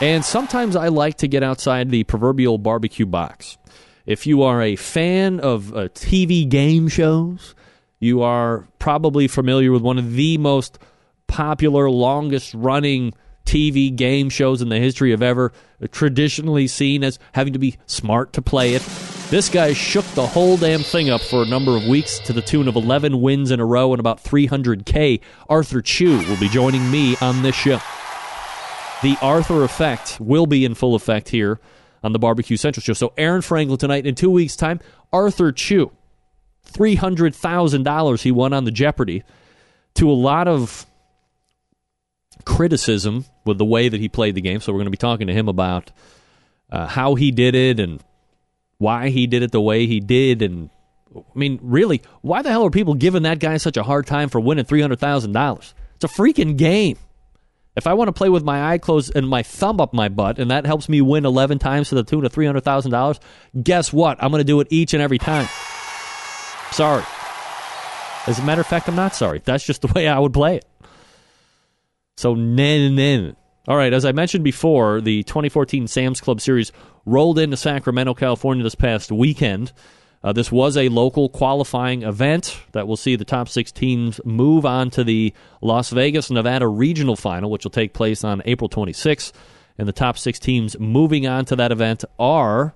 And 0.00 0.24
sometimes 0.24 0.76
I 0.76 0.88
like 0.88 1.16
to 1.18 1.28
get 1.28 1.42
outside 1.42 1.90
the 1.90 2.04
proverbial 2.04 2.58
barbecue 2.58 3.06
box. 3.06 3.56
If 4.04 4.26
you 4.26 4.42
are 4.42 4.62
a 4.62 4.76
fan 4.76 5.40
of 5.40 5.72
uh, 5.74 5.88
TV 5.88 6.48
game 6.48 6.88
shows, 6.88 7.54
you 7.98 8.22
are 8.22 8.68
probably 8.78 9.26
familiar 9.26 9.72
with 9.72 9.82
one 9.82 9.98
of 9.98 10.12
the 10.12 10.38
most 10.38 10.78
popular, 11.26 11.90
longest 11.90 12.54
running 12.54 13.14
TV 13.46 13.94
game 13.94 14.28
shows 14.28 14.60
in 14.60 14.68
the 14.68 14.78
history 14.78 15.12
of 15.12 15.22
ever, 15.22 15.52
traditionally 15.90 16.66
seen 16.66 17.02
as 17.02 17.18
having 17.32 17.54
to 17.54 17.58
be 17.58 17.78
smart 17.86 18.34
to 18.34 18.42
play 18.42 18.74
it. 18.74 18.82
This 19.30 19.48
guy 19.48 19.72
shook 19.72 20.04
the 20.14 20.26
whole 20.26 20.56
damn 20.56 20.82
thing 20.82 21.10
up 21.10 21.20
for 21.20 21.42
a 21.42 21.46
number 21.46 21.76
of 21.76 21.86
weeks 21.86 22.18
to 22.20 22.32
the 22.32 22.42
tune 22.42 22.68
of 22.68 22.76
11 22.76 23.20
wins 23.20 23.50
in 23.50 23.58
a 23.58 23.64
row 23.64 23.92
and 23.92 24.00
about 24.00 24.22
300K. 24.22 25.20
Arthur 25.48 25.80
Chu 25.80 26.18
will 26.28 26.38
be 26.38 26.48
joining 26.48 26.90
me 26.90 27.16
on 27.20 27.42
this 27.42 27.56
show. 27.56 27.80
The 29.02 29.16
Arthur 29.22 29.64
effect 29.64 30.18
will 30.20 30.46
be 30.46 30.64
in 30.64 30.74
full 30.74 30.94
effect 30.94 31.28
here 31.28 31.60
on 32.02 32.12
the 32.12 32.18
Barbecue 32.18 32.56
Central 32.56 32.82
show. 32.82 32.92
So 32.92 33.12
Aaron 33.16 33.42
Franklin 33.42 33.78
tonight 33.78 34.06
in 34.06 34.14
two 34.14 34.30
weeks' 34.30 34.56
time. 34.56 34.80
Arthur 35.12 35.52
Chu, 35.52 35.92
three 36.62 36.94
hundred 36.94 37.34
thousand 37.34 37.82
dollars 37.82 38.22
he 38.22 38.32
won 38.32 38.52
on 38.52 38.64
the 38.64 38.70
Jeopardy. 38.70 39.22
To 39.94 40.10
a 40.10 40.12
lot 40.12 40.46
of 40.46 40.86
criticism 42.44 43.24
with 43.46 43.58
the 43.58 43.64
way 43.64 43.88
that 43.88 44.00
he 44.00 44.08
played 44.08 44.34
the 44.34 44.40
game. 44.40 44.60
So 44.60 44.72
we're 44.72 44.78
going 44.78 44.86
to 44.86 44.90
be 44.90 44.96
talking 44.96 45.26
to 45.26 45.32
him 45.32 45.48
about 45.48 45.90
uh, 46.70 46.86
how 46.86 47.14
he 47.14 47.30
did 47.30 47.54
it 47.54 47.80
and 47.80 48.02
why 48.78 49.08
he 49.08 49.26
did 49.26 49.42
it 49.42 49.52
the 49.52 49.60
way 49.60 49.86
he 49.86 50.00
did. 50.00 50.42
And 50.42 50.70
I 51.14 51.20
mean, 51.34 51.58
really, 51.62 52.02
why 52.22 52.42
the 52.42 52.50
hell 52.50 52.64
are 52.66 52.70
people 52.70 52.94
giving 52.94 53.22
that 53.22 53.38
guy 53.38 53.56
such 53.56 53.76
a 53.76 53.82
hard 53.82 54.06
time 54.06 54.28
for 54.28 54.40
winning 54.40 54.64
three 54.64 54.80
hundred 54.80 55.00
thousand 55.00 55.32
dollars? 55.32 55.74
It's 55.96 56.04
a 56.04 56.08
freaking 56.08 56.56
game. 56.56 56.98
If 57.76 57.86
I 57.86 57.92
want 57.92 58.08
to 58.08 58.12
play 58.12 58.30
with 58.30 58.42
my 58.42 58.72
eye 58.72 58.78
closed 58.78 59.14
and 59.14 59.28
my 59.28 59.42
thumb 59.42 59.82
up 59.82 59.92
my 59.92 60.08
butt, 60.08 60.38
and 60.38 60.50
that 60.50 60.64
helps 60.64 60.88
me 60.88 61.02
win 61.02 61.26
11 61.26 61.58
times 61.58 61.90
to 61.90 61.94
the 61.94 62.02
tune 62.02 62.24
of 62.24 62.32
$300,000, 62.32 63.18
guess 63.62 63.92
what? 63.92 64.22
I'm 64.22 64.30
going 64.30 64.40
to 64.40 64.44
do 64.44 64.60
it 64.60 64.68
each 64.70 64.94
and 64.94 65.02
every 65.02 65.18
time. 65.18 65.46
Sorry. 66.72 67.04
As 68.26 68.38
a 68.38 68.42
matter 68.42 68.62
of 68.62 68.66
fact, 68.66 68.88
I'm 68.88 68.96
not 68.96 69.14
sorry. 69.14 69.42
That's 69.44 69.62
just 69.62 69.82
the 69.82 69.88
way 69.94 70.08
I 70.08 70.18
would 70.18 70.32
play 70.32 70.56
it. 70.56 70.64
So, 72.16 72.34
nen. 72.34 73.36
All 73.68 73.76
right, 73.76 73.92
as 73.92 74.06
I 74.06 74.12
mentioned 74.12 74.42
before, 74.42 75.02
the 75.02 75.22
2014 75.24 75.86
Sam's 75.86 76.20
Club 76.20 76.40
Series 76.40 76.72
rolled 77.04 77.38
into 77.38 77.58
Sacramento, 77.58 78.14
California 78.14 78.64
this 78.64 78.74
past 78.74 79.12
weekend. 79.12 79.72
Uh, 80.24 80.32
this 80.32 80.50
was 80.50 80.78
a 80.78 80.88
local 80.88 81.28
qualifying 81.28 82.04
event 82.04 82.58
that 82.72 82.88
will 82.88 82.96
see 82.96 83.16
the 83.16 83.24
top 83.26 83.50
six 83.50 83.70
teams 83.70 84.18
move 84.24 84.64
on 84.64 84.88
to 84.90 85.04
the 85.04 85.34
Las 85.60 85.90
Vegas, 85.90 86.30
Nevada 86.30 86.66
regional 86.66 87.16
final, 87.16 87.50
which 87.50 87.64
will 87.64 87.70
take 87.70 87.92
place 87.92 88.24
on 88.24 88.40
April 88.46 88.70
26th. 88.70 89.32
And 89.76 89.86
the 89.86 89.92
top 89.92 90.16
six 90.16 90.38
teams 90.38 90.78
moving 90.78 91.26
on 91.26 91.44
to 91.44 91.56
that 91.56 91.70
event 91.70 92.04
are, 92.18 92.74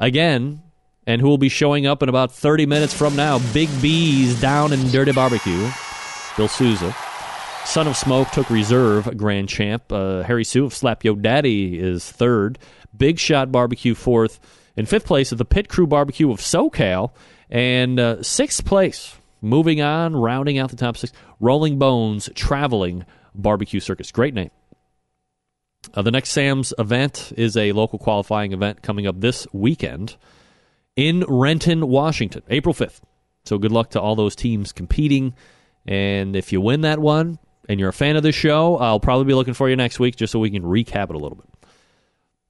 again, 0.00 0.62
and 1.06 1.20
who 1.20 1.28
will 1.28 1.36
be 1.36 1.50
showing 1.50 1.86
up 1.86 2.02
in 2.02 2.08
about 2.08 2.32
30 2.32 2.64
minutes 2.64 2.94
from 2.94 3.16
now, 3.16 3.38
Big 3.52 3.68
B's 3.82 4.40
Down 4.40 4.72
and 4.72 4.90
Dirty 4.90 5.12
Barbecue, 5.12 5.70
Bill 6.38 6.48
Souza. 6.48 6.96
Son 7.64 7.88
of 7.88 7.96
Smoke 7.96 8.30
took 8.30 8.50
reserve, 8.50 9.16
grand 9.16 9.48
champ. 9.48 9.90
Uh, 9.90 10.22
Harry 10.22 10.44
Soo 10.44 10.66
of 10.66 10.74
Slap 10.74 11.04
Yo 11.04 11.14
Daddy 11.14 11.78
is 11.78 12.10
third. 12.10 12.58
Big 12.96 13.18
Shot 13.18 13.50
Barbecue 13.50 13.94
fourth. 13.94 14.40
In 14.76 14.86
fifth 14.86 15.06
place 15.06 15.32
is 15.32 15.38
the 15.38 15.44
Pit 15.44 15.68
Crew 15.68 15.86
Barbecue 15.86 16.30
of 16.30 16.40
SoCal. 16.40 17.12
And 17.50 17.98
uh, 17.98 18.22
sixth 18.22 18.64
place 18.64 19.16
Moving 19.44 19.82
on, 19.82 20.14
rounding 20.14 20.58
out 20.58 20.70
the 20.70 20.76
top 20.76 20.96
six, 20.96 21.12
Rolling 21.40 21.76
Bones 21.76 22.30
Traveling 22.36 23.04
Barbecue 23.34 23.80
Circus. 23.80 24.12
Great 24.12 24.34
name. 24.34 24.52
Uh, 25.92 26.02
the 26.02 26.12
next 26.12 26.30
Sam's 26.30 26.72
event 26.78 27.32
is 27.36 27.56
a 27.56 27.72
local 27.72 27.98
qualifying 27.98 28.52
event 28.52 28.82
coming 28.82 29.04
up 29.04 29.20
this 29.20 29.48
weekend 29.52 30.16
in 30.94 31.24
Renton, 31.26 31.88
Washington, 31.88 32.42
April 32.48 32.72
5th. 32.72 33.00
So 33.44 33.58
good 33.58 33.72
luck 33.72 33.90
to 33.90 34.00
all 34.00 34.14
those 34.14 34.36
teams 34.36 34.70
competing. 34.70 35.34
And 35.86 36.36
if 36.36 36.52
you 36.52 36.60
win 36.60 36.82
that 36.82 37.00
one 37.00 37.40
and 37.68 37.78
you're 37.78 37.88
a 37.88 37.92
fan 37.92 38.16
of 38.16 38.22
this 38.22 38.34
show, 38.34 38.76
I'll 38.76 39.00
probably 39.00 39.26
be 39.26 39.34
looking 39.34 39.54
for 39.54 39.68
you 39.68 39.76
next 39.76 39.98
week 39.98 40.16
just 40.16 40.32
so 40.32 40.38
we 40.38 40.50
can 40.50 40.62
recap 40.62 41.10
it 41.10 41.14
a 41.14 41.18
little 41.18 41.36
bit. 41.36 41.46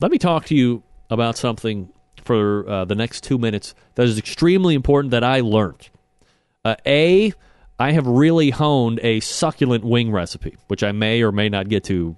Let 0.00 0.10
me 0.10 0.18
talk 0.18 0.46
to 0.46 0.54
you 0.54 0.82
about 1.10 1.36
something 1.36 1.92
for 2.24 2.68
uh, 2.68 2.84
the 2.84 2.94
next 2.94 3.22
two 3.24 3.38
minutes 3.38 3.74
that 3.94 4.06
is 4.06 4.18
extremely 4.18 4.74
important 4.74 5.10
that 5.10 5.24
I 5.24 5.40
learned. 5.40 5.90
Uh, 6.64 6.76
a, 6.86 7.32
I 7.78 7.92
have 7.92 8.06
really 8.06 8.50
honed 8.50 9.00
a 9.02 9.20
succulent 9.20 9.84
wing 9.84 10.12
recipe, 10.12 10.56
which 10.68 10.82
I 10.82 10.92
may 10.92 11.22
or 11.22 11.32
may 11.32 11.48
not 11.48 11.68
get 11.68 11.84
to 11.84 12.16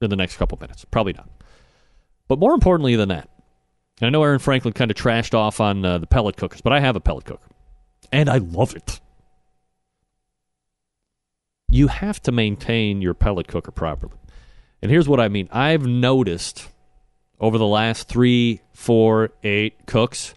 in 0.00 0.10
the 0.10 0.16
next 0.16 0.36
couple 0.36 0.58
minutes. 0.60 0.84
Probably 0.84 1.12
not. 1.12 1.28
But 2.28 2.38
more 2.38 2.54
importantly 2.54 2.96
than 2.96 3.10
that, 3.10 3.28
I 4.02 4.10
know 4.10 4.22
Aaron 4.22 4.38
Franklin 4.38 4.74
kind 4.74 4.90
of 4.90 4.96
trashed 4.96 5.34
off 5.34 5.60
on 5.60 5.84
uh, 5.84 5.98
the 5.98 6.06
pellet 6.06 6.36
cookers, 6.36 6.60
but 6.60 6.72
I 6.72 6.80
have 6.80 6.96
a 6.96 7.00
pellet 7.00 7.24
cooker, 7.24 7.48
and 8.12 8.28
I 8.28 8.38
love 8.38 8.74
it. 8.74 9.00
You 11.68 11.88
have 11.88 12.22
to 12.22 12.32
maintain 12.32 13.02
your 13.02 13.14
pellet 13.14 13.48
cooker 13.48 13.72
properly. 13.72 14.14
And 14.82 14.90
here's 14.90 15.08
what 15.08 15.20
I 15.20 15.28
mean 15.28 15.48
I've 15.50 15.86
noticed 15.86 16.68
over 17.40 17.58
the 17.58 17.66
last 17.66 18.08
three, 18.08 18.62
four, 18.72 19.30
eight 19.42 19.86
cooks 19.86 20.34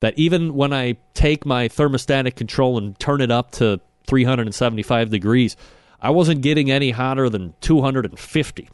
that 0.00 0.18
even 0.18 0.54
when 0.54 0.72
I 0.72 0.96
take 1.14 1.44
my 1.44 1.68
thermostatic 1.68 2.36
control 2.36 2.78
and 2.78 2.98
turn 2.98 3.20
it 3.20 3.30
up 3.30 3.50
to 3.52 3.80
375 4.06 5.10
degrees, 5.10 5.56
I 6.00 6.10
wasn't 6.10 6.40
getting 6.40 6.70
any 6.70 6.90
hotter 6.90 7.28
than 7.28 7.54
250. 7.60 8.68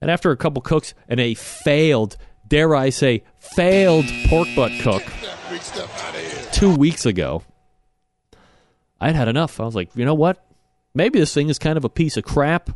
And 0.00 0.10
after 0.10 0.30
a 0.30 0.36
couple 0.36 0.60
cooks 0.60 0.94
and 1.08 1.18
a 1.18 1.34
failed, 1.34 2.16
dare 2.46 2.74
I 2.74 2.90
say, 2.90 3.24
failed 3.38 4.04
pork 4.26 4.48
butt 4.54 4.72
cook 4.82 5.02
two 6.52 6.74
weeks 6.74 7.06
ago, 7.06 7.42
I'd 9.00 9.14
had 9.14 9.28
enough. 9.28 9.60
I 9.60 9.64
was 9.64 9.74
like, 9.74 9.90
you 9.94 10.04
know 10.04 10.14
what? 10.14 10.44
Maybe 10.94 11.18
this 11.18 11.34
thing 11.34 11.48
is 11.48 11.58
kind 11.58 11.76
of 11.76 11.84
a 11.84 11.90
piece 11.90 12.16
of 12.16 12.24
crap. 12.24 12.70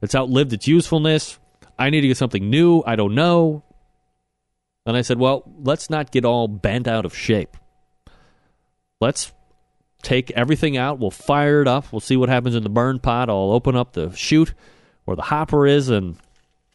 It's 0.00 0.14
outlived 0.14 0.52
its 0.52 0.68
usefulness. 0.68 1.38
I 1.78 1.90
need 1.90 2.02
to 2.02 2.08
get 2.08 2.16
something 2.16 2.48
new. 2.48 2.82
I 2.86 2.96
don't 2.96 3.14
know. 3.14 3.64
And 4.86 4.96
I 4.96 5.02
said, 5.02 5.18
well, 5.18 5.42
let's 5.62 5.90
not 5.90 6.12
get 6.12 6.24
all 6.24 6.46
bent 6.46 6.86
out 6.86 7.04
of 7.04 7.16
shape. 7.16 7.56
Let's 9.00 9.32
take 10.02 10.30
everything 10.32 10.76
out. 10.76 10.98
We'll 10.98 11.10
fire 11.10 11.62
it 11.62 11.68
up. 11.68 11.90
We'll 11.90 12.00
see 12.00 12.16
what 12.16 12.28
happens 12.28 12.54
in 12.54 12.62
the 12.62 12.68
burn 12.68 13.00
pot. 13.00 13.28
I'll 13.28 13.50
open 13.52 13.74
up 13.74 13.94
the 13.94 14.12
chute 14.12 14.54
where 15.04 15.16
the 15.16 15.22
hopper 15.22 15.66
is 15.66 15.88
and 15.88 16.16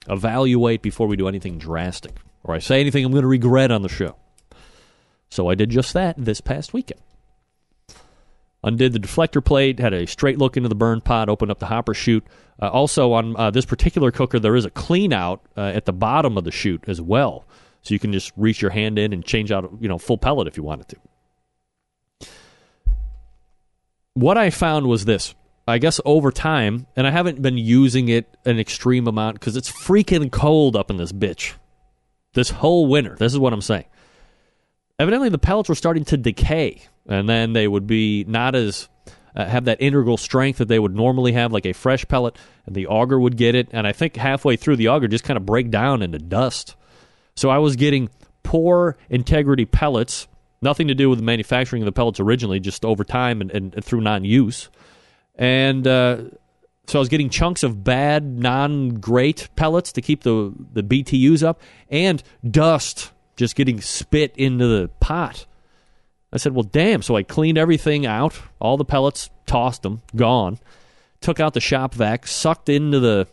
evaluate 0.10 0.82
before 0.82 1.08
we 1.08 1.16
do 1.16 1.28
anything 1.28 1.58
drastic 1.60 2.18
or 2.44 2.56
I 2.56 2.60
say 2.60 2.80
anything 2.80 3.06
I'm 3.06 3.12
going 3.12 3.22
to 3.22 3.28
regret 3.28 3.72
on 3.72 3.82
the 3.82 3.90
show. 3.90 4.16
So 5.30 5.50
I 5.50 5.56
did 5.56 5.70
just 5.70 5.94
that 5.94 6.16
this 6.18 6.42
past 6.42 6.74
weekend. 6.74 7.02
Undid 8.64 8.92
the 8.92 9.00
deflector 9.00 9.44
plate, 9.44 9.80
had 9.80 9.94
a 9.94 10.06
straight 10.06 10.38
look 10.38 10.58
into 10.58 10.68
the 10.68 10.76
burn 10.76 11.00
pot, 11.02 11.30
opened 11.30 11.52
up 11.52 11.60
the 11.60 11.66
hopper 11.68 11.94
chute. 11.94 12.26
Uh, 12.62 12.68
also, 12.68 13.14
on 13.14 13.36
uh, 13.38 13.50
this 13.52 13.66
particular 13.66 14.12
cooker, 14.12 14.38
there 14.38 14.56
is 14.56 14.66
a 14.66 14.70
clean 14.70 15.14
out 15.14 15.42
uh, 15.56 15.62
at 15.62 15.86
the 15.86 15.94
bottom 15.94 16.38
of 16.38 16.44
the 16.44 16.52
chute 16.52 16.84
as 16.88 17.00
well. 17.00 17.46
So 17.82 17.94
you 17.94 18.00
can 18.00 18.12
just 18.12 18.34
reach 18.36 18.62
your 18.62 18.72
hand 18.72 19.00
in 19.00 19.14
and 19.14 19.24
change 19.24 19.52
out, 19.52 19.72
you 19.80 19.88
know, 19.88 19.98
full 19.98 20.18
pellet 20.18 20.48
if 20.48 20.58
you 20.58 20.64
wanted 20.64 20.90
to. 20.90 22.30
What 24.14 24.38
I 24.38 24.50
found 24.50 24.88
was 24.88 25.06
this. 25.06 25.34
I 25.66 25.78
guess 25.78 26.02
over 26.04 26.32
time, 26.32 26.88
and 26.96 27.06
I 27.06 27.12
haven't 27.12 27.42
been 27.42 27.58
using 27.58 28.10
it 28.10 28.36
an 28.44 28.60
extreme 28.60 29.08
amount 29.08 29.40
because 29.40 29.56
it's 29.56 29.72
freaking 29.72 30.32
cold 30.32 30.76
up 30.76 30.90
in 30.90 30.98
this 30.98 31.12
bitch. 31.12 31.54
This 32.34 32.50
whole 32.50 32.88
winter. 32.88 33.16
This 33.18 33.34
is 33.34 33.40
what 33.40 33.54
I'm 33.54 33.62
saying. 33.62 33.86
Evidently, 34.98 35.30
the 35.30 35.38
pellets 35.38 35.70
were 35.70 35.76
starting 35.76 36.04
to 36.06 36.18
decay, 36.18 36.82
and 37.10 37.28
then 37.28 37.54
they 37.54 37.68
would 37.68 37.88
be 37.88 38.24
not 38.28 38.56
as 38.56 38.88
uh, 39.36 39.46
have 39.46 39.66
that 39.66 39.82
integral 39.82 40.18
strength 40.18 40.58
that 40.58 40.68
they 40.68 40.80
would 40.80 40.96
normally 40.96 41.34
have, 41.34 41.52
like 41.52 41.66
a 41.66 41.74
fresh 41.74 42.08
pellet, 42.08 42.38
and 42.66 42.76
the 42.76 42.88
auger 42.88 43.20
would 43.20 43.38
get 43.38 43.56
it. 43.56 43.68
And 43.72 43.86
I 43.86 43.92
think 43.92 44.16
halfway 44.16 44.56
through, 44.56 44.78
the 44.78 44.90
auger 44.90 45.08
just 45.08 45.24
kind 45.24 45.38
of 45.38 45.46
break 45.46 45.70
down 45.70 46.02
into 46.02 46.20
dust. 46.20 46.76
So 47.36 47.50
I 47.50 47.58
was 47.58 47.76
getting 47.76 48.10
poor 48.44 48.98
integrity 49.10 49.66
pellets, 49.66 50.28
nothing 50.62 50.88
to 50.88 50.96
do 50.96 51.10
with 51.10 51.20
the 51.20 51.26
manufacturing 51.26 51.82
of 51.82 51.86
the 51.86 51.92
pellets 51.92 52.20
originally, 52.20 52.60
just 52.60 52.86
over 52.86 53.04
time 53.04 53.42
and, 53.42 53.52
and, 53.52 53.74
and 53.76 53.84
through 53.84 54.02
non 54.02 54.26
use. 54.26 54.70
And 55.36 55.88
uh, 55.88 56.24
so 56.88 56.98
I 56.98 57.00
was 57.00 57.10
getting 57.10 57.30
chunks 57.30 57.64
of 57.64 57.84
bad, 57.84 58.26
non 58.26 58.96
great 58.96 59.50
pellets 59.56 59.92
to 59.94 60.02
keep 60.02 60.24
the, 60.24 60.54
the 60.74 60.84
BTUs 60.84 61.44
up, 61.44 61.62
and 61.90 62.22
dust 62.50 63.12
just 63.36 63.56
getting 63.56 63.80
spit 63.80 64.34
into 64.36 64.68
the 64.68 64.90
pot. 65.00 65.46
I 66.32 66.38
said, 66.38 66.54
well, 66.54 66.64
damn. 66.64 67.02
So 67.02 67.16
I 67.16 67.24
cleaned 67.24 67.58
everything 67.58 68.06
out, 68.06 68.40
all 68.60 68.78
the 68.78 68.86
pellets, 68.86 69.30
tossed 69.46 69.84
them, 69.84 70.02
gone. 70.16 70.60
Took 71.22 71.40
out 71.40 71.54
the 71.54 71.60
shop 71.60 71.94
vac, 71.94 72.28
sucked 72.28 72.70
into 72.70 73.00
the 73.00 73.28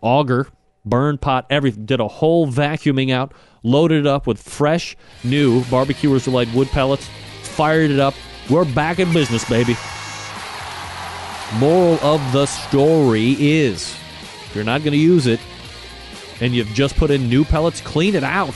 auger, 0.00 0.48
burn 0.84 1.18
pot, 1.18 1.46
everything. 1.50 1.86
Did 1.86 2.00
a 2.00 2.08
whole 2.08 2.46
vacuuming 2.46 3.12
out, 3.12 3.32
loaded 3.62 4.00
it 4.00 4.06
up 4.06 4.26
with 4.26 4.42
fresh, 4.42 4.96
new 5.22 5.62
Barbecuers 5.64 6.24
Delight 6.24 6.52
wood 6.54 6.68
pellets, 6.68 7.08
fired 7.42 7.90
it 7.90 8.00
up. 8.00 8.14
We're 8.50 8.64
back 8.64 8.98
in 8.98 9.12
business, 9.12 9.48
baby. 9.48 9.76
Moral 11.58 11.98
of 12.02 12.32
the 12.32 12.46
story 12.46 13.36
is 13.38 13.94
if 14.46 14.52
you're 14.54 14.64
not 14.64 14.80
going 14.82 14.92
to 14.92 14.98
use 14.98 15.26
it 15.26 15.38
and 16.40 16.54
you've 16.54 16.68
just 16.68 16.96
put 16.96 17.10
in 17.10 17.28
new 17.28 17.44
pellets, 17.44 17.80
clean 17.82 18.14
it 18.14 18.24
out. 18.24 18.54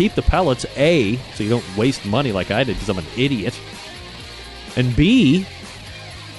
Keep 0.00 0.14
the 0.14 0.22
pellets, 0.22 0.64
A, 0.78 1.16
so 1.34 1.44
you 1.44 1.50
don't 1.50 1.76
waste 1.76 2.06
money 2.06 2.32
like 2.32 2.50
I 2.50 2.64
did 2.64 2.72
because 2.72 2.88
I'm 2.88 2.96
an 2.96 3.04
idiot. 3.18 3.60
And 4.74 4.96
B, 4.96 5.44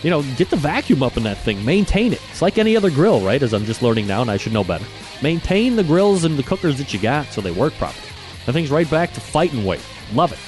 you 0.01 0.09
know, 0.09 0.23
get 0.35 0.49
the 0.49 0.55
vacuum 0.55 1.03
up 1.03 1.15
in 1.15 1.21
that 1.21 1.37
thing. 1.37 1.63
Maintain 1.63 2.11
it. 2.11 2.19
It's 2.31 2.41
like 2.41 2.57
any 2.57 2.75
other 2.75 2.89
grill, 2.89 3.21
right? 3.21 3.39
As 3.39 3.53
I'm 3.53 3.65
just 3.65 3.83
learning 3.83 4.07
now 4.07 4.23
and 4.23 4.31
I 4.31 4.37
should 4.37 4.51
know 4.51 4.63
better. 4.63 4.83
Maintain 5.21 5.75
the 5.75 5.83
grills 5.83 6.23
and 6.23 6.37
the 6.37 6.41
cookers 6.41 6.79
that 6.79 6.91
you 6.91 6.99
got 6.99 7.27
so 7.27 7.39
they 7.39 7.51
work 7.51 7.73
properly. 7.73 8.07
That 8.47 8.53
thing's 8.53 8.71
right 8.71 8.89
back 8.89 9.13
to 9.13 9.21
fighting 9.21 9.63
weight. 9.63 9.85
Love 10.11 10.31
it. 10.31 10.39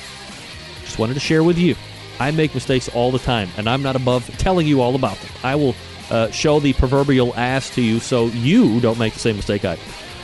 Just 0.83 0.97
wanted 0.97 1.13
to 1.13 1.19
share 1.19 1.43
with 1.43 1.59
you. 1.59 1.75
I 2.19 2.31
make 2.31 2.55
mistakes 2.55 2.89
all 2.89 3.11
the 3.11 3.19
time, 3.19 3.49
and 3.57 3.69
I'm 3.69 3.83
not 3.83 3.95
above 3.95 4.27
telling 4.39 4.65
you 4.65 4.81
all 4.81 4.95
about 4.95 5.17
them. 5.17 5.31
I 5.43 5.53
will 5.53 5.75
uh, 6.09 6.31
show 6.31 6.59
the 6.59 6.73
proverbial 6.73 7.35
ass 7.35 7.69
to 7.75 7.81
you 7.83 7.99
so 7.99 8.25
you 8.29 8.79
don't 8.79 8.97
make 8.97 9.13
the 9.13 9.19
same 9.19 9.35
mistake 9.35 9.65
I. 9.65 9.77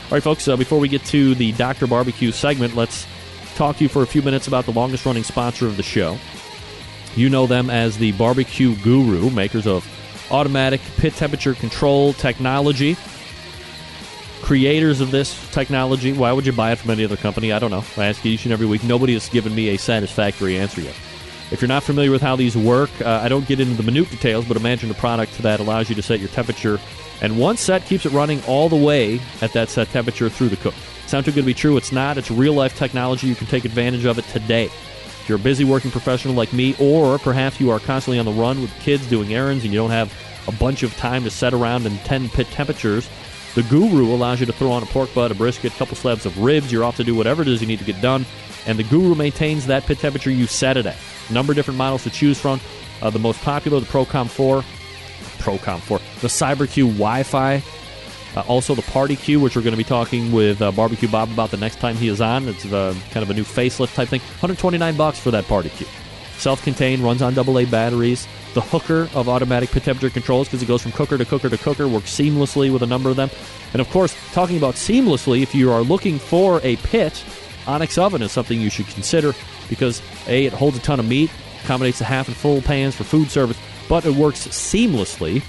All 0.10 0.16
right, 0.16 0.24
folks, 0.24 0.48
uh, 0.48 0.58
before 0.58 0.80
we 0.80 0.88
get 0.88 1.06
to 1.06 1.36
the 1.36 1.52
Dr. 1.52 1.86
Barbecue 1.86 2.32
segment, 2.32 2.76
let's 2.76 3.06
talk 3.54 3.78
to 3.78 3.84
you 3.84 3.90
for 3.90 4.02
a 4.02 4.08
few 4.08 4.24
minutes 4.24 4.48
about 4.48 4.66
the 4.66 4.72
longest 4.72 5.06
running 5.06 5.24
sponsor 5.24 5.68
of 5.68 5.78
the 5.78 5.84
show. 5.84 6.18
You 7.16 7.30
know 7.30 7.46
them 7.46 7.70
as 7.70 7.96
the 7.96 8.12
Barbecue 8.14 8.76
Guru, 8.78 9.30
makers 9.30 9.68
of 9.68 9.88
automatic 10.32 10.82
pit 10.98 11.14
temperature 11.14 11.54
control 11.54 12.14
technology. 12.14 12.98
Creators 14.42 15.00
of 15.00 15.12
this 15.12 15.48
technology. 15.52 16.12
Why 16.12 16.32
would 16.32 16.48
you 16.48 16.54
buy 16.54 16.72
it 16.72 16.80
from 16.80 16.90
any 16.90 17.04
other 17.04 17.18
company? 17.18 17.52
I 17.52 17.60
don't 17.60 17.70
know. 17.70 17.86
I 17.96 18.06
ask 18.06 18.26
you 18.26 18.32
each 18.32 18.46
and 18.46 18.52
every 18.52 18.66
week. 18.66 18.84
Nobody 18.84 19.14
has 19.14 19.30
given 19.30 19.54
me 19.54 19.70
a 19.70 19.78
satisfactory 19.78 20.58
answer 20.58 20.82
yet. 20.82 20.96
If 21.52 21.62
you're 21.62 21.68
not 21.68 21.84
familiar 21.84 22.10
with 22.10 22.24
how 22.24 22.36
these 22.36 22.58
work, 22.58 22.90
uh, 23.02 23.22
I 23.24 23.30
don't 23.30 23.48
get 23.48 23.60
into 23.60 23.76
the 23.76 23.84
minute 23.84 24.10
details, 24.10 24.46
but 24.46 24.58
imagine 24.58 24.90
a 24.90 24.96
product 24.96 25.38
that 25.44 25.60
allows 25.60 25.88
you 25.88 25.94
to 25.96 26.02
set 26.02 26.20
your 26.20 26.30
temperature, 26.30 26.80
and 27.22 27.38
one 27.38 27.58
set 27.58 27.86
keeps 27.86 28.06
it 28.06 28.12
running 28.12 28.42
all 28.46 28.70
the 28.70 28.76
way 28.76 29.20
at 29.42 29.54
that 29.54 29.70
set 29.70 29.90
temperature 29.90 30.30
through 30.30 30.50
the 30.50 30.58
cook. 30.58 30.74
Sound 31.08 31.26
too 31.26 31.32
good 31.32 31.42
to 31.42 31.46
be 31.48 31.54
true? 31.54 31.76
It's 31.76 31.92
not. 31.92 32.18
It's 32.18 32.32
real 32.32 32.54
life 32.54 32.78
technology. 32.78 33.28
You 33.28 33.36
can 33.36 33.48
take 33.48 33.66
advantage 33.66 34.06
of 34.06 34.20
it 34.20 34.26
today. 34.26 34.66
If 34.66 35.26
you're 35.28 35.38
a 35.38 35.42
busy 35.42 35.64
working 35.64 35.92
professional 35.92 36.36
like 36.36 36.54
me, 36.54 36.76
or 36.80 37.18
perhaps 37.20 37.60
you 37.60 37.72
are 37.72 37.80
constantly 37.80 38.20
on 38.20 38.26
the 38.26 38.32
run 38.32 38.62
with 38.62 38.74
kids 38.80 39.08
doing 39.08 39.34
errands 39.34 39.64
and 39.64 39.74
you 39.74 39.80
don't 39.80 39.90
have 39.90 40.14
a 40.48 40.52
bunch 40.52 40.84
of 40.84 40.96
time 40.98 41.24
to 41.24 41.30
set 41.30 41.54
around 41.54 41.86
in 41.86 41.98
10 42.00 42.30
pit 42.30 42.48
temperatures, 42.48 43.10
the 43.56 43.64
Guru 43.64 44.14
allows 44.14 44.40
you 44.40 44.46
to 44.46 44.54
throw 44.54 44.72
on 44.72 44.84
a 44.84 44.86
pork 44.86 45.14
butt, 45.14 45.32
a 45.32 45.36
brisket, 45.36 45.74
a 45.74 45.78
couple 45.78 45.96
slabs 45.96 46.26
of 46.26 46.38
ribs. 46.38 46.72
You're 46.72 46.84
off 46.84 46.98
to 46.98 47.04
do 47.04 47.16
whatever 47.16 47.42
it 47.42 47.48
is 47.48 47.62
you 47.62 47.68
need 47.68 47.80
to 47.80 47.86
get 47.86 48.00
done. 48.02 48.26
And 48.68 48.78
the 48.78 48.84
Guru 48.84 49.16
maintains 49.16 49.66
that 49.66 49.86
pit 49.86 50.00
temperature 50.00 50.32
you 50.32 50.46
set 50.46 50.78
it 50.78 50.86
at. 50.86 50.98
Number 51.32 51.52
of 51.52 51.56
different 51.56 51.78
models 51.78 52.04
to 52.04 52.10
choose 52.10 52.40
from. 52.40 52.62
Uh, 53.02 53.10
the 53.10 53.20
most 53.20 53.42
popular, 53.42 53.80
the 53.80 53.86
Procom 53.86 54.30
4, 54.30 54.64
Procom 55.40 55.80
for 55.80 56.00
the 56.22 56.28
CyberQ 56.28 56.94
Wi-Fi, 56.94 57.64
uh, 58.36 58.42
also 58.48 58.76
the 58.76 58.82
Party 58.84 59.16
Q, 59.16 59.40
which 59.40 59.56
we're 59.56 59.62
going 59.62 59.74
to 59.74 59.78
be 59.78 59.84
talking 59.84 60.32
with 60.32 60.62
uh, 60.62 60.72
Barbecue 60.72 61.08
Bob 61.08 61.32
about 61.32 61.52
the 61.52 61.58
next 61.58 61.80
time 61.80 61.96
he 61.96 62.08
is 62.08 62.22
on. 62.22 62.48
It's 62.48 62.66
uh, 62.66 62.94
kind 63.12 63.24
of 63.24 63.30
a 63.30 63.34
new 63.34 63.44
facelift 63.44 63.96
type 63.96 64.10
thing. 64.10 64.22
129 64.22 64.96
bucks 64.96 65.20
for 65.20 65.32
that 65.32 65.46
Party 65.46 65.70
Q. 65.70 65.88
Self-contained, 66.38 67.02
runs 67.02 67.22
on 67.22 67.38
AA 67.38 67.66
batteries. 67.66 68.28
The 68.54 68.62
hooker 68.62 69.10
of 69.14 69.28
automatic 69.28 69.70
temperature 69.72 70.10
controls 70.10 70.48
because 70.48 70.64
it 70.64 70.68
goes 70.68 70.82
from 70.82 70.94
cooker 70.94 71.18
to 71.18 71.26
cooker 71.26 71.50
to 71.50 71.58
cooker, 71.58 71.88
works 71.88 72.16
seamlessly 72.18 72.72
with 72.72 72.82
a 72.82 72.88
number 72.88 73.10
of 73.10 73.16
them. 73.16 73.30
And 73.74 73.82
of 73.82 73.90
course, 73.90 74.16
talking 74.32 74.58
about 74.58 74.76
seamlessly, 74.76 75.42
if 75.42 75.54
you 75.54 75.72
are 75.72 75.82
looking 75.82 76.18
for 76.18 76.62
a 76.64 76.78
pit, 76.78 77.24
Onyx 77.68 77.98
Oven 77.98 78.22
is 78.22 78.32
something 78.32 78.60
you 78.60 78.70
should 78.70 78.88
consider. 78.88 79.34
because 79.70 80.02
A, 80.28 80.46
it 80.46 80.54
holds 80.54 80.78
a 80.78 80.82
ton 80.82 81.00
of 81.00 81.08
meat, 81.08 81.32
accommodates 81.64 82.00
the 82.00 82.06
half 82.06 82.28
and 82.28 82.36
full 82.36 82.62
pans 82.62 82.96
for 82.96 83.04
food 83.04 83.30
service, 83.30 83.58
but 83.90 84.06
it 84.06 84.14
works 84.14 84.48
seamlessly 84.48 85.44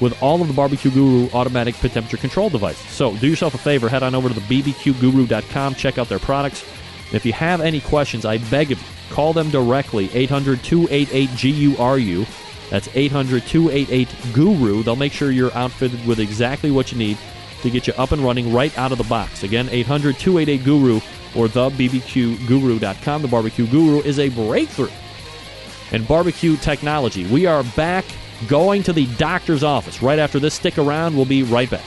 with 0.00 0.20
all 0.22 0.40
of 0.40 0.48
the 0.48 0.54
Barbecue 0.54 0.90
Guru 0.90 1.28
automatic 1.32 1.74
pit 1.74 1.92
temperature 1.92 2.16
control 2.16 2.48
devices. 2.48 2.86
So 2.90 3.16
do 3.16 3.26
yourself 3.26 3.54
a 3.54 3.58
favor, 3.58 3.88
head 3.88 4.02
on 4.02 4.14
over 4.14 4.28
to 4.28 4.34
the 4.34 4.40
bbqguru.com, 4.62 5.74
check 5.74 5.98
out 5.98 6.08
their 6.08 6.18
products. 6.18 6.64
If 7.12 7.26
you 7.26 7.32
have 7.32 7.60
any 7.60 7.80
questions, 7.80 8.24
I 8.24 8.38
beg 8.38 8.70
of 8.70 8.80
you, 8.80 9.14
call 9.14 9.32
them 9.32 9.50
directly, 9.50 10.08
800 10.14 10.62
288 10.62 11.76
GURU. 11.76 12.26
That's 12.70 12.88
800 12.94 13.42
288 13.46 14.08
GURU. 14.32 14.82
They'll 14.84 14.94
make 14.94 15.12
sure 15.12 15.32
you're 15.32 15.52
outfitted 15.54 16.06
with 16.06 16.20
exactly 16.20 16.70
what 16.70 16.92
you 16.92 16.98
need 16.98 17.18
to 17.62 17.70
get 17.70 17.86
you 17.86 17.92
up 17.94 18.12
and 18.12 18.22
running 18.22 18.52
right 18.52 18.76
out 18.78 18.92
of 18.92 18.98
the 18.98 19.04
box. 19.04 19.42
Again, 19.42 19.68
800 19.70 20.18
288 20.18 20.64
GURU 20.64 20.96
or 21.34 21.48
thebbqguru.com. 21.48 23.22
The 23.22 23.28
Barbecue 23.28 23.66
Guru 23.66 24.00
is 24.02 24.18
a 24.18 24.28
breakthrough 24.28 24.90
in 25.92 26.04
barbecue 26.04 26.56
technology. 26.56 27.26
We 27.26 27.46
are 27.46 27.62
back 27.76 28.04
going 28.48 28.82
to 28.84 28.92
the 28.92 29.06
doctor's 29.16 29.62
office. 29.62 30.02
Right 30.02 30.18
after 30.18 30.38
this, 30.38 30.54
stick 30.54 30.78
around. 30.78 31.16
We'll 31.16 31.24
be 31.24 31.42
right 31.42 31.70
back. 31.70 31.84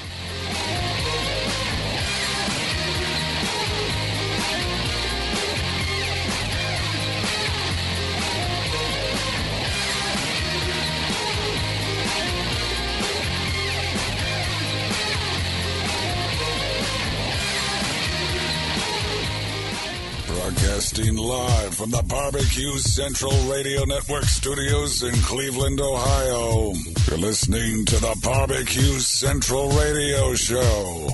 Live 21.24 21.74
from 21.74 21.90
the 21.90 22.04
Barbecue 22.04 22.78
Central 22.80 23.32
Radio 23.50 23.86
Network 23.86 24.26
studios 24.26 25.04
in 25.04 25.14
Cleveland, 25.22 25.80
Ohio. 25.80 26.74
You're 27.08 27.18
listening 27.18 27.86
to 27.86 27.96
the 27.96 28.20
Barbecue 28.22 29.00
Central 29.00 29.70
Radio 29.70 30.36
Show. 30.36 31.08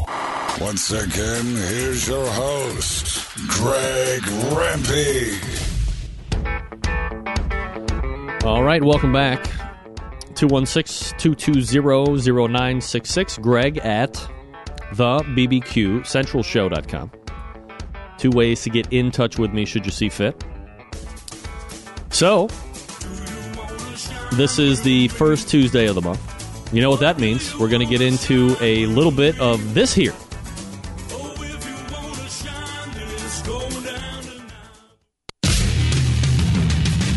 Once 0.59 0.91
again, 0.91 1.45
here's 1.45 2.07
your 2.07 2.25
host, 2.25 3.23
Greg 3.49 4.21
Rempe. 4.51 5.35
All 8.43 8.63
right, 8.63 8.83
welcome 8.83 9.13
back. 9.13 9.45
216 10.33 11.19
220 11.19 12.47
0966. 12.47 13.37
Greg 13.37 13.77
at 13.79 14.13
the 14.93 15.19
bbqcentralshow.com. 15.19 17.11
Two 18.19 18.31
ways 18.31 18.61
to 18.63 18.69
get 18.69 18.91
in 18.91 19.11
touch 19.11 19.39
with 19.39 19.53
me 19.53 19.65
should 19.65 19.85
you 19.85 19.91
see 19.91 20.09
fit. 20.09 20.43
So, 22.09 22.47
this 24.33 24.59
is 24.59 24.81
the 24.81 25.07
first 25.07 25.49
Tuesday 25.49 25.87
of 25.87 25.95
the 25.95 26.01
month. 26.01 26.73
You 26.73 26.81
know 26.81 26.89
what 26.89 26.99
that 26.99 27.17
means? 27.17 27.57
We're 27.57 27.69
going 27.69 27.85
to 27.85 27.89
get 27.89 28.01
into 28.01 28.55
a 28.61 28.85
little 28.87 29.11
bit 29.11 29.39
of 29.39 29.73
this 29.73 29.93
here. 29.93 30.13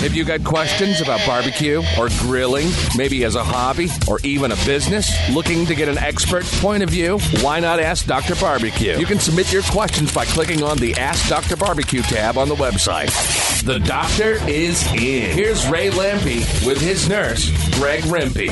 Have 0.03 0.15
you 0.15 0.25
got 0.25 0.43
questions 0.43 1.01
about 1.01 1.25
barbecue 1.25 1.81
or 1.97 2.09
grilling, 2.19 2.67
maybe 2.97 3.23
as 3.23 3.37
a 3.37 3.45
hobby 3.45 3.89
or 4.09 4.19
even 4.25 4.51
a 4.51 4.57
business? 4.67 5.09
Looking 5.31 5.65
to 5.67 5.77
get 5.77 5.89
an 5.89 5.97
expert 5.97 6.43
point 6.45 6.83
of 6.83 6.91
view? 6.91 7.21
Why 7.41 7.61
not 7.61 7.79
ask 7.79 8.05
Dr. 8.07 8.35
Barbecue? 8.35 8.99
You 8.99 9.07
can 9.07 9.21
submit 9.21 9.53
your 9.53 9.63
questions 9.63 10.13
by 10.13 10.25
clicking 10.25 10.65
on 10.65 10.79
the 10.79 10.93
Ask 10.95 11.29
Dr. 11.29 11.57
Barbecue 11.57 12.03
tab 12.03 12.37
on 12.37 12.49
the 12.49 12.57
website. 12.57 13.13
The 13.63 13.79
doctor 13.79 14.39
is 14.51 14.85
in. 14.93 15.37
Here's 15.37 15.69
Ray 15.69 15.91
Lampe 15.91 16.67
with 16.67 16.81
his 16.81 17.09
nurse, 17.09 17.49
Greg 17.79 18.03
Rempe. 18.03 18.49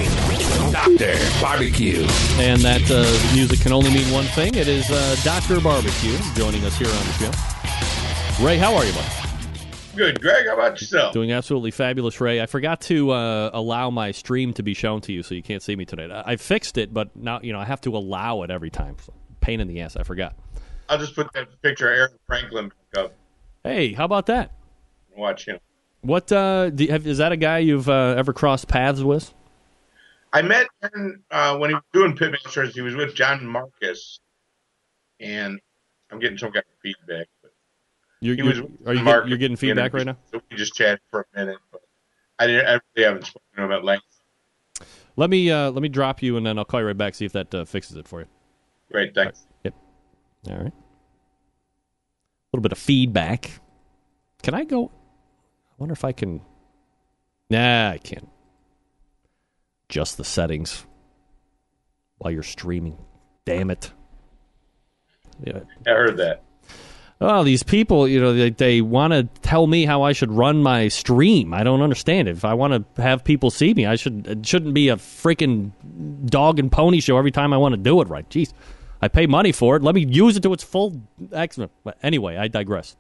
Doctor 0.71 1.17
Barbecue. 1.43 2.07
And 2.39 2.61
that 2.63 2.89
uh, 2.93 3.35
music 3.35 3.59
can 3.59 3.73
only 3.73 3.93
mean 3.93 4.09
one 4.13 4.27
thing. 4.27 4.55
It 4.55 4.69
is 4.69 4.89
uh, 4.89 5.17
Dr. 5.25 5.61
Barbecue 5.61 6.17
joining 6.37 6.65
us 6.65 6.79
here 6.79 6.87
on 6.87 6.95
the 6.95 7.13
show. 8.39 8.45
Ray, 8.47 8.57
how 8.57 8.77
are 8.77 8.85
you, 8.85 8.93
buddy? 8.93 9.20
Good, 10.01 10.19
Greg. 10.23 10.47
How 10.47 10.55
about 10.55 10.81
yourself? 10.81 11.13
Doing 11.13 11.31
absolutely 11.31 11.73
fabulous, 11.73 12.23
Ray. 12.23 12.41
I 12.41 12.47
forgot 12.47 12.81
to 12.83 13.11
uh, 13.11 13.51
allow 13.53 13.91
my 13.91 14.13
stream 14.13 14.55
to 14.55 14.63
be 14.63 14.73
shown 14.73 15.03
to 15.03 15.13
you, 15.13 15.23
so 15.23 15.35
you 15.35 15.43
can't 15.43 15.63
see 15.63 15.77
me 15.77 15.85
tonight. 15.85 16.11
I, 16.11 16.33
I 16.33 16.37
fixed 16.37 16.79
it, 16.79 16.95
but 16.95 17.15
now 17.15 17.39
you 17.43 17.53
know 17.53 17.59
I 17.59 17.67
have 17.67 17.83
to 17.83 17.95
allow 17.95 18.41
it 18.41 18.51
every 18.51 18.71
time. 18.71 18.97
Pain 19.43 19.61
in 19.61 19.69
the 19.69 19.83
ass. 19.83 19.97
I 19.97 20.03
forgot. 20.03 20.35
I'll 20.89 20.97
just 20.97 21.15
put 21.15 21.31
that 21.35 21.49
picture 21.61 21.93
of 21.93 21.99
Aaron 21.99 22.13
Franklin 22.27 22.73
back 22.95 23.05
up. 23.05 23.15
Hey, 23.63 23.93
how 23.93 24.07
about 24.07 24.25
that? 24.25 24.53
Watch 25.15 25.45
him. 25.45 25.59
What 26.01 26.33
uh, 26.33 26.71
do 26.71 26.85
you 26.85 26.93
have, 26.93 27.07
is 27.07 27.19
that 27.19 27.33
a 27.33 27.37
guy 27.37 27.59
you've 27.59 27.91
uh, 27.91 28.15
ever 28.17 28.33
crossed 28.33 28.69
paths 28.69 29.03
with? 29.03 29.35
I 30.33 30.41
met 30.41 30.67
Aaron 30.83 31.23
uh, 31.31 31.59
when 31.59 31.69
he 31.69 31.75
was 31.75 31.85
doing 31.93 32.17
Pitmasters. 32.17 32.73
He 32.73 32.81
was 32.81 32.95
with 32.95 33.15
John 33.15 33.47
Markus, 33.47 34.19
and 35.21 35.61
I'm 36.11 36.21
getting 36.21 36.39
some 36.39 36.53
kind 36.53 36.65
of 36.65 36.81
feedback. 36.83 37.29
You're, 38.21 38.37
He 38.37 38.43
you're, 38.43 38.69
are 38.87 38.95
you 38.95 39.03
Mark 39.03 39.25
get, 39.25 39.29
you're 39.31 39.39
getting 39.39 39.57
feedback 39.57 39.95
right 39.95 40.07
now? 40.07 40.17
So 40.33 40.41
we 40.51 40.57
just 40.57 40.75
chatted 40.75 41.01
for 41.11 41.27
a 41.35 41.39
minute, 41.39 41.59
but 41.73 41.81
I 42.39 42.47
didn't. 42.47 42.67
I 42.67 42.81
really 42.95 43.07
haven't 43.07 43.27
spoken 43.27 43.49
to 43.57 43.63
him 43.65 43.73
at 43.73 43.85
length. 43.85 44.05
Let 45.17 45.31
me 45.31 45.51
uh, 45.51 45.71
let 45.71 45.83
me 45.83 45.89
drop 45.89 46.23
you, 46.23 46.37
and 46.37 46.45
then 46.45 46.59
I'll 46.59 46.65
call 46.65 46.81
you 46.81 46.87
right 46.87 46.97
back. 46.97 47.15
See 47.15 47.25
if 47.25 47.33
that 47.33 47.55
uh, 47.55 47.65
fixes 47.65 47.97
it 47.97 48.07
for 48.07 48.21
you. 48.21 48.27
Great, 48.91 49.15
thanks. 49.15 49.47
Yep. 49.65 49.75
All 50.49 50.57
right. 50.57 50.73
A 50.73 52.51
little 52.53 52.63
bit 52.63 52.73
of 52.73 52.79
feedback. 52.79 53.61
Can 54.43 54.55
I 54.55 54.65
go? 54.65 54.87
I 54.87 55.75
wonder 55.79 55.93
if 55.93 56.05
I 56.05 56.13
can. 56.13 56.43
Nah, 57.49 57.91
I 57.91 57.99
can't. 57.99 58.29
Just 59.89 60.17
the 60.17 60.25
settings 60.25 60.87
while 62.19 62.31
you're 62.31 62.43
streaming. 62.43 62.99
Damn 63.45 63.71
it. 63.71 63.93
Yeah. 65.43 65.61
I 65.87 65.91
heard 65.91 66.17
that. 66.19 66.43
Oh, 67.23 67.45
these 67.45 67.63
people, 67.63 68.09
you 68.09 68.19
know, 68.19 68.33
they, 68.33 68.49
they 68.49 68.81
want 68.81 69.13
to 69.13 69.25
tell 69.43 69.67
me 69.67 69.85
how 69.85 70.03
I 70.03 70.13
should 70.13 70.33
run 70.33 70.63
my 70.63 70.89
stream. 70.89 71.53
I 71.53 71.63
don't 71.63 71.83
understand 71.83 72.29
it. 72.29 72.37
If 72.37 72.47
I 72.47 72.55
want 72.55 72.97
to 72.97 73.03
have 73.03 73.25
people 73.25 73.51
see 73.51 73.75
me, 73.75 73.85
I 73.85 73.97
should 73.97 74.27
it 74.27 74.47
shouldn't 74.47 74.73
be 74.73 74.89
a 74.89 74.97
freaking 74.97 75.73
dog 76.27 76.59
and 76.59 76.73
pony 76.73 77.01
show 77.01 77.19
every 77.19 77.31
time 77.31 77.53
I 77.53 77.59
want 77.59 77.75
to 77.75 77.77
do 77.77 78.01
it 78.01 78.09
right. 78.09 78.29
Jeez. 78.31 78.55
I 79.03 79.09
pay 79.09 79.27
money 79.27 79.53
for 79.53 79.77
it. 79.77 79.83
Let 79.83 79.95
me 79.95 80.05
use 80.05 80.37
it 80.37 80.43
to 80.43 80.53
its 80.53 80.63
full 80.63 81.01
excellent. 81.33 81.73
But 81.85 81.99
anyway, 82.03 82.37
I 82.37 82.49
digress. 82.49 82.97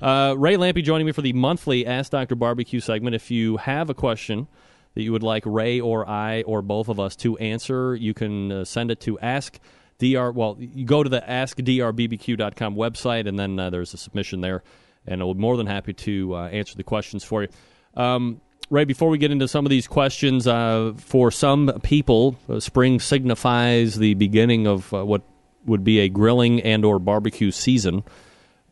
Uh, 0.00 0.34
Ray 0.36 0.56
Lampe 0.56 0.82
joining 0.82 1.06
me 1.06 1.12
for 1.12 1.22
the 1.22 1.32
monthly 1.32 1.86
Ask 1.86 2.12
Dr. 2.12 2.34
Barbecue 2.34 2.80
segment. 2.80 3.14
If 3.14 3.30
you 3.30 3.56
have 3.58 3.90
a 3.90 3.94
question 3.94 4.48
that 4.94 5.02
you 5.02 5.12
would 5.12 5.22
like 5.22 5.44
Ray 5.46 5.80
or 5.80 6.08
I 6.08 6.42
or 6.42 6.62
both 6.62 6.88
of 6.88 6.98
us 6.98 7.16
to 7.16 7.36
answer, 7.38 7.94
you 7.94 8.14
can 8.14 8.50
uh, 8.50 8.64
send 8.64 8.90
it 8.90 9.00
to 9.02 9.18
ask 9.20 9.58
dr. 10.00 10.32
Well, 10.32 10.56
you 10.58 10.84
go 10.84 11.02
to 11.02 11.08
the 11.08 11.20
askdrbbq.com 11.20 12.74
website, 12.74 13.28
and 13.28 13.38
then 13.38 13.58
uh, 13.58 13.70
there's 13.70 13.94
a 13.94 13.96
submission 13.96 14.40
there, 14.40 14.62
and 15.06 15.20
I'll 15.20 15.34
be 15.34 15.40
more 15.40 15.56
than 15.56 15.66
happy 15.66 15.92
to 15.92 16.34
uh, 16.34 16.48
answer 16.48 16.76
the 16.76 16.84
questions 16.84 17.24
for 17.24 17.42
you. 17.42 17.48
Um, 17.94 18.40
Ray, 18.70 18.84
before 18.84 19.08
we 19.08 19.18
get 19.18 19.32
into 19.32 19.48
some 19.48 19.66
of 19.66 19.70
these 19.70 19.88
questions, 19.88 20.46
uh, 20.46 20.92
for 20.96 21.32
some 21.32 21.80
people, 21.82 22.36
uh, 22.48 22.60
spring 22.60 23.00
signifies 23.00 23.96
the 23.96 24.14
beginning 24.14 24.66
of 24.68 24.92
uh, 24.94 25.04
what 25.04 25.22
would 25.66 25.82
be 25.82 25.98
a 25.98 26.08
grilling 26.08 26.60
and 26.62 26.84
or 26.84 27.00
barbecue 27.00 27.50
season. 27.50 28.04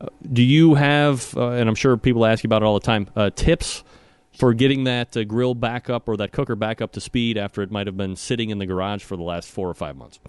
Uh, 0.00 0.06
do 0.32 0.42
you 0.42 0.74
have, 0.74 1.36
and 1.36 1.68
I'm 1.68 1.74
sure 1.74 1.96
people 1.96 2.24
ask 2.24 2.44
you 2.44 2.48
about 2.48 2.62
it 2.62 2.66
all 2.66 2.78
the 2.78 2.86
time, 2.86 3.09
tips 3.34 3.82
for 4.38 4.55
getting 4.55 4.84
that 4.84 5.16
grill 5.26 5.56
back 5.56 5.90
up 5.90 6.09
or 6.09 6.16
that 6.16 6.30
cooker 6.30 6.55
back 6.55 6.80
up 6.80 6.92
to 6.92 7.00
speed 7.00 7.36
after 7.36 7.62
it 7.62 7.72
might 7.72 7.88
have 7.88 7.96
been 7.96 8.14
sitting 8.14 8.50
in 8.50 8.59
the 8.59 8.66
garage 8.66 9.02
for 9.02 9.16
the 9.16 9.24
last 9.24 9.50
four 9.50 9.68
or 9.68 9.74
five 9.74 9.96
months? 9.96 10.20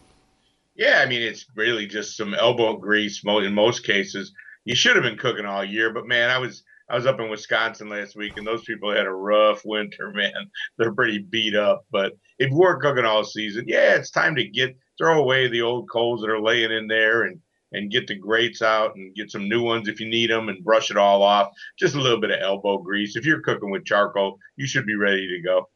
Yeah, 0.80 1.02
I 1.04 1.08
mean 1.08 1.22
it's 1.22 1.46
really 1.58 1.86
just 1.88 2.16
some 2.16 2.34
elbow 2.34 2.78
grease. 2.78 3.22
In 3.26 3.54
most 3.54 3.84
cases, 3.84 4.32
you 4.64 4.76
should 4.76 4.96
have 4.96 5.04
been 5.04 5.18
cooking 5.18 5.46
all 5.46 5.64
year, 5.64 5.94
but 5.94 6.08
man, 6.08 6.30
I 6.30 6.38
was 6.38 6.64
I 6.90 6.96
was 6.96 7.06
up 7.06 7.20
in 7.20 7.30
Wisconsin 7.30 7.90
last 7.90 8.16
week, 8.16 8.38
and 8.38 8.48
those 8.48 8.64
people 8.64 8.90
had 8.90 9.06
a 9.06 9.12
rough 9.12 9.62
winter. 9.66 10.10
Man, 10.16 10.32
they're 10.78 10.94
pretty 10.94 11.20
beat 11.20 11.54
up. 11.54 11.86
But 11.92 12.14
if 12.40 12.50
weren't 12.52 12.82
cooking 12.82 13.04
all 13.04 13.26
season, 13.26 13.66
yeah, 13.68 13.96
it's 13.96 14.10
time 14.10 14.36
to 14.38 14.48
get 14.48 14.78
throw 14.98 15.20
away 15.20 15.50
the 15.50 15.62
old 15.62 15.90
coals 15.92 16.22
that 16.22 16.30
are 16.30 16.42
laying 16.42 16.72
in 16.72 16.88
there 16.88 17.24
and 17.24 17.42
and 17.74 17.92
get 17.92 18.08
the 18.08 18.16
grates 18.16 18.62
out 18.62 18.96
and 18.96 19.14
get 19.14 19.30
some 19.30 19.50
new 19.50 19.62
ones 19.62 19.90
if 19.90 20.00
you 20.00 20.10
need 20.10 20.32
them 20.32 20.48
and 20.48 20.64
brush 20.64 20.92
it 20.92 20.98
all 20.98 21.22
off. 21.22 21.50
Just 21.78 21.96
a 21.96 22.02
little 22.02 22.22
bit 22.22 22.32
of 22.32 22.40
elbow 22.42 22.78
grease. 22.78 23.18
If 23.18 23.26
you're 23.26 23.42
cooking 23.42 23.70
with 23.70 23.86
charcoal, 23.86 24.40
you 24.56 24.66
should 24.66 24.86
be 24.86 24.96
ready 24.96 25.28
to 25.28 25.42
go. 25.42 25.70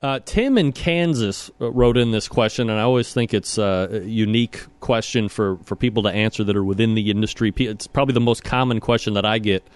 Uh, 0.00 0.20
Tim 0.24 0.56
in 0.58 0.70
Kansas 0.72 1.50
uh, 1.60 1.72
wrote 1.72 1.96
in 1.96 2.12
this 2.12 2.28
question, 2.28 2.70
and 2.70 2.78
I 2.78 2.82
always 2.82 3.12
think 3.12 3.34
it's 3.34 3.58
a 3.58 4.02
unique 4.04 4.64
question 4.78 5.28
for, 5.28 5.58
for 5.64 5.74
people 5.74 6.04
to 6.04 6.08
answer 6.08 6.44
that 6.44 6.56
are 6.56 6.64
within 6.64 6.94
the 6.94 7.10
industry. 7.10 7.52
It's 7.56 7.88
probably 7.88 8.14
the 8.14 8.20
most 8.20 8.44
common 8.44 8.78
question 8.78 9.14
that 9.14 9.24
I 9.24 9.38
get 9.38 9.66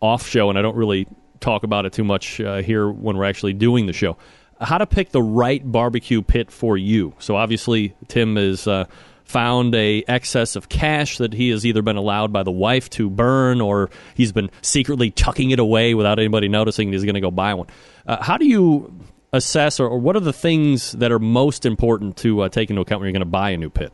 off 0.00 0.28
show, 0.28 0.48
and 0.48 0.56
I 0.56 0.62
don't 0.62 0.76
really 0.76 1.08
talk 1.40 1.64
about 1.64 1.86
it 1.86 1.92
too 1.92 2.04
much 2.04 2.40
uh, 2.40 2.62
here 2.62 2.88
when 2.88 3.16
we're 3.16 3.24
actually 3.24 3.52
doing 3.52 3.86
the 3.86 3.92
show. 3.92 4.16
How 4.60 4.78
to 4.78 4.86
pick 4.86 5.10
the 5.10 5.22
right 5.22 5.60
barbecue 5.70 6.22
pit 6.22 6.52
for 6.52 6.78
you. 6.78 7.12
So 7.18 7.34
obviously, 7.34 7.96
Tim 8.06 8.36
has 8.36 8.68
uh, 8.68 8.84
found 9.24 9.74
a 9.74 10.04
excess 10.06 10.54
of 10.54 10.68
cash 10.68 11.18
that 11.18 11.32
he 11.32 11.48
has 11.48 11.66
either 11.66 11.82
been 11.82 11.96
allowed 11.96 12.32
by 12.32 12.44
the 12.44 12.52
wife 12.52 12.88
to 12.90 13.10
burn 13.10 13.60
or 13.60 13.90
he's 14.14 14.30
been 14.30 14.50
secretly 14.62 15.10
tucking 15.10 15.50
it 15.50 15.58
away 15.58 15.94
without 15.94 16.20
anybody 16.20 16.46
noticing 16.46 16.92
he's 16.92 17.02
going 17.02 17.16
to 17.16 17.20
go 17.20 17.32
buy 17.32 17.54
one. 17.54 17.66
Uh, 18.06 18.22
how 18.22 18.36
do 18.36 18.46
you 18.46 18.94
assess 19.34 19.80
or, 19.80 19.88
or, 19.88 19.98
what 19.98 20.16
are 20.16 20.20
the 20.20 20.32
things 20.32 20.92
that 20.92 21.10
are 21.10 21.18
most 21.18 21.66
important 21.66 22.16
to 22.18 22.42
uh, 22.42 22.48
take 22.48 22.70
into 22.70 22.80
account 22.80 23.00
when 23.00 23.08
you're 23.08 23.12
going 23.12 23.20
to 23.20 23.26
buy 23.26 23.50
a 23.50 23.56
new 23.56 23.70
pit? 23.70 23.92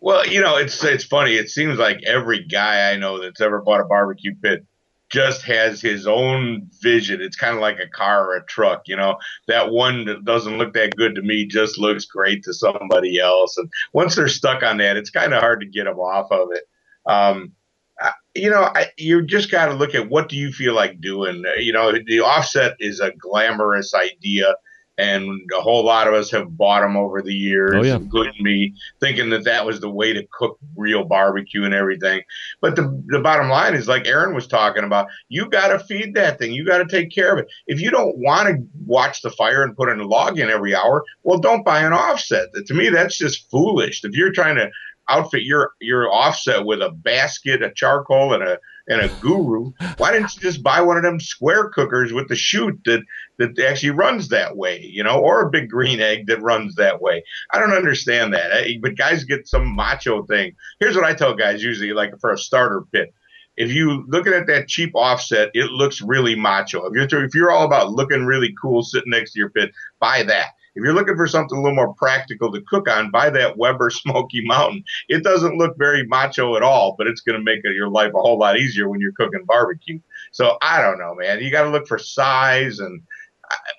Well, 0.00 0.26
you 0.26 0.40
know, 0.40 0.56
it's 0.56 0.82
it's 0.84 1.04
funny. 1.04 1.34
It 1.34 1.50
seems 1.50 1.78
like 1.78 2.02
every 2.04 2.44
guy 2.44 2.90
I 2.90 2.96
know 2.96 3.20
that's 3.20 3.40
ever 3.40 3.60
bought 3.60 3.80
a 3.80 3.84
barbecue 3.84 4.34
pit 4.42 4.66
just 5.10 5.42
has 5.42 5.80
his 5.80 6.06
own 6.06 6.70
vision. 6.80 7.20
It's 7.20 7.36
kind 7.36 7.54
of 7.54 7.60
like 7.60 7.78
a 7.80 7.88
car 7.88 8.28
or 8.28 8.36
a 8.36 8.46
truck, 8.46 8.82
you 8.86 8.96
know. 8.96 9.16
That 9.48 9.70
one 9.70 10.04
that 10.06 10.24
doesn't 10.24 10.56
look 10.56 10.72
that 10.74 10.96
good 10.96 11.16
to 11.16 11.22
me 11.22 11.46
just 11.46 11.78
looks 11.78 12.04
great 12.06 12.44
to 12.44 12.54
somebody 12.54 13.18
else. 13.18 13.58
And 13.58 13.68
once 13.92 14.14
they're 14.14 14.28
stuck 14.28 14.62
on 14.62 14.78
that, 14.78 14.96
it's 14.96 15.10
kind 15.10 15.34
of 15.34 15.40
hard 15.40 15.60
to 15.60 15.66
get 15.66 15.84
them 15.84 15.98
off 15.98 16.30
of 16.30 16.48
it. 16.52 16.64
Um, 17.06 17.52
you 18.34 18.50
know, 18.50 18.70
I, 18.74 18.86
you 18.96 19.22
just 19.22 19.50
got 19.50 19.66
to 19.66 19.74
look 19.74 19.94
at 19.94 20.08
what 20.08 20.28
do 20.28 20.36
you 20.36 20.52
feel 20.52 20.74
like 20.74 21.00
doing. 21.00 21.44
You 21.58 21.72
know, 21.72 21.92
the 21.92 22.20
offset 22.20 22.76
is 22.78 23.00
a 23.00 23.12
glamorous 23.12 23.94
idea 23.94 24.54
and 25.00 25.40
a 25.56 25.60
whole 25.62 25.82
lot 25.82 26.06
of 26.06 26.14
us 26.14 26.30
have 26.30 26.56
bought 26.58 26.82
them 26.82 26.96
over 26.96 27.22
the 27.22 27.34
years, 27.34 27.72
oh, 27.74 27.82
yeah. 27.82 27.96
including 27.96 28.42
me, 28.42 28.74
thinking 29.00 29.30
that 29.30 29.44
that 29.44 29.64
was 29.64 29.80
the 29.80 29.88
way 29.88 30.12
to 30.12 30.26
cook 30.30 30.58
real 30.76 31.04
barbecue 31.04 31.64
and 31.64 31.72
everything. 31.72 32.20
But 32.60 32.76
the 32.76 33.02
the 33.06 33.20
bottom 33.20 33.48
line 33.48 33.74
is, 33.74 33.88
like 33.88 34.06
Aaron 34.06 34.34
was 34.34 34.46
talking 34.46 34.84
about, 34.84 35.08
you 35.28 35.48
got 35.48 35.68
to 35.68 35.78
feed 35.78 36.14
that 36.14 36.38
thing. 36.38 36.52
You 36.52 36.66
got 36.66 36.78
to 36.78 36.86
take 36.86 37.10
care 37.10 37.32
of 37.32 37.38
it. 37.38 37.50
If 37.66 37.80
you 37.80 37.90
don't 37.90 38.18
want 38.18 38.48
to 38.48 38.62
watch 38.84 39.22
the 39.22 39.30
fire 39.30 39.62
and 39.62 39.76
put 39.76 39.88
in 39.88 40.00
a 40.00 40.06
log 40.06 40.38
in 40.38 40.50
every 40.50 40.74
hour, 40.74 41.02
well, 41.22 41.38
don't 41.38 41.64
buy 41.64 41.80
an 41.80 41.94
offset. 41.94 42.48
To 42.66 42.74
me, 42.74 42.90
that's 42.90 43.16
just 43.16 43.50
foolish. 43.50 44.04
If 44.04 44.14
you're 44.14 44.32
trying 44.32 44.56
to 44.56 44.70
outfit 45.08 45.42
your 45.42 45.72
your 45.80 46.10
offset 46.10 46.64
with 46.64 46.80
a 46.80 46.90
basket, 46.90 47.62
a 47.62 47.72
charcoal, 47.72 48.34
and 48.34 48.42
a 48.42 48.58
and 48.88 49.00
a 49.00 49.08
guru. 49.08 49.72
Why 49.96 50.12
didn't 50.12 50.34
you 50.34 50.42
just 50.42 50.62
buy 50.62 50.80
one 50.80 50.96
of 50.96 51.02
them 51.02 51.20
square 51.20 51.68
cookers 51.68 52.12
with 52.12 52.28
the 52.28 52.36
chute 52.36 52.80
that 52.84 53.02
that 53.38 53.58
actually 53.58 53.90
runs 53.90 54.28
that 54.28 54.56
way, 54.56 54.80
you 54.80 55.02
know, 55.02 55.20
or 55.20 55.42
a 55.42 55.50
big 55.50 55.70
green 55.70 56.00
egg 56.00 56.26
that 56.26 56.42
runs 56.42 56.74
that 56.74 57.00
way? 57.00 57.22
I 57.52 57.58
don't 57.58 57.72
understand 57.72 58.34
that. 58.34 58.66
But 58.82 58.96
guys 58.98 59.24
get 59.24 59.46
some 59.46 59.74
macho 59.74 60.24
thing. 60.24 60.56
Here's 60.80 60.96
what 60.96 61.04
I 61.04 61.14
tell 61.14 61.34
guys 61.34 61.62
usually, 61.62 61.92
like 61.92 62.18
for 62.20 62.32
a 62.32 62.38
starter 62.38 62.82
pit. 62.92 63.14
If 63.56 63.72
you 63.72 64.04
looking 64.08 64.32
at 64.32 64.46
that 64.46 64.68
cheap 64.68 64.92
offset, 64.94 65.50
it 65.54 65.70
looks 65.70 66.00
really 66.00 66.34
macho. 66.34 66.86
If 66.86 66.94
you're 66.94 67.24
if 67.24 67.34
you're 67.34 67.50
all 67.50 67.66
about 67.66 67.92
looking 67.92 68.24
really 68.26 68.54
cool 68.60 68.82
sitting 68.82 69.10
next 69.10 69.32
to 69.32 69.38
your 69.38 69.50
pit, 69.50 69.70
buy 70.00 70.22
that. 70.24 70.50
If 70.74 70.84
you're 70.84 70.94
looking 70.94 71.16
for 71.16 71.26
something 71.26 71.58
a 71.58 71.60
little 71.60 71.74
more 71.74 71.94
practical 71.94 72.52
to 72.52 72.60
cook 72.68 72.88
on, 72.88 73.10
buy 73.10 73.30
that 73.30 73.56
Weber 73.56 73.90
Smoky 73.90 74.44
Mountain. 74.44 74.84
It 75.08 75.24
doesn't 75.24 75.58
look 75.58 75.76
very 75.76 76.06
macho 76.06 76.56
at 76.56 76.62
all, 76.62 76.94
but 76.96 77.06
it's 77.06 77.20
going 77.20 77.38
to 77.38 77.44
make 77.44 77.60
your 77.64 77.88
life 77.88 78.12
a 78.14 78.20
whole 78.20 78.38
lot 78.38 78.58
easier 78.58 78.88
when 78.88 79.00
you're 79.00 79.12
cooking 79.12 79.44
barbecue. 79.46 80.00
So 80.32 80.58
I 80.62 80.80
don't 80.80 80.98
know, 80.98 81.14
man. 81.14 81.40
You 81.40 81.50
got 81.50 81.64
to 81.64 81.70
look 81.70 81.86
for 81.86 81.98
size 81.98 82.78
and 82.78 83.02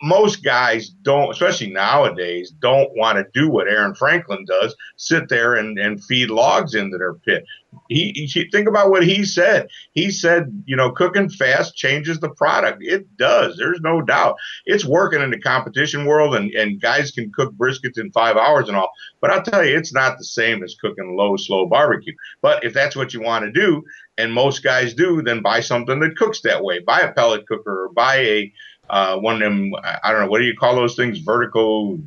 most 0.01 0.43
guys 0.43 0.89
don't, 0.89 1.31
especially 1.31 1.71
nowadays, 1.71 2.51
don't 2.51 2.89
want 2.95 3.17
to 3.17 3.25
do 3.33 3.49
what 3.49 3.67
Aaron 3.67 3.95
Franklin 3.95 4.45
does, 4.45 4.75
sit 4.97 5.29
there 5.29 5.55
and, 5.55 5.77
and 5.77 6.03
feed 6.03 6.29
logs 6.29 6.75
into 6.75 6.97
their 6.97 7.13
pit. 7.13 7.45
He, 7.87 8.11
he, 8.11 8.49
think 8.49 8.67
about 8.67 8.89
what 8.89 9.03
he 9.03 9.23
said. 9.23 9.67
He 9.93 10.11
said, 10.11 10.63
you 10.65 10.75
know, 10.75 10.91
cooking 10.91 11.29
fast 11.29 11.75
changes 11.75 12.19
the 12.19 12.29
product. 12.31 12.79
It 12.81 13.15
does. 13.15 13.55
There's 13.57 13.79
no 13.81 14.01
doubt. 14.01 14.35
It's 14.65 14.83
working 14.83 15.21
in 15.21 15.31
the 15.31 15.39
competition 15.39 16.05
world, 16.05 16.35
and, 16.35 16.51
and 16.51 16.81
guys 16.81 17.11
can 17.11 17.31
cook 17.31 17.53
briskets 17.53 17.97
in 17.97 18.11
five 18.11 18.35
hours 18.35 18.67
and 18.67 18.75
all. 18.75 18.91
But 19.21 19.31
I'll 19.31 19.43
tell 19.43 19.63
you, 19.63 19.77
it's 19.77 19.93
not 19.93 20.17
the 20.17 20.25
same 20.25 20.63
as 20.63 20.75
cooking 20.81 21.15
low, 21.15 21.37
slow 21.37 21.65
barbecue. 21.65 22.13
But 22.41 22.63
if 22.65 22.73
that's 22.73 22.95
what 22.95 23.13
you 23.13 23.21
want 23.21 23.45
to 23.45 23.51
do, 23.51 23.83
and 24.17 24.33
most 24.33 24.63
guys 24.63 24.93
do, 24.93 25.21
then 25.21 25.41
buy 25.41 25.61
something 25.61 25.99
that 25.99 26.17
cooks 26.17 26.41
that 26.41 26.63
way. 26.63 26.79
Buy 26.79 26.99
a 26.99 27.13
pellet 27.13 27.47
cooker 27.47 27.85
or 27.85 27.93
buy 27.93 28.17
a 28.17 28.53
uh, 28.91 29.17
one 29.17 29.35
of 29.35 29.41
them. 29.41 29.73
I 30.03 30.11
don't 30.11 30.21
know 30.21 30.27
what 30.27 30.39
do 30.39 30.45
you 30.45 30.55
call 30.55 30.75
those 30.75 30.95
things? 30.95 31.19
Vertical. 31.19 31.97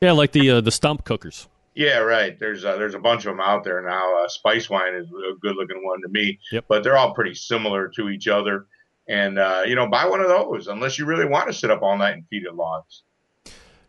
Yeah, 0.00 0.12
like 0.12 0.32
the 0.32 0.50
uh, 0.50 0.60
the 0.60 0.70
stump 0.70 1.04
cookers. 1.04 1.48
Yeah, 1.74 1.98
right. 1.98 2.38
There's 2.38 2.64
uh, 2.64 2.76
there's 2.76 2.94
a 2.94 2.98
bunch 2.98 3.26
of 3.26 3.32
them 3.32 3.40
out 3.40 3.64
there 3.64 3.82
now. 3.82 4.18
Uh, 4.18 4.28
Spicewine 4.28 5.00
is 5.00 5.08
a 5.08 5.36
good 5.40 5.56
looking 5.56 5.84
one 5.84 6.00
to 6.02 6.08
me. 6.08 6.38
Yep. 6.52 6.64
But 6.68 6.84
they're 6.84 6.96
all 6.96 7.12
pretty 7.12 7.34
similar 7.34 7.88
to 7.96 8.08
each 8.08 8.28
other. 8.28 8.66
And 9.08 9.38
uh, 9.38 9.62
you 9.66 9.74
know, 9.74 9.88
buy 9.88 10.06
one 10.06 10.20
of 10.20 10.28
those 10.28 10.68
unless 10.68 10.98
you 10.98 11.06
really 11.06 11.24
want 11.24 11.48
to 11.48 11.52
sit 11.52 11.70
up 11.70 11.82
all 11.82 11.98
night 11.98 12.14
and 12.14 12.24
feed 12.28 12.44
it 12.44 12.54
logs. 12.54 13.02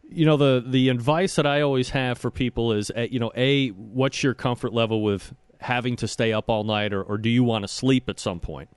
You 0.10 0.26
know, 0.26 0.38
the 0.38 0.64
the 0.66 0.90
advice 0.90 1.36
that 1.36 1.46
I 1.46 1.62
always 1.62 1.92
have 1.92 2.18
for 2.18 2.32
people 2.32 2.74
is, 2.74 2.92
uh, 2.98 3.08
you 3.10 3.20
know, 3.20 3.32
a 3.36 3.70
what's 3.70 4.24
your 4.24 4.34
comfort 4.34 4.74
level 4.74 5.04
with 5.04 5.34
having 5.62 5.96
to 5.98 6.08
stay 6.08 6.34
up 6.34 6.50
all 6.50 6.64
night, 6.64 6.94
or, 6.94 7.04
or 7.04 7.18
do 7.20 7.30
you 7.30 7.44
want 7.44 7.64
to 7.64 7.68
sleep 7.68 8.10
at 8.10 8.20
some 8.20 8.40
point? 8.40 8.70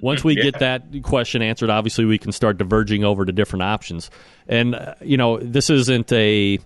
Once 0.00 0.24
we 0.24 0.34
yeah. 0.36 0.42
get 0.42 0.58
that 0.58 1.02
question 1.02 1.42
answered, 1.42 1.70
obviously 1.70 2.04
we 2.04 2.18
can 2.18 2.32
start 2.32 2.58
diverging 2.58 3.04
over 3.04 3.24
to 3.24 3.32
different 3.32 3.62
options. 3.62 4.10
And 4.48 4.74
uh, 4.74 4.94
you 5.00 5.16
know, 5.16 5.38
this 5.38 5.70
isn't 5.70 6.12
a 6.12 6.58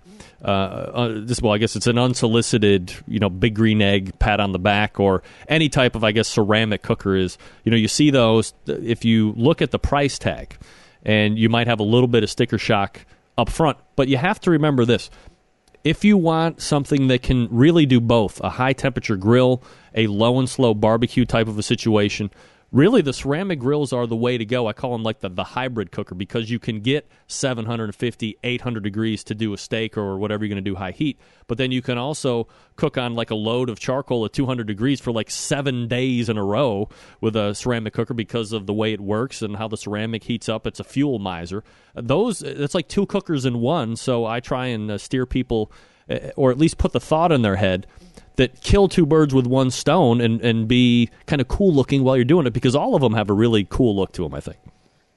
uh, 0.43 0.47
uh, 0.47 1.21
this 1.21 1.41
well, 1.41 1.53
I 1.53 1.57
guess 1.57 1.75
it's 1.75 1.87
an 1.87 1.97
unsolicited, 1.97 2.93
you 3.07 3.19
know, 3.19 3.29
big 3.29 3.55
green 3.55 3.81
egg 3.81 4.17
pat 4.19 4.39
on 4.39 4.51
the 4.51 4.59
back 4.59 4.99
or 4.99 5.21
any 5.47 5.69
type 5.69 5.95
of, 5.95 6.03
I 6.03 6.11
guess, 6.11 6.27
ceramic 6.27 6.81
cooker 6.81 7.15
is. 7.15 7.37
You 7.63 7.71
know, 7.71 7.77
you 7.77 7.87
see 7.87 8.09
those 8.09 8.53
if 8.65 9.03
you 9.03 9.33
look 9.35 9.61
at 9.61 9.71
the 9.71 9.79
price 9.79 10.17
tag, 10.17 10.57
and 11.03 11.37
you 11.37 11.49
might 11.49 11.67
have 11.67 11.79
a 11.79 11.83
little 11.83 12.07
bit 12.07 12.23
of 12.23 12.29
sticker 12.29 12.57
shock 12.57 13.05
up 13.37 13.49
front, 13.49 13.77
but 13.95 14.07
you 14.07 14.17
have 14.17 14.39
to 14.41 14.51
remember 14.51 14.85
this: 14.85 15.09
if 15.83 16.05
you 16.05 16.17
want 16.17 16.61
something 16.61 17.07
that 17.07 17.21
can 17.21 17.47
really 17.51 17.85
do 17.85 17.99
both, 17.99 18.39
a 18.41 18.49
high 18.49 18.73
temperature 18.73 19.17
grill, 19.17 19.61
a 19.93 20.07
low 20.07 20.39
and 20.39 20.49
slow 20.49 20.73
barbecue 20.73 21.25
type 21.25 21.47
of 21.47 21.57
a 21.57 21.63
situation 21.63 22.31
really 22.71 23.01
the 23.01 23.13
ceramic 23.13 23.59
grills 23.59 23.91
are 23.93 24.05
the 24.05 24.15
way 24.15 24.37
to 24.37 24.45
go. 24.45 24.67
I 24.67 24.73
call 24.73 24.91
them 24.91 25.03
like 25.03 25.19
the, 25.19 25.29
the 25.29 25.43
hybrid 25.43 25.91
cooker 25.91 26.15
because 26.15 26.49
you 26.49 26.59
can 26.59 26.81
get 26.81 27.07
750, 27.27 28.37
800 28.43 28.83
degrees 28.83 29.23
to 29.25 29.35
do 29.35 29.53
a 29.53 29.57
steak 29.57 29.97
or 29.97 30.17
whatever 30.17 30.45
you're 30.45 30.53
going 30.53 30.63
to 30.63 30.69
do 30.69 30.75
high 30.75 30.91
heat. 30.91 31.19
But 31.47 31.57
then 31.57 31.71
you 31.71 31.81
can 31.81 31.97
also 31.97 32.47
cook 32.75 32.97
on 32.97 33.15
like 33.15 33.31
a 33.31 33.35
load 33.35 33.69
of 33.69 33.79
charcoal 33.79 34.25
at 34.25 34.33
200 34.33 34.67
degrees 34.67 35.01
for 35.01 35.11
like 35.11 35.31
seven 35.31 35.87
days 35.87 36.29
in 36.29 36.37
a 36.37 36.43
row 36.43 36.89
with 37.21 37.35
a 37.35 37.55
ceramic 37.55 37.93
cooker 37.93 38.13
because 38.13 38.53
of 38.53 38.67
the 38.67 38.73
way 38.73 38.93
it 38.93 39.01
works 39.01 39.41
and 39.41 39.55
how 39.55 39.67
the 39.67 39.77
ceramic 39.77 40.23
heats 40.23 40.47
up. 40.47 40.67
It's 40.67 40.79
a 40.79 40.83
fuel 40.83 41.19
miser. 41.19 41.63
Those, 41.95 42.41
it's 42.41 42.75
like 42.75 42.87
two 42.87 43.05
cookers 43.05 43.45
in 43.45 43.59
one. 43.59 43.95
So 43.95 44.25
I 44.25 44.39
try 44.39 44.67
and 44.67 44.91
uh, 44.91 44.97
steer 44.97 45.25
people 45.25 45.71
uh, 46.09 46.31
or 46.35 46.51
at 46.51 46.57
least 46.57 46.77
put 46.77 46.91
the 46.91 46.99
thought 46.99 47.31
in 47.31 47.41
their 47.41 47.55
head 47.55 47.85
that 48.39 48.61
kill 48.61 48.87
two 48.87 49.05
birds 49.05 49.33
with 49.33 49.45
one 49.45 49.69
stone 49.69 50.21
and, 50.21 50.41
and 50.41 50.65
be 50.65 51.09
kind 51.27 51.41
of 51.41 51.49
cool 51.49 51.73
looking 51.73 52.05
while 52.05 52.15
you're 52.15 52.23
doing 52.23 52.47
it 52.47 52.53
because 52.53 52.73
all 52.73 52.95
of 52.95 53.01
them 53.01 53.13
have 53.13 53.29
a 53.29 53.33
really 53.33 53.67
cool 53.69 53.95
look 53.95 54.13
to 54.13 54.23
them, 54.23 54.33
I 54.33 54.39
think. 54.39 54.57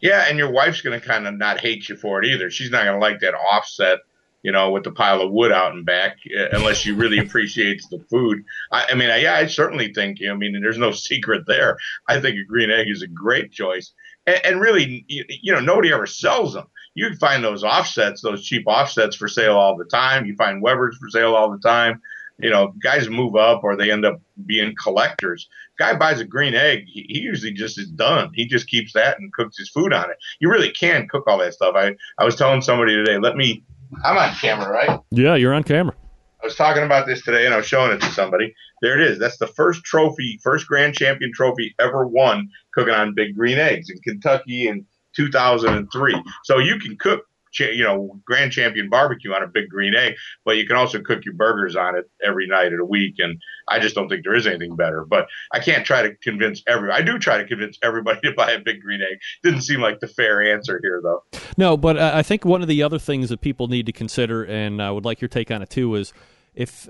Yeah, 0.01 0.27
and 0.28 0.36
your 0.36 0.51
wife's 0.51 0.81
going 0.81 1.01
to 1.01 1.07
kind 1.07 1.28
of 1.28 1.35
not 1.35 1.61
hate 1.61 1.89
you 1.89 1.97
for 1.97 2.20
it 2.20 2.27
either. 2.27 2.51
She's 2.51 2.70
not 2.70 2.85
going 2.85 2.99
to 2.99 3.01
like 3.01 3.20
that 3.20 3.35
offset, 3.35 4.01
you 4.43 4.51
know, 4.51 4.73
with 4.73 4.82
the 4.82 4.90
pile 4.90 5.20
of 5.20 5.31
wood 5.31 5.53
out 5.53 5.73
and 5.73 5.86
back, 5.86 6.16
uh, 6.36 6.49
unless 6.51 6.78
she 6.78 6.90
really 6.90 7.19
appreciates 7.24 7.86
the 7.89 8.05
food. 8.11 8.43
I, 8.73 8.86
I 8.90 8.94
mean, 8.97 9.09
I, 9.09 9.19
yeah, 9.19 9.36
I 9.36 9.47
certainly 9.47 9.94
think, 9.94 10.19
I 10.28 10.35
mean, 10.35 10.61
there's 10.61 10.77
no 10.77 10.90
secret 10.93 11.44
there. 11.47 11.78
I 12.09 12.20
think 12.20 12.36
a 12.36 12.44
green 12.44 12.73
egg 12.73 12.89
is 12.90 13.03
a 13.03 13.07
great 13.07 13.53
choice. 13.53 13.93
And, 14.27 14.44
and 14.44 14.61
really, 14.61 15.05
you, 15.07 15.24
you 15.28 15.53
know, 15.53 15.61
nobody 15.61 15.93
ever 15.93 16.07
sells 16.07 16.55
them 16.55 16.66
you 16.94 17.09
can 17.09 17.16
find 17.16 17.43
those 17.43 17.65
offsets, 17.65 18.20
those 18.20 18.44
cheap 18.44 18.65
offsets 18.66 19.16
for 19.16 19.27
sale 19.27 19.57
all 19.57 19.78
the 19.78 19.85
time. 19.86 20.27
You 20.27 20.36
find 20.36 20.61
Weber's 20.61 20.99
for 20.99 21.09
sale 21.09 21.35
all 21.35 21.51
the 21.51 21.66
time 21.66 22.03
you 22.38 22.50
know, 22.50 22.72
guys 22.82 23.09
move 23.09 23.36
up 23.36 23.62
or 23.62 23.76
they 23.76 23.90
end 23.90 24.04
up 24.04 24.20
being 24.46 24.74
collectors. 24.80 25.48
Guy 25.78 25.94
buys 25.94 26.20
a 26.20 26.24
green 26.24 26.54
egg, 26.54 26.84
he, 26.86 27.06
he, 27.09 27.20
usually 27.20 27.52
just 27.52 27.78
is 27.78 27.88
done. 27.88 28.30
He 28.34 28.46
just 28.46 28.68
keeps 28.68 28.92
that 28.94 29.18
and 29.18 29.32
cooks 29.32 29.59
his 29.59 29.68
food 29.68 29.92
on 29.92 30.10
it. 30.10 30.16
You 30.40 30.50
really 30.50 30.70
can 30.70 31.09
cook 31.09 31.24
all 31.26 31.38
that 31.38 31.54
stuff. 31.54 31.74
I, 31.76 31.94
I 32.18 32.24
was 32.24 32.36
telling 32.36 32.62
somebody 32.62 32.94
today, 32.94 33.18
let 33.18 33.36
me, 33.36 33.64
I'm 34.04 34.16
on 34.16 34.34
camera, 34.34 34.70
right? 34.70 35.00
Yeah, 35.10 35.36
you're 35.36 35.54
on 35.54 35.62
camera. 35.62 35.94
I 36.42 36.46
was 36.46 36.56
talking 36.56 36.82
about 36.82 37.06
this 37.06 37.22
today 37.22 37.44
and 37.44 37.54
I 37.54 37.56
was 37.56 37.66
showing 37.66 37.92
it 37.92 38.00
to 38.00 38.10
somebody. 38.10 38.52
There 38.80 39.00
it 39.00 39.09
is. 39.09 39.18
That's 39.18 39.38
the 39.38 39.46
first 39.46 39.84
trophy, 39.84 40.40
first 40.42 40.66
grand 40.66 40.94
champion 40.94 41.32
trophy 41.32 41.74
ever 41.78 42.06
won 42.06 42.50
cooking 42.74 42.94
on 42.94 43.14
big 43.14 43.36
green 43.36 43.59
eggs 43.59 43.90
in 43.90 43.98
Kentucky 43.98 44.66
in 44.66 44.84
2003. 45.14 46.20
So 46.42 46.59
you 46.59 46.80
can 46.80 46.96
cook 46.96 47.26
you 47.58 47.84
know, 47.84 48.20
grand 48.24 48.52
champion 48.52 48.88
barbecue 48.88 49.32
on 49.32 49.42
a 49.42 49.46
big 49.46 49.68
green 49.68 49.94
egg, 49.94 50.14
but 50.44 50.56
you 50.56 50.66
can 50.66 50.76
also 50.76 51.00
cook 51.00 51.24
your 51.24 51.34
burgers 51.34 51.76
on 51.76 51.96
it 51.96 52.10
every 52.24 52.46
night 52.46 52.72
of 52.72 52.78
the 52.78 52.84
week. 52.84 53.16
And 53.18 53.40
I 53.68 53.78
just 53.78 53.94
don't 53.94 54.08
think 54.08 54.24
there 54.24 54.34
is 54.34 54.46
anything 54.46 54.76
better. 54.76 55.04
But 55.08 55.26
I 55.52 55.60
can't 55.60 55.84
try 55.84 56.02
to 56.02 56.14
convince 56.16 56.62
every. 56.66 56.90
I 56.90 57.02
do 57.02 57.18
try 57.18 57.38
to 57.38 57.46
convince 57.46 57.78
everybody 57.82 58.20
to 58.24 58.32
buy 58.32 58.52
a 58.52 58.60
big 58.60 58.80
green 58.80 59.00
egg. 59.02 59.18
Didn't 59.42 59.62
seem 59.62 59.80
like 59.80 60.00
the 60.00 60.08
fair 60.08 60.42
answer 60.54 60.80
here, 60.82 61.00
though. 61.02 61.24
No, 61.56 61.76
but 61.76 61.98
I 61.98 62.22
think 62.22 62.44
one 62.44 62.62
of 62.62 62.68
the 62.68 62.82
other 62.82 62.98
things 62.98 63.28
that 63.28 63.40
people 63.40 63.68
need 63.68 63.86
to 63.86 63.92
consider, 63.92 64.44
and 64.44 64.82
I 64.82 64.90
would 64.90 65.04
like 65.04 65.20
your 65.20 65.28
take 65.28 65.50
on 65.50 65.62
it 65.62 65.70
too, 65.70 65.94
is 65.94 66.12
if 66.54 66.88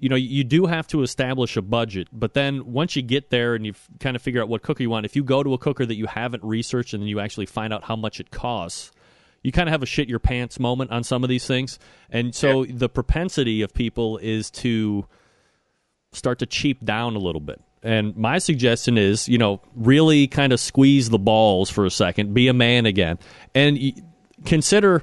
you 0.00 0.08
know 0.08 0.16
you 0.16 0.42
do 0.42 0.66
have 0.66 0.86
to 0.88 1.02
establish 1.02 1.56
a 1.56 1.62
budget 1.62 2.08
but 2.10 2.34
then 2.34 2.72
once 2.72 2.96
you 2.96 3.02
get 3.02 3.30
there 3.30 3.54
and 3.54 3.64
you 3.66 3.74
kind 4.00 4.16
of 4.16 4.22
figure 4.22 4.40
out 4.40 4.48
what 4.48 4.62
cooker 4.62 4.82
you 4.82 4.90
want 4.90 5.04
if 5.04 5.14
you 5.14 5.22
go 5.22 5.42
to 5.42 5.52
a 5.52 5.58
cooker 5.58 5.84
that 5.86 5.94
you 5.94 6.06
haven't 6.06 6.42
researched 6.42 6.94
and 6.94 7.02
then 7.02 7.08
you 7.08 7.20
actually 7.20 7.46
find 7.46 7.72
out 7.72 7.84
how 7.84 7.94
much 7.94 8.18
it 8.18 8.30
costs 8.30 8.90
you 9.42 9.52
kind 9.52 9.68
of 9.68 9.72
have 9.72 9.82
a 9.82 9.86
shit 9.86 10.08
your 10.08 10.18
pants 10.18 10.60
moment 10.60 10.90
on 10.90 11.02
some 11.04 11.22
of 11.22 11.30
these 11.30 11.46
things. 11.46 11.78
And 12.10 12.34
so 12.34 12.62
yeah. 12.62 12.72
the 12.76 12.88
propensity 12.88 13.62
of 13.62 13.72
people 13.72 14.18
is 14.18 14.50
to 14.52 15.06
start 16.12 16.38
to 16.40 16.46
cheap 16.46 16.84
down 16.84 17.16
a 17.16 17.18
little 17.18 17.40
bit. 17.40 17.60
And 17.82 18.14
my 18.16 18.38
suggestion 18.38 18.98
is, 18.98 19.28
you 19.28 19.38
know, 19.38 19.62
really 19.74 20.26
kind 20.26 20.52
of 20.52 20.60
squeeze 20.60 21.08
the 21.08 21.18
balls 21.18 21.70
for 21.70 21.86
a 21.86 21.90
second, 21.90 22.34
be 22.34 22.48
a 22.48 22.52
man 22.52 22.84
again, 22.84 23.18
and 23.54 23.78
consider 24.44 25.02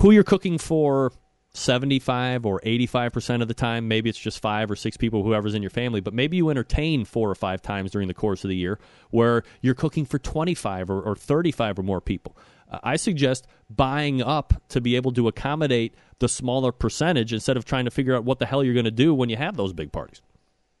who 0.00 0.10
you're 0.10 0.24
cooking 0.24 0.58
for 0.58 1.12
75 1.54 2.44
or 2.44 2.60
85% 2.60 3.40
of 3.40 3.48
the 3.48 3.54
time. 3.54 3.88
Maybe 3.88 4.10
it's 4.10 4.18
just 4.18 4.40
five 4.40 4.70
or 4.70 4.76
six 4.76 4.98
people, 4.98 5.22
whoever's 5.22 5.54
in 5.54 5.62
your 5.62 5.70
family, 5.70 6.00
but 6.00 6.12
maybe 6.12 6.36
you 6.36 6.50
entertain 6.50 7.04
four 7.04 7.30
or 7.30 7.34
five 7.34 7.62
times 7.62 7.92
during 7.92 8.08
the 8.08 8.14
course 8.14 8.44
of 8.44 8.48
the 8.48 8.56
year 8.56 8.78
where 9.10 9.44
you're 9.62 9.74
cooking 9.74 10.04
for 10.04 10.18
25 10.18 10.90
or, 10.90 11.00
or 11.00 11.16
35 11.16 11.78
or 11.78 11.82
more 11.82 12.00
people. 12.00 12.36
I 12.82 12.96
suggest 12.96 13.46
buying 13.70 14.22
up 14.22 14.54
to 14.70 14.80
be 14.80 14.96
able 14.96 15.12
to 15.12 15.28
accommodate 15.28 15.94
the 16.18 16.28
smaller 16.28 16.72
percentage 16.72 17.32
instead 17.32 17.56
of 17.56 17.64
trying 17.64 17.84
to 17.84 17.90
figure 17.90 18.14
out 18.14 18.24
what 18.24 18.38
the 18.38 18.46
hell 18.46 18.64
you're 18.64 18.74
going 18.74 18.84
to 18.84 18.90
do 18.90 19.14
when 19.14 19.28
you 19.28 19.36
have 19.36 19.56
those 19.56 19.72
big 19.72 19.92
parties. 19.92 20.22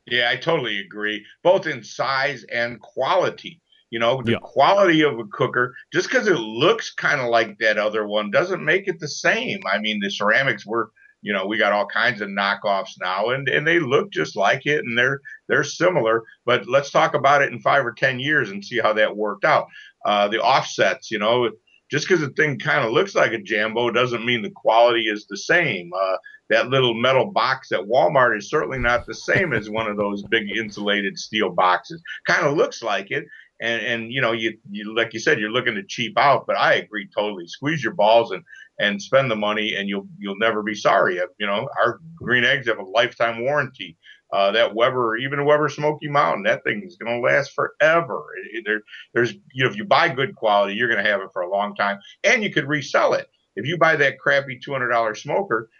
Yeah, 0.06 0.28
I 0.30 0.36
totally 0.36 0.80
agree, 0.80 1.24
both 1.42 1.66
in 1.66 1.82
size 1.82 2.44
and 2.52 2.80
quality. 2.80 3.60
You 3.90 4.00
know, 4.00 4.22
the 4.22 4.32
yeah. 4.32 4.38
quality 4.42 5.02
of 5.02 5.18
a 5.18 5.24
cooker, 5.24 5.74
just 5.92 6.08
because 6.08 6.26
it 6.26 6.38
looks 6.38 6.92
kind 6.92 7.20
of 7.20 7.28
like 7.28 7.58
that 7.58 7.78
other 7.78 8.06
one, 8.06 8.30
doesn't 8.30 8.64
make 8.64 8.88
it 8.88 8.98
the 8.98 9.08
same. 9.08 9.60
I 9.72 9.78
mean, 9.78 10.00
the 10.00 10.10
ceramics 10.10 10.66
were, 10.66 10.90
you 11.22 11.32
know, 11.32 11.46
we 11.46 11.58
got 11.58 11.72
all 11.72 11.86
kinds 11.86 12.20
of 12.20 12.28
knockoffs 12.28 12.94
now, 13.00 13.30
and 13.30 13.48
and 13.48 13.66
they 13.66 13.78
look 13.78 14.10
just 14.10 14.36
like 14.36 14.66
it, 14.66 14.84
and 14.84 14.98
they're 14.98 15.20
they're 15.48 15.64
similar. 15.64 16.22
But 16.44 16.68
let's 16.68 16.90
talk 16.90 17.14
about 17.14 17.42
it 17.42 17.52
in 17.52 17.60
five 17.60 17.86
or 17.86 17.92
ten 17.92 18.18
years 18.18 18.50
and 18.50 18.64
see 18.64 18.80
how 18.80 18.94
that 18.94 19.16
worked 19.16 19.44
out. 19.44 19.68
Uh, 20.04 20.28
the 20.28 20.42
offsets, 20.42 21.10
you 21.10 21.18
know, 21.18 21.50
just 21.90 22.08
because 22.08 22.20
the 22.20 22.30
thing 22.30 22.58
kind 22.58 22.84
of 22.84 22.92
looks 22.92 23.14
like 23.14 23.32
a 23.32 23.38
Jambo 23.38 23.90
doesn't 23.90 24.24
mean 24.24 24.42
the 24.42 24.50
quality 24.50 25.02
is 25.02 25.26
the 25.26 25.36
same. 25.36 25.90
Uh, 25.92 26.16
that 26.50 26.68
little 26.68 26.94
metal 26.94 27.32
box 27.32 27.72
at 27.72 27.80
Walmart 27.80 28.36
is 28.36 28.50
certainly 28.50 28.78
not 28.78 29.06
the 29.06 29.14
same 29.14 29.52
as 29.52 29.70
one 29.70 29.86
of 29.86 29.96
those 29.96 30.22
big 30.24 30.50
insulated 30.56 31.18
steel 31.18 31.50
boxes. 31.50 32.02
Kind 32.26 32.46
of 32.46 32.56
looks 32.56 32.82
like 32.82 33.10
it, 33.10 33.24
and 33.60 33.82
and 33.82 34.12
you 34.12 34.20
know 34.20 34.32
you, 34.32 34.56
you 34.70 34.94
like 34.94 35.12
you 35.12 35.20
said 35.20 35.38
you're 35.38 35.50
looking 35.50 35.74
to 35.74 35.82
cheap 35.84 36.18
out 36.18 36.46
but 36.46 36.56
i 36.58 36.74
agree 36.74 37.08
totally 37.14 37.46
squeeze 37.46 37.82
your 37.82 37.94
balls 37.94 38.30
and 38.32 38.42
and 38.78 39.00
spend 39.00 39.30
the 39.30 39.36
money 39.36 39.74
and 39.74 39.88
you'll 39.88 40.06
you'll 40.18 40.38
never 40.38 40.62
be 40.62 40.74
sorry 40.74 41.20
you 41.38 41.46
know 41.46 41.68
our 41.80 42.00
green 42.16 42.44
eggs 42.44 42.66
have 42.66 42.78
a 42.78 42.82
lifetime 42.82 43.42
warranty 43.42 43.96
uh, 44.34 44.50
that 44.50 44.74
Weber, 44.74 45.16
even 45.16 45.44
Weber 45.44 45.68
Smoky 45.68 46.08
Mountain, 46.08 46.42
that 46.42 46.64
thing 46.64 46.82
is 46.84 46.96
going 46.96 47.14
to 47.14 47.24
last 47.24 47.52
forever. 47.52 48.24
There, 48.64 48.82
there's, 49.14 49.32
you 49.52 49.62
know, 49.62 49.70
if 49.70 49.76
you 49.76 49.84
buy 49.84 50.08
good 50.08 50.34
quality, 50.34 50.74
you're 50.74 50.88
going 50.88 51.02
to 51.02 51.08
have 51.08 51.20
it 51.20 51.28
for 51.32 51.42
a 51.42 51.50
long 51.50 51.76
time, 51.76 52.00
and 52.24 52.42
you 52.42 52.52
could 52.52 52.66
resell 52.66 53.14
it. 53.14 53.28
If 53.54 53.64
you 53.64 53.78
buy 53.78 53.94
that 53.94 54.18
crappy 54.18 54.58
$200 54.58 55.16
smoker, 55.16 55.70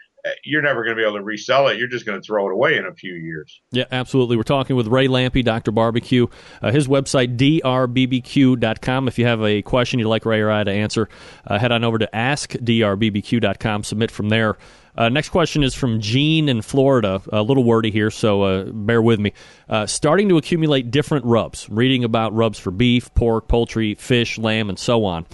you're 0.43 0.61
never 0.61 0.83
going 0.83 0.95
to 0.95 1.01
be 1.01 1.07
able 1.07 1.17
to 1.17 1.23
resell 1.23 1.67
it. 1.67 1.77
You're 1.77 1.87
just 1.87 2.05
going 2.05 2.19
to 2.19 2.25
throw 2.25 2.47
it 2.47 2.53
away 2.53 2.77
in 2.77 2.85
a 2.85 2.93
few 2.93 3.13
years. 3.13 3.61
Yeah, 3.71 3.85
absolutely. 3.91 4.37
We're 4.37 4.43
talking 4.43 4.75
with 4.75 4.87
Ray 4.87 5.07
Lampe, 5.07 5.43
Dr. 5.43 5.71
Barbecue. 5.71 6.27
Uh, 6.61 6.71
his 6.71 6.87
website, 6.87 7.37
drbbq.com. 7.37 9.07
If 9.07 9.19
you 9.19 9.25
have 9.25 9.43
a 9.43 9.61
question 9.61 9.99
you'd 9.99 10.07
like 10.07 10.25
Ray 10.25 10.41
or 10.41 10.51
I 10.51 10.63
to 10.63 10.71
answer, 10.71 11.09
uh, 11.45 11.59
head 11.59 11.71
on 11.71 11.83
over 11.83 11.97
to 11.99 12.09
askdrbbq.com. 12.13 13.83
Submit 13.83 14.11
from 14.11 14.29
there. 14.29 14.57
Uh, 14.97 15.09
next 15.09 15.29
question 15.29 15.61
is 15.63 15.75
from 15.75 15.99
Gene 15.99 16.47
in 16.47 16.61
Florida. 16.61 17.21
A 17.31 17.41
little 17.41 17.63
wordy 17.63 17.91
here, 17.91 18.09
so 18.09 18.43
uh, 18.43 18.63
bear 18.65 19.01
with 19.01 19.19
me. 19.19 19.33
Uh, 19.67 19.85
starting 19.85 20.29
to 20.29 20.37
accumulate 20.37 20.89
different 20.89 21.25
rubs, 21.25 21.69
reading 21.69 22.03
about 22.05 22.33
rubs 22.33 22.57
for 22.57 22.71
beef, 22.71 23.13
pork, 23.13 23.47
poultry, 23.47 23.95
fish, 23.95 24.37
lamb, 24.37 24.69
and 24.69 24.79
so 24.79 25.03
on. 25.03 25.25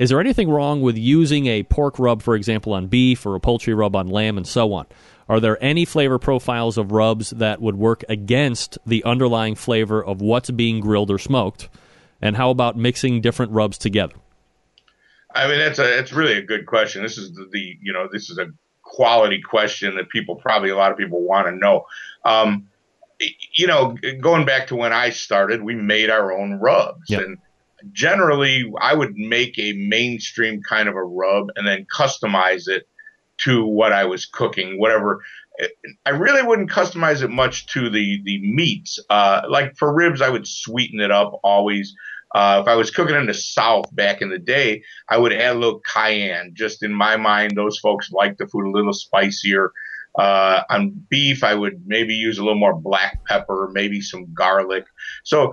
Is 0.00 0.08
there 0.08 0.18
anything 0.18 0.48
wrong 0.48 0.80
with 0.80 0.96
using 0.96 1.46
a 1.46 1.62
pork 1.62 1.98
rub, 1.98 2.22
for 2.22 2.34
example, 2.34 2.72
on 2.72 2.86
beef 2.86 3.26
or 3.26 3.34
a 3.34 3.40
poultry 3.40 3.74
rub 3.74 3.94
on 3.94 4.08
lamb 4.08 4.38
and 4.38 4.46
so 4.46 4.72
on? 4.72 4.86
Are 5.28 5.40
there 5.40 5.62
any 5.62 5.84
flavor 5.84 6.18
profiles 6.18 6.78
of 6.78 6.90
rubs 6.90 7.30
that 7.30 7.60
would 7.60 7.76
work 7.76 8.02
against 8.08 8.78
the 8.86 9.04
underlying 9.04 9.54
flavor 9.54 10.02
of 10.02 10.22
what's 10.22 10.50
being 10.50 10.80
grilled 10.80 11.10
or 11.10 11.18
smoked? 11.18 11.68
And 12.22 12.34
how 12.34 12.48
about 12.48 12.78
mixing 12.78 13.20
different 13.20 13.52
rubs 13.52 13.76
together? 13.76 14.14
I 15.34 15.46
mean, 15.46 15.58
that's 15.58 15.78
a 15.78 15.98
it's 15.98 16.14
really 16.14 16.38
a 16.38 16.42
good 16.42 16.64
question. 16.64 17.02
This 17.02 17.18
is 17.18 17.34
the, 17.34 17.46
the 17.52 17.76
you 17.82 17.92
know 17.92 18.08
this 18.10 18.30
is 18.30 18.38
a 18.38 18.46
quality 18.80 19.42
question 19.42 19.96
that 19.96 20.08
people 20.08 20.36
probably 20.36 20.70
a 20.70 20.76
lot 20.76 20.92
of 20.92 20.96
people 20.96 21.20
want 21.20 21.46
to 21.46 21.52
know. 21.52 21.84
Um, 22.24 22.68
you 23.52 23.66
know, 23.66 23.98
going 24.18 24.46
back 24.46 24.68
to 24.68 24.76
when 24.76 24.94
I 24.94 25.10
started, 25.10 25.62
we 25.62 25.74
made 25.74 26.08
our 26.08 26.32
own 26.32 26.54
rubs 26.54 27.10
yep. 27.10 27.20
and 27.20 27.38
generally 27.92 28.72
I 28.80 28.94
would 28.94 29.14
make 29.16 29.58
a 29.58 29.72
mainstream 29.72 30.62
kind 30.62 30.88
of 30.88 30.94
a 30.94 31.02
rub 31.02 31.48
and 31.56 31.66
then 31.66 31.86
customize 31.94 32.68
it 32.68 32.86
to 33.38 33.64
what 33.64 33.92
I 33.92 34.04
was 34.04 34.26
cooking, 34.26 34.78
whatever. 34.78 35.22
I 36.06 36.10
really 36.10 36.42
wouldn't 36.42 36.70
customize 36.70 37.22
it 37.22 37.30
much 37.30 37.66
to 37.68 37.90
the 37.90 38.20
the 38.24 38.40
meats. 38.42 38.98
Uh, 39.10 39.42
like 39.48 39.76
for 39.76 39.92
ribs, 39.94 40.22
I 40.22 40.28
would 40.28 40.46
sweeten 40.46 41.00
it 41.00 41.10
up 41.10 41.38
always. 41.42 41.94
Uh, 42.32 42.60
if 42.62 42.68
I 42.68 42.76
was 42.76 42.92
cooking 42.92 43.16
in 43.16 43.26
the 43.26 43.34
South 43.34 43.86
back 43.94 44.22
in 44.22 44.30
the 44.30 44.38
day, 44.38 44.82
I 45.08 45.18
would 45.18 45.32
add 45.32 45.56
a 45.56 45.58
little 45.58 45.80
cayenne. 45.80 46.52
Just 46.54 46.82
in 46.82 46.94
my 46.94 47.16
mind, 47.16 47.56
those 47.56 47.78
folks 47.78 48.12
like 48.12 48.38
the 48.38 48.46
food 48.46 48.66
a 48.66 48.70
little 48.70 48.92
spicier. 48.92 49.72
Uh, 50.18 50.62
on 50.70 50.90
beef, 51.08 51.44
I 51.44 51.54
would 51.54 51.82
maybe 51.86 52.14
use 52.14 52.38
a 52.38 52.42
little 52.42 52.58
more 52.58 52.74
black 52.74 53.24
pepper, 53.26 53.70
maybe 53.72 54.00
some 54.00 54.32
garlic. 54.34 54.84
So 55.24 55.52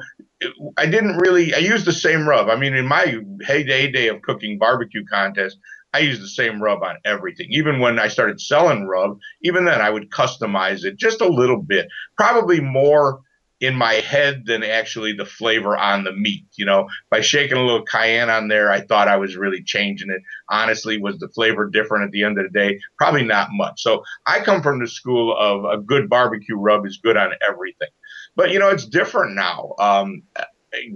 I 0.78 0.86
didn't 0.86 1.18
really, 1.18 1.54
I 1.54 1.60
used 1.60 1.86
the 1.86 1.94
same 1.94 2.28
rub. 2.28 2.50
I 2.50 2.56
mean, 2.56 2.76
in 2.76 2.86
my 2.86 3.20
heyday 3.42 3.92
day 3.92 4.08
of 4.08 4.22
cooking 4.22 4.58
barbecue 4.58 5.06
contest, 5.06 5.58
I 5.94 6.00
used 6.00 6.22
the 6.22 6.28
same 6.28 6.62
rub 6.62 6.84
on 6.84 6.98
everything. 7.06 7.48
Even 7.50 7.80
when 7.80 7.98
I 7.98 8.08
started 8.08 8.40
selling 8.40 8.86
rub, 8.86 9.18
even 9.42 9.66
then 9.66 9.82
I 9.82 9.90
would 9.90 10.12
customize 10.12 10.84
it 10.84 10.98
just 10.98 11.22
a 11.22 11.28
little 11.28 11.62
bit, 11.62 11.88
probably 12.18 12.60
more 12.60 13.22
in 13.60 13.76
my 13.76 13.94
head 13.94 14.44
than 14.46 14.64
actually 14.64 15.14
the 15.14 15.26
flavor 15.26 15.76
on 15.76 16.04
the 16.04 16.12
meat. 16.12 16.46
You 16.56 16.66
know, 16.66 16.88
by 17.10 17.22
shaking 17.22 17.58
a 17.58 17.66
little 17.66 17.84
cayenne 17.84 18.30
on 18.30 18.48
there, 18.48 18.70
I 18.72 18.82
thought 18.82 19.08
I 19.08 19.18
was 19.18 19.36
really 19.36 19.64
changing 19.64 20.12
it. 20.12 20.22
Honestly, 20.50 21.02
was 21.02 21.18
the 21.18 21.30
flavor 21.30 21.68
different 21.68 22.06
at 22.06 22.12
the 22.12 22.24
end 22.24 22.38
of 22.38 22.44
the 22.44 22.60
day? 22.60 22.80
Probably 22.98 23.24
not 23.24 23.50
much. 23.52 23.82
So 23.82 24.04
I 24.28 24.42
come 24.42 24.62
from 24.62 24.80
the 24.80 24.88
school 24.88 25.36
of 25.36 25.66
a 25.66 25.82
good 25.82 26.10
barbecue 26.10 26.56
rub 26.56 26.86
is 26.86 27.00
good 27.02 27.18
on 27.18 27.32
everything. 27.48 27.90
But 28.38 28.52
you 28.52 28.60
know, 28.60 28.70
it's 28.70 28.86
different 28.86 29.36
now. 29.36 29.74
Um, 29.80 30.22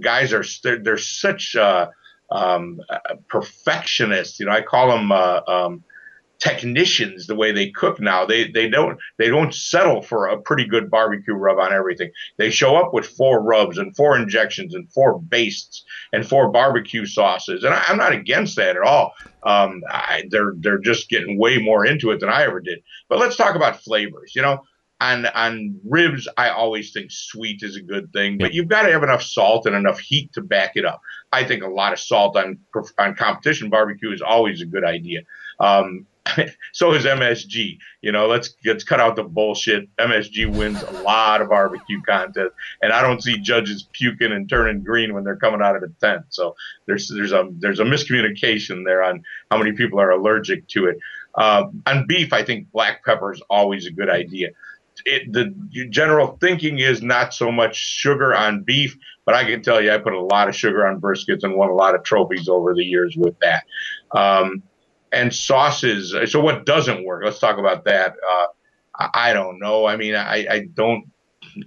guys 0.00 0.32
are 0.32 0.44
they're, 0.62 0.78
they're 0.78 0.96
such 0.96 1.56
uh, 1.56 1.88
um, 2.30 2.80
perfectionists. 3.28 4.38
You 4.38 4.46
know, 4.46 4.52
I 4.52 4.62
call 4.62 4.88
them 4.88 5.10
uh, 5.10 5.40
um, 5.48 5.84
technicians 6.38 7.26
the 7.26 7.34
way 7.34 7.50
they 7.50 7.70
cook 7.70 8.00
now. 8.00 8.24
They 8.24 8.48
they 8.48 8.68
don't 8.68 8.96
they 9.18 9.28
don't 9.28 9.52
settle 9.52 10.02
for 10.02 10.28
a 10.28 10.40
pretty 10.40 10.66
good 10.66 10.88
barbecue 10.88 11.34
rub 11.34 11.58
on 11.58 11.72
everything. 11.72 12.12
They 12.38 12.50
show 12.50 12.76
up 12.76 12.94
with 12.94 13.06
four 13.06 13.42
rubs 13.42 13.76
and 13.76 13.94
four 13.96 14.16
injections 14.16 14.72
and 14.72 14.88
four 14.92 15.20
bastes 15.20 15.84
and 16.12 16.24
four 16.24 16.52
barbecue 16.52 17.06
sauces. 17.06 17.64
And 17.64 17.74
I, 17.74 17.82
am 17.88 17.98
not 17.98 18.12
against 18.12 18.54
that 18.54 18.76
at 18.76 18.82
all. 18.82 19.14
Um, 19.42 19.82
I, 19.90 20.26
they're 20.30 20.54
they're 20.58 20.78
just 20.78 21.08
getting 21.08 21.40
way 21.40 21.58
more 21.58 21.84
into 21.84 22.12
it 22.12 22.20
than 22.20 22.28
I 22.28 22.44
ever 22.44 22.60
did. 22.60 22.84
But 23.08 23.18
let's 23.18 23.36
talk 23.36 23.56
about 23.56 23.82
flavors. 23.82 24.36
You 24.36 24.42
know. 24.42 24.62
On, 25.02 25.26
on 25.26 25.80
ribs, 25.84 26.28
I 26.36 26.50
always 26.50 26.92
think 26.92 27.10
sweet 27.10 27.62
is 27.62 27.74
a 27.74 27.82
good 27.82 28.12
thing, 28.12 28.38
but 28.38 28.54
you've 28.54 28.68
got 28.68 28.82
to 28.82 28.92
have 28.92 29.02
enough 29.02 29.22
salt 29.22 29.66
and 29.66 29.74
enough 29.74 29.98
heat 29.98 30.32
to 30.34 30.40
back 30.40 30.72
it 30.76 30.84
up. 30.84 31.00
I 31.32 31.42
think 31.42 31.64
a 31.64 31.68
lot 31.68 31.92
of 31.92 31.98
salt 31.98 32.36
on 32.36 32.58
on 32.98 33.16
competition 33.16 33.68
barbecue 33.68 34.12
is 34.12 34.22
always 34.22 34.62
a 34.62 34.66
good 34.66 34.84
idea. 34.84 35.22
Um, 35.58 36.06
so 36.72 36.92
is 36.92 37.04
MSG. 37.04 37.78
You 38.00 38.12
know, 38.12 38.26
let's 38.26 38.54
let's 38.64 38.84
cut 38.84 39.00
out 39.00 39.16
the 39.16 39.24
bullshit. 39.24 39.88
MSG 39.96 40.54
wins 40.54 40.82
a 40.82 41.02
lot 41.02 41.40
of 41.40 41.48
barbecue 41.48 42.00
contests, 42.02 42.54
and 42.80 42.92
I 42.92 43.02
don't 43.02 43.22
see 43.22 43.38
judges 43.38 43.88
puking 43.92 44.32
and 44.32 44.48
turning 44.48 44.82
green 44.82 45.14
when 45.14 45.24
they're 45.24 45.36
coming 45.36 45.62
out 45.62 45.74
of 45.74 45.82
the 45.82 45.92
tent. 46.00 46.26
So 46.28 46.54
there's 46.86 47.08
there's 47.08 47.32
a 47.32 47.48
there's 47.58 47.80
a 47.80 47.84
miscommunication 47.84 48.84
there 48.84 49.02
on 49.02 49.24
how 49.50 49.58
many 49.58 49.72
people 49.72 50.00
are 50.00 50.10
allergic 50.10 50.68
to 50.68 50.86
it. 50.86 50.98
Uh, 51.34 51.64
on 51.86 52.06
beef, 52.06 52.32
I 52.32 52.44
think 52.44 52.70
black 52.72 53.04
pepper 53.04 53.32
is 53.32 53.42
always 53.48 53.86
a 53.86 53.90
good 53.90 54.10
idea. 54.10 54.50
It, 55.04 55.32
the 55.32 55.54
general 55.90 56.36
thinking 56.40 56.78
is 56.78 57.02
not 57.02 57.34
so 57.34 57.50
much 57.50 57.76
sugar 57.76 58.34
on 58.34 58.62
beef, 58.62 58.96
but 59.24 59.34
I 59.34 59.44
can 59.44 59.62
tell 59.62 59.80
you, 59.80 59.92
I 59.92 59.98
put 59.98 60.12
a 60.12 60.20
lot 60.20 60.48
of 60.48 60.56
sugar 60.56 60.86
on 60.86 61.00
briskets 61.00 61.42
and 61.42 61.56
won 61.56 61.70
a 61.70 61.74
lot 61.74 61.94
of 61.94 62.02
trophies 62.02 62.48
over 62.48 62.74
the 62.74 62.84
years 62.84 63.16
with 63.16 63.38
that. 63.40 63.64
Um, 64.10 64.62
and 65.12 65.34
sauces. 65.34 66.14
So 66.30 66.40
what 66.40 66.64
doesn't 66.64 67.04
work? 67.04 67.22
Let's 67.24 67.38
talk 67.38 67.58
about 67.58 67.84
that. 67.84 68.14
Uh, 68.28 68.46
I 69.14 69.32
don't 69.32 69.58
know. 69.58 69.86
I 69.86 69.96
mean, 69.96 70.14
I, 70.14 70.46
I 70.50 70.66
don't. 70.74 71.10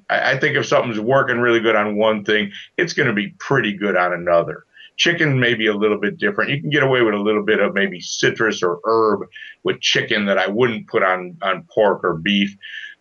I 0.09 0.37
think 0.37 0.57
if 0.57 0.65
something's 0.65 0.99
working 0.99 1.37
really 1.37 1.59
good 1.59 1.75
on 1.75 1.97
one 1.97 2.25
thing, 2.25 2.51
it's 2.75 2.93
going 2.93 3.07
to 3.07 3.13
be 3.13 3.35
pretty 3.37 3.73
good 3.73 3.95
on 3.95 4.13
another. 4.13 4.65
Chicken 4.97 5.39
may 5.39 5.53
be 5.53 5.67
a 5.67 5.75
little 5.75 5.99
bit 5.99 6.17
different. 6.17 6.49
You 6.49 6.61
can 6.61 6.69
get 6.69 6.81
away 6.81 7.01
with 7.01 7.13
a 7.13 7.19
little 7.19 7.43
bit 7.43 7.59
of 7.59 7.73
maybe 7.73 7.99
citrus 7.99 8.63
or 8.63 8.79
herb 8.85 9.27
with 9.63 9.81
chicken 9.81 10.25
that 10.25 10.39
I 10.39 10.47
wouldn't 10.47 10.87
put 10.87 11.03
on 11.03 11.37
on 11.41 11.67
pork 11.69 12.03
or 12.03 12.15
beef. 12.15 12.57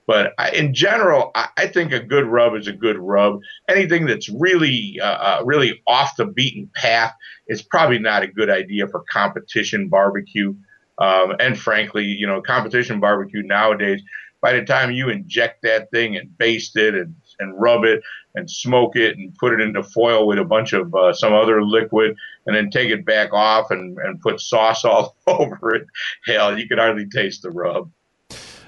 But 0.06 0.34
I, 0.38 0.50
in 0.50 0.74
general, 0.74 1.30
I, 1.34 1.48
I, 1.56 1.66
think 1.66 1.92
a 1.92 2.00
good 2.00 2.26
rub 2.26 2.54
is 2.54 2.66
a 2.66 2.72
good 2.72 2.98
rub. 2.98 3.40
Anything 3.68 4.06
that's 4.06 4.28
really, 4.28 4.98
uh, 5.00 5.06
uh, 5.06 5.42
really 5.44 5.82
off 5.86 6.16
the 6.16 6.26
beaten 6.26 6.70
path 6.74 7.14
is 7.48 7.62
probably 7.62 7.98
not 7.98 8.22
a 8.22 8.26
good 8.26 8.50
idea 8.50 8.86
for 8.86 9.04
competition 9.10 9.88
barbecue. 9.88 10.54
Um, 10.98 11.34
and 11.40 11.58
frankly, 11.58 12.04
you 12.04 12.26
know, 12.26 12.40
competition 12.42 13.00
barbecue 13.00 13.42
nowadays, 13.42 14.02
by 14.44 14.52
the 14.52 14.62
time 14.62 14.92
you 14.92 15.08
inject 15.08 15.62
that 15.62 15.90
thing 15.90 16.16
and 16.16 16.36
baste 16.36 16.76
it 16.76 16.94
and, 16.94 17.14
and 17.40 17.58
rub 17.58 17.84
it 17.84 18.02
and 18.34 18.50
smoke 18.50 18.94
it 18.94 19.16
and 19.16 19.34
put 19.36 19.54
it 19.54 19.60
into 19.60 19.82
foil 19.82 20.26
with 20.26 20.38
a 20.38 20.44
bunch 20.44 20.74
of 20.74 20.94
uh, 20.94 21.14
some 21.14 21.32
other 21.32 21.64
liquid 21.64 22.14
and 22.46 22.54
then 22.54 22.68
take 22.68 22.90
it 22.90 23.06
back 23.06 23.32
off 23.32 23.70
and, 23.70 23.96
and 23.98 24.20
put 24.20 24.40
sauce 24.40 24.84
all 24.84 25.16
over 25.26 25.74
it, 25.74 25.86
hell, 26.26 26.58
you 26.58 26.68
could 26.68 26.78
hardly 26.78 27.06
taste 27.06 27.40
the 27.42 27.50
rub. 27.50 27.90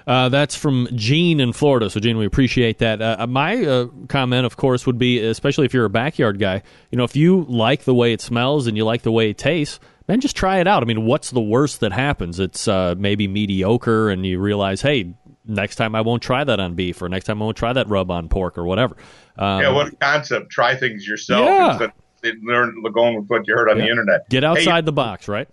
Uh, 0.07 0.29
that's 0.29 0.55
from 0.55 0.87
Gene 0.95 1.41
in 1.41 1.53
Florida. 1.53 1.91
So, 1.91 1.99
Gene, 1.99 2.17
we 2.17 2.27
appreciate 2.27 2.79
that. 2.79 3.03
Uh, 3.03 3.27
my 3.27 3.65
uh, 3.65 3.87
comment, 4.09 4.47
of 4.47 4.57
course, 4.57 4.87
would 4.87 4.99
be 4.99 5.19
especially 5.19 5.67
if 5.67 5.75
you're 5.75 5.85
a 5.85 5.91
backyard 5.91 6.39
guy, 6.39 6.63
you 6.91 6.99
know, 6.99 7.05
if 7.05 7.17
you 7.17 7.45
like 7.49 7.85
the 7.85 7.95
way 7.95 8.13
it 8.13 8.21
smells 8.21 8.67
and 8.69 8.77
you 8.77 8.85
like 8.85 9.03
the 9.03 9.11
way 9.11 9.31
it 9.31 9.39
tastes, 9.39 9.81
then 10.07 10.21
just 10.21 10.37
try 10.37 10.59
it 10.61 10.69
out. 10.69 10.83
I 10.83 10.87
mean, 10.87 11.05
what's 11.05 11.31
the 11.31 11.41
worst 11.41 11.81
that 11.81 11.93
happens? 11.93 12.39
It's 12.39 12.69
uh, 12.69 12.95
maybe 12.97 13.27
mediocre, 13.27 14.09
and 14.09 14.25
you 14.25 14.39
realize, 14.39 14.81
hey, 14.81 15.15
next 15.45 15.77
time 15.77 15.97
I 15.97 16.03
won't 16.03 16.23
try 16.23 16.45
that 16.45 16.61
on 16.61 16.75
beef, 16.75 17.03
or 17.03 17.09
next 17.09 17.25
time 17.25 17.43
I 17.43 17.45
won't 17.45 17.57
try 17.57 17.73
that 17.73 17.89
rub 17.89 18.11
on 18.11 18.29
pork, 18.29 18.57
or 18.57 18.65
whatever. 18.65 18.97
Um, 19.37 19.61
yeah, 19.61 19.73
what 19.73 19.99
concept? 19.99 20.51
Try 20.51 20.77
things 20.77 21.07
yourself 21.07 21.45
yeah. 21.45 21.71
instead 21.73 21.89
of 21.91 22.43
learn 22.45 22.83
going 22.95 23.17
with 23.17 23.27
what 23.27 23.47
you 23.49 23.55
heard 23.55 23.69
on 23.69 23.79
yeah. 23.79 23.85
the 23.85 23.91
internet. 23.91 24.29
Get 24.29 24.45
outside 24.45 24.85
hey, 24.85 24.87
the 24.87 24.93
box, 24.93 25.27
right? 25.27 25.49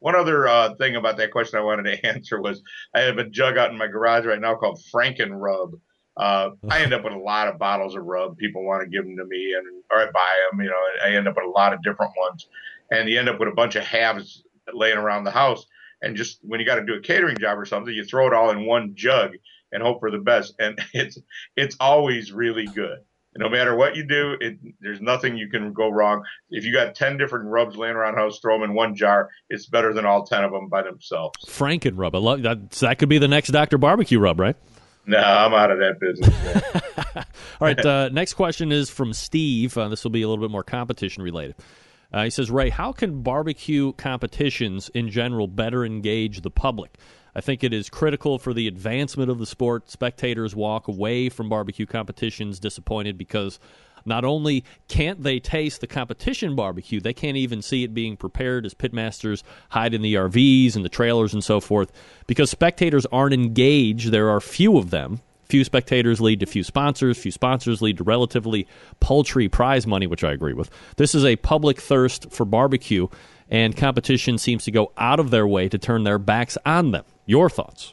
One 0.00 0.14
other 0.14 0.46
uh, 0.46 0.74
thing 0.74 0.96
about 0.96 1.16
that 1.16 1.32
question 1.32 1.58
I 1.58 1.62
wanted 1.62 1.84
to 1.84 2.06
answer 2.14 2.40
was 2.40 2.62
I 2.94 3.00
have 3.00 3.18
a 3.18 3.28
jug 3.28 3.56
out 3.56 3.70
in 3.70 3.78
my 3.78 3.86
garage 3.86 4.26
right 4.26 4.40
now 4.40 4.54
called 4.54 4.80
Franken 4.92 5.30
Rub. 5.32 5.72
Uh, 6.16 6.50
I 6.68 6.80
end 6.80 6.92
up 6.92 7.04
with 7.04 7.12
a 7.12 7.18
lot 7.18 7.46
of 7.46 7.58
bottles 7.58 7.94
of 7.94 8.04
rub. 8.04 8.36
People 8.38 8.64
want 8.64 8.82
to 8.82 8.88
give 8.88 9.04
them 9.04 9.16
to 9.16 9.24
me, 9.24 9.54
and 9.56 9.84
or 9.90 9.98
I 9.98 10.10
buy 10.10 10.48
them. 10.50 10.60
You 10.60 10.68
know, 10.68 10.76
I 11.04 11.14
end 11.14 11.28
up 11.28 11.36
with 11.36 11.46
a 11.46 11.50
lot 11.50 11.72
of 11.72 11.82
different 11.82 12.12
ones, 12.18 12.48
and 12.90 13.08
you 13.08 13.18
end 13.18 13.28
up 13.28 13.38
with 13.38 13.48
a 13.48 13.54
bunch 13.54 13.76
of 13.76 13.84
halves 13.84 14.42
laying 14.74 14.98
around 14.98 15.24
the 15.24 15.30
house. 15.30 15.64
And 16.02 16.16
just 16.16 16.40
when 16.42 16.58
you 16.58 16.66
got 16.66 16.76
to 16.76 16.84
do 16.84 16.94
a 16.94 17.00
catering 17.00 17.38
job 17.38 17.56
or 17.56 17.64
something, 17.64 17.94
you 17.94 18.04
throw 18.04 18.26
it 18.26 18.32
all 18.32 18.50
in 18.50 18.66
one 18.66 18.92
jug 18.94 19.32
and 19.70 19.82
hope 19.82 20.00
for 20.00 20.10
the 20.10 20.18
best. 20.18 20.54
And 20.58 20.78
it's 20.92 21.18
it's 21.56 21.76
always 21.78 22.32
really 22.32 22.66
good 22.66 22.98
no 23.38 23.48
matter 23.48 23.74
what 23.76 23.94
you 23.94 24.04
do, 24.04 24.36
it, 24.40 24.58
there's 24.80 25.00
nothing 25.00 25.36
you 25.36 25.48
can 25.48 25.72
go 25.72 25.88
wrong. 25.88 26.24
If 26.50 26.64
you 26.64 26.72
got 26.72 26.94
10 26.94 27.16
different 27.16 27.46
rubs 27.46 27.76
laying 27.76 27.94
around 27.94 28.16
house, 28.16 28.40
throw 28.40 28.58
them 28.58 28.68
in 28.68 28.74
one 28.74 28.96
jar. 28.96 29.30
It's 29.48 29.66
better 29.66 29.94
than 29.94 30.04
all 30.04 30.26
10 30.26 30.44
of 30.44 30.50
them 30.50 30.68
by 30.68 30.82
themselves. 30.82 31.38
Franken 31.46 31.92
rub. 31.94 32.16
I 32.16 32.18
love 32.18 32.42
that. 32.42 32.70
That 32.70 32.98
could 32.98 33.08
be 33.08 33.18
the 33.18 33.28
next 33.28 33.48
Dr. 33.48 33.78
Barbecue 33.78 34.18
rub, 34.18 34.40
right? 34.40 34.56
No, 35.06 35.18
I'm 35.18 35.54
out 35.54 35.70
of 35.70 35.78
that 35.78 36.00
business. 36.00 36.34
all 37.16 37.24
right. 37.60 37.78
Uh, 37.78 38.08
next 38.10 38.34
question 38.34 38.72
is 38.72 38.90
from 38.90 39.12
Steve. 39.12 39.78
Uh, 39.78 39.88
this 39.88 40.04
will 40.04 40.10
be 40.10 40.22
a 40.22 40.28
little 40.28 40.44
bit 40.44 40.50
more 40.50 40.64
competition 40.64 41.22
related. 41.22 41.54
Uh, 42.12 42.24
he 42.24 42.30
says, 42.30 42.50
Ray, 42.50 42.70
how 42.70 42.92
can 42.92 43.22
barbecue 43.22 43.92
competitions 43.92 44.88
in 44.90 45.10
general 45.10 45.46
better 45.46 45.84
engage 45.84 46.40
the 46.40 46.50
public? 46.50 46.98
I 47.38 47.40
think 47.40 47.62
it 47.62 47.72
is 47.72 47.88
critical 47.88 48.40
for 48.40 48.52
the 48.52 48.66
advancement 48.66 49.30
of 49.30 49.38
the 49.38 49.46
sport. 49.46 49.88
Spectators 49.88 50.56
walk 50.56 50.88
away 50.88 51.28
from 51.28 51.48
barbecue 51.48 51.86
competitions 51.86 52.58
disappointed 52.58 53.16
because 53.16 53.60
not 54.04 54.24
only 54.24 54.64
can't 54.88 55.22
they 55.22 55.38
taste 55.38 55.80
the 55.80 55.86
competition 55.86 56.56
barbecue, 56.56 57.00
they 57.00 57.12
can't 57.12 57.36
even 57.36 57.62
see 57.62 57.84
it 57.84 57.94
being 57.94 58.16
prepared 58.16 58.66
as 58.66 58.74
pitmasters 58.74 59.44
hide 59.68 59.94
in 59.94 60.02
the 60.02 60.14
RVs 60.14 60.74
and 60.74 60.84
the 60.84 60.88
trailers 60.88 61.32
and 61.32 61.44
so 61.44 61.60
forth. 61.60 61.92
Because 62.26 62.50
spectators 62.50 63.06
aren't 63.12 63.34
engaged, 63.34 64.10
there 64.10 64.30
are 64.30 64.40
few 64.40 64.76
of 64.76 64.90
them. 64.90 65.20
Few 65.44 65.62
spectators 65.62 66.20
lead 66.20 66.40
to 66.40 66.46
few 66.46 66.64
sponsors. 66.64 67.18
Few 67.18 67.30
sponsors 67.30 67.80
lead 67.80 67.98
to 67.98 68.02
relatively 68.02 68.66
paltry 68.98 69.48
prize 69.48 69.86
money, 69.86 70.08
which 70.08 70.24
I 70.24 70.32
agree 70.32 70.54
with. 70.54 70.70
This 70.96 71.14
is 71.14 71.24
a 71.24 71.36
public 71.36 71.80
thirst 71.80 72.32
for 72.32 72.44
barbecue, 72.44 73.06
and 73.48 73.76
competition 73.76 74.38
seems 74.38 74.64
to 74.64 74.72
go 74.72 74.90
out 74.98 75.20
of 75.20 75.30
their 75.30 75.46
way 75.46 75.68
to 75.68 75.78
turn 75.78 76.02
their 76.02 76.18
backs 76.18 76.58
on 76.66 76.90
them. 76.90 77.04
Your 77.28 77.50
thoughts? 77.50 77.92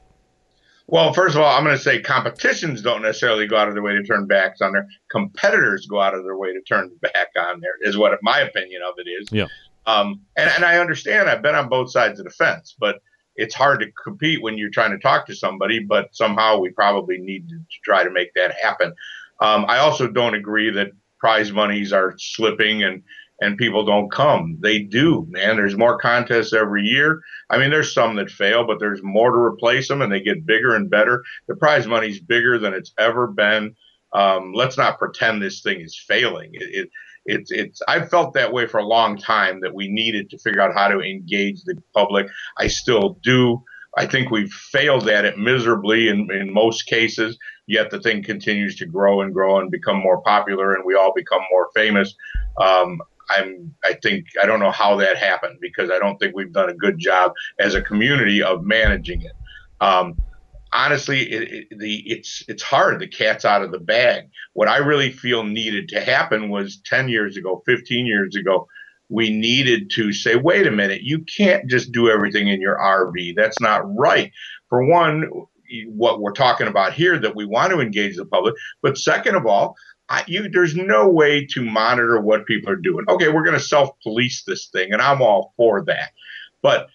Well, 0.88 1.12
first 1.12 1.36
of 1.36 1.42
all, 1.42 1.54
I'm 1.54 1.66
going 1.66 1.76
to 1.76 1.82
say 1.82 2.00
competitions 2.00 2.82
don't 2.82 3.02
necessarily 3.02 3.48
go 3.48 3.58
out 3.58 3.68
of 3.68 3.74
their 3.74 3.84
way 3.84 3.94
to 3.94 4.04
turn 4.04 4.28
backs 4.28 4.62
on 4.62 4.72
their 4.72 4.88
Competitors 5.12 5.88
go 5.88 6.00
out 6.00 6.16
of 6.16 6.24
their 6.24 6.38
way 6.38 6.54
to 6.54 6.62
turn 6.62 6.90
back 7.02 7.28
on 7.38 7.60
there, 7.60 7.74
is 7.82 7.98
what 7.98 8.18
my 8.22 8.40
opinion 8.40 8.82
of 8.88 8.94
it 8.98 9.10
is. 9.10 9.28
Yeah. 9.32 9.48
Um, 9.88 10.22
and, 10.38 10.50
and 10.50 10.64
I 10.64 10.78
understand 10.78 11.30
I've 11.30 11.42
been 11.42 11.54
on 11.54 11.68
both 11.68 11.92
sides 11.92 12.20
of 12.20 12.26
the 12.26 12.32
fence, 12.32 12.76
but 12.80 13.02
it's 13.36 13.54
hard 13.54 13.82
to 13.82 13.88
compete 14.04 14.42
when 14.42 14.58
you're 14.58 14.70
trying 14.70 14.92
to 14.92 15.00
talk 15.00 15.26
to 15.28 15.36
somebody, 15.36 15.80
but 15.80 16.16
somehow 16.16 16.60
we 16.60 16.70
probably 16.70 17.18
need 17.18 17.50
to, 17.50 17.60
try 17.84 18.06
to 18.06 18.10
make 18.10 18.34
that 18.36 18.56
happen. 18.62 18.94
Um, 19.42 19.66
I 19.68 19.80
also 19.80 20.08
don't 20.08 20.34
agree 20.34 20.72
that 20.72 20.92
prize 21.20 21.52
monies 21.52 21.92
are 21.92 22.16
slipping 22.18 22.84
and 22.84 23.04
and 23.42 23.58
people 23.58 23.86
don't 23.86 24.12
come. 24.12 24.58
They 24.62 24.80
do, 24.80 25.26
man. 25.30 25.58
There's 25.58 25.78
more 25.78 25.98
contests 25.98 26.54
every 26.54 26.84
year. 26.84 27.22
I 27.50 27.58
mean, 27.58 27.70
there's 27.70 27.94
some 27.94 28.16
that 28.16 28.30
fail, 28.30 28.66
but 28.66 28.80
there's 28.80 29.04
more 29.04 29.32
to 29.32 29.38
replace 29.38 29.88
them 29.88 30.02
and 30.02 30.12
they 30.12 30.22
get 30.22 30.46
bigger 30.46 30.76
and 30.76 30.90
better. 30.90 31.24
The 31.48 31.56
prize 31.56 31.86
money's 31.86 32.20
bigger 32.20 32.58
than 32.58 32.74
it's 32.74 32.94
ever 32.98 33.28
been. 33.28 33.76
Um, 34.14 34.54
let's 34.54 34.78
not 34.78 35.00
pretend 35.00 35.42
this 35.42 35.62
thing 35.62 35.82
is 35.82 36.00
failing. 36.08 36.52
It, 36.54 36.70
it, 36.72 36.90
it's, 37.26 37.52
it's, 37.52 37.82
I've 37.88 38.10
felt 38.10 38.34
that 38.36 38.54
way 38.54 38.68
for 38.68 38.78
a 38.78 38.86
long 38.86 39.18
time 39.18 39.60
that 39.62 39.74
we 39.74 39.88
needed 39.90 40.30
to 40.30 40.38
figure 40.38 40.62
out 40.62 40.76
how 40.76 40.88
to 40.88 41.02
engage 41.02 41.64
the 41.64 41.82
public. 41.94 42.28
I 42.58 42.68
still 42.68 43.20
do. 43.24 43.64
I 43.98 44.06
think 44.06 44.30
we've 44.30 44.52
failed 44.52 45.10
at 45.10 45.26
it 45.26 45.38
miserably 45.38 46.10
in, 46.10 46.30
in 46.32 46.54
most 46.54 46.86
cases, 46.86 47.38
yet 47.66 47.90
the 47.90 48.00
thing 48.00 48.24
continues 48.24 48.76
to 48.78 48.86
grow 48.86 49.22
and 49.22 49.34
grow 49.34 49.60
and 49.60 49.72
become 49.72 49.98
more 49.98 50.22
popular 50.22 50.74
and 50.74 50.86
we 50.86 50.96
all 50.96 51.14
become 51.14 51.42
more 51.50 51.70
famous. 51.74 52.14
Um, 52.62 53.02
I'm, 53.30 53.74
I 53.84 53.94
think, 54.02 54.26
I 54.42 54.46
don't 54.46 54.60
know 54.60 54.72
how 54.72 54.96
that 54.98 55.18
happened 55.18 55.58
because 55.62 55.90
I 55.90 56.00
don't 56.00 56.18
think 56.18 56.36
we've 56.36 56.54
done 56.54 56.70
a 56.70 56.74
good 56.74 56.98
job 57.00 57.34
as 57.60 57.76
a 57.76 57.82
community 57.82 58.42
of 58.44 58.64
managing 58.64 59.22
it. 59.22 59.34
Um, 59.82 60.16
honestly, 60.74 61.22
it, 61.32 61.68
it, 61.72 61.80
the, 61.80 62.04
it's, 62.06 62.44
it's 62.48 62.64
hard. 62.64 63.00
The 63.00 63.08
cat's 63.08 63.46
out 63.46 63.64
of 63.64 63.72
the 63.72 63.80
bag. 63.80 64.26
What 64.54 64.68
I 64.68 64.78
really 64.78 65.12
feel 65.12 65.44
needed 65.44 65.90
to 65.90 66.02
happen 66.02 66.50
was 66.50 66.82
10 66.86 67.10
years 67.10 67.38
ago, 67.38 67.64
15 67.66 68.06
years 68.06 68.36
ago, 68.36 68.68
we 69.10 69.30
needed 69.30 69.92
to 69.92 70.12
say, 70.12 70.36
wait 70.36 70.66
a 70.66 70.72
minute, 70.72 71.02
you 71.04 71.20
can't 71.20 71.70
just 71.70 71.92
do 71.92 72.10
everything 72.10 72.48
in 72.48 72.60
your 72.60 72.78
RV. 72.78 73.36
That's 73.36 73.60
not 73.60 73.84
right. 73.96 74.32
For 74.70 74.84
one, 74.84 75.30
what 75.88 76.22
we're 76.22 76.32
talking 76.32 76.68
about 76.68 76.94
here 76.94 77.20
that 77.20 77.36
we 77.36 77.46
want 77.46 77.72
to 77.72 77.80
engage 77.80 78.18
the 78.18 78.26
public. 78.26 78.56
But 78.82 78.98
second 78.98 79.36
of 79.36 79.46
all, 79.46 79.76
I, 80.08 80.24
you, 80.28 80.50
there's 80.50 80.76
no 80.76 81.10
way 81.10 81.46
to 81.48 81.64
monitor 81.64 82.20
what 82.22 82.46
people 82.46 82.72
are 82.72 82.76
doing. 82.76 83.06
Okay, 83.10 83.30
we're 83.30 83.44
going 83.44 83.58
to 83.58 83.64
self 83.64 84.00
police 84.02 84.44
this 84.44 84.68
thing, 84.68 84.94
and 84.94 85.02
I'm 85.02 85.22
all 85.22 85.54
for 85.58 85.84
that. 85.86 86.12
But 86.62 86.90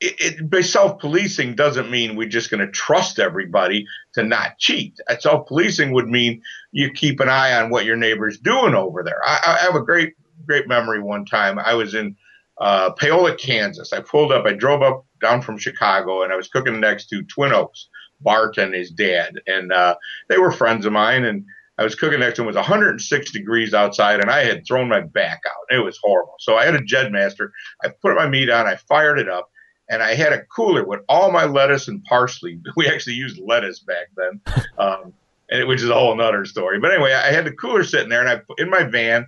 it, 0.00 0.40
it 0.50 0.64
self 0.64 0.98
policing 0.98 1.54
doesn't 1.54 1.90
mean 1.90 2.16
we're 2.16 2.28
just 2.28 2.50
going 2.50 2.64
to 2.64 2.72
trust 2.72 3.18
everybody 3.18 3.86
to 4.14 4.22
not 4.22 4.58
cheat. 4.58 4.98
Self 5.20 5.46
policing 5.46 5.92
would 5.92 6.08
mean 6.08 6.42
you 6.72 6.90
keep 6.90 7.20
an 7.20 7.28
eye 7.28 7.60
on 7.60 7.70
what 7.70 7.84
your 7.84 7.96
neighbor's 7.96 8.38
doing 8.38 8.74
over 8.74 9.02
there. 9.02 9.20
I, 9.24 9.38
I 9.46 9.64
have 9.64 9.74
a 9.74 9.84
great, 9.84 10.14
great 10.46 10.68
memory 10.68 11.00
one 11.00 11.24
time. 11.24 11.58
I 11.58 11.74
was 11.74 11.94
in 11.94 12.16
uh, 12.58 12.90
Paola, 12.92 13.36
Kansas. 13.36 13.92
I 13.92 14.00
pulled 14.00 14.32
up, 14.32 14.46
I 14.46 14.52
drove 14.52 14.82
up 14.82 15.04
down 15.20 15.42
from 15.42 15.58
Chicago, 15.58 16.22
and 16.22 16.32
I 16.32 16.36
was 16.36 16.48
cooking 16.48 16.80
next 16.80 17.08
to 17.08 17.22
Twin 17.22 17.52
Oaks, 17.52 17.88
Bart 18.20 18.58
and 18.58 18.74
his 18.74 18.90
dad. 18.90 19.34
And 19.46 19.72
uh, 19.72 19.96
they 20.28 20.38
were 20.38 20.52
friends 20.52 20.86
of 20.86 20.92
mine. 20.92 21.24
And 21.24 21.44
I 21.78 21.84
was 21.84 21.94
cooking 21.94 22.20
next 22.20 22.36
to 22.36 22.42
him. 22.42 22.46
It 22.46 22.50
was 22.50 22.56
106 22.56 23.32
degrees 23.32 23.74
outside, 23.74 24.20
and 24.20 24.30
I 24.30 24.44
had 24.44 24.66
thrown 24.66 24.88
my 24.88 25.00
back 25.00 25.42
out. 25.46 25.76
It 25.76 25.84
was 25.84 25.98
horrible. 26.02 26.34
So 26.38 26.56
I 26.56 26.64
had 26.64 26.74
a 26.74 26.80
Jedmaster. 26.80 27.50
I 27.84 27.88
put 27.88 28.16
my 28.16 28.28
meat 28.28 28.50
on. 28.50 28.66
I 28.66 28.76
fired 28.76 29.18
it 29.18 29.28
up, 29.28 29.50
and 29.90 30.02
I 30.02 30.14
had 30.14 30.32
a 30.32 30.44
cooler 30.44 30.84
with 30.84 31.00
all 31.08 31.30
my 31.30 31.44
lettuce 31.44 31.88
and 31.88 32.02
parsley. 32.04 32.60
We 32.76 32.88
actually 32.88 33.14
used 33.14 33.38
lettuce 33.38 33.80
back 33.80 34.08
then, 34.16 34.40
um, 34.78 35.12
and 35.50 35.60
it, 35.60 35.68
which 35.68 35.82
is 35.82 35.90
a 35.90 35.94
whole 35.94 36.18
other 36.20 36.44
story. 36.46 36.80
But 36.80 36.92
anyway, 36.92 37.12
I 37.12 37.30
had 37.30 37.44
the 37.44 37.52
cooler 37.52 37.84
sitting 37.84 38.08
there, 38.08 38.26
and 38.26 38.30
I 38.30 38.40
in 38.58 38.70
my 38.70 38.84
van. 38.84 39.26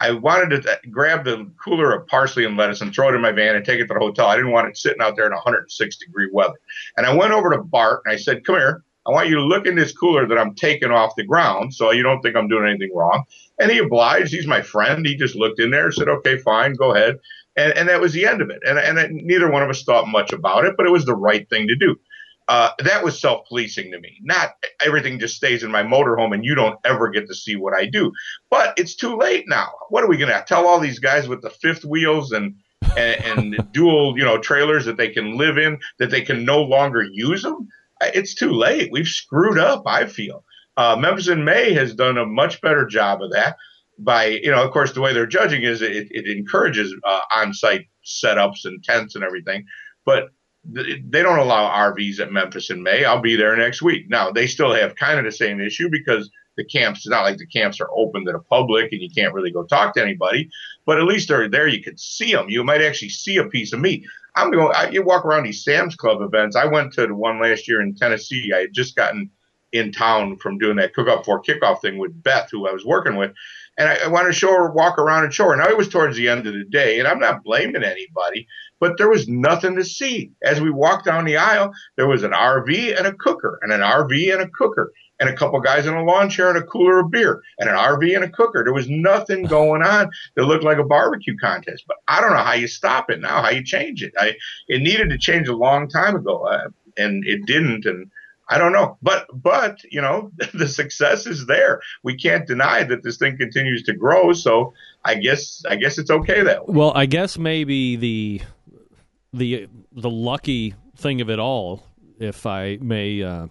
I 0.00 0.10
wanted 0.10 0.62
to 0.62 0.80
grab 0.90 1.24
the 1.24 1.50
cooler 1.62 1.94
of 1.94 2.06
parsley 2.08 2.44
and 2.44 2.56
lettuce 2.56 2.80
and 2.80 2.92
throw 2.92 3.08
it 3.10 3.14
in 3.14 3.22
my 3.22 3.30
van 3.30 3.54
and 3.54 3.64
take 3.64 3.78
it 3.78 3.86
to 3.86 3.94
the 3.94 4.00
hotel. 4.00 4.26
I 4.26 4.34
didn't 4.34 4.50
want 4.50 4.68
it 4.68 4.76
sitting 4.76 5.00
out 5.00 5.14
there 5.14 5.24
in 5.24 5.32
106 5.32 5.96
degree 5.96 6.28
weather. 6.32 6.58
And 6.96 7.06
I 7.06 7.14
went 7.14 7.32
over 7.32 7.48
to 7.50 7.62
Bart 7.62 8.02
and 8.04 8.12
I 8.12 8.16
said, 8.16 8.44
"Come 8.44 8.56
here." 8.56 8.82
I 9.06 9.10
want 9.10 9.28
you 9.28 9.36
to 9.36 9.42
look 9.42 9.66
in 9.66 9.74
this 9.74 9.92
cooler 9.92 10.26
that 10.26 10.38
I'm 10.38 10.54
taking 10.54 10.90
off 10.90 11.16
the 11.16 11.24
ground 11.24 11.74
so 11.74 11.90
you 11.90 12.02
don't 12.02 12.22
think 12.22 12.36
I'm 12.36 12.48
doing 12.48 12.68
anything 12.68 12.94
wrong. 12.94 13.24
And 13.58 13.70
he 13.70 13.78
obliged. 13.78 14.32
He's 14.32 14.46
my 14.46 14.62
friend. 14.62 15.06
He 15.06 15.16
just 15.16 15.34
looked 15.34 15.60
in 15.60 15.70
there 15.70 15.86
and 15.86 15.94
said, 15.94 16.08
okay, 16.08 16.38
fine, 16.38 16.74
go 16.74 16.94
ahead. 16.94 17.18
And, 17.56 17.72
and 17.74 17.88
that 17.88 18.00
was 18.00 18.12
the 18.12 18.26
end 18.26 18.40
of 18.40 18.50
it. 18.50 18.60
And, 18.66 18.78
and 18.78 18.98
it, 18.98 19.10
neither 19.12 19.50
one 19.50 19.62
of 19.62 19.70
us 19.70 19.84
thought 19.84 20.08
much 20.08 20.32
about 20.32 20.64
it, 20.64 20.74
but 20.76 20.86
it 20.86 20.90
was 20.90 21.04
the 21.04 21.14
right 21.14 21.48
thing 21.48 21.68
to 21.68 21.76
do. 21.76 21.96
Uh, 22.48 22.70
that 22.78 23.02
was 23.02 23.18
self 23.20 23.46
policing 23.48 23.90
to 23.90 24.00
me. 24.00 24.18
Not 24.22 24.50
everything 24.84 25.18
just 25.18 25.36
stays 25.36 25.62
in 25.62 25.70
my 25.70 25.82
motorhome 25.82 26.34
and 26.34 26.44
you 26.44 26.54
don't 26.54 26.78
ever 26.84 27.08
get 27.10 27.26
to 27.28 27.34
see 27.34 27.56
what 27.56 27.74
I 27.74 27.86
do. 27.86 28.12
But 28.50 28.74
it's 28.78 28.94
too 28.94 29.16
late 29.16 29.44
now. 29.48 29.68
What 29.88 30.04
are 30.04 30.08
we 30.08 30.18
going 30.18 30.32
to 30.32 30.44
tell 30.46 30.66
all 30.66 30.80
these 30.80 30.98
guys 30.98 31.28
with 31.28 31.42
the 31.42 31.50
fifth 31.50 31.84
wheels 31.84 32.32
and, 32.32 32.54
and, 32.96 33.24
and 33.24 33.68
dual, 33.72 34.18
you 34.18 34.24
know, 34.24 34.38
trailers 34.38 34.84
that 34.84 34.96
they 34.96 35.08
can 35.08 35.38
live 35.38 35.56
in 35.56 35.78
that 35.98 36.10
they 36.10 36.20
can 36.20 36.44
no 36.44 36.62
longer 36.62 37.02
use 37.02 37.42
them? 37.42 37.68
It's 38.00 38.34
too 38.34 38.52
late. 38.52 38.90
We've 38.92 39.06
screwed 39.06 39.58
up. 39.58 39.82
I 39.86 40.06
feel 40.06 40.44
uh, 40.76 40.96
Memphis 40.98 41.28
in 41.28 41.44
May 41.44 41.72
has 41.74 41.94
done 41.94 42.18
a 42.18 42.26
much 42.26 42.60
better 42.60 42.86
job 42.86 43.22
of 43.22 43.30
that. 43.32 43.56
By 43.98 44.26
you 44.26 44.50
know, 44.50 44.64
of 44.64 44.72
course, 44.72 44.92
the 44.92 45.00
way 45.00 45.12
they're 45.12 45.26
judging 45.26 45.62
is 45.62 45.82
it, 45.82 46.08
it 46.10 46.26
encourages 46.26 46.94
uh, 47.04 47.20
on-site 47.34 47.86
setups 48.04 48.64
and 48.64 48.82
tents 48.82 49.14
and 49.14 49.22
everything. 49.22 49.64
But 50.04 50.30
th- 50.74 51.00
they 51.08 51.22
don't 51.22 51.38
allow 51.38 51.70
RVs 51.70 52.18
at 52.18 52.32
Memphis 52.32 52.70
in 52.70 52.82
May. 52.82 53.04
I'll 53.04 53.20
be 53.20 53.36
there 53.36 53.56
next 53.56 53.82
week. 53.82 54.06
Now 54.08 54.32
they 54.32 54.48
still 54.48 54.74
have 54.74 54.96
kind 54.96 55.18
of 55.18 55.24
the 55.24 55.32
same 55.32 55.60
issue 55.60 55.88
because 55.90 56.28
the 56.56 56.64
camps, 56.64 57.00
it's 57.00 57.08
not 57.08 57.22
like 57.22 57.36
the 57.36 57.46
camps 57.46 57.80
are 57.80 57.90
open 57.96 58.24
to 58.24 58.32
the 58.32 58.40
public 58.40 58.92
and 58.92 59.00
you 59.00 59.10
can't 59.14 59.34
really 59.34 59.50
go 59.50 59.64
talk 59.64 59.94
to 59.94 60.02
anybody, 60.02 60.48
but 60.86 60.98
at 60.98 61.04
least 61.04 61.28
they're 61.28 61.48
there. 61.48 61.68
You 61.68 61.82
could 61.82 61.98
see 61.98 62.32
them. 62.32 62.48
You 62.48 62.64
might 62.64 62.82
actually 62.82 63.08
see 63.10 63.36
a 63.36 63.46
piece 63.46 63.72
of 63.72 63.80
meat. 63.80 64.04
I'm 64.36 64.50
going, 64.50 64.72
I, 64.74 64.90
you 64.90 65.02
walk 65.02 65.24
around 65.24 65.44
these 65.44 65.62
Sam's 65.62 65.94
Club 65.94 66.20
events. 66.20 66.56
I 66.56 66.66
went 66.66 66.92
to 66.94 67.06
the 67.06 67.14
one 67.14 67.40
last 67.40 67.68
year 67.68 67.80
in 67.80 67.94
Tennessee. 67.94 68.52
I 68.54 68.60
had 68.60 68.72
just 68.72 68.96
gotten 68.96 69.30
in 69.72 69.90
town 69.90 70.36
from 70.36 70.56
doing 70.58 70.76
that 70.76 70.94
cook 70.94 71.08
up 71.08 71.24
for 71.24 71.42
kickoff 71.42 71.80
thing 71.80 71.98
with 71.98 72.22
Beth, 72.22 72.48
who 72.50 72.68
I 72.68 72.72
was 72.72 72.84
working 72.84 73.16
with. 73.16 73.32
And 73.76 73.88
I, 73.88 74.04
I 74.04 74.08
wanted 74.08 74.28
to 74.28 74.32
show 74.32 74.52
her, 74.52 74.70
walk 74.70 74.98
around 74.98 75.24
and 75.24 75.34
show 75.34 75.48
her. 75.48 75.56
Now 75.56 75.68
it 75.68 75.76
was 75.76 75.88
towards 75.88 76.16
the 76.16 76.28
end 76.28 76.46
of 76.46 76.54
the 76.54 76.64
day, 76.64 77.00
and 77.00 77.08
I'm 77.08 77.18
not 77.18 77.42
blaming 77.42 77.82
anybody, 77.82 78.46
but 78.78 78.98
there 78.98 79.08
was 79.08 79.28
nothing 79.28 79.74
to 79.76 79.84
see. 79.84 80.30
As 80.44 80.60
we 80.60 80.70
walked 80.70 81.06
down 81.06 81.24
the 81.24 81.36
aisle, 81.36 81.72
there 81.96 82.06
was 82.06 82.22
an 82.22 82.30
RV 82.30 82.96
and 82.96 83.06
a 83.06 83.12
cooker, 83.12 83.58
and 83.62 83.72
an 83.72 83.80
RV 83.80 84.32
and 84.32 84.42
a 84.42 84.48
cooker, 84.48 84.92
and 85.20 85.28
a 85.28 85.36
couple 85.36 85.60
guys 85.60 85.86
in 85.86 85.94
a 85.94 86.02
lawn 86.02 86.28
chair 86.28 86.48
and 86.48 86.58
a 86.58 86.62
cooler 86.62 87.00
of 87.00 87.10
beer, 87.10 87.40
and 87.58 87.68
an 87.68 87.76
RV 87.76 88.14
and 88.14 88.24
a 88.24 88.30
cooker. 88.30 88.64
There 88.64 88.74
was 88.74 88.88
nothing 88.88 89.44
going 89.46 89.82
on 89.82 90.10
that 90.34 90.44
looked 90.44 90.64
like 90.64 90.78
a 90.78 90.84
barbecue 90.84 91.36
contest. 91.36 91.84
But 91.86 91.98
I 92.08 92.20
don't 92.20 92.32
know 92.32 92.42
how 92.42 92.54
you 92.54 92.66
stop 92.66 93.10
it 93.10 93.20
now, 93.20 93.42
how 93.42 93.50
you 93.50 93.64
change 93.64 94.02
it. 94.02 94.12
I 94.18 94.34
it 94.68 94.82
needed 94.82 95.10
to 95.10 95.18
change 95.18 95.48
a 95.48 95.56
long 95.56 95.88
time 95.88 96.16
ago, 96.16 96.46
uh, 96.46 96.68
and 96.96 97.24
it 97.26 97.46
didn't. 97.46 97.86
And 97.86 98.10
I 98.48 98.58
don't 98.58 98.72
know, 98.72 98.98
but 99.02 99.26
but 99.32 99.80
you 99.90 100.00
know 100.00 100.30
the 100.54 100.68
success 100.68 101.26
is 101.26 101.46
there. 101.46 101.80
We 102.02 102.16
can't 102.16 102.46
deny 102.46 102.84
that 102.84 103.02
this 103.02 103.16
thing 103.16 103.36
continues 103.38 103.82
to 103.84 103.94
grow. 103.94 104.32
So 104.32 104.74
I 105.04 105.14
guess 105.14 105.62
I 105.68 105.76
guess 105.76 105.98
it's 105.98 106.10
okay 106.10 106.42
that 106.42 106.66
way. 106.66 106.74
Well, 106.76 106.92
I 106.94 107.06
guess 107.06 107.38
maybe 107.38 107.96
the 107.96 108.42
the 109.32 109.68
the 109.92 110.10
lucky 110.10 110.74
thing 110.96 111.20
of 111.20 111.30
it 111.30 111.38
all, 111.38 111.84
if 112.18 112.46
I 112.46 112.78
may 112.80 113.22
uh, 113.22 113.46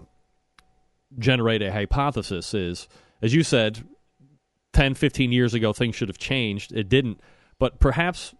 generate 1.17 1.61
a 1.61 1.71
hypothesis, 1.71 2.53
is 2.53 2.87
as 3.21 3.33
you 3.33 3.43
said, 3.43 3.83
10, 4.73 4.95
15 4.95 5.31
years 5.31 5.53
ago 5.53 5.71
things 5.73 5.95
should 5.95 6.09
have 6.09 6.17
changed. 6.17 6.71
It 6.71 6.89
didn't, 6.89 7.19
but 7.59 7.79
perhaps 7.79 8.33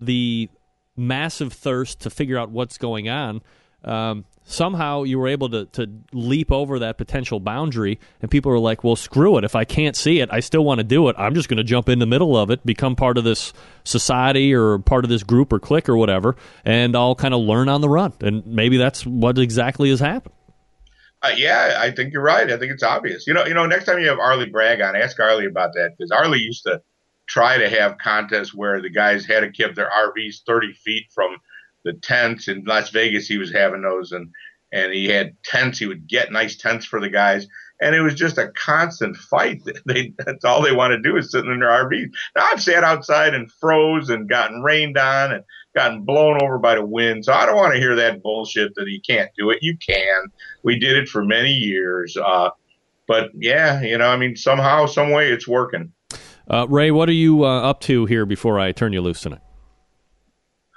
the 0.00 0.48
massive 0.96 1.52
thirst 1.52 2.00
to 2.00 2.10
figure 2.10 2.38
out 2.38 2.50
what's 2.50 2.78
going 2.78 3.08
on. 3.08 3.42
Um, 3.84 4.24
somehow 4.42 5.04
you 5.04 5.18
were 5.18 5.28
able 5.28 5.48
to, 5.50 5.66
to 5.66 5.88
leap 6.12 6.50
over 6.50 6.78
that 6.80 6.98
potential 6.98 7.38
boundary, 7.38 8.00
and 8.20 8.30
people 8.30 8.50
are 8.50 8.58
like, 8.58 8.82
well, 8.82 8.96
screw 8.96 9.36
it. 9.38 9.44
If 9.44 9.54
I 9.54 9.64
can't 9.64 9.94
see 9.94 10.20
it, 10.20 10.28
I 10.32 10.40
still 10.40 10.64
want 10.64 10.78
to 10.78 10.84
do 10.84 11.08
it. 11.08 11.16
I'm 11.18 11.34
just 11.34 11.48
going 11.48 11.58
to 11.58 11.64
jump 11.64 11.88
in 11.88 11.98
the 11.98 12.06
middle 12.06 12.36
of 12.36 12.50
it, 12.50 12.64
become 12.64 12.96
part 12.96 13.18
of 13.18 13.24
this 13.24 13.52
society 13.84 14.54
or 14.54 14.78
part 14.78 15.04
of 15.04 15.10
this 15.10 15.22
group 15.22 15.52
or 15.52 15.60
clique 15.60 15.88
or 15.88 15.96
whatever, 15.96 16.36
and 16.64 16.96
I'll 16.96 17.14
kind 17.14 17.34
of 17.34 17.40
learn 17.40 17.68
on 17.68 17.80
the 17.80 17.88
run. 17.88 18.12
And 18.20 18.46
maybe 18.46 18.76
that's 18.76 19.06
what 19.06 19.38
exactly 19.38 19.90
has 19.90 20.00
happened. 20.00 20.34
Uh, 21.22 21.32
yeah, 21.36 21.78
I 21.78 21.90
think 21.90 22.12
you're 22.12 22.22
right. 22.22 22.50
I 22.50 22.58
think 22.58 22.72
it's 22.72 22.82
obvious. 22.82 23.26
You 23.26 23.34
know, 23.34 23.46
you 23.46 23.54
know, 23.54 23.66
next 23.66 23.86
time 23.86 23.98
you 23.98 24.08
have 24.08 24.18
Arlie 24.18 24.50
Bragg 24.50 24.80
on, 24.80 24.96
ask 24.96 25.18
Arlie 25.18 25.46
about 25.46 25.72
that 25.72 25.94
because 25.96 26.10
Arlie 26.10 26.40
used 26.40 26.64
to 26.64 26.82
try 27.26 27.58
to 27.58 27.68
have 27.68 27.98
contests 27.98 28.54
where 28.54 28.80
the 28.80 28.90
guys 28.90 29.26
had 29.26 29.40
to 29.40 29.50
keep 29.50 29.74
their 29.74 29.90
RVs 29.90 30.42
30 30.46 30.72
feet 30.74 31.06
from 31.14 31.36
the 31.84 31.94
tents 31.94 32.48
in 32.48 32.64
Las 32.64 32.90
Vegas. 32.90 33.26
He 33.26 33.38
was 33.38 33.52
having 33.52 33.82
those, 33.82 34.12
and 34.12 34.30
and 34.72 34.92
he 34.92 35.06
had 35.06 35.36
tents. 35.44 35.78
He 35.78 35.86
would 35.86 36.06
get 36.06 36.32
nice 36.32 36.56
tents 36.56 36.84
for 36.84 37.00
the 37.00 37.08
guys, 37.08 37.46
and 37.80 37.94
it 37.94 38.02
was 38.02 38.14
just 38.14 38.38
a 38.38 38.48
constant 38.48 39.16
fight. 39.16 39.62
They 39.86 40.12
that's 40.18 40.44
all 40.44 40.62
they 40.62 40.72
want 40.72 40.92
to 40.92 41.00
do 41.00 41.16
is 41.16 41.30
sit 41.30 41.44
in 41.46 41.60
their 41.60 41.68
RVs. 41.68 42.10
Now 42.36 42.48
I've 42.52 42.62
sat 42.62 42.84
outside 42.84 43.34
and 43.34 43.50
froze 43.50 44.10
and 44.10 44.28
gotten 44.28 44.62
rained 44.62 44.98
on 44.98 45.32
and 45.32 45.44
gotten 45.76 46.02
blown 46.02 46.42
over 46.42 46.58
by 46.58 46.74
the 46.74 46.84
wind. 46.84 47.24
So 47.24 47.32
I 47.32 47.46
don't 47.46 47.54
want 47.54 47.74
to 47.74 47.78
hear 47.78 47.94
that 47.94 48.22
bullshit 48.22 48.74
that 48.74 48.88
you 48.88 49.00
can't 49.00 49.30
do 49.38 49.50
it. 49.50 49.58
You 49.62 49.76
can. 49.76 50.24
We 50.64 50.78
did 50.78 50.96
it 50.96 51.08
for 51.08 51.24
many 51.24 51.52
years. 51.52 52.16
Uh, 52.16 52.50
but 53.06 53.30
yeah, 53.34 53.82
you 53.82 53.98
know, 53.98 54.08
I 54.08 54.16
mean, 54.16 54.34
somehow, 54.34 54.86
some 54.86 55.10
way, 55.10 55.30
it's 55.30 55.46
working. 55.46 55.92
Uh, 56.50 56.66
Ray, 56.68 56.90
what 56.90 57.08
are 57.08 57.12
you 57.12 57.44
uh, 57.44 57.60
up 57.60 57.80
to 57.82 58.06
here 58.06 58.24
before 58.24 58.58
I 58.58 58.72
turn 58.72 58.92
you 58.92 59.02
loose 59.02 59.20
tonight? 59.20 59.42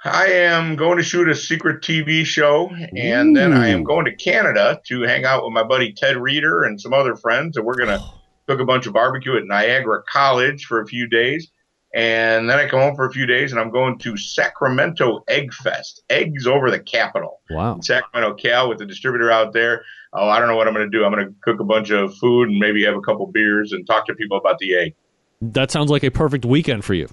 I 0.04 0.26
am 0.26 0.76
going 0.76 0.96
to 0.96 1.02
shoot 1.02 1.28
a 1.28 1.34
secret 1.34 1.82
TV 1.82 2.24
show, 2.24 2.70
and 2.96 3.36
then 3.36 3.52
I 3.52 3.68
am 3.68 3.84
going 3.84 4.06
to 4.06 4.16
Canada 4.16 4.80
to 4.86 5.02
hang 5.02 5.26
out 5.26 5.44
with 5.44 5.52
my 5.52 5.62
buddy 5.62 5.92
Ted 5.92 6.16
Reader 6.16 6.64
and 6.64 6.80
some 6.80 6.94
other 6.94 7.16
friends, 7.16 7.56
and 7.56 7.66
we're 7.66 7.76
going 7.76 7.88
to 7.98 8.02
cook 8.46 8.60
a 8.60 8.64
bunch 8.64 8.86
of 8.86 8.94
barbecue 8.94 9.36
at 9.36 9.44
Niagara 9.44 10.02
College 10.10 10.64
for 10.64 10.80
a 10.80 10.86
few 10.86 11.06
days. 11.06 11.50
And 11.92 12.48
then 12.48 12.58
I 12.58 12.68
come 12.68 12.80
home 12.80 12.94
for 12.94 13.06
a 13.06 13.12
few 13.12 13.26
days, 13.26 13.50
and 13.50 13.60
I'm 13.60 13.70
going 13.70 13.98
to 13.98 14.16
Sacramento 14.16 15.24
Egg 15.26 15.52
Fest, 15.52 16.02
eggs 16.08 16.46
over 16.46 16.70
the 16.70 16.78
capital. 16.78 17.40
Wow. 17.50 17.74
In 17.74 17.82
Sacramento, 17.82 18.34
Cal, 18.34 18.68
with 18.68 18.78
the 18.78 18.86
distributor 18.86 19.30
out 19.30 19.52
there. 19.52 19.84
Oh, 20.12 20.28
I 20.28 20.38
don't 20.38 20.48
know 20.48 20.56
what 20.56 20.68
I'm 20.68 20.74
going 20.74 20.90
to 20.90 20.96
do. 20.96 21.04
I'm 21.04 21.12
going 21.12 21.26
to 21.26 21.34
cook 21.42 21.60
a 21.60 21.64
bunch 21.64 21.90
of 21.90 22.16
food 22.16 22.48
and 22.48 22.58
maybe 22.58 22.84
have 22.84 22.94
a 22.94 23.00
couple 23.00 23.26
beers 23.26 23.72
and 23.72 23.86
talk 23.86 24.06
to 24.06 24.14
people 24.14 24.38
about 24.38 24.58
the 24.58 24.76
egg. 24.76 24.94
That 25.42 25.70
sounds 25.70 25.90
like 25.90 26.04
a 26.04 26.10
perfect 26.10 26.44
weekend 26.44 26.84
for 26.84 26.94
you. 26.94 27.08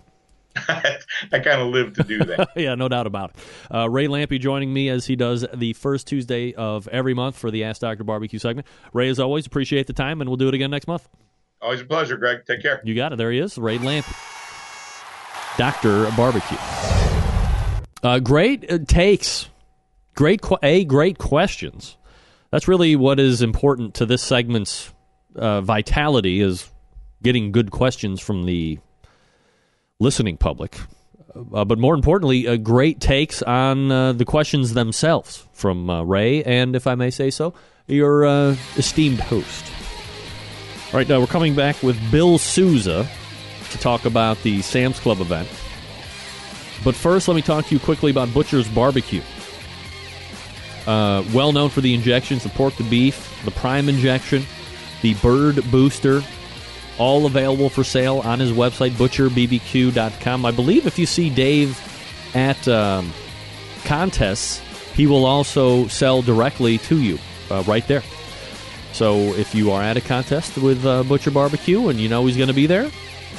I 0.68 1.40
kind 1.40 1.62
of 1.62 1.68
live 1.68 1.94
to 1.94 2.04
do 2.04 2.20
that. 2.20 2.50
yeah, 2.56 2.76
no 2.76 2.88
doubt 2.88 3.08
about 3.08 3.32
it. 3.32 3.74
Uh, 3.74 3.90
Ray 3.90 4.08
Lampe 4.08 4.40
joining 4.40 4.74
me 4.74 4.90
as 4.90 5.06
he 5.06 5.16
does 5.16 5.46
the 5.54 5.74
first 5.74 6.08
Tuesday 6.08 6.54
of 6.54 6.88
every 6.90 7.14
month 7.14 7.38
for 7.38 7.52
the 7.52 7.64
Ask 7.64 7.82
Dr. 7.82 8.04
Barbecue 8.04 8.40
segment. 8.40 8.68
Ray, 8.94 9.10
as 9.10 9.20
always, 9.20 9.46
appreciate 9.46 9.88
the 9.88 9.94
time, 9.94 10.22
and 10.22 10.30
we'll 10.30 10.38
do 10.38 10.48
it 10.48 10.54
again 10.54 10.72
next 10.72 10.88
month. 10.88 11.08
Always 11.62 11.82
a 11.82 11.86
pleasure, 11.86 12.18
Greg. 12.18 12.40
Take 12.46 12.62
care. 12.62 12.82
You 12.84 12.96
got 12.96 13.14
it. 13.14 13.18
There 13.18 13.32
he 13.32 13.40
is, 13.40 13.58
Ray 13.58 13.78
Lampe, 13.78 14.06
Dr. 15.58 16.10
Barbecue. 16.16 16.58
Uh, 18.04 18.20
great 18.20 18.72
uh, 18.72 18.80
takes. 18.88 19.50
Great, 20.16 20.42
qu- 20.42 20.58
a 20.64 20.86
great 20.86 21.18
questions. 21.18 21.98
That's 22.52 22.68
really 22.68 22.96
what 22.96 23.20
is 23.20 23.42
important 23.42 23.96
to 23.96 24.06
this 24.06 24.22
segment's 24.22 24.92
uh, 25.36 25.62
vitality 25.62 26.42
is 26.42 26.70
getting 27.22 27.52
good 27.52 27.72
questions 27.72 28.22
from 28.22 28.46
the 28.46 28.80
listening 30.00 30.38
public. 30.38 30.78
Uh, 31.54 31.66
but 31.66 31.78
more 31.78 31.94
importantly, 31.94 32.48
uh, 32.48 32.56
great 32.56 33.00
takes 33.00 33.42
on 33.44 33.92
uh, 33.92 34.14
the 34.14 34.26
questions 34.26 34.74
themselves 34.74 35.46
from 35.54 35.90
uh, 35.90 36.04
Ray, 36.04 36.44
and 36.44 36.76
if 36.76 36.88
I 36.88 36.96
may 36.96 37.10
say 37.10 37.30
so, 37.30 37.54
your 37.88 38.26
uh, 38.26 38.56
esteemed 38.76 39.20
host. 39.20 39.66
All 40.88 41.00
right, 41.00 41.08
now 41.08 41.20
we're 41.20 41.28
coming 41.28 41.54
back 41.54 41.84
with 41.84 42.00
Bill 42.12 42.38
Souza 42.38 43.08
to 43.72 43.78
talk 43.78 44.06
about 44.06 44.42
the 44.44 44.62
Sam's 44.62 45.00
Club 45.00 45.20
event. 45.20 45.48
But 46.84 46.96
first, 46.96 47.28
let 47.28 47.36
me 47.36 47.42
talk 47.42 47.66
to 47.66 47.74
you 47.74 47.80
quickly 47.80 48.12
about 48.12 48.34
Butcher's 48.34 48.68
Barbecue. 48.68 49.22
Uh, 50.86 51.24
well 51.34 51.52
known 51.52 51.70
for 51.70 51.82
the 51.82 51.94
injections, 51.94 52.44
the 52.44 52.50
pork, 52.50 52.76
the 52.76 52.84
beef, 52.84 53.42
the 53.44 53.52
prime 53.52 53.90
injection, 53.90 54.44
the 55.02 55.14
bird 55.16 55.70
booster, 55.70 56.24
all 56.98 57.26
available 57.26 57.70
for 57.70 57.84
sale 57.84 58.20
on 58.20 58.40
his 58.40 58.52
website, 58.52 58.92
butcherbbq.com. 58.92 60.46
I 60.46 60.52
believe 60.52 60.88
if 60.88 60.98
you 60.98 61.06
see 61.06 61.30
Dave 61.30 61.78
at 62.36 62.68
um, 62.68 63.12
contests, 63.84 64.62
he 64.94 65.08
will 65.08 65.26
also 65.26 65.88
sell 65.88 66.22
directly 66.22 66.78
to 66.80 67.00
you 67.02 67.20
uh, 67.52 67.64
right 67.68 67.86
there. 67.88 68.04
So 68.94 69.18
if 69.36 69.54
you 69.54 69.72
are 69.72 69.82
at 69.82 69.98
a 69.98 70.02
contest 70.02 70.58
with 70.58 70.86
uh, 70.86 71.04
Butcher 71.04 71.32
Barbecue 71.32 71.90
and 71.90 72.00
you 72.00 72.10
know 72.10 72.26
he's 72.26 72.38
going 72.38 72.48
to 72.48 72.54
be 72.54 72.66
there, 72.66 72.90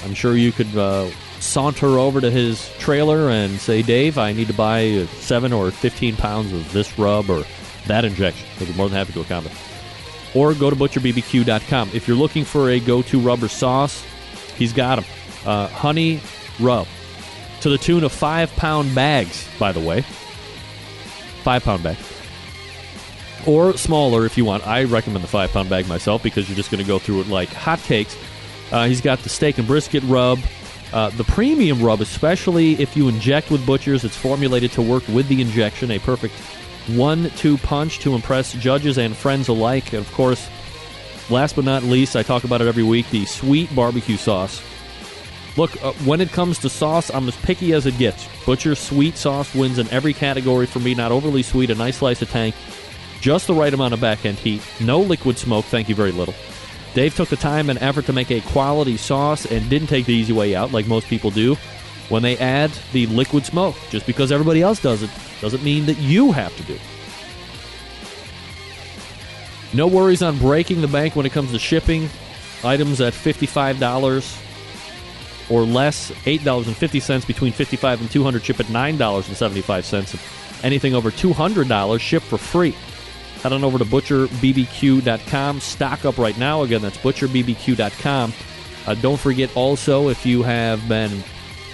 I'm 0.04 0.14
sure 0.14 0.36
you 0.36 0.52
could 0.52 0.76
uh, 0.76 1.10
saunter 1.40 1.98
over 1.98 2.20
to 2.20 2.30
his 2.30 2.68
trailer 2.78 3.30
and 3.30 3.58
say, 3.58 3.82
Dave, 3.82 4.18
I 4.18 4.32
need 4.32 4.48
to 4.48 4.54
buy 4.54 5.06
seven 5.18 5.52
or 5.52 5.70
15 5.70 6.16
pounds 6.16 6.52
of 6.52 6.72
this 6.72 6.98
rub 6.98 7.30
or 7.30 7.44
that 7.86 8.04
injection. 8.04 8.46
He'll 8.58 8.68
be 8.68 8.74
more 8.74 8.88
than 8.88 8.98
happy 8.98 9.12
to 9.14 9.20
accommodate 9.20 9.56
or 10.34 10.54
go 10.54 10.70
to 10.70 10.76
butcherbbq.com. 10.76 11.90
If 11.92 12.06
you're 12.06 12.16
looking 12.16 12.44
for 12.44 12.70
a 12.70 12.80
go 12.80 13.02
to 13.02 13.20
rubber 13.20 13.48
sauce, 13.48 14.04
he's 14.56 14.72
got 14.72 14.96
them. 14.96 15.04
Uh, 15.46 15.68
honey 15.68 16.20
rub 16.60 16.86
to 17.60 17.70
the 17.70 17.78
tune 17.78 18.04
of 18.04 18.12
five 18.12 18.54
pound 18.56 18.94
bags, 18.94 19.48
by 19.58 19.72
the 19.72 19.80
way. 19.80 20.02
Five 21.42 21.64
pound 21.64 21.82
bag. 21.82 21.96
Or 23.46 23.76
smaller 23.76 24.26
if 24.26 24.36
you 24.36 24.44
want. 24.44 24.66
I 24.66 24.84
recommend 24.84 25.24
the 25.24 25.28
five 25.28 25.50
pound 25.50 25.70
bag 25.70 25.88
myself 25.88 26.22
because 26.22 26.48
you're 26.48 26.56
just 26.56 26.70
going 26.70 26.82
to 26.82 26.88
go 26.88 26.98
through 26.98 27.22
it 27.22 27.28
like 27.28 27.48
hotcakes. 27.50 28.16
Uh, 28.70 28.86
he's 28.86 29.00
got 29.00 29.18
the 29.20 29.28
steak 29.28 29.58
and 29.58 29.66
brisket 29.66 30.02
rub. 30.04 30.38
Uh, 30.92 31.10
the 31.10 31.24
premium 31.24 31.82
rub, 31.82 32.00
especially 32.00 32.72
if 32.80 32.96
you 32.96 33.08
inject 33.08 33.50
with 33.50 33.64
Butchers, 33.66 34.04
it's 34.04 34.16
formulated 34.16 34.72
to 34.72 34.82
work 34.82 35.06
with 35.08 35.28
the 35.28 35.40
injection, 35.40 35.90
a 35.90 35.98
perfect 35.98 36.34
one 36.88 37.28
two 37.30 37.58
punch 37.58 37.98
to 37.98 38.14
impress 38.14 38.54
judges 38.54 38.96
and 38.98 39.14
friends 39.14 39.48
alike. 39.48 39.92
And 39.92 40.00
of 40.00 40.10
course, 40.12 40.48
last 41.28 41.56
but 41.56 41.64
not 41.64 41.82
least, 41.82 42.16
I 42.16 42.22
talk 42.22 42.44
about 42.44 42.62
it 42.62 42.66
every 42.66 42.82
week 42.82 43.08
the 43.10 43.26
sweet 43.26 43.74
barbecue 43.74 44.16
sauce. 44.16 44.62
Look, 45.56 45.82
uh, 45.82 45.92
when 46.04 46.20
it 46.20 46.30
comes 46.30 46.58
to 46.60 46.68
sauce, 46.68 47.10
I'm 47.10 47.28
as 47.28 47.36
picky 47.36 47.72
as 47.72 47.84
it 47.84 47.98
gets. 47.98 48.28
Butcher's 48.46 48.78
sweet 48.78 49.16
sauce 49.16 49.54
wins 49.54 49.78
in 49.78 49.88
every 49.88 50.14
category 50.14 50.66
for 50.66 50.78
me. 50.78 50.94
Not 50.94 51.12
overly 51.12 51.42
sweet, 51.42 51.70
a 51.70 51.74
nice 51.74 51.98
slice 51.98 52.22
of 52.22 52.30
tank, 52.30 52.54
just 53.20 53.46
the 53.46 53.54
right 53.54 53.74
amount 53.74 53.92
of 53.92 54.00
back 54.00 54.24
end 54.24 54.38
heat, 54.38 54.62
no 54.80 55.00
liquid 55.00 55.36
smoke, 55.36 55.64
thank 55.64 55.88
you 55.88 55.94
very 55.94 56.12
little. 56.12 56.34
Dave 56.94 57.14
took 57.14 57.28
the 57.28 57.36
time 57.36 57.70
and 57.70 57.80
effort 57.80 58.06
to 58.06 58.12
make 58.12 58.30
a 58.30 58.40
quality 58.40 58.96
sauce 58.96 59.46
and 59.46 59.68
didn't 59.70 59.88
take 59.88 60.06
the 60.06 60.14
easy 60.14 60.32
way 60.32 60.54
out 60.54 60.72
like 60.72 60.86
most 60.86 61.06
people 61.06 61.30
do. 61.30 61.56
when 62.08 62.22
they 62.22 62.38
add 62.38 62.70
the 62.92 63.06
liquid 63.06 63.44
smoke. 63.44 63.76
Just 63.90 64.06
because 64.06 64.32
everybody 64.32 64.62
else 64.62 64.80
does 64.80 65.02
it 65.02 65.10
doesn't 65.40 65.62
mean 65.62 65.86
that 65.86 65.98
you 65.98 66.32
have 66.32 66.56
to 66.56 66.62
do 66.64 66.74
it. 66.74 66.80
No 69.74 69.86
worries 69.86 70.22
on 70.22 70.38
breaking 70.38 70.80
the 70.80 70.88
bank 70.88 71.14
when 71.14 71.26
it 71.26 71.32
comes 71.32 71.52
to 71.52 71.58
shipping. 71.58 72.08
Items 72.64 73.00
at 73.00 73.12
$55 73.12 74.44
or 75.50 75.62
less, 75.62 76.10
$8.50 76.24 77.26
between 77.26 77.52
55 77.52 78.00
and 78.00 78.10
200 78.10 78.42
ship 78.42 78.60
at 78.60 78.66
$9.75. 78.66 80.64
Anything 80.64 80.94
over 80.94 81.10
$200 81.10 82.00
ship 82.00 82.22
for 82.22 82.38
free. 82.38 82.74
Head 83.42 83.52
on 83.52 83.62
over 83.62 83.78
to 83.78 83.84
butcherbbq.com. 83.84 85.60
Stock 85.60 86.04
up 86.04 86.18
right 86.18 86.36
now. 86.38 86.62
Again, 86.62 86.82
that's 86.82 86.98
butcherbbq.com. 86.98 88.32
Uh, 88.86 88.94
don't 88.94 89.20
forget 89.20 89.54
also 89.56 90.08
if 90.08 90.26
you 90.26 90.42
have 90.42 90.88
been 90.88 91.22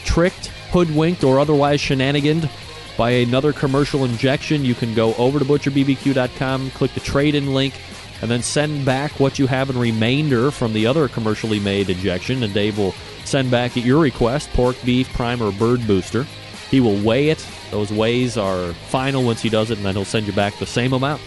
tricked, 0.04 0.48
hoodwinked, 0.72 1.24
or 1.24 1.40
otherwise 1.40 1.80
shenaniganed 1.80 2.50
by 2.96 3.10
another 3.10 3.52
commercial 3.52 4.04
injection, 4.04 4.64
you 4.64 4.74
can 4.74 4.94
go 4.94 5.14
over 5.14 5.38
to 5.38 5.44
butcherbbq.com, 5.44 6.70
click 6.72 6.92
the 6.92 7.00
trade 7.00 7.34
in 7.34 7.54
link, 7.54 7.74
and 8.20 8.30
then 8.30 8.42
send 8.42 8.84
back 8.84 9.18
what 9.18 9.38
you 9.38 9.46
have 9.46 9.70
in 9.70 9.78
remainder 9.78 10.50
from 10.50 10.72
the 10.72 10.86
other 10.86 11.08
commercially 11.08 11.60
made 11.60 11.88
injection, 11.88 12.42
and 12.42 12.52
Dave 12.52 12.78
will 12.78 12.92
send 13.24 13.50
back 13.50 13.76
at 13.76 13.84
your 13.84 14.00
request 14.00 14.50
pork, 14.52 14.76
beef, 14.84 15.12
prime, 15.14 15.42
or 15.42 15.50
bird 15.52 15.84
booster. 15.86 16.24
He 16.70 16.80
will 16.80 16.96
weigh 16.96 17.30
it. 17.30 17.46
Those 17.70 17.92
weighs 17.92 18.36
are 18.36 18.72
final 18.88 19.24
once 19.24 19.40
he 19.40 19.48
does 19.48 19.70
it, 19.70 19.78
and 19.78 19.86
then 19.86 19.94
he'll 19.94 20.04
send 20.04 20.26
you 20.26 20.32
back 20.32 20.58
the 20.58 20.66
same 20.66 20.92
amount 20.92 21.20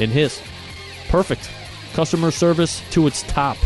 in 0.00 0.10
his. 0.10 0.40
Perfect. 1.08 1.50
Customer 1.94 2.30
service 2.30 2.82
to 2.90 3.06
its 3.06 3.22
top. 3.24 3.56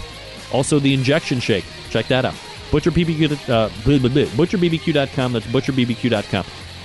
Also, 0.52 0.78
the 0.78 0.94
injection 0.94 1.40
shake. 1.40 1.64
Check 1.90 2.06
that 2.08 2.24
out. 2.24 2.34
ButcherBBQ, 2.70 3.48
uh, 3.48 3.68
ButcherBBQ.com. 3.68 5.32
That's 5.32 5.46
ButcherBBQ.com. 5.46 6.44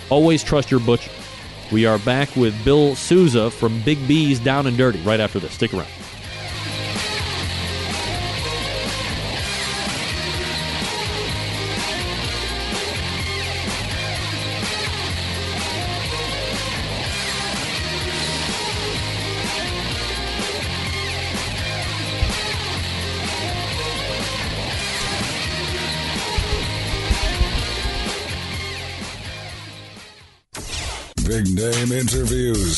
Always 0.10 0.44
trust 0.44 0.72
your 0.72 0.80
butcher. 0.80 1.12
We 1.72 1.86
are 1.86 1.98
back 2.00 2.36
with 2.36 2.64
Bill 2.64 2.96
Souza 2.96 3.50
from 3.50 3.82
Big 3.82 4.08
B's 4.08 4.40
Down 4.40 4.68
and 4.68 4.78
Dirty 4.78 5.00
right 5.02 5.20
after 5.20 5.40
this. 5.40 5.54
Stick 5.54 5.74
around. 5.74 5.88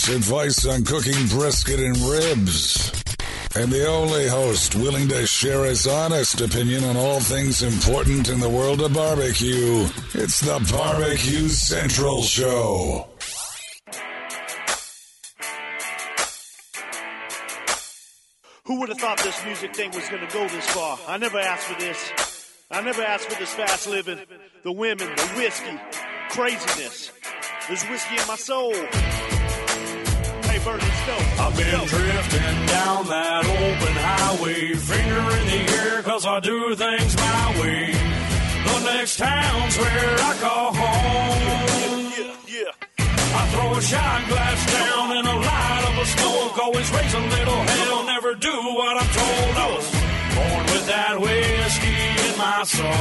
Advice 0.10 0.66
on 0.66 0.84
cooking 0.84 1.28
brisket 1.28 1.80
and 1.80 1.98
ribs. 1.98 2.92
And 3.56 3.72
the 3.72 3.88
only 3.88 4.28
host 4.28 4.76
willing 4.76 5.08
to 5.10 5.26
share 5.26 5.66
his 5.66 5.88
honest 5.88 6.42
opinion 6.42 6.84
on 6.84 6.96
all 6.96 7.20
things 7.20 7.62
important 7.62 8.30
in 8.30 8.40
the 8.40 8.50
world 8.50 8.82
of 8.82 8.94
barbecue. 8.94 9.88
It's 10.14 10.40
the 10.42 10.60
Barbecue 10.72 11.48
Central 11.50 12.22
Show. 12.22 13.08
Who 18.66 18.80
would 18.80 18.90
have 18.90 19.00
thought 19.00 19.18
this 19.20 19.44
music 19.46 19.76
thing 19.76 19.92
was 19.92 20.08
going 20.10 20.28
to 20.28 20.34
go 20.34 20.48
this 20.48 20.70
far? 20.70 21.00
I 21.08 21.18
never 21.18 21.40
asked 21.40 21.68
for 21.68 21.80
this. 21.80 22.48
I 22.70 22.82
never 22.82 23.02
asked 23.02 23.32
for 23.32 23.40
this 23.40 23.54
fast 23.54 23.88
living, 23.88 24.20
the 24.64 24.72
women, 24.72 25.08
the 25.16 25.28
whiskey, 25.36 25.80
craziness. 26.30 27.12
There's 27.68 27.84
whiskey 27.86 28.18
in 28.18 28.28
my 28.28 28.36
soul. 28.36 28.74
I've 30.70 31.56
been 31.56 31.88
drifting 31.88 32.66
down 32.68 33.06
that 33.08 33.46
open 33.46 33.96
highway, 33.96 34.74
finger 34.76 35.24
in 35.40 35.46
the 35.48 35.62
air, 35.80 36.04
cause 36.04 36.26
I 36.26 36.42
do 36.42 36.76
things 36.76 37.16
my 37.16 37.62
way. 37.62 37.94
The 38.68 38.80
next 38.92 39.18
town's 39.18 39.78
where 39.78 40.16
I 40.20 40.36
call 40.42 40.74
home. 40.76 42.12
Yeah, 42.20 42.36
yeah. 42.52 42.72
I 43.00 43.48
throw 43.48 43.78
a 43.78 43.82
shot 43.82 44.28
glass 44.28 44.72
down 44.74 45.18
in 45.18 45.26
a 45.26 45.38
light 45.40 45.84
of 45.88 45.98
a 46.04 46.06
smoke, 46.06 46.58
always 46.60 46.92
raise 46.92 47.14
a 47.14 47.20
little 47.20 47.62
hell, 47.64 48.04
never 48.04 48.36
do 48.36 48.52
what 48.52 48.98
I'm 48.98 49.08
told. 49.16 49.56
I 49.56 49.68
was 49.72 49.88
born 50.36 50.66
with 50.76 50.86
that 50.88 51.16
whiskey 51.22 51.96
in 52.28 52.38
my 52.38 52.64
soul. 52.68 52.92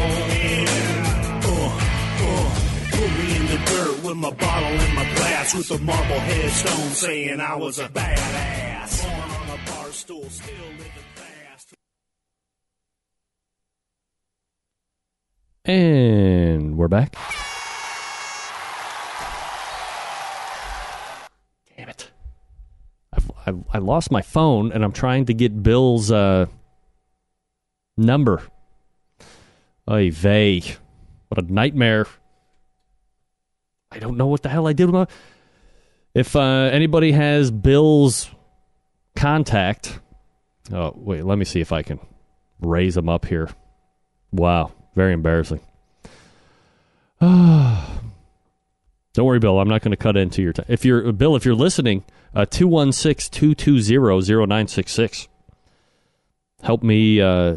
Uh, 1.42 1.50
uh, 1.50 1.82
Put 2.18 2.55
me 3.08 3.36
in 3.36 3.46
the 3.46 3.58
dirt 3.66 4.04
with 4.04 4.16
my 4.16 4.30
bottle 4.32 4.68
and 4.68 4.94
my 4.94 5.04
glass 5.14 5.54
with 5.54 5.70
a 5.70 5.78
marble 5.78 6.18
headstone 6.18 6.90
saying 6.90 7.40
I 7.40 7.54
was 7.56 7.78
a 7.78 7.88
badass. 7.88 9.02
Born 9.02 9.30
on 9.30 9.48
a 9.58 9.70
bar 9.70 9.92
stool, 9.92 10.28
still 10.28 10.54
living 10.72 10.90
fast. 11.14 11.74
And 15.64 16.76
we're 16.76 16.88
back. 16.88 17.16
Damn 21.76 21.88
it. 21.88 22.10
I've, 23.12 23.30
I've, 23.46 23.64
I 23.72 23.78
lost 23.78 24.10
my 24.10 24.22
phone 24.22 24.72
and 24.72 24.84
I'm 24.84 24.92
trying 24.92 25.26
to 25.26 25.34
get 25.34 25.62
Bill's 25.62 26.10
uh, 26.10 26.46
number. 27.96 28.42
Oy 29.90 30.10
vey. 30.10 30.62
What 31.28 31.44
a 31.44 31.52
nightmare. 31.52 32.06
I 33.96 33.98
don't 33.98 34.18
know 34.18 34.26
what 34.26 34.42
the 34.42 34.50
hell 34.50 34.68
I 34.68 34.74
did 34.74 34.90
with. 34.90 35.08
If 36.12 36.36
uh, 36.36 36.68
anybody 36.70 37.12
has 37.12 37.50
Bill's 37.50 38.28
contact. 39.16 39.98
Oh, 40.70 40.92
wait, 40.94 41.24
let 41.24 41.38
me 41.38 41.46
see 41.46 41.60
if 41.60 41.72
I 41.72 41.82
can 41.82 41.98
raise 42.60 42.94
him 42.94 43.08
up 43.08 43.24
here. 43.24 43.48
Wow, 44.32 44.72
very 44.94 45.14
embarrassing. 45.14 45.60
Don't 47.20 47.88
worry, 49.16 49.38
Bill. 49.38 49.58
I'm 49.58 49.68
not 49.68 49.80
going 49.80 49.92
to 49.92 49.96
cut 49.96 50.18
into 50.18 50.42
your 50.42 50.52
time. 50.52 50.66
If 50.68 50.84
you're 50.84 51.10
Bill, 51.12 51.34
if 51.34 51.46
you're 51.46 51.54
listening, 51.54 52.04
uh, 52.34 52.44
two 52.44 52.68
one 52.68 52.92
six 52.92 53.30
two 53.30 53.54
two 53.54 53.80
zero 53.80 54.20
zero 54.20 54.44
nine 54.44 54.68
six 54.68 54.92
six. 54.92 55.26
Help 56.62 56.82
me 56.82 57.22
uh, 57.22 57.56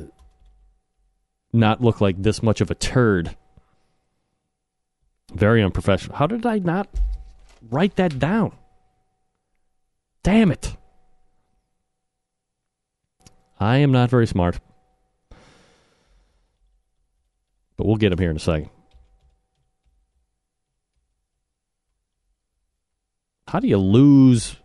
not 1.52 1.82
look 1.82 1.99
like 1.99 2.22
this 2.22 2.41
much 2.41 2.61
of 2.61 2.72
a 2.72 2.76
turd. 2.76 3.36
Very 5.34 5.64
unprofessional. 5.64 6.18
How 6.18 6.27
did 6.27 6.45
I 6.45 6.60
not 6.60 6.89
write 7.69 7.95
that 7.97 8.19
down? 8.19 8.53
Damn 10.23 10.51
it! 10.51 10.76
I 13.60 13.77
am 13.77 13.91
not 13.91 14.10
very 14.10 14.26
smart, 14.26 14.60
but 17.77 17.85
we'll 17.85 17.97
get 17.97 18.11
him 18.11 18.19
here 18.19 18.31
in 18.31 18.38
a 18.38 18.39
second. 18.39 18.69
How 23.47 23.60
do 23.60 23.68
you 23.68 23.77
lose 23.77 24.56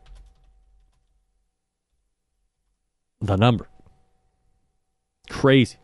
the 3.20 3.36
number? 3.36 3.66
Crazy. 5.28 5.76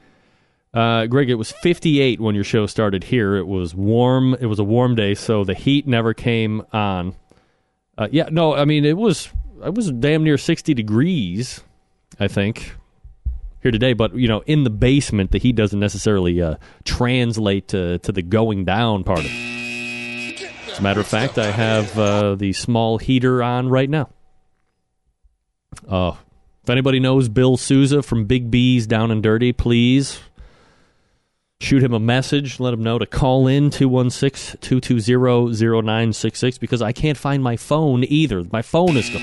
Uh, 0.72 1.06
Greg, 1.06 1.28
it 1.28 1.34
was 1.34 1.51
58 1.51 2.20
when 2.20 2.34
your 2.34 2.44
show 2.44 2.66
started 2.66 3.05
here. 3.05 3.36
It 3.36 3.47
was 3.47 3.74
warm. 3.74 4.34
It 4.34 4.47
was 4.47 4.59
a 4.59 4.64
warm 4.64 4.94
day, 4.94 5.14
so 5.14 5.42
the 5.42 5.55
heat 5.55 5.86
never 5.86 6.14
came 6.14 6.62
on. 6.72 7.16
Uh, 7.98 8.09
yeah, 8.10 8.28
no, 8.30 8.55
I 8.55 8.64
mean 8.64 8.84
it 8.84 8.97
was 8.97 9.30
it 9.64 9.74
was 9.74 9.90
damn 9.90 10.22
near 10.22 10.38
60 10.38 10.72
degrees, 10.74 11.62
I 12.18 12.28
think, 12.28 12.76
here 13.62 13.72
today. 13.72 13.94
But 13.94 14.14
you 14.14 14.28
know, 14.28 14.42
in 14.47 14.62
the 14.62 14.70
basement, 14.70 15.32
the 15.32 15.38
heat 15.38 15.56
doesn't 15.56 15.80
necessarily 15.80 16.40
uh, 16.40 16.56
translate 16.84 17.68
to 17.68 17.98
to 17.98 18.12
the 18.12 18.22
going 18.22 18.64
down 18.64 19.02
part 19.02 19.20
of 19.20 19.26
it. 19.26 20.42
As 20.70 20.78
a 20.78 20.82
matter 20.82 21.01
of 21.01 21.06
fact, 21.06 21.36
I 21.36 21.51
have 21.51 21.98
uh, 21.98 22.36
the 22.36 22.52
small 22.52 22.98
heater 22.98 23.42
on 23.42 23.68
right 23.68 23.90
now. 23.90 24.09
Uh, 25.86 26.12
if 26.62 26.70
anybody 26.70 27.01
knows 27.01 27.28
Bill 27.28 27.56
Souza 27.56 28.02
from 28.02 28.26
Big 28.26 28.51
B's 28.51 28.86
Down 28.86 29.10
and 29.10 29.22
Dirty, 29.22 29.52
please 29.52 30.20
shoot 31.61 31.82
him 31.82 31.93
a 31.93 32.01
message. 32.01 32.59
Let 32.59 32.74
him 32.74 32.82
know 32.82 32.99
to 32.99 33.07
call 33.07 33.47
in 33.47 33.70
216 33.70 34.59
220 34.61 35.55
0966 35.55 36.59
because 36.59 36.82
I 36.82 36.93
can't 36.93 37.19
find 37.19 37.43
my 37.43 37.57
phone 37.57 38.05
either. 38.05 38.45
My 38.51 38.62
phone 38.62 38.97
is 38.97 39.09
gone. 39.09 39.23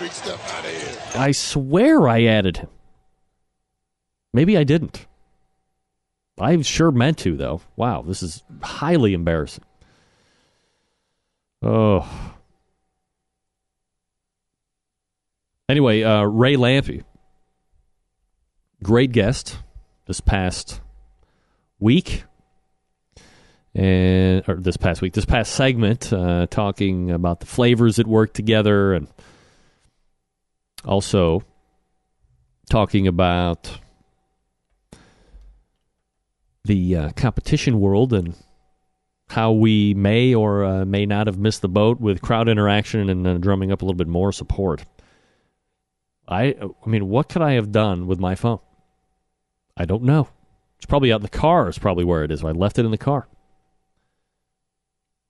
Big 0.00 0.12
stuff 0.12 0.52
out 0.54 0.64
of 0.64 0.70
here. 0.70 1.20
I 1.20 1.32
swear 1.32 2.08
I 2.08 2.24
added 2.24 2.58
him. 2.58 2.68
Maybe 4.32 4.56
I 4.56 4.64
didn't. 4.64 5.06
I 6.38 6.60
sure 6.62 6.90
meant 6.90 7.18
to, 7.18 7.36
though. 7.36 7.60
Wow, 7.76 8.02
this 8.02 8.22
is 8.22 8.42
highly 8.60 9.14
embarrassing. 9.14 9.64
Oh. 11.62 12.08
Anyway, 15.68 16.02
uh, 16.02 16.24
Ray 16.24 16.56
Lampe, 16.56 17.04
great 18.82 19.12
guest 19.12 19.56
this 20.06 20.20
past 20.20 20.80
week. 21.78 22.24
and 23.74 24.48
or 24.48 24.56
this 24.56 24.76
past 24.76 25.02
week, 25.02 25.14
this 25.14 25.24
past 25.24 25.52
segment, 25.52 26.12
uh, 26.12 26.46
talking 26.48 27.10
about 27.10 27.40
the 27.40 27.46
flavors 27.46 27.96
that 27.96 28.06
work 28.06 28.32
together, 28.32 28.94
and 28.94 29.08
also 30.84 31.42
talking 32.70 33.06
about 33.06 33.80
the 36.64 36.96
uh, 36.96 37.10
competition 37.12 37.80
world 37.80 38.12
and 38.12 38.34
how 39.28 39.52
we 39.52 39.94
may 39.94 40.34
or 40.34 40.64
uh, 40.64 40.84
may 40.84 41.04
not 41.04 41.26
have 41.26 41.38
missed 41.38 41.62
the 41.62 41.68
boat 41.68 42.00
with 42.00 42.22
crowd 42.22 42.48
interaction 42.48 43.08
and 43.10 43.26
uh, 43.26 43.38
drumming 43.38 43.72
up 43.72 43.82
a 43.82 43.84
little 43.84 43.96
bit 43.96 44.06
more 44.06 44.32
support. 44.32 44.84
I, 46.28 46.54
I 46.60 46.88
mean, 46.88 47.08
what 47.08 47.28
could 47.28 47.42
I 47.42 47.52
have 47.52 47.72
done 47.72 48.06
with 48.06 48.18
my 48.18 48.34
phone? 48.34 48.60
I 49.76 49.84
don't 49.84 50.02
know. 50.02 50.28
It's 50.76 50.86
probably 50.86 51.12
out 51.12 51.20
in 51.20 51.22
the 51.22 51.28
car. 51.28 51.68
Is 51.68 51.78
probably 51.78 52.04
where 52.04 52.24
it 52.24 52.30
is. 52.30 52.44
I 52.44 52.50
left 52.50 52.78
it 52.78 52.84
in 52.84 52.90
the 52.90 52.98
car. 52.98 53.26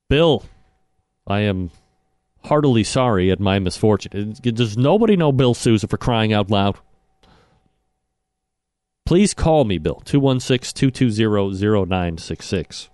Bill, 0.09 0.43
I 1.25 1.41
am 1.41 1.71
heartily 2.43 2.83
sorry 2.83 3.31
at 3.31 3.39
my 3.39 3.57
misfortune. 3.59 4.35
Does 4.41 4.77
nobody 4.77 5.15
know 5.15 5.31
Bill 5.31 5.53
Souza 5.53 5.87
for 5.87 5.97
crying 5.97 6.31
out 6.31 6.51
loud? 6.51 6.77
Please 9.05 9.33
call 9.33 9.65
me, 9.65 9.77
Bill, 9.77 10.01
216 10.05 10.91
220 10.91 11.85
0966. 11.85 12.89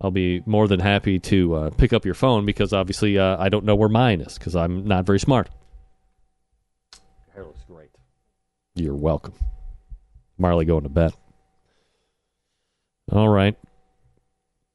I'll 0.00 0.10
be 0.10 0.42
more 0.44 0.68
than 0.68 0.80
happy 0.80 1.18
to 1.20 1.54
uh, 1.54 1.70
pick 1.70 1.92
up 1.92 2.04
your 2.04 2.14
phone 2.14 2.44
because 2.44 2.72
obviously 2.74 3.18
uh, 3.18 3.36
I 3.38 3.48
don't 3.48 3.64
know 3.64 3.74
where 3.74 3.88
mine 3.88 4.20
is 4.20 4.34
because 4.34 4.54
I'm 4.54 4.86
not 4.86 5.06
very 5.06 5.18
smart. 5.18 5.48
Your 7.26 7.34
hair 7.34 7.44
looks 7.44 7.64
great. 7.66 7.90
You're 8.74 8.94
welcome. 8.94 9.32
Marley 10.38 10.64
going 10.64 10.82
to 10.82 10.88
bed. 10.88 11.12
All 13.10 13.28
right. 13.28 13.56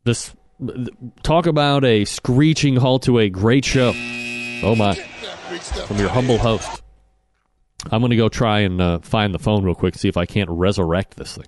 This 0.04 0.34
talk 1.24 1.46
about 1.46 1.84
a 1.84 2.06
screeching 2.06 2.76
halt 2.78 3.04
to 3.04 3.20
a 3.20 3.30
great 3.30 3.66
show. 3.66 3.92
Oh 4.64 4.76
my! 4.76 4.94
From 4.94 5.98
your 5.98 6.10
humble 6.10 6.38
host. 6.38 6.82
I'm 7.92 8.02
going 8.02 8.12
to 8.12 8.16
go 8.16 8.30
try 8.30 8.60
and 8.60 8.80
uh, 8.80 9.00
find 9.00 9.34
the 9.34 9.40
phone 9.40 9.64
real 9.64 9.74
quick, 9.74 9.96
see 9.96 10.08
if 10.08 10.18
I 10.18 10.26
can't 10.26 10.50
resurrect 10.50 11.18
this 11.18 11.36
thing. 11.36 11.48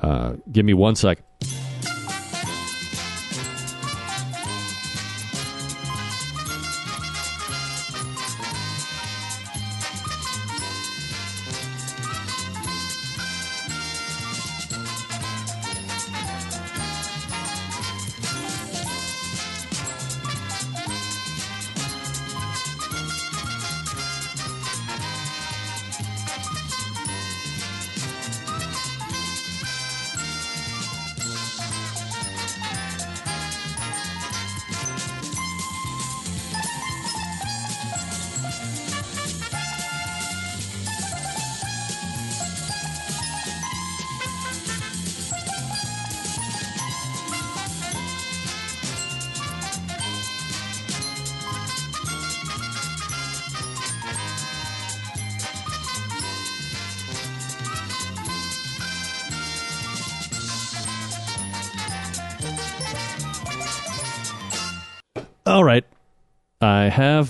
Uh, 0.00 0.34
give 0.50 0.64
me 0.64 0.74
one 0.74 0.94
second. 0.94 1.24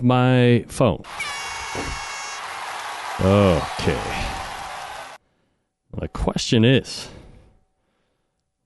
My 0.02 0.64
phone. 0.66 1.04
Okay. 3.20 4.26
The 5.94 6.08
question 6.08 6.64
is 6.64 7.08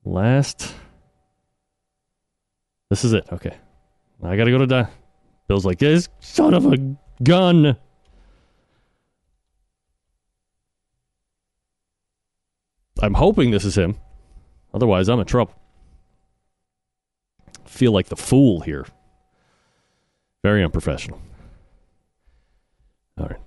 last. 0.03 0.73
This 2.89 3.05
is 3.05 3.13
it. 3.13 3.27
Okay. 3.31 3.55
I 4.23 4.35
got 4.35 4.45
to 4.45 4.51
go 4.51 4.57
to 4.57 4.65
die. 4.65 4.87
Bill's 5.47 5.65
like, 5.65 5.77
this 5.77 6.09
son 6.21 6.55
of 6.55 6.65
a 6.73 6.77
gun. 7.23 7.77
I'm 12.99 13.13
hoping 13.13 13.51
this 13.51 13.63
is 13.63 13.77
him. 13.77 13.95
Otherwise, 14.73 15.07
I'm 15.07 15.19
in 15.19 15.25
trouble. 15.25 15.53
Feel 17.65 17.91
like 17.91 18.07
the 18.07 18.15
fool 18.15 18.61
here. 18.61 18.87
Very 20.43 20.63
unprofessional. 20.63 21.21
All 23.17 23.27
right. 23.27 23.39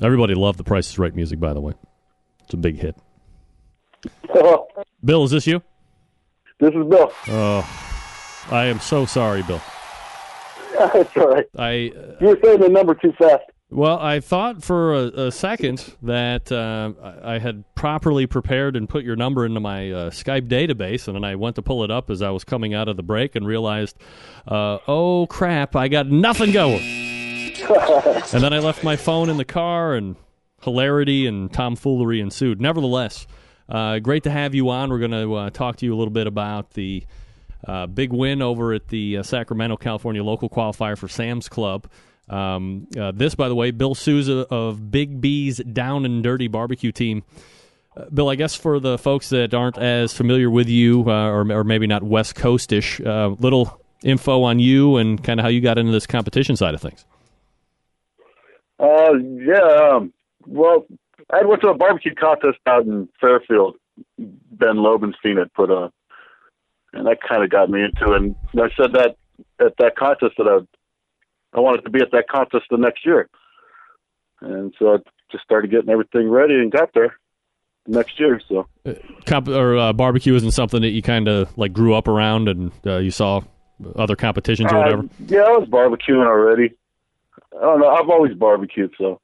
Everybody 0.00 0.34
loved 0.34 0.58
the 0.58 0.64
Price 0.64 0.90
is 0.90 0.98
Right 0.98 1.14
music, 1.14 1.38
by 1.38 1.52
the 1.52 1.60
way. 1.60 1.74
It's 2.44 2.54
a 2.54 2.56
big 2.56 2.78
hit. 2.78 2.96
Hello. 4.28 4.66
Bill, 5.04 5.24
is 5.24 5.30
this 5.30 5.46
you? 5.46 5.62
This 6.58 6.70
is 6.74 6.86
Bill. 6.86 7.12
Oh, 7.28 8.46
I 8.50 8.66
am 8.66 8.80
so 8.80 9.04
sorry, 9.06 9.42
Bill. 9.42 9.60
That's 10.78 11.16
all 11.16 11.28
right. 11.28 11.46
I 11.58 11.70
you 12.20 12.28
were 12.28 12.38
saying 12.42 12.60
the 12.60 12.68
number 12.68 12.94
too 12.94 13.12
fast. 13.12 13.44
Well, 13.70 13.98
I 13.98 14.20
thought 14.20 14.62
for 14.62 14.94
a, 14.94 15.26
a 15.26 15.32
second 15.32 15.96
that 16.02 16.52
uh, 16.52 16.92
I 17.02 17.34
I 17.34 17.38
had 17.38 17.64
properly 17.74 18.26
prepared 18.26 18.76
and 18.76 18.88
put 18.88 19.02
your 19.04 19.16
number 19.16 19.46
into 19.46 19.60
my 19.60 19.90
uh, 19.90 20.10
Skype 20.10 20.48
database, 20.48 21.08
and 21.08 21.16
then 21.16 21.24
I 21.24 21.36
went 21.36 21.56
to 21.56 21.62
pull 21.62 21.84
it 21.84 21.90
up 21.90 22.10
as 22.10 22.22
I 22.22 22.30
was 22.30 22.44
coming 22.44 22.74
out 22.74 22.88
of 22.88 22.96
the 22.96 23.02
break 23.02 23.34
and 23.34 23.46
realized, 23.46 23.96
uh, 24.46 24.78
oh 24.86 25.26
crap, 25.28 25.74
I 25.74 25.88
got 25.88 26.08
nothing 26.08 26.52
going. 26.52 27.01
and 28.32 28.42
then 28.42 28.52
I 28.52 28.58
left 28.58 28.84
my 28.84 28.96
phone 28.96 29.28
in 29.28 29.36
the 29.36 29.44
car, 29.44 29.94
and 29.94 30.16
hilarity 30.62 31.26
and 31.26 31.52
tomfoolery 31.52 32.20
ensued. 32.20 32.60
Nevertheless, 32.60 33.26
uh, 33.68 33.98
great 33.98 34.24
to 34.24 34.30
have 34.30 34.54
you 34.54 34.70
on. 34.70 34.90
We're 34.90 34.98
going 34.98 35.10
to 35.12 35.34
uh, 35.34 35.50
talk 35.50 35.76
to 35.76 35.86
you 35.86 35.94
a 35.94 35.96
little 35.96 36.12
bit 36.12 36.26
about 36.26 36.72
the 36.72 37.04
uh, 37.66 37.86
big 37.86 38.12
win 38.12 38.42
over 38.42 38.72
at 38.72 38.88
the 38.88 39.18
uh, 39.18 39.22
Sacramento, 39.22 39.76
California 39.76 40.22
local 40.22 40.48
qualifier 40.48 40.96
for 40.96 41.08
Sam's 41.08 41.48
Club. 41.48 41.88
Um, 42.28 42.86
uh, 42.98 43.12
this, 43.12 43.34
by 43.34 43.48
the 43.48 43.54
way, 43.54 43.70
Bill 43.70 43.94
Souza 43.94 44.46
of 44.50 44.90
Big 44.90 45.20
B's 45.20 45.58
Down 45.58 46.04
and 46.04 46.22
Dirty 46.22 46.48
Barbecue 46.48 46.92
Team. 46.92 47.24
Uh, 47.96 48.04
Bill, 48.12 48.30
I 48.30 48.36
guess 48.36 48.54
for 48.54 48.80
the 48.80 48.96
folks 48.98 49.28
that 49.30 49.52
aren't 49.52 49.78
as 49.78 50.12
familiar 50.12 50.50
with 50.50 50.68
you, 50.68 51.02
or, 51.02 51.50
or 51.50 51.64
maybe 51.64 51.86
not 51.86 52.02
West 52.02 52.34
Coastish, 52.34 53.00
little 53.00 53.80
info 54.02 54.42
on 54.42 54.58
you 54.58 54.96
and 54.96 55.22
kind 55.22 55.38
of 55.38 55.44
how 55.44 55.48
you 55.48 55.60
got 55.60 55.78
into 55.78 55.92
this 55.92 56.06
competition 56.06 56.56
side 56.56 56.74
of 56.74 56.80
things. 56.80 57.04
Uh, 58.78 59.14
yeah. 59.14 59.90
Um, 59.92 60.12
well, 60.46 60.86
I 61.30 61.44
went 61.44 61.62
to 61.62 61.68
a 61.68 61.74
barbecue 61.74 62.14
contest 62.14 62.58
out 62.66 62.84
in 62.84 63.08
Fairfield. 63.20 63.76
Ben 64.18 64.76
Lobenstein 64.76 65.38
had 65.38 65.52
put 65.54 65.70
on, 65.70 65.92
and 66.92 67.06
that 67.06 67.18
kind 67.26 67.44
of 67.44 67.50
got 67.50 67.70
me 67.70 67.82
into 67.82 68.12
it. 68.12 68.22
And 68.22 68.36
I 68.54 68.68
said 68.76 68.92
that 68.94 69.16
at 69.60 69.76
that 69.78 69.96
contest 69.96 70.34
that 70.38 70.48
I 70.48 70.66
I 71.56 71.60
wanted 71.60 71.82
to 71.82 71.90
be 71.90 72.00
at 72.00 72.10
that 72.12 72.28
contest 72.28 72.64
the 72.70 72.78
next 72.78 73.04
year. 73.04 73.28
And 74.40 74.74
so 74.78 74.94
I 74.94 74.96
just 75.30 75.44
started 75.44 75.70
getting 75.70 75.90
everything 75.90 76.28
ready 76.28 76.54
and 76.54 76.70
got 76.72 76.92
there 76.94 77.18
next 77.86 78.18
year. 78.18 78.40
So, 78.48 78.66
Comp- 79.26 79.48
or 79.48 79.76
uh, 79.76 79.92
barbecue 79.92 80.34
isn't 80.34 80.52
something 80.52 80.80
that 80.82 80.90
you 80.90 81.02
kind 81.02 81.28
of 81.28 81.56
like 81.56 81.72
grew 81.72 81.94
up 81.94 82.08
around 82.08 82.48
and 82.48 82.72
uh, 82.86 82.98
you 82.98 83.10
saw 83.10 83.42
other 83.96 84.16
competitions 84.16 84.72
or 84.72 84.78
whatever. 84.78 85.02
Uh, 85.02 85.08
yeah, 85.26 85.40
I 85.40 85.56
was 85.56 85.68
barbecuing 85.68 86.26
already. 86.26 86.74
I 87.62 87.66
don't 87.66 87.80
know. 87.80 87.88
I've 87.88 88.08
always 88.10 88.34
barbecued, 88.34 88.92
so 88.98 89.20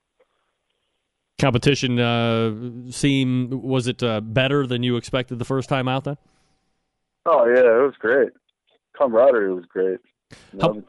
Competition 1.40 1.98
uh, 1.98 2.90
seem 2.90 3.51
was 3.51 3.86
it 3.86 4.02
uh, 4.02 4.20
better 4.20 4.66
than 4.66 4.82
you 4.82 4.97
expected 4.97 5.39
the 5.39 5.44
first 5.44 5.69
time 5.69 5.89
out? 5.89 6.05
Then 6.05 6.16
oh 7.27 7.47
yeah, 7.47 7.60
it 7.60 7.85
was 7.85 7.94
great. 7.98 8.31
Camaraderie 8.97 9.52
was 9.55 9.65
great. 9.66 9.98
How- 10.60 10.82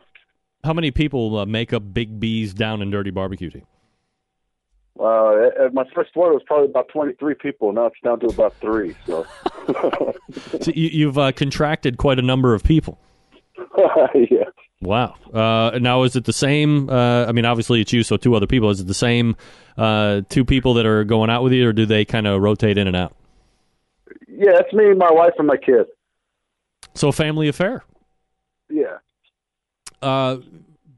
how 0.64 0.74
many 0.74 0.92
people 0.92 1.38
uh, 1.38 1.46
make 1.46 1.72
up 1.72 1.94
Big 1.94 2.20
B's 2.20 2.54
Down 2.54 2.82
and 2.82 2.92
Dirty 2.92 3.12
Barbecue 3.12 3.50
Team? 3.50 3.66
uh, 5.00 5.70
my 5.72 5.86
first 5.96 6.14
one, 6.16 6.34
was 6.34 6.42
probably 6.46 6.70
about 6.70 6.90
twenty 6.90 7.14
three 7.14 7.34
people. 7.36 7.72
Now 7.72 7.86
it's 7.86 7.96
down 8.04 8.20
to 8.20 8.28
about 8.28 8.54
three. 8.56 8.96
So 9.06 9.26
So 10.62 10.72
you, 10.76 10.90
you've 10.92 11.18
uh, 11.18 11.32
contracted 11.32 11.98
quite 11.98 12.20
a 12.20 12.22
number 12.22 12.54
of 12.54 12.64
people. 12.64 13.00
yeah. 14.16 14.46
Wow. 14.82 15.16
Uh, 15.34 15.78
now, 15.80 16.04
is 16.04 16.16
it 16.16 16.26
the 16.26 16.34
same? 16.34 16.90
Uh, 16.90 17.26
I 17.26 17.32
mean, 17.32 17.46
obviously 17.46 17.82
it's 17.82 17.92
you, 17.92 18.04
so 18.04 18.18
two 18.18 18.36
other 18.36 18.48
people. 18.48 18.70
Is 18.70 18.80
it 18.80 18.88
the 18.88 18.94
same 18.94 19.36
uh, 19.78 20.22
two 20.30 20.46
people 20.46 20.74
that 20.76 20.86
are 20.86 21.04
going 21.04 21.30
out 21.30 21.44
with 21.44 21.54
you, 21.54 21.68
or 21.68 21.74
do 21.74 21.86
they 21.86 22.06
kind 22.06 22.28
of 22.28 22.42
rotate 22.42 22.78
in 22.78 22.88
and 22.88 22.96
out? 22.96 23.16
Yeah, 24.28 24.52
it's 24.60 24.74
me, 24.74 24.94
my 24.94 25.12
wife, 25.12 25.34
and 25.38 25.48
my 25.48 25.58
kid. 25.58 25.86
So, 26.94 27.10
a 27.10 27.12
family 27.12 27.50
affair. 27.50 27.84
Yeah. 28.70 28.98
Uh, 30.02 30.38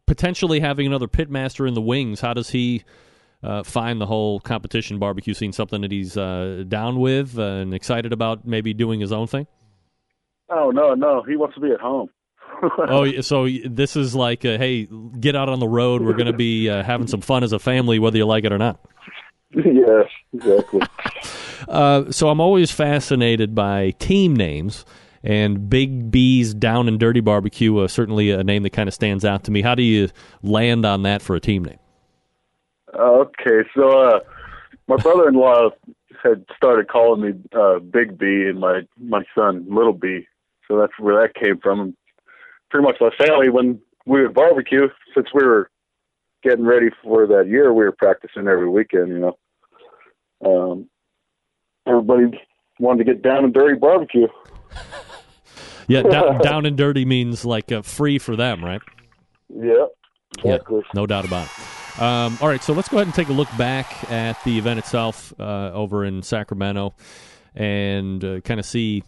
potentially 0.06 0.60
having 0.60 0.86
another 0.86 1.08
pitmaster 1.08 1.68
in 1.68 1.74
the 1.74 1.82
wings. 1.82 2.22
How 2.22 2.34
does 2.34 2.50
he 2.52 2.84
uh, 3.42 3.64
find 3.64 4.00
the 4.00 4.06
whole 4.06 4.40
competition 4.40 5.00
barbecue 5.00 5.34
scene? 5.34 5.54
Something 5.54 5.82
that 5.82 5.92
he's 5.92 6.18
uh, 6.18 6.66
down 6.68 7.00
with 7.00 7.40
uh, 7.40 7.42
and 7.42 7.74
excited 7.74 8.14
about, 8.14 8.46
maybe 8.46 8.74
doing 8.74 9.00
his 9.00 9.12
own 9.12 9.26
thing. 9.26 9.48
Oh 10.50 10.70
no, 10.70 10.94
no, 10.94 11.24
he 11.24 11.38
wants 11.38 11.56
to 11.56 11.62
be 11.62 11.72
at 11.72 11.80
home. 11.80 12.10
oh, 12.78 13.22
so 13.22 13.48
this 13.66 13.96
is 13.96 14.16
like, 14.16 14.46
uh, 14.46 14.58
hey, 14.58 14.88
get 15.20 15.36
out 15.36 15.50
on 15.50 15.60
the 15.60 15.68
road. 15.68 16.02
We're 16.02 16.14
going 16.14 16.28
to 16.28 16.34
be 16.34 16.70
uh, 16.70 16.84
having 16.84 17.08
some 17.08 17.22
fun 17.22 17.44
as 17.44 17.54
a 17.54 17.60
family, 17.60 18.00
whether 18.00 18.18
you 18.18 18.26
like 18.26 18.44
it 18.44 18.52
or 18.52 18.58
not. 18.58 18.80
yes, 19.52 20.08
exactly. 20.34 20.82
Uh, 21.68 22.12
so 22.12 22.28
I'm 22.30 22.42
always 22.42 22.72
fascinated 22.72 23.54
by 23.54 23.92
team 23.92 24.36
names, 24.36 24.84
and 25.24 25.70
Big 25.70 26.10
B's 26.10 26.56
Down 26.56 26.88
and 26.88 27.00
Dirty 27.00 27.20
Barbecue, 27.20 27.78
uh, 27.78 27.88
certainly 27.88 28.32
a 28.32 28.44
name 28.44 28.64
that 28.64 28.72
kind 28.72 28.90
of 28.90 28.96
stands 28.96 29.24
out 29.24 29.44
to 29.44 29.52
me. 29.52 29.62
How 29.62 29.76
do 29.76 29.84
you 29.84 30.10
land 30.42 30.88
on 30.88 31.04
that 31.04 31.22
for 31.22 31.36
a 31.36 31.40
team 31.40 31.64
name? 31.64 31.78
Okay, 32.96 33.62
so 33.76 33.90
uh, 33.90 34.20
my 34.88 34.98
brother-in-law 34.98 35.70
had 36.24 36.46
started 36.56 36.88
calling 36.88 37.22
me 37.22 37.34
uh, 37.54 37.80
Big 37.80 38.18
B, 38.18 38.26
and 38.50 38.60
my 38.60 38.82
my 39.00 39.24
son 39.36 39.66
Little 39.70 39.94
B. 39.94 40.28
So 40.68 40.80
that's 40.80 40.94
where 41.00 41.22
that 41.22 41.36
came 41.36 41.60
from. 41.60 41.96
Pretty 42.72 42.86
much 42.86 42.98
my 43.00 43.12
family 43.24 43.50
when 43.50 43.80
we 44.06 44.22
would 44.22 44.34
barbecue, 44.34 44.88
since 45.14 45.28
we 45.34 45.44
were 45.44 45.70
getting 46.44 46.66
ready 46.66 46.88
for 47.04 47.28
that 47.28 47.48
year, 47.48 47.74
we 47.74 47.84
were 47.84 47.92
practicing 47.92 48.48
every 48.48 48.70
weekend. 48.70 49.10
You 49.10 49.20
know, 49.20 49.38
um, 50.46 50.90
everybody 51.86 52.40
wanted 52.80 53.06
to 53.06 53.14
get 53.14 53.22
down 53.22 53.44
and 53.44 53.54
dirty 53.54 53.78
barbecue. 53.78 54.28
Yeah, 55.88 56.02
down, 56.10 56.40
down 56.40 56.66
and 56.66 56.78
dirty 56.78 57.06
means 57.06 57.46
like 57.46 57.72
uh, 57.72 57.82
free 57.82 58.18
for 58.18 58.36
them, 58.36 58.64
right? 58.64 58.82
Yeah, 59.50 59.86
exactly. 60.38 60.78
Yeah, 60.78 60.92
no 60.96 61.06
doubt 61.06 61.26
about 61.26 61.48
it. 61.48 62.02
Um, 62.02 62.38
all 62.42 62.48
right, 62.48 62.64
so 62.64 62.74
let's 62.74 62.88
go 62.88 62.98
ahead 62.98 63.08
and 63.08 63.14
take 63.14 63.28
a 63.28 63.34
look 63.34 63.50
back 63.58 64.10
at 64.10 64.42
the 64.46 64.58
event 64.58 64.80
itself 64.80 65.34
uh, 65.40 65.72
over 65.74 66.06
in 66.06 66.24
Sacramento, 66.24 66.96
and 67.54 68.24
uh, 68.24 68.40
kind 68.42 68.60
of 68.60 68.66
see. 68.66 69.04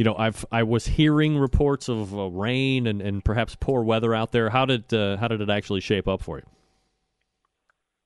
You 0.00 0.04
know, 0.04 0.14
I've 0.16 0.46
I 0.50 0.62
was 0.62 0.86
hearing 0.86 1.36
reports 1.36 1.86
of 1.90 2.18
uh, 2.18 2.28
rain 2.28 2.86
and, 2.86 3.02
and 3.02 3.22
perhaps 3.22 3.54
poor 3.54 3.82
weather 3.82 4.14
out 4.14 4.32
there. 4.32 4.48
How 4.48 4.64
did 4.64 4.94
uh, 4.94 5.18
how 5.18 5.28
did 5.28 5.42
it 5.42 5.50
actually 5.50 5.80
shape 5.80 6.08
up 6.08 6.22
for 6.22 6.38
you? 6.38 6.44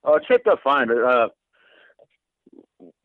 Uh, 0.04 0.14
it 0.16 0.24
shaped 0.26 0.48
up 0.48 0.58
fine. 0.64 0.90
Uh, 0.90 1.28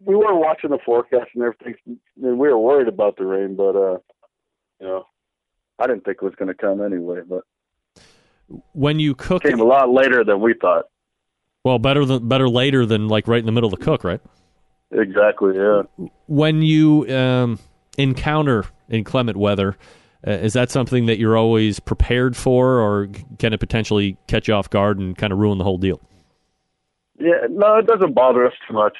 we 0.03 0.15
were 0.15 0.33
watching 0.33 0.71
the 0.71 0.79
forecast 0.83 1.29
and 1.35 1.43
everything, 1.43 1.75
and 1.85 2.39
we 2.39 2.47
were 2.47 2.57
worried 2.57 2.87
about 2.87 3.15
the 3.17 3.25
rain, 3.27 3.55
but 3.55 3.75
uh, 3.75 3.99
you 4.79 4.87
know, 4.87 5.03
I 5.77 5.85
didn't 5.85 6.03
think 6.03 6.17
it 6.19 6.25
was 6.25 6.33
going 6.33 6.47
to 6.47 6.55
come 6.55 6.81
anyway. 6.83 7.19
But 7.29 7.43
When 8.73 8.99
you 8.99 9.13
cook, 9.13 9.43
came 9.43 9.59
a 9.59 9.65
lot 9.65 9.91
later 9.93 10.23
than 10.23 10.41
we 10.41 10.55
thought. 10.55 10.85
well, 11.63 11.77
better 11.77 12.05
than 12.05 12.27
better 12.27 12.49
later 12.49 12.87
than 12.87 13.07
like 13.07 13.27
right 13.27 13.39
in 13.39 13.45
the 13.45 13.51
middle 13.51 13.71
of 13.71 13.79
the 13.79 13.85
cook, 13.85 14.03
right? 14.03 14.21
Exactly. 14.91 15.55
Yeah. 15.55 15.83
when 16.25 16.63
you 16.63 17.05
um, 17.15 17.59
encounter 17.97 18.65
inclement 18.89 19.37
weather, 19.37 19.77
uh, 20.27 20.31
is 20.31 20.53
that 20.53 20.69
something 20.69 21.05
that 21.05 21.17
you're 21.17 21.37
always 21.37 21.79
prepared 21.79 22.35
for, 22.35 22.79
or 22.79 23.07
can 23.37 23.53
it 23.53 23.59
potentially 23.59 24.17
catch 24.27 24.47
you 24.47 24.53
off 24.53 24.69
guard 24.69 24.99
and 24.99 25.17
kind 25.17 25.31
of 25.31 25.39
ruin 25.39 25.57
the 25.57 25.63
whole 25.63 25.77
deal? 25.77 26.01
Yeah. 27.17 27.47
No, 27.49 27.77
it 27.77 27.87
doesn't 27.87 28.13
bother 28.13 28.45
us 28.45 28.53
too 28.67 28.73
much. 28.73 28.97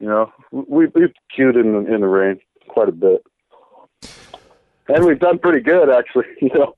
You 0.00 0.08
know, 0.08 0.32
we 0.52 0.86
we've 0.94 1.12
queued 1.34 1.56
in 1.56 1.72
the, 1.72 1.94
in 1.94 2.00
the 2.00 2.08
rain 2.08 2.40
quite 2.68 2.88
a 2.88 2.92
bit, 2.92 3.24
and 4.88 5.04
we've 5.04 5.18
done 5.18 5.38
pretty 5.38 5.60
good 5.60 5.88
actually. 5.88 6.26
You 6.40 6.50
know. 6.54 6.74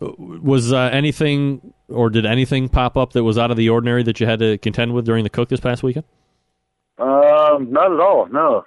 Was 0.00 0.72
uh, 0.72 0.90
anything, 0.92 1.72
or 1.88 2.10
did 2.10 2.26
anything 2.26 2.68
pop 2.68 2.96
up 2.96 3.12
that 3.12 3.22
was 3.22 3.38
out 3.38 3.50
of 3.50 3.56
the 3.56 3.68
ordinary 3.68 4.02
that 4.02 4.18
you 4.18 4.26
had 4.26 4.40
to 4.40 4.58
contend 4.58 4.92
with 4.92 5.06
during 5.06 5.22
the 5.22 5.30
cook 5.30 5.48
this 5.48 5.60
past 5.60 5.82
weekend? 5.82 6.04
Um, 6.98 7.70
not 7.70 7.92
at 7.92 8.00
all. 8.00 8.26
No. 8.26 8.64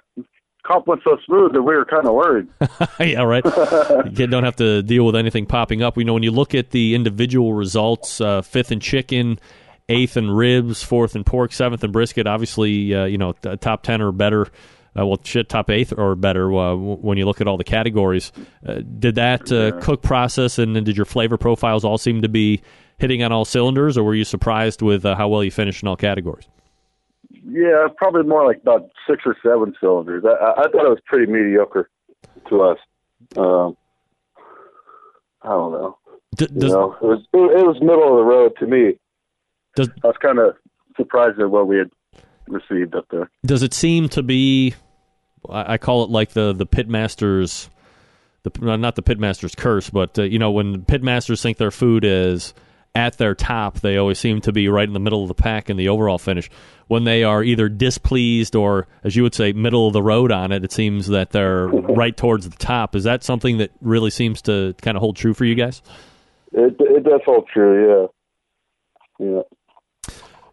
Comp 0.68 0.86
went 0.86 1.00
so 1.02 1.16
smooth 1.24 1.52
that 1.54 1.62
we 1.62 1.74
were 1.74 1.84
kind 1.86 2.06
of 2.06 2.12
worried. 2.14 2.48
yeah, 3.00 3.22
right. 3.22 3.44
you 4.18 4.26
don't 4.26 4.44
have 4.44 4.56
to 4.56 4.82
deal 4.82 5.06
with 5.06 5.16
anything 5.16 5.46
popping 5.46 5.82
up. 5.82 5.96
You 5.96 6.04
know, 6.04 6.12
when 6.14 6.22
you 6.22 6.30
look 6.30 6.54
at 6.54 6.70
the 6.70 6.94
individual 6.94 7.54
results, 7.54 8.20
uh, 8.20 8.42
fifth 8.42 8.70
and 8.70 8.82
chicken, 8.82 9.38
eighth 9.88 10.16
and 10.16 10.36
ribs, 10.36 10.82
fourth 10.82 11.14
and 11.14 11.24
pork, 11.24 11.52
seventh 11.52 11.82
and 11.82 11.92
brisket. 11.92 12.26
Obviously, 12.26 12.94
uh, 12.94 13.06
you 13.06 13.18
know, 13.18 13.32
t- 13.32 13.56
top 13.56 13.82
ten 13.82 14.02
or 14.02 14.12
better. 14.12 14.46
Uh, 14.98 15.06
well, 15.06 15.18
shit, 15.22 15.48
top 15.48 15.70
eighth 15.70 15.92
or 15.96 16.14
better 16.14 16.52
uh, 16.52 16.70
w- 16.70 16.96
when 16.96 17.18
you 17.18 17.24
look 17.24 17.40
at 17.40 17.46
all 17.46 17.56
the 17.56 17.64
categories. 17.64 18.32
Uh, 18.66 18.80
did 18.98 19.14
that 19.14 19.50
uh, 19.52 19.78
cook 19.80 20.02
process 20.02 20.58
and, 20.58 20.76
and 20.76 20.84
did 20.86 20.96
your 20.96 21.06
flavor 21.06 21.36
profiles 21.36 21.84
all 21.84 21.98
seem 21.98 22.22
to 22.22 22.28
be 22.28 22.60
hitting 22.98 23.22
on 23.22 23.30
all 23.30 23.44
cylinders, 23.44 23.96
or 23.96 24.02
were 24.02 24.14
you 24.14 24.24
surprised 24.24 24.82
with 24.82 25.04
uh, 25.06 25.14
how 25.14 25.28
well 25.28 25.44
you 25.44 25.50
finished 25.50 25.82
in 25.82 25.88
all 25.88 25.96
categories? 25.96 26.48
Yeah, 27.44 27.86
probably 27.96 28.22
more 28.22 28.46
like 28.46 28.58
about 28.62 28.90
six 29.08 29.22
or 29.26 29.36
seven 29.42 29.74
cylinders. 29.80 30.24
I, 30.24 30.44
I 30.44 30.50
I 30.52 30.62
thought 30.68 30.86
it 30.86 30.90
was 30.90 31.00
pretty 31.06 31.30
mediocre 31.30 31.88
to 32.48 32.62
us. 32.62 32.78
Um, 33.36 33.76
I 35.42 35.48
don't 35.48 35.72
know. 35.72 35.98
D- 36.36 36.48
you 36.52 36.68
know, 36.68 36.92
it 37.00 37.04
was 37.04 37.20
it 37.32 37.66
was 37.66 37.76
middle 37.80 38.10
of 38.10 38.16
the 38.16 38.24
road 38.24 38.52
to 38.58 38.66
me. 38.66 38.98
Does, 39.76 39.88
I 40.04 40.08
was 40.08 40.16
kind 40.20 40.38
of 40.38 40.56
surprised 40.96 41.40
at 41.40 41.50
what 41.50 41.68
we 41.68 41.78
had 41.78 41.90
received 42.48 42.94
up 42.94 43.06
there. 43.10 43.30
Does 43.44 43.62
it 43.62 43.74
seem 43.74 44.08
to 44.10 44.22
be? 44.22 44.74
I 45.48 45.74
I 45.74 45.78
call 45.78 46.04
it 46.04 46.10
like 46.10 46.30
the 46.30 46.52
the 46.52 46.66
pitmasters, 46.66 47.68
the 48.42 48.76
not 48.76 48.96
the 48.96 49.02
pitmasters 49.02 49.56
curse, 49.56 49.90
but 49.90 50.18
uh, 50.18 50.22
you 50.22 50.38
know 50.38 50.50
when 50.50 50.82
pitmasters 50.82 51.42
think 51.42 51.56
their 51.58 51.70
food 51.70 52.04
is 52.04 52.54
at 52.94 53.18
their 53.18 53.34
top, 53.34 53.80
they 53.80 53.96
always 53.96 54.18
seem 54.18 54.40
to 54.42 54.52
be 54.52 54.68
right 54.68 54.86
in 54.86 54.94
the 54.94 55.00
middle 55.00 55.22
of 55.22 55.28
the 55.28 55.34
pack 55.34 55.70
in 55.70 55.76
the 55.76 55.88
overall 55.88 56.18
finish. 56.18 56.50
When 56.88 57.04
they 57.04 57.22
are 57.22 57.42
either 57.42 57.68
displeased 57.68 58.56
or, 58.56 58.86
as 59.04 59.14
you 59.14 59.22
would 59.22 59.34
say, 59.34 59.52
middle 59.52 59.86
of 59.86 59.92
the 59.92 60.02
road 60.02 60.32
on 60.32 60.52
it, 60.52 60.64
it 60.64 60.72
seems 60.72 61.06
that 61.08 61.30
they're 61.30 61.68
right 61.68 62.16
towards 62.16 62.48
the 62.48 62.56
top. 62.56 62.96
Is 62.96 63.04
that 63.04 63.22
something 63.22 63.58
that 63.58 63.70
really 63.80 64.10
seems 64.10 64.42
to 64.42 64.74
kind 64.80 64.96
of 64.96 65.00
hold 65.00 65.16
true 65.16 65.34
for 65.34 65.44
you 65.44 65.54
guys? 65.54 65.82
It 66.52 66.76
it 66.80 67.04
does 67.04 67.20
hold 67.24 67.46
true. 67.52 68.10
Yeah. 69.20 69.26
Yeah. 69.26 69.42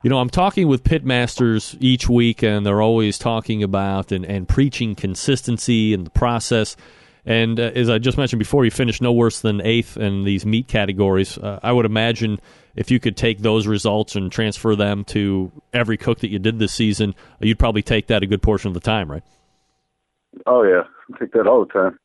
You 0.04 0.10
know, 0.10 0.20
I'm 0.20 0.30
talking 0.30 0.68
with 0.68 0.84
pitmasters 0.84 1.76
each 1.80 2.08
week, 2.08 2.44
and 2.44 2.64
they're 2.64 2.82
always 2.82 3.18
talking 3.18 3.64
about 3.64 4.12
and, 4.12 4.24
and 4.24 4.48
preaching 4.48 4.94
consistency 4.94 5.96
and 5.96 6.06
the 6.06 6.12
process. 6.12 6.76
And 7.26 7.60
uh, 7.60 7.72
as 7.76 7.90
I 7.90 7.98
just 7.98 8.18
mentioned 8.18 8.40
before, 8.40 8.66
you 8.66 8.72
finished 8.72 9.02
no 9.02 9.12
worse 9.12 9.42
than 9.42 9.62
eighth 9.62 9.98
in 9.98 10.24
these 10.24 10.46
meat 10.46 10.68
categories. 10.68 11.38
Uh, 11.38 11.60
I 11.64 11.72
would 11.72 11.86
imagine 11.86 12.40
if 12.76 12.92
you 12.92 13.00
could 13.00 13.18
take 13.18 13.40
those 13.40 13.66
results 13.66 14.16
and 14.16 14.32
transfer 14.32 14.76
them 14.76 15.04
to 15.06 15.52
every 15.74 15.98
cook 15.98 16.20
that 16.20 16.30
you 16.30 16.40
did 16.40 16.60
this 16.60 16.74
season, 16.74 17.16
you'd 17.40 17.60
probably 17.60 17.82
take 17.82 18.08
that 18.08 18.22
a 18.22 18.28
good 18.28 18.42
portion 18.42 18.68
of 18.68 18.74
the 18.74 18.80
time, 18.80 19.10
right? 19.10 19.24
Oh 20.46 20.64
yeah, 20.64 20.84
I 21.14 21.20
take 21.20 21.32
that 21.32 21.48
all 21.48 21.66
the 21.66 21.74
time. 21.74 22.00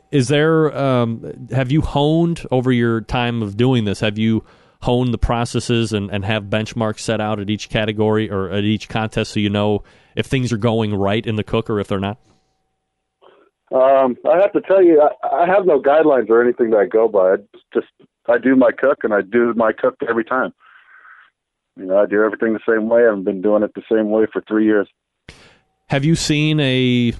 Is 0.10 0.28
there? 0.28 0.76
Um, 0.76 1.48
have 1.50 1.70
you 1.70 1.82
honed 1.82 2.46
over 2.50 2.72
your 2.72 3.00
time 3.00 3.42
of 3.42 3.56
doing 3.56 3.84
this? 3.84 4.00
Have 4.00 4.18
you 4.18 4.44
honed 4.82 5.14
the 5.14 5.18
processes 5.18 5.92
and, 5.92 6.10
and 6.10 6.24
have 6.24 6.44
benchmarks 6.44 7.00
set 7.00 7.20
out 7.20 7.40
at 7.40 7.50
each 7.50 7.68
category 7.68 8.30
or 8.30 8.50
at 8.50 8.64
each 8.64 8.88
contest 8.88 9.32
so 9.32 9.40
you 9.40 9.48
know 9.48 9.82
if 10.14 10.26
things 10.26 10.52
are 10.52 10.58
going 10.58 10.94
right 10.94 11.26
in 11.26 11.36
the 11.36 11.44
cook 11.44 11.70
or 11.70 11.80
if 11.80 11.88
they're 11.88 11.98
not? 11.98 12.18
Um, 13.74 14.16
I 14.30 14.36
have 14.40 14.52
to 14.52 14.60
tell 14.60 14.80
you, 14.80 15.02
I, 15.02 15.42
I 15.42 15.46
have 15.46 15.66
no 15.66 15.82
guidelines 15.82 16.30
or 16.30 16.40
anything 16.40 16.70
that 16.70 16.76
I 16.76 16.86
go 16.86 17.08
by. 17.08 17.32
I 17.32 17.36
just 17.72 17.88
I 18.28 18.38
do 18.38 18.54
my 18.54 18.70
cook 18.70 18.98
and 19.02 19.12
I 19.12 19.20
do 19.20 19.52
my 19.56 19.72
cook 19.72 19.96
every 20.08 20.24
time. 20.24 20.54
You 21.76 21.86
know, 21.86 21.98
I 21.98 22.06
do 22.06 22.22
everything 22.22 22.52
the 22.52 22.60
same 22.68 22.88
way. 22.88 23.02
I've 23.04 23.24
been 23.24 23.42
doing 23.42 23.64
it 23.64 23.72
the 23.74 23.82
same 23.90 24.10
way 24.10 24.26
for 24.32 24.42
three 24.46 24.64
years. 24.64 24.88
Have 25.88 26.04
you 26.04 26.14
seen 26.14 26.60
a 26.60 27.14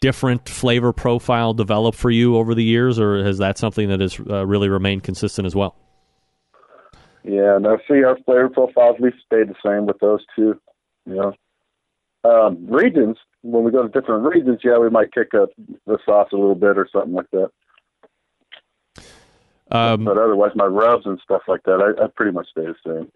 different 0.00 0.48
flavor 0.48 0.92
profile 0.92 1.54
develop 1.54 1.96
for 1.96 2.10
you 2.10 2.36
over 2.36 2.54
the 2.54 2.62
years, 2.62 3.00
or 3.00 3.24
has 3.24 3.38
that 3.38 3.58
something 3.58 3.88
that 3.88 4.00
has 4.00 4.20
uh, 4.30 4.46
really 4.46 4.68
remained 4.68 5.02
consistent 5.02 5.44
as 5.44 5.56
well? 5.56 5.74
Yeah, 7.24 7.58
no, 7.60 7.78
see 7.88 8.04
our 8.04 8.16
flavor 8.24 8.48
profiles, 8.48 8.98
we've 9.00 9.12
stayed 9.24 9.48
the 9.48 9.56
same 9.64 9.86
with 9.86 9.98
those 9.98 10.24
two. 10.36 10.60
You 11.04 11.14
know, 11.16 11.32
um, 12.22 12.64
regions 12.68 13.16
when 13.46 13.64
we 13.64 13.70
go 13.70 13.82
to 13.82 13.88
different 13.88 14.24
regions, 14.24 14.60
yeah, 14.64 14.78
we 14.78 14.90
might 14.90 15.12
kick 15.12 15.32
up 15.34 15.50
the 15.86 15.98
sauce 16.04 16.28
a 16.32 16.36
little 16.36 16.54
bit 16.54 16.76
or 16.76 16.88
something 16.92 17.12
like 17.12 17.30
that. 17.30 17.50
Um, 19.70 20.04
but 20.04 20.18
otherwise, 20.18 20.52
my 20.54 20.64
rubs 20.64 21.06
and 21.06 21.20
stuff 21.22 21.42
like 21.48 21.62
that, 21.64 21.80
I, 21.80 22.04
I 22.04 22.08
pretty 22.08 22.32
much 22.32 22.48
stay 22.50 22.66
the 22.66 22.74
same. 22.84 23.10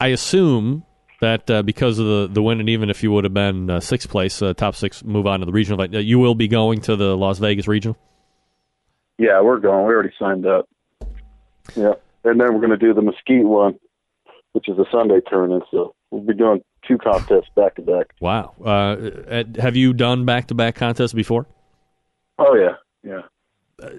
I 0.00 0.08
assume 0.08 0.84
that 1.20 1.50
uh, 1.50 1.62
because 1.62 1.98
of 1.98 2.06
the, 2.06 2.28
the 2.30 2.42
win, 2.42 2.60
and 2.60 2.68
even 2.68 2.90
if 2.90 3.02
you 3.02 3.12
would 3.12 3.24
have 3.24 3.34
been 3.34 3.70
uh, 3.70 3.80
sixth 3.80 4.08
place, 4.08 4.42
uh, 4.42 4.54
top 4.54 4.74
six, 4.74 5.04
move 5.04 5.26
on 5.26 5.40
to 5.40 5.46
the 5.46 5.52
regional, 5.52 5.84
you 5.86 6.18
will 6.18 6.34
be 6.34 6.48
going 6.48 6.80
to 6.82 6.96
the 6.96 7.16
Las 7.16 7.38
Vegas 7.38 7.68
regional. 7.68 7.96
Yeah, 9.18 9.40
we're 9.40 9.60
going. 9.60 9.86
We 9.86 9.94
already 9.94 10.12
signed 10.18 10.46
up. 10.46 10.68
Yeah, 11.76 11.92
and 12.24 12.40
then 12.40 12.54
we're 12.54 12.60
going 12.60 12.70
to 12.70 12.76
do 12.76 12.92
the 12.92 13.02
Mesquite 13.02 13.44
one, 13.44 13.78
which 14.52 14.68
is 14.68 14.78
a 14.78 14.84
Sunday 14.90 15.20
tournament. 15.28 15.64
So 15.70 15.94
we'll 16.10 16.22
be 16.22 16.34
doing 16.34 16.62
two 16.86 16.98
contests 16.98 17.50
back 17.54 17.74
to 17.76 17.82
back. 17.82 18.14
Wow. 18.20 18.54
Uh, 18.60 18.66
uh, 18.68 19.44
have 19.58 19.76
you 19.76 19.92
done 19.92 20.24
back 20.24 20.48
to 20.48 20.54
back 20.54 20.74
contests 20.74 21.12
before? 21.12 21.46
Oh 22.38 22.54
yeah, 22.54 22.74
Yeah. 23.02 23.22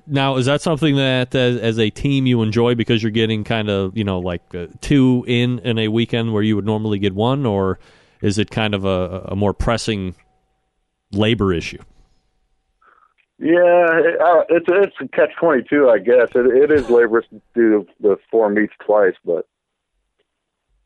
Now, 0.07 0.37
is 0.37 0.45
that 0.45 0.61
something 0.61 0.95
that, 0.95 1.35
as, 1.35 1.57
as 1.57 1.79
a 1.79 1.89
team, 1.89 2.25
you 2.25 2.41
enjoy 2.41 2.73
because 2.73 3.03
you're 3.03 3.11
getting 3.11 3.43
kind 3.43 3.69
of, 3.69 3.97
you 3.97 4.03
know, 4.03 4.19
like 4.19 4.41
uh, 4.55 4.67
two 4.79 5.25
in 5.27 5.59
in 5.59 5.77
a 5.77 5.89
weekend 5.89 6.33
where 6.33 6.43
you 6.43 6.55
would 6.55 6.65
normally 6.65 6.99
get 6.99 7.13
one, 7.13 7.45
or 7.45 7.79
is 8.21 8.37
it 8.37 8.49
kind 8.49 8.73
of 8.73 8.85
a, 8.85 9.27
a 9.29 9.35
more 9.35 9.53
pressing 9.53 10.15
labor 11.11 11.53
issue? 11.53 11.81
Yeah, 13.39 13.99
it, 13.99 14.21
uh, 14.21 14.43
it's 14.49 14.65
it's 14.69 14.95
a 15.01 15.07
catch 15.09 15.35
twenty 15.37 15.63
two, 15.63 15.89
I 15.89 15.99
guess. 15.99 16.29
It, 16.33 16.45
it 16.45 16.71
is 16.71 16.89
laborious 16.89 17.27
to 17.31 17.41
do 17.53 17.85
the 17.99 18.17
four 18.31 18.49
meets 18.49 18.73
twice, 18.85 19.15
but 19.25 19.47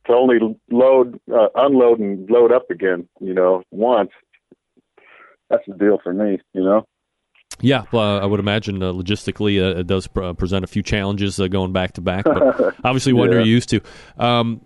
to 0.07 0.13
only 0.13 0.37
load, 0.71 1.19
uh, 1.31 1.47
unload, 1.55 1.99
and 1.99 2.29
load 2.29 2.51
up 2.51 2.69
again, 2.71 3.07
you 3.19 3.33
know, 3.33 3.63
once. 3.71 4.11
That's 5.49 5.63
the 5.67 5.75
deal 5.75 5.99
for 6.03 6.13
me, 6.13 6.39
you 6.53 6.63
know. 6.63 6.85
Yeah, 7.61 7.85
well, 7.91 8.19
I 8.21 8.25
would 8.25 8.39
imagine 8.39 8.83
uh, 8.83 8.91
logistically 8.91 9.59
uh, 9.61 9.79
it 9.79 9.87
does 9.87 10.05
pr- 10.07 10.33
present 10.33 10.63
a 10.63 10.67
few 10.67 10.83
challenges 10.83 11.39
uh, 11.39 11.47
going 11.47 11.71
back 11.73 11.93
to 11.93 12.01
back, 12.01 12.25
but 12.25 12.75
obviously 12.83 13.13
one 13.13 13.29
Yeah. 13.29 13.37
you're 13.37 13.45
used 13.45 13.69
to. 13.69 13.81
Um, 14.17 14.61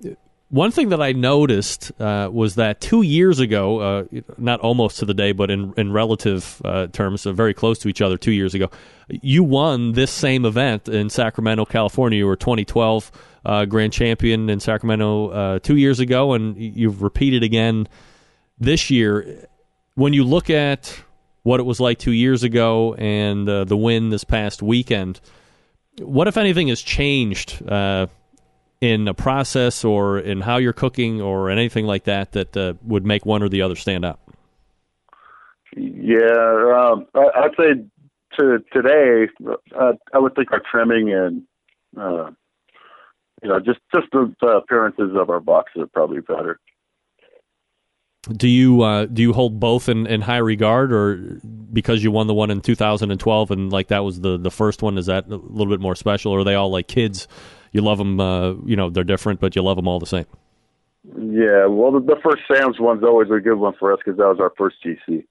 one 0.50 0.72
thing 0.72 0.90
that 0.90 1.02
I 1.02 1.14
noticed 1.14 1.94
uh, 2.02 2.30
was 2.30 2.56
that 2.56 2.82
two 2.82 3.04
years 3.04 3.40
ago, 3.40 3.80
uh, 3.80 4.04
not 4.38 4.60
almost 4.60 5.00
to 5.00 5.06
the 5.06 5.14
day, 5.14 5.32
but 5.32 5.50
in, 5.50 5.74
in 5.78 5.94
relative 5.94 6.62
uh, 6.66 6.88
terms, 6.88 7.26
uh, 7.26 7.32
very 7.32 7.54
close 7.54 7.80
to 7.80 7.88
each 7.88 8.02
other 8.02 8.18
two 8.18 8.34
years 8.34 8.54
ago, 8.54 8.70
you 9.08 9.44
won 9.46 9.94
this 9.94 10.12
same 10.12 10.44
event 10.44 10.90
in 10.90 11.10
Sacramento, 11.10 11.64
California. 11.64 12.18
You 12.18 12.26
were 12.28 12.36
2012 12.36 13.12
uh, 13.46 13.66
grand 13.66 13.94
champion 13.94 14.50
in 14.50 14.60
Sacramento 14.60 15.30
uh, 15.30 15.60
two 15.60 15.78
years 15.78 16.00
ago, 16.00 16.34
and 16.34 16.58
you've 16.58 17.02
repeated 17.02 17.44
again 17.44 17.88
this 18.60 18.90
year. 18.90 19.48
When 19.96 20.14
you 20.14 20.24
look 20.24 20.50
at 20.50 20.98
what 21.44 21.60
it 21.60 21.64
was 21.64 21.80
like 21.80 22.00
two 22.00 22.12
years 22.12 22.44
ago 22.44 22.94
and 22.96 23.48
uh, 23.50 23.66
the 23.66 23.78
win 23.78 24.10
this 24.10 24.24
past 24.24 24.62
weekend, 24.62 25.20
what, 26.00 26.28
if 26.28 26.38
anything, 26.38 26.70
has 26.70 26.82
changed 26.82 27.62
uh, 27.68 28.08
in 28.80 29.08
a 29.08 29.14
process 29.14 29.84
or 29.84 30.20
in 30.20 30.42
how 30.42 30.58
you're 30.58 30.74
cooking 30.74 31.22
or 31.22 31.50
anything 31.50 31.86
like 31.86 32.06
that 32.06 32.32
that 32.34 32.56
uh, 32.56 32.74
would 32.84 33.06
make 33.06 33.26
one 33.26 33.44
or 33.44 33.50
the 33.50 33.62
other 33.62 33.76
stand 33.76 34.06
out? 34.06 34.20
Yeah, 35.76 36.18
um, 36.76 37.08
I, 37.16 37.44
I'd 37.44 37.52
say 37.58 37.86
to 38.40 38.60
today, 38.74 39.28
uh, 39.78 39.94
I 40.14 40.20
would 40.20 40.36
think 40.36 40.52
our 40.52 40.62
trimming 40.70 41.14
and 41.14 41.44
you 43.42 43.50
know 43.50 43.60
just 43.60 43.80
just 43.94 44.08
the, 44.12 44.34
the 44.42 44.48
appearances 44.48 45.12
of 45.16 45.30
our 45.30 45.40
boxes 45.40 45.84
are 45.84 45.88
probably 45.88 46.22
better. 46.22 46.60
Do 48.30 48.48
you 48.48 48.84
uh, 48.84 49.06
do 49.06 49.22
you 49.22 49.34
hold 49.34 49.60
both 49.60 49.90
in, 49.90 50.06
in 50.06 50.22
high 50.22 50.38
regard, 50.38 50.94
or 50.94 51.40
because 51.74 52.04
you 52.04 52.12
won 52.12 52.28
the 52.28 52.36
one 52.36 52.52
in 52.52 52.62
2012 52.62 53.52
and 53.52 53.72
like 53.72 53.88
that 53.88 54.04
was 54.04 54.22
the, 54.22 54.38
the 54.38 54.52
first 54.52 54.84
one? 54.84 54.98
Is 55.00 55.08
that 55.08 55.26
a 55.28 55.36
little 55.36 55.74
bit 55.74 55.80
more 55.80 55.96
special, 55.96 56.32
or 56.32 56.40
are 56.40 56.44
they 56.44 56.54
all 56.54 56.70
like 56.70 56.88
kids? 56.88 57.28
You 57.72 57.82
love 57.82 57.98
them, 57.98 58.20
uh, 58.20 58.54
you 58.66 58.76
know, 58.76 58.90
they're 58.90 59.06
different, 59.06 59.40
but 59.40 59.56
you 59.56 59.64
love 59.64 59.78
them 59.78 59.88
all 59.88 59.98
the 59.98 60.06
same. 60.06 60.26
Yeah, 61.04 61.66
well, 61.66 61.92
the, 61.94 62.00
the 62.00 62.18
first 62.24 62.44
Sam's 62.48 62.80
one's 62.80 63.04
always 63.04 63.30
a 63.32 63.40
good 63.40 63.56
one 63.56 63.74
for 63.80 63.92
us 63.92 64.00
because 64.04 64.18
that 64.18 64.28
was 64.28 64.40
our 64.40 64.52
first 64.58 64.76
GC. 64.86 65.26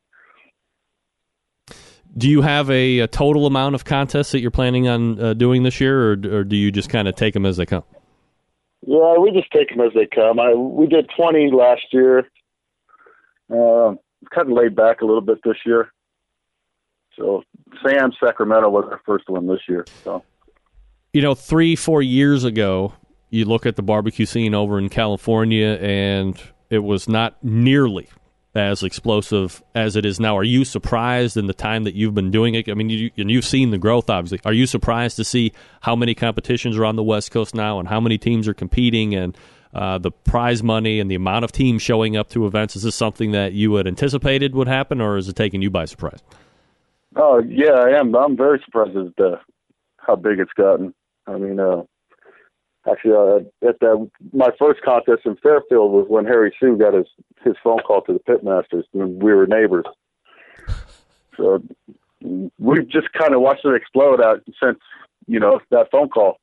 Do 2.16 2.28
you 2.28 2.42
have 2.42 2.70
a, 2.70 3.00
a 3.00 3.06
total 3.06 3.46
amount 3.46 3.76
of 3.76 3.84
contests 3.84 4.32
that 4.32 4.40
you're 4.40 4.50
planning 4.50 4.88
on 4.88 5.20
uh, 5.20 5.34
doing 5.34 5.62
this 5.62 5.80
year, 5.80 6.12
or, 6.12 6.38
or 6.38 6.44
do 6.44 6.56
you 6.56 6.72
just 6.72 6.88
kind 6.88 7.06
of 7.06 7.14
take 7.14 7.34
them 7.34 7.46
as 7.46 7.56
they 7.56 7.66
come? 7.66 7.84
Yeah, 8.86 9.19
we 9.19 9.31
just 9.31 9.51
take 9.52 9.69
them 9.70 9.81
as 9.81 9.93
they 9.94 10.07
come. 10.07 10.40
I 10.40 10.55
we 10.55 10.86
did 10.86 11.11
20 11.16 11.51
last 11.52 11.82
year. 11.93 12.31
Uh, 13.51 13.94
kind 14.32 14.51
of 14.51 14.57
laid 14.57 14.77
back 14.77 15.01
a 15.01 15.05
little 15.05 15.20
bit 15.20 15.39
this 15.44 15.57
year. 15.66 15.93
So 17.16 17.43
Sam 17.85 18.12
Sacramento 18.23 18.70
was 18.70 18.85
our 18.90 19.01
first 19.05 19.28
one 19.28 19.47
this 19.47 19.61
year. 19.69 19.85
So 20.05 20.23
you 21.12 21.23
know, 21.23 21.35
three, 21.35 21.74
four 21.77 22.02
years 22.02 22.44
ago, 22.44 22.94
you 23.31 23.44
look 23.44 23.66
at 23.66 23.77
the 23.77 23.82
barbecue 23.82 24.27
scene 24.27 24.55
over 24.55 24.78
in 24.78 24.89
California, 24.89 25.78
and 25.81 26.40
it 26.69 26.78
was 26.78 27.09
not 27.09 27.43
nearly 27.43 28.09
as 28.55 28.82
explosive 28.82 29.62
as 29.74 29.94
it 29.97 30.05
is 30.05 30.18
now. 30.18 30.36
Are 30.36 30.44
you 30.44 30.64
surprised 30.64 31.36
in 31.36 31.47
the 31.47 31.55
time 31.55 31.85
that 31.85 31.94
you've 31.94 32.14
been 32.14 32.31
doing 32.31 32.55
it? 32.55 32.68
I 32.68 32.74
mean, 32.74 32.90
you, 32.90 33.10
and 33.16 33.31
you've 33.31 33.44
seen 33.44 33.70
the 33.70 33.78
growth, 33.78 34.10
obviously. 34.10 34.40
Are 34.44 34.52
you 34.52 34.66
surprised 34.66 35.16
to 35.16 35.24
see 35.24 35.52
how 35.81 35.94
many 35.94 36.14
competitions 36.14 36.77
are 36.77 36.85
on 36.85 36.97
the 36.97 37.02
West 37.02 37.31
Coast 37.31 37.55
now, 37.55 37.78
and 37.78 37.89
how 37.89 38.01
many 38.01 38.18
teams 38.18 38.48
are 38.48 38.55
competing, 38.55 39.14
and 39.14 39.36
uh, 39.72 39.98
the 39.98 40.10
prize 40.10 40.62
money 40.62 40.98
and 40.98 41.10
the 41.10 41.14
amount 41.14 41.44
of 41.44 41.52
teams 41.52 41.81
showing 41.81 42.16
up 42.16 42.28
to 42.31 42.47
events? 42.47 42.74
Is 42.74 42.82
this 42.82 42.97
something 42.97 43.31
that 43.32 43.52
you 43.52 43.74
had 43.74 43.86
anticipated 43.86 44.55
would 44.55 44.68
happen, 44.68 45.01
or 45.01 45.16
is 45.16 45.28
it 45.28 45.36
taking 45.36 45.62
you 45.62 45.70
by 45.70 45.85
surprise? 45.85 46.20
Oh 47.16 47.40
yeah, 47.47 47.72
I 47.72 47.98
am. 47.98 48.14
I'm 48.14 48.36
very 48.36 48.60
surprised 48.64 48.97
at 48.97 49.24
uh, 49.24 49.36
how 49.98 50.16
big 50.16 50.40
it's 50.40 50.52
gotten. 50.52 50.94
I 51.27 51.39
mean, 51.39 51.60
uh, 51.60 51.82
actually, 52.89 53.12
uh, 53.12 53.69
at 53.69 53.78
the, 53.81 54.09
my 54.32 54.51
first 54.59 54.82
contest 54.82 55.23
in 55.24 55.36
Fairfield 55.36 55.93
was 55.93 56.07
when 56.09 56.24
Harry 56.24 56.55
Soo 56.61 56.77
got 56.77 56.94
his 56.94 57.07
his 57.44 57.55
phone 57.62 57.78
call 57.78 58.02
to 58.02 58.12
the 58.12 58.19
pitmasters, 58.20 58.85
and 58.94 59.23
we 59.23 59.32
were 59.32 59.47
neighbors. 59.47 59.86
So 61.36 61.62
we've 62.59 62.86
just 62.89 63.11
kind 63.15 63.32
of 63.35 63.40
watched 63.40 63.65
it 63.65 63.74
explode 63.74 64.20
out 64.20 64.43
since 64.62 64.78
you 65.27 65.40
know 65.40 65.59
that 65.70 65.90
phone 65.90 66.11
call. 66.11 66.36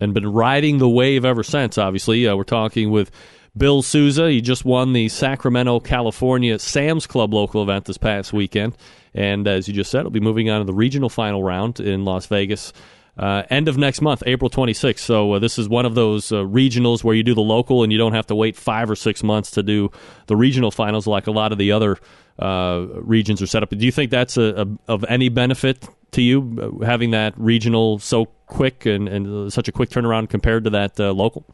and 0.00 0.12
been 0.12 0.32
riding 0.32 0.78
the 0.78 0.88
wave 0.88 1.24
ever 1.24 1.44
since. 1.44 1.78
Obviously, 1.78 2.26
uh, 2.26 2.34
we're 2.34 2.42
talking 2.42 2.90
with 2.90 3.12
Bill 3.56 3.80
Souza. 3.82 4.28
He 4.28 4.40
just 4.40 4.64
won 4.64 4.92
the 4.92 5.08
Sacramento, 5.08 5.78
California 5.80 6.58
Sam's 6.58 7.06
Club 7.06 7.32
local 7.32 7.62
event 7.62 7.84
this 7.84 7.98
past 7.98 8.32
weekend, 8.32 8.76
and 9.14 9.46
as 9.46 9.68
you 9.68 9.74
just 9.74 9.90
said, 9.92 10.00
he'll 10.00 10.10
be 10.10 10.18
moving 10.18 10.50
on 10.50 10.58
to 10.58 10.64
the 10.64 10.72
regional 10.72 11.08
final 11.08 11.44
round 11.44 11.78
in 11.78 12.04
Las 12.04 12.26
Vegas. 12.26 12.72
Uh, 13.16 13.42
end 13.50 13.68
of 13.68 13.76
next 13.76 14.00
month, 14.00 14.22
April 14.26 14.48
26th. 14.48 15.00
So 15.00 15.34
uh, 15.34 15.38
this 15.38 15.58
is 15.58 15.68
one 15.68 15.84
of 15.84 15.94
those 15.94 16.32
uh, 16.32 16.36
regionals 16.36 17.04
where 17.04 17.14
you 17.14 17.22
do 17.22 17.34
the 17.34 17.42
local 17.42 17.82
and 17.82 17.92
you 17.92 17.98
don't 17.98 18.14
have 18.14 18.26
to 18.28 18.34
wait 18.34 18.56
five 18.56 18.90
or 18.90 18.96
six 18.96 19.22
months 19.22 19.50
to 19.52 19.62
do 19.62 19.90
the 20.28 20.36
regional 20.36 20.70
finals 20.70 21.06
like 21.06 21.26
a 21.26 21.30
lot 21.30 21.52
of 21.52 21.58
the 21.58 21.72
other 21.72 21.98
uh, 22.38 22.86
regions 22.94 23.42
are 23.42 23.46
set 23.46 23.62
up. 23.62 23.68
Do 23.68 23.84
you 23.84 23.92
think 23.92 24.10
that's 24.10 24.38
a, 24.38 24.62
a, 24.62 24.92
of 24.92 25.04
any 25.08 25.28
benefit 25.28 25.86
to 26.12 26.22
you 26.22 26.80
uh, 26.80 26.84
having 26.86 27.10
that 27.10 27.34
regional 27.36 27.98
so 27.98 28.26
quick 28.46 28.86
and, 28.86 29.08
and 29.08 29.26
uh, 29.26 29.50
such 29.50 29.68
a 29.68 29.72
quick 29.72 29.90
turnaround 29.90 30.30
compared 30.30 30.64
to 30.64 30.70
that 30.70 30.98
local? 30.98 31.44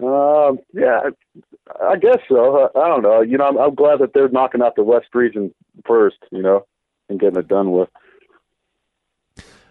Um, 0.00 0.58
yeah, 0.72 1.00
I, 1.04 1.84
I 1.84 1.96
guess 1.96 2.18
so. 2.28 2.68
I, 2.74 2.78
I 2.78 2.88
don't 2.88 3.02
know. 3.02 3.20
You 3.20 3.38
know, 3.38 3.46
I'm, 3.46 3.58
I'm 3.58 3.74
glad 3.74 3.98
that 3.98 4.12
they're 4.14 4.28
knocking 4.28 4.62
out 4.62 4.76
the 4.76 4.84
West 4.84 5.06
region 5.12 5.52
first. 5.86 6.18
You 6.30 6.42
know, 6.42 6.66
and 7.08 7.18
getting 7.18 7.38
it 7.38 7.48
done 7.48 7.72
with. 7.72 7.88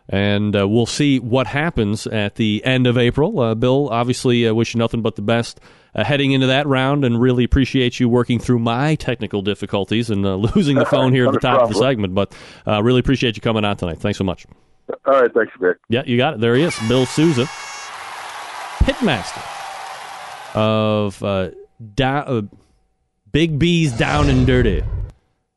And 0.10 0.56
uh, 0.56 0.68
we'll 0.68 0.86
see 0.86 1.20
what 1.20 1.48
happens 1.48 2.08
at 2.08 2.36
the 2.36 2.64
end 2.66 2.88
of 2.88 2.98
April. 2.98 3.40
Uh, 3.40 3.56
Bill, 3.56 3.90
obviously, 3.90 4.48
uh, 4.48 4.54
wish 4.54 4.74
you 4.74 4.80
nothing 4.80 5.02
but 5.02 5.16
the 5.16 5.22
best 5.22 5.60
uh, 5.96 6.04
heading 6.04 6.32
into 6.32 6.48
that 6.48 6.68
round, 6.68 7.06
and 7.06 7.20
really 7.20 7.44
appreciate 7.44 8.00
you 8.00 8.10
working 8.10 8.40
through 8.40 8.60
my 8.60 8.96
technical 8.96 9.42
difficulties 9.42 10.10
and 10.10 10.26
uh, 10.26 10.36
losing 10.56 10.78
the 10.78 10.86
phone 10.86 11.14
here 11.14 11.28
at 11.28 11.34
the 11.34 11.40
top 11.40 11.62
of 11.62 11.70
the 11.70 11.76
segment. 11.76 12.14
But 12.14 12.36
uh, 12.68 12.82
really 12.84 13.00
appreciate 13.00 13.36
you 13.36 13.42
coming 13.42 13.64
on 13.66 13.78
tonight. 13.78 14.00
Thanks 14.00 14.18
so 14.18 14.24
much. 14.24 14.46
All 15.06 15.22
right, 15.22 15.34
thanks, 15.34 15.54
Greg. 15.58 15.78
Yeah, 15.90 16.04
you 16.06 16.18
got 16.18 16.36
it. 16.36 16.40
There 16.42 16.56
he 16.56 16.64
is, 16.64 16.78
Bill 16.88 17.06
Souza, 17.06 17.46
pitmaster 18.84 19.42
of 20.56 21.24
uh, 21.24 21.52
da- 21.96 22.26
uh, 22.28 22.42
Big 23.32 23.58
B's 23.58 23.94
Down 23.98 24.30
and 24.30 24.46
Dirty. 24.46 24.84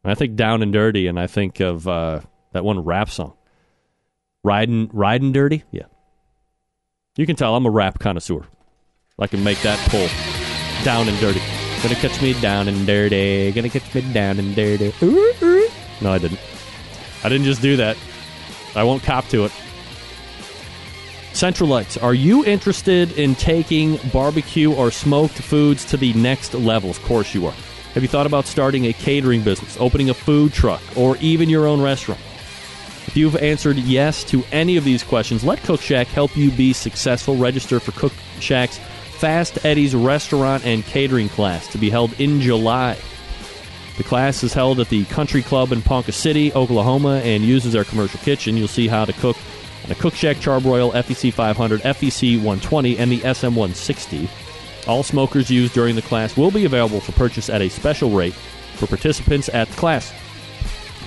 I 0.05 0.14
think 0.14 0.36
Down 0.36 0.62
and 0.62 0.73
Dirty, 0.73 1.09
and 1.09 1.18
I 1.18 1.27
think 1.27 1.60
of 1.60 1.89
uh, 1.89 2.20
that 2.52 2.64
one 2.64 2.78
rap 2.81 3.10
song, 3.10 3.35
Riding 4.47 4.89
Riding 4.93 5.32
Dirty. 5.32 5.64
Yeah, 5.73 5.86
you 7.16 7.27
can 7.27 7.35
tell 7.35 7.56
I'm 7.56 7.66
a 7.66 7.70
rap 7.70 7.98
connoisseur. 7.98 8.47
I 9.18 9.27
can 9.27 9.43
make 9.43 9.60
that 9.62 9.78
pull 9.90 10.06
down 10.85 11.09
and 11.09 11.18
dirty. 11.18 11.40
Gonna 11.82 11.97
catch 11.97 12.23
me 12.23 12.32
down 12.40 12.68
and 12.68 12.86
dirty. 12.86 13.51
Gonna 13.51 13.68
catch 13.68 13.93
me 13.93 14.02
down 14.12 14.39
and 14.39 14.55
dirty. 14.55 14.93
Ooh, 15.02 15.32
ooh. 15.43 15.68
No, 16.01 16.12
I 16.12 16.18
didn't. 16.18 16.39
I 17.24 17.28
didn't 17.28 17.44
just 17.44 17.60
do 17.60 17.77
that. 17.78 17.97
I 18.77 18.85
won't 18.85 19.02
cop 19.02 19.27
to 19.28 19.47
it. 19.47 19.52
Central 21.32 21.68
Lights, 21.68 21.97
are 21.97 22.14
you 22.14 22.44
interested 22.44 23.18
in 23.18 23.35
taking 23.35 23.97
barbecue 24.12 24.73
or 24.73 24.93
smoked 24.93 25.35
foods 25.35 25.85
to 25.86 25.97
the 25.97 26.12
next 26.12 26.55
level? 26.55 26.89
Of 26.89 27.02
course 27.02 27.35
you 27.35 27.47
are. 27.47 27.55
Have 27.94 28.05
you 28.05 28.09
thought 28.09 28.27
about 28.27 28.47
starting 28.47 28.86
a 28.86 28.93
catering 28.93 29.43
business, 29.43 29.77
opening 29.81 30.09
a 30.09 30.14
food 30.14 30.52
truck, 30.52 30.82
or 30.97 31.16
even 31.16 31.48
your 31.48 31.66
own 31.66 31.82
restaurant? 31.82 32.20
If 33.07 33.16
you've 33.16 33.37
answered 33.37 33.78
yes 33.78 34.24
to 34.24 34.45
any 34.53 34.77
of 34.77 34.85
these 34.85 35.03
questions, 35.03 35.45
let 35.45 35.62
Cook 35.62 35.81
Shack 35.81 36.09
help 36.09 36.37
you 36.37 36.51
be 36.51 36.73
successful. 36.73 37.37
Register 37.37 37.78
for 37.81 37.93
Cook 37.93 38.12
Shack's 38.41 38.78
Fast 39.19 39.65
Eddie's 39.65 39.95
restaurant 39.95 40.66
and 40.66 40.85
catering 40.85 41.28
class 41.28 41.69
to 41.69 41.78
be 41.78 41.89
held 41.89 42.19
in 42.20 42.41
July. 42.41 42.99
The 43.97 44.05
class 44.05 44.45
is 44.45 44.53
held 44.53 44.78
at 44.78 44.91
the 44.91 45.07
Country 45.07 45.43
Club 45.43 45.73
in 45.73 45.81
Ponca 45.81 46.12
City, 46.12 46.53
Oklahoma, 46.53 47.20
and 47.24 47.43
uses 47.43 47.74
our 47.74 47.85
commercial 47.85 48.20
kitchen. 48.20 48.57
You'll 48.57 48.69
see 48.69 48.89
how 48.89 49.07
to 49.07 49.12
cook 49.15 49.39
on 49.85 49.91
a 49.91 49.95
Cook 49.95 50.15
Shack 50.15 50.37
Charbroil 50.37 50.93
FEC 50.93 51.33
500, 51.33 51.81
FEC 51.81 52.37
120, 52.37 52.99
and 52.99 53.11
the 53.11 53.20
SM 53.20 53.55
160. 53.55 54.28
All 54.87 55.03
smokers 55.03 55.51
used 55.51 55.73
during 55.73 55.97
the 55.97 56.03
class 56.03 56.37
will 56.37 56.51
be 56.51 56.66
available 56.66 57.01
for 57.01 57.12
purchase 57.12 57.49
at 57.49 57.62
a 57.62 57.70
special 57.70 58.11
rate 58.11 58.35
for 58.74 58.87
participants 58.87 59.49
at 59.55 59.69
the 59.69 59.77
class. 59.77 60.12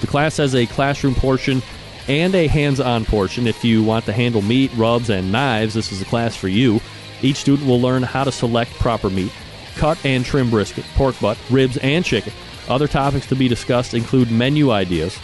The 0.02 0.08
class 0.08 0.38
has 0.38 0.56
a 0.56 0.66
classroom 0.66 1.14
portion 1.14 1.62
and 2.10 2.34
a 2.36 2.48
hands 2.48 2.80
on 2.80 3.06
portion. 3.06 3.48
If 3.48 3.64
you 3.64 3.84
want 3.84 4.06
to 4.06 4.14
handle 4.14 4.42
meat, 4.42 4.72
rubs, 4.76 5.10
and 5.10 5.32
knives, 5.32 5.76
this 5.76 5.92
is 5.92 6.00
the 6.00 6.06
class 6.06 6.36
for 6.36 6.48
you. 6.48 6.82
Each 7.22 7.38
student 7.38 7.68
will 7.68 7.80
learn 7.80 8.04
how 8.04 8.24
to 8.24 8.32
select 8.32 8.74
proper 8.74 9.10
meat, 9.10 9.32
cut 9.76 10.04
and 10.04 10.26
trim 10.26 10.50
brisket, 10.50 10.86
pork 10.96 11.18
butt, 11.20 11.38
ribs, 11.50 11.78
and 11.78 12.04
chicken. 12.04 12.34
Other 12.68 12.88
topics 12.88 13.28
to 13.28 13.36
be 13.36 13.48
discussed 13.48 13.94
include 13.94 14.32
menu 14.32 14.72
ideas, 14.72 15.18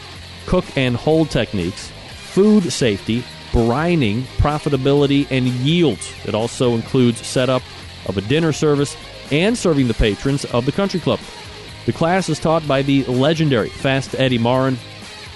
cook 0.45 0.65
and 0.77 0.95
hold 0.95 1.31
techniques, 1.31 1.89
food 1.89 2.71
safety, 2.71 3.23
brining, 3.51 4.21
profitability, 4.37 5.29
and 5.31 5.47
yields. 5.47 6.13
It 6.25 6.35
also 6.35 6.75
includes 6.75 7.25
setup 7.25 7.63
of 8.07 8.17
a 8.17 8.21
dinner 8.21 8.51
service 8.51 8.95
and 9.31 9.57
serving 9.57 9.87
the 9.87 9.93
patrons 9.93 10.45
of 10.45 10.65
the 10.65 10.71
country 10.71 10.99
club. 10.99 11.19
The 11.85 11.93
class 11.93 12.29
is 12.29 12.39
taught 12.39 12.67
by 12.67 12.81
the 12.81 13.03
legendary 13.05 13.69
Fast 13.69 14.15
Eddie 14.15 14.37
Maurin, 14.37 14.77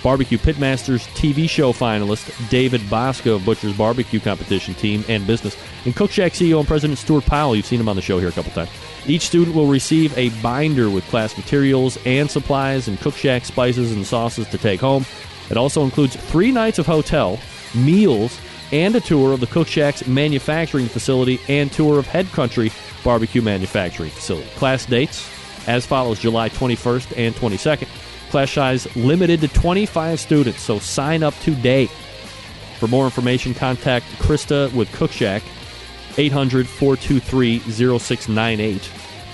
Barbecue 0.02 0.38
Pitmasters 0.38 1.08
TV 1.16 1.50
show 1.50 1.74
finalist 1.74 2.50
David 2.50 2.82
Bouska 2.82 3.36
of 3.36 3.46
Butcher's 3.46 3.76
Barbecue 3.76 4.20
Competition 4.20 4.74
Team 4.74 5.04
and 5.10 5.28
Business, 5.28 5.58
and 5.86 5.96
Cook 5.96 6.12
Shack 6.12 6.34
CEO 6.34 6.60
and 6.60 6.68
President 6.68 6.98
Stuart 7.00 7.26
Powell. 7.26 7.56
You've 7.56 7.66
seen 7.66 7.80
him 7.80 7.90
on 7.90 7.96
the 7.96 8.02
show 8.02 8.20
here 8.20 8.30
a 8.30 8.32
couple 8.32 8.52
times. 8.52 8.70
Each 9.06 9.24
student 9.24 9.56
will 9.56 9.68
receive 9.68 10.18
a 10.18 10.30
binder 10.42 10.90
with 10.90 11.04
class 11.06 11.36
materials 11.38 11.98
and 12.06 12.30
supplies 12.30 12.88
and 12.88 13.00
Cook 13.00 13.16
Shack 13.16 13.46
spices 13.46 13.92
and 13.92 14.06
sauces 14.06 14.48
to 14.50 14.58
take 14.58 14.80
home. 14.80 15.06
It 15.50 15.58
also 15.58 15.84
includes 15.84 16.16
three 16.16 16.52
nights 16.52 16.80
of 16.80 16.86
hotel, 16.86 17.40
meals, 17.74 18.40
and 18.72 18.96
a 18.96 19.00
tour 19.02 19.34
of 19.34 19.40
the 19.40 19.48
Cook 19.48 19.68
Shack's 19.68 20.06
manufacturing 20.08 20.88
facility 20.88 21.40
and 21.48 21.72
tour 21.72 21.98
of 22.00 22.08
Head 22.08 22.28
Country 22.28 22.72
Barbecue 23.04 23.42
Manufacturing 23.42 24.12
Facility. 24.12 24.50
Class 24.52 24.86
dates 24.86 25.30
as 25.68 25.86
follows 25.86 26.20
July 26.20 26.50
21st 26.50 27.18
and 27.18 27.36
22nd. 27.36 27.88
Class 28.30 28.52
size 28.52 28.96
limited 28.96 29.42
to 29.42 29.48
25 29.48 30.20
students, 30.20 30.62
so 30.62 30.80
sign 30.80 31.24
up 31.24 31.34
today. 31.40 31.88
For 32.80 32.88
more 32.88 33.06
information, 33.06 33.54
contact 33.54 34.06
Krista 34.20 34.72
with 34.74 34.90
Cookshack, 34.92 35.42
800 36.18 36.68
423 36.68 37.60
0698. 37.60 38.92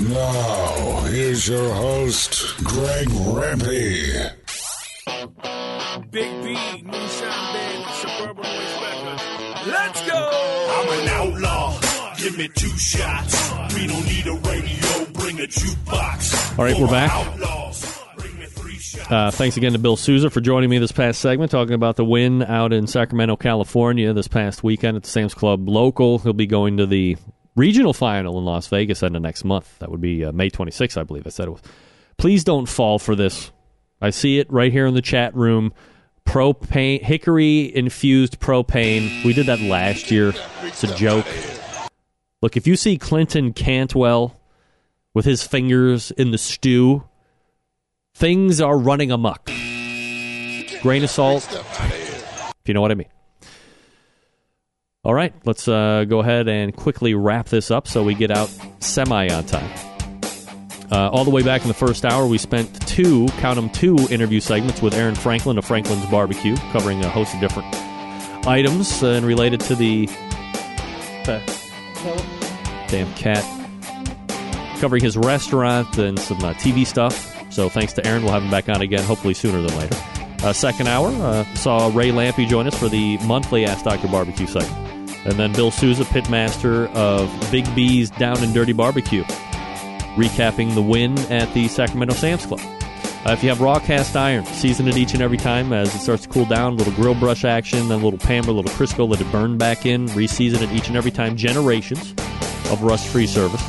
Now, 0.08 1.00
here's 1.10 1.46
your 1.46 1.68
host, 1.74 2.56
Greg 2.64 3.08
Rempe. 3.08 4.32
Big 6.10 6.42
B, 6.42 6.56
Moonshine 6.82 7.52
Band, 7.52 7.84
Suburban 7.94 8.42
Noise 8.42 8.74
Let's 9.66 10.00
go! 10.08 10.30
I'm 10.70 10.88
an 11.00 11.08
outlaw. 11.08 11.78
Give 12.16 12.36
me 12.38 12.48
two 12.48 12.74
shots. 12.78 13.52
We 13.74 13.86
don't 13.86 14.04
need 14.06 14.26
a 14.26 14.34
radio. 14.48 15.04
Bring 15.12 15.40
a 15.40 15.46
jukebox. 15.46 16.58
All 16.58 16.64
right, 16.64 16.78
we're 16.78 16.86
back. 16.86 17.10
Outlaws. 17.10 17.73
Uh, 19.10 19.30
thanks 19.30 19.56
again 19.56 19.72
to 19.72 19.78
Bill 19.78 19.96
Souza 19.96 20.30
for 20.30 20.40
joining 20.40 20.70
me 20.70 20.78
this 20.78 20.92
past 20.92 21.20
segment, 21.20 21.50
talking 21.50 21.74
about 21.74 21.96
the 21.96 22.04
win 22.04 22.42
out 22.42 22.72
in 22.72 22.86
Sacramento, 22.86 23.36
California 23.36 24.12
this 24.12 24.28
past 24.28 24.62
weekend 24.64 24.96
at 24.96 25.02
the 25.02 25.08
Sam's 25.08 25.34
Club 25.34 25.68
local. 25.68 26.18
He'll 26.18 26.32
be 26.32 26.46
going 26.46 26.78
to 26.78 26.86
the 26.86 27.16
regional 27.56 27.92
final 27.92 28.38
in 28.38 28.44
Las 28.44 28.66
Vegas 28.68 29.02
in 29.02 29.12
the 29.12 29.20
next 29.20 29.44
month. 29.44 29.78
That 29.80 29.90
would 29.90 30.00
be 30.00 30.24
uh, 30.24 30.32
May 30.32 30.50
26th, 30.50 30.96
I 30.96 31.04
believe 31.04 31.26
I 31.26 31.30
said 31.30 31.48
it 31.48 31.52
was. 31.52 31.62
Please 32.16 32.44
don't 32.44 32.66
fall 32.66 32.98
for 32.98 33.14
this. 33.14 33.50
I 34.00 34.10
see 34.10 34.38
it 34.38 34.50
right 34.50 34.72
here 34.72 34.86
in 34.86 34.94
the 34.94 35.02
chat 35.02 35.34
room. 35.34 35.72
Propane, 36.26 37.02
hickory 37.02 37.74
infused 37.74 38.40
propane. 38.40 39.24
We 39.24 39.32
did 39.32 39.46
that 39.46 39.60
last 39.60 40.10
year. 40.10 40.32
It's 40.62 40.84
a 40.84 40.94
joke. 40.94 41.26
Look, 42.40 42.56
if 42.56 42.66
you 42.66 42.76
see 42.76 42.98
Clinton 42.98 43.52
Cantwell 43.52 44.40
with 45.12 45.24
his 45.24 45.46
fingers 45.46 46.10
in 46.10 46.30
the 46.30 46.38
stew, 46.38 47.04
things 48.14 48.60
are 48.60 48.78
running 48.78 49.10
amok. 49.10 49.46
Grain 50.82 51.02
of 51.02 51.10
salt, 51.10 51.46
if 51.52 52.54
you 52.66 52.74
know 52.74 52.80
what 52.80 52.90
I 52.90 52.94
mean. 52.94 53.08
All 55.02 55.14
right, 55.14 55.34
let's 55.44 55.68
uh, 55.68 56.04
go 56.08 56.20
ahead 56.20 56.48
and 56.48 56.74
quickly 56.74 57.14
wrap 57.14 57.48
this 57.48 57.70
up 57.70 57.86
so 57.86 58.02
we 58.02 58.14
get 58.14 58.30
out 58.30 58.50
semi 58.80 59.28
on 59.28 59.44
time. 59.44 59.70
Uh, 60.90 61.08
all 61.10 61.24
the 61.24 61.30
way 61.30 61.42
back 61.42 61.62
in 61.62 61.68
the 61.68 61.74
first 61.74 62.04
hour, 62.04 62.26
we 62.26 62.38
spent 62.38 62.86
two, 62.86 63.26
count 63.38 63.56
them, 63.56 63.68
two 63.70 63.96
interview 64.10 64.40
segments 64.40 64.80
with 64.80 64.94
Aaron 64.94 65.14
Franklin 65.14 65.58
of 65.58 65.64
Franklin's 65.64 66.06
Barbecue, 66.06 66.56
covering 66.72 67.02
a 67.04 67.08
host 67.08 67.34
of 67.34 67.40
different 67.40 67.66
items 68.46 69.02
uh, 69.02 69.08
and 69.08 69.26
related 69.26 69.60
to 69.60 69.74
the. 69.74 70.06
damn 72.88 73.12
cat. 73.14 73.44
Covering 74.80 75.02
his 75.02 75.16
restaurant 75.16 75.98
and 75.98 76.18
some 76.18 76.38
uh, 76.38 76.52
TV 76.54 76.86
stuff. 76.86 77.33
So 77.54 77.68
thanks 77.68 77.92
to 77.92 78.04
Aaron. 78.04 78.24
We'll 78.24 78.32
have 78.32 78.42
him 78.42 78.50
back 78.50 78.68
on 78.68 78.82
again, 78.82 79.04
hopefully 79.04 79.32
sooner 79.32 79.62
than 79.62 79.78
later. 79.78 79.96
Uh, 80.42 80.52
second 80.52 80.88
hour, 80.88 81.08
uh, 81.08 81.44
saw 81.54 81.88
Ray 81.94 82.10
Lampe 82.10 82.48
join 82.48 82.66
us 82.66 82.76
for 82.76 82.88
the 82.88 83.16
monthly 83.18 83.64
Ask 83.64 83.84
Dr. 83.84 84.08
Barbecue 84.08 84.48
segment. 84.48 85.16
And 85.24 85.34
then 85.34 85.52
Bill 85.52 85.70
Souza, 85.70 86.04
pitmaster 86.04 86.92
of 86.94 87.30
Big 87.52 87.72
B's 87.76 88.10
Down 88.10 88.42
and 88.42 88.52
Dirty 88.52 88.72
Barbecue, 88.72 89.22
recapping 90.16 90.74
the 90.74 90.82
win 90.82 91.16
at 91.30 91.54
the 91.54 91.68
Sacramento 91.68 92.14
Sam's 92.14 92.44
Club. 92.44 92.60
Uh, 93.24 93.30
if 93.30 93.42
you 93.44 93.48
have 93.50 93.60
raw 93.60 93.78
cast 93.78 94.16
iron, 94.16 94.44
season 94.46 94.88
it 94.88 94.96
each 94.96 95.14
and 95.14 95.22
every 95.22 95.38
time 95.38 95.72
as 95.72 95.94
it 95.94 95.98
starts 96.00 96.24
to 96.24 96.28
cool 96.28 96.44
down. 96.44 96.72
A 96.72 96.76
little 96.76 96.92
grill 96.92 97.14
brush 97.14 97.44
action, 97.44 97.88
then 97.88 98.00
a 98.00 98.04
little 98.04 98.18
Pamber, 98.18 98.50
a 98.50 98.52
little 98.52 98.72
Crisco, 98.72 99.08
let 99.08 99.20
it 99.20 99.30
burn 99.30 99.56
back 99.56 99.86
in. 99.86 100.08
Reseason 100.08 100.60
it 100.60 100.72
each 100.72 100.88
and 100.88 100.96
every 100.96 101.12
time. 101.12 101.36
Generations 101.36 102.10
of 102.70 102.82
rust 102.82 103.06
free 103.06 103.28
service. 103.28 103.62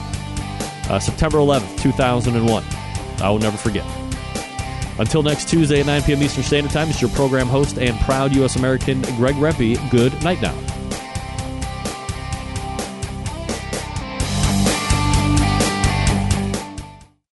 Uh, 0.89 0.99
September 0.99 1.37
11th, 1.37 1.79
2001. 1.81 2.63
I 3.21 3.29
will 3.29 3.39
never 3.39 3.57
forget. 3.57 3.85
Until 4.97 5.23
next 5.23 5.49
Tuesday 5.49 5.81
at 5.81 5.85
9 5.85 6.03
p.m. 6.03 6.23
Eastern 6.23 6.43
Standard 6.43 6.71
Time, 6.71 6.89
it's 6.89 7.01
your 7.01 7.11
program 7.11 7.47
host 7.47 7.77
and 7.77 7.99
proud 8.01 8.33
U.S. 8.35 8.55
American 8.55 9.01
Greg 9.17 9.35
Rempe. 9.35 9.89
Good 9.91 10.21
night 10.23 10.41
now. 10.41 10.55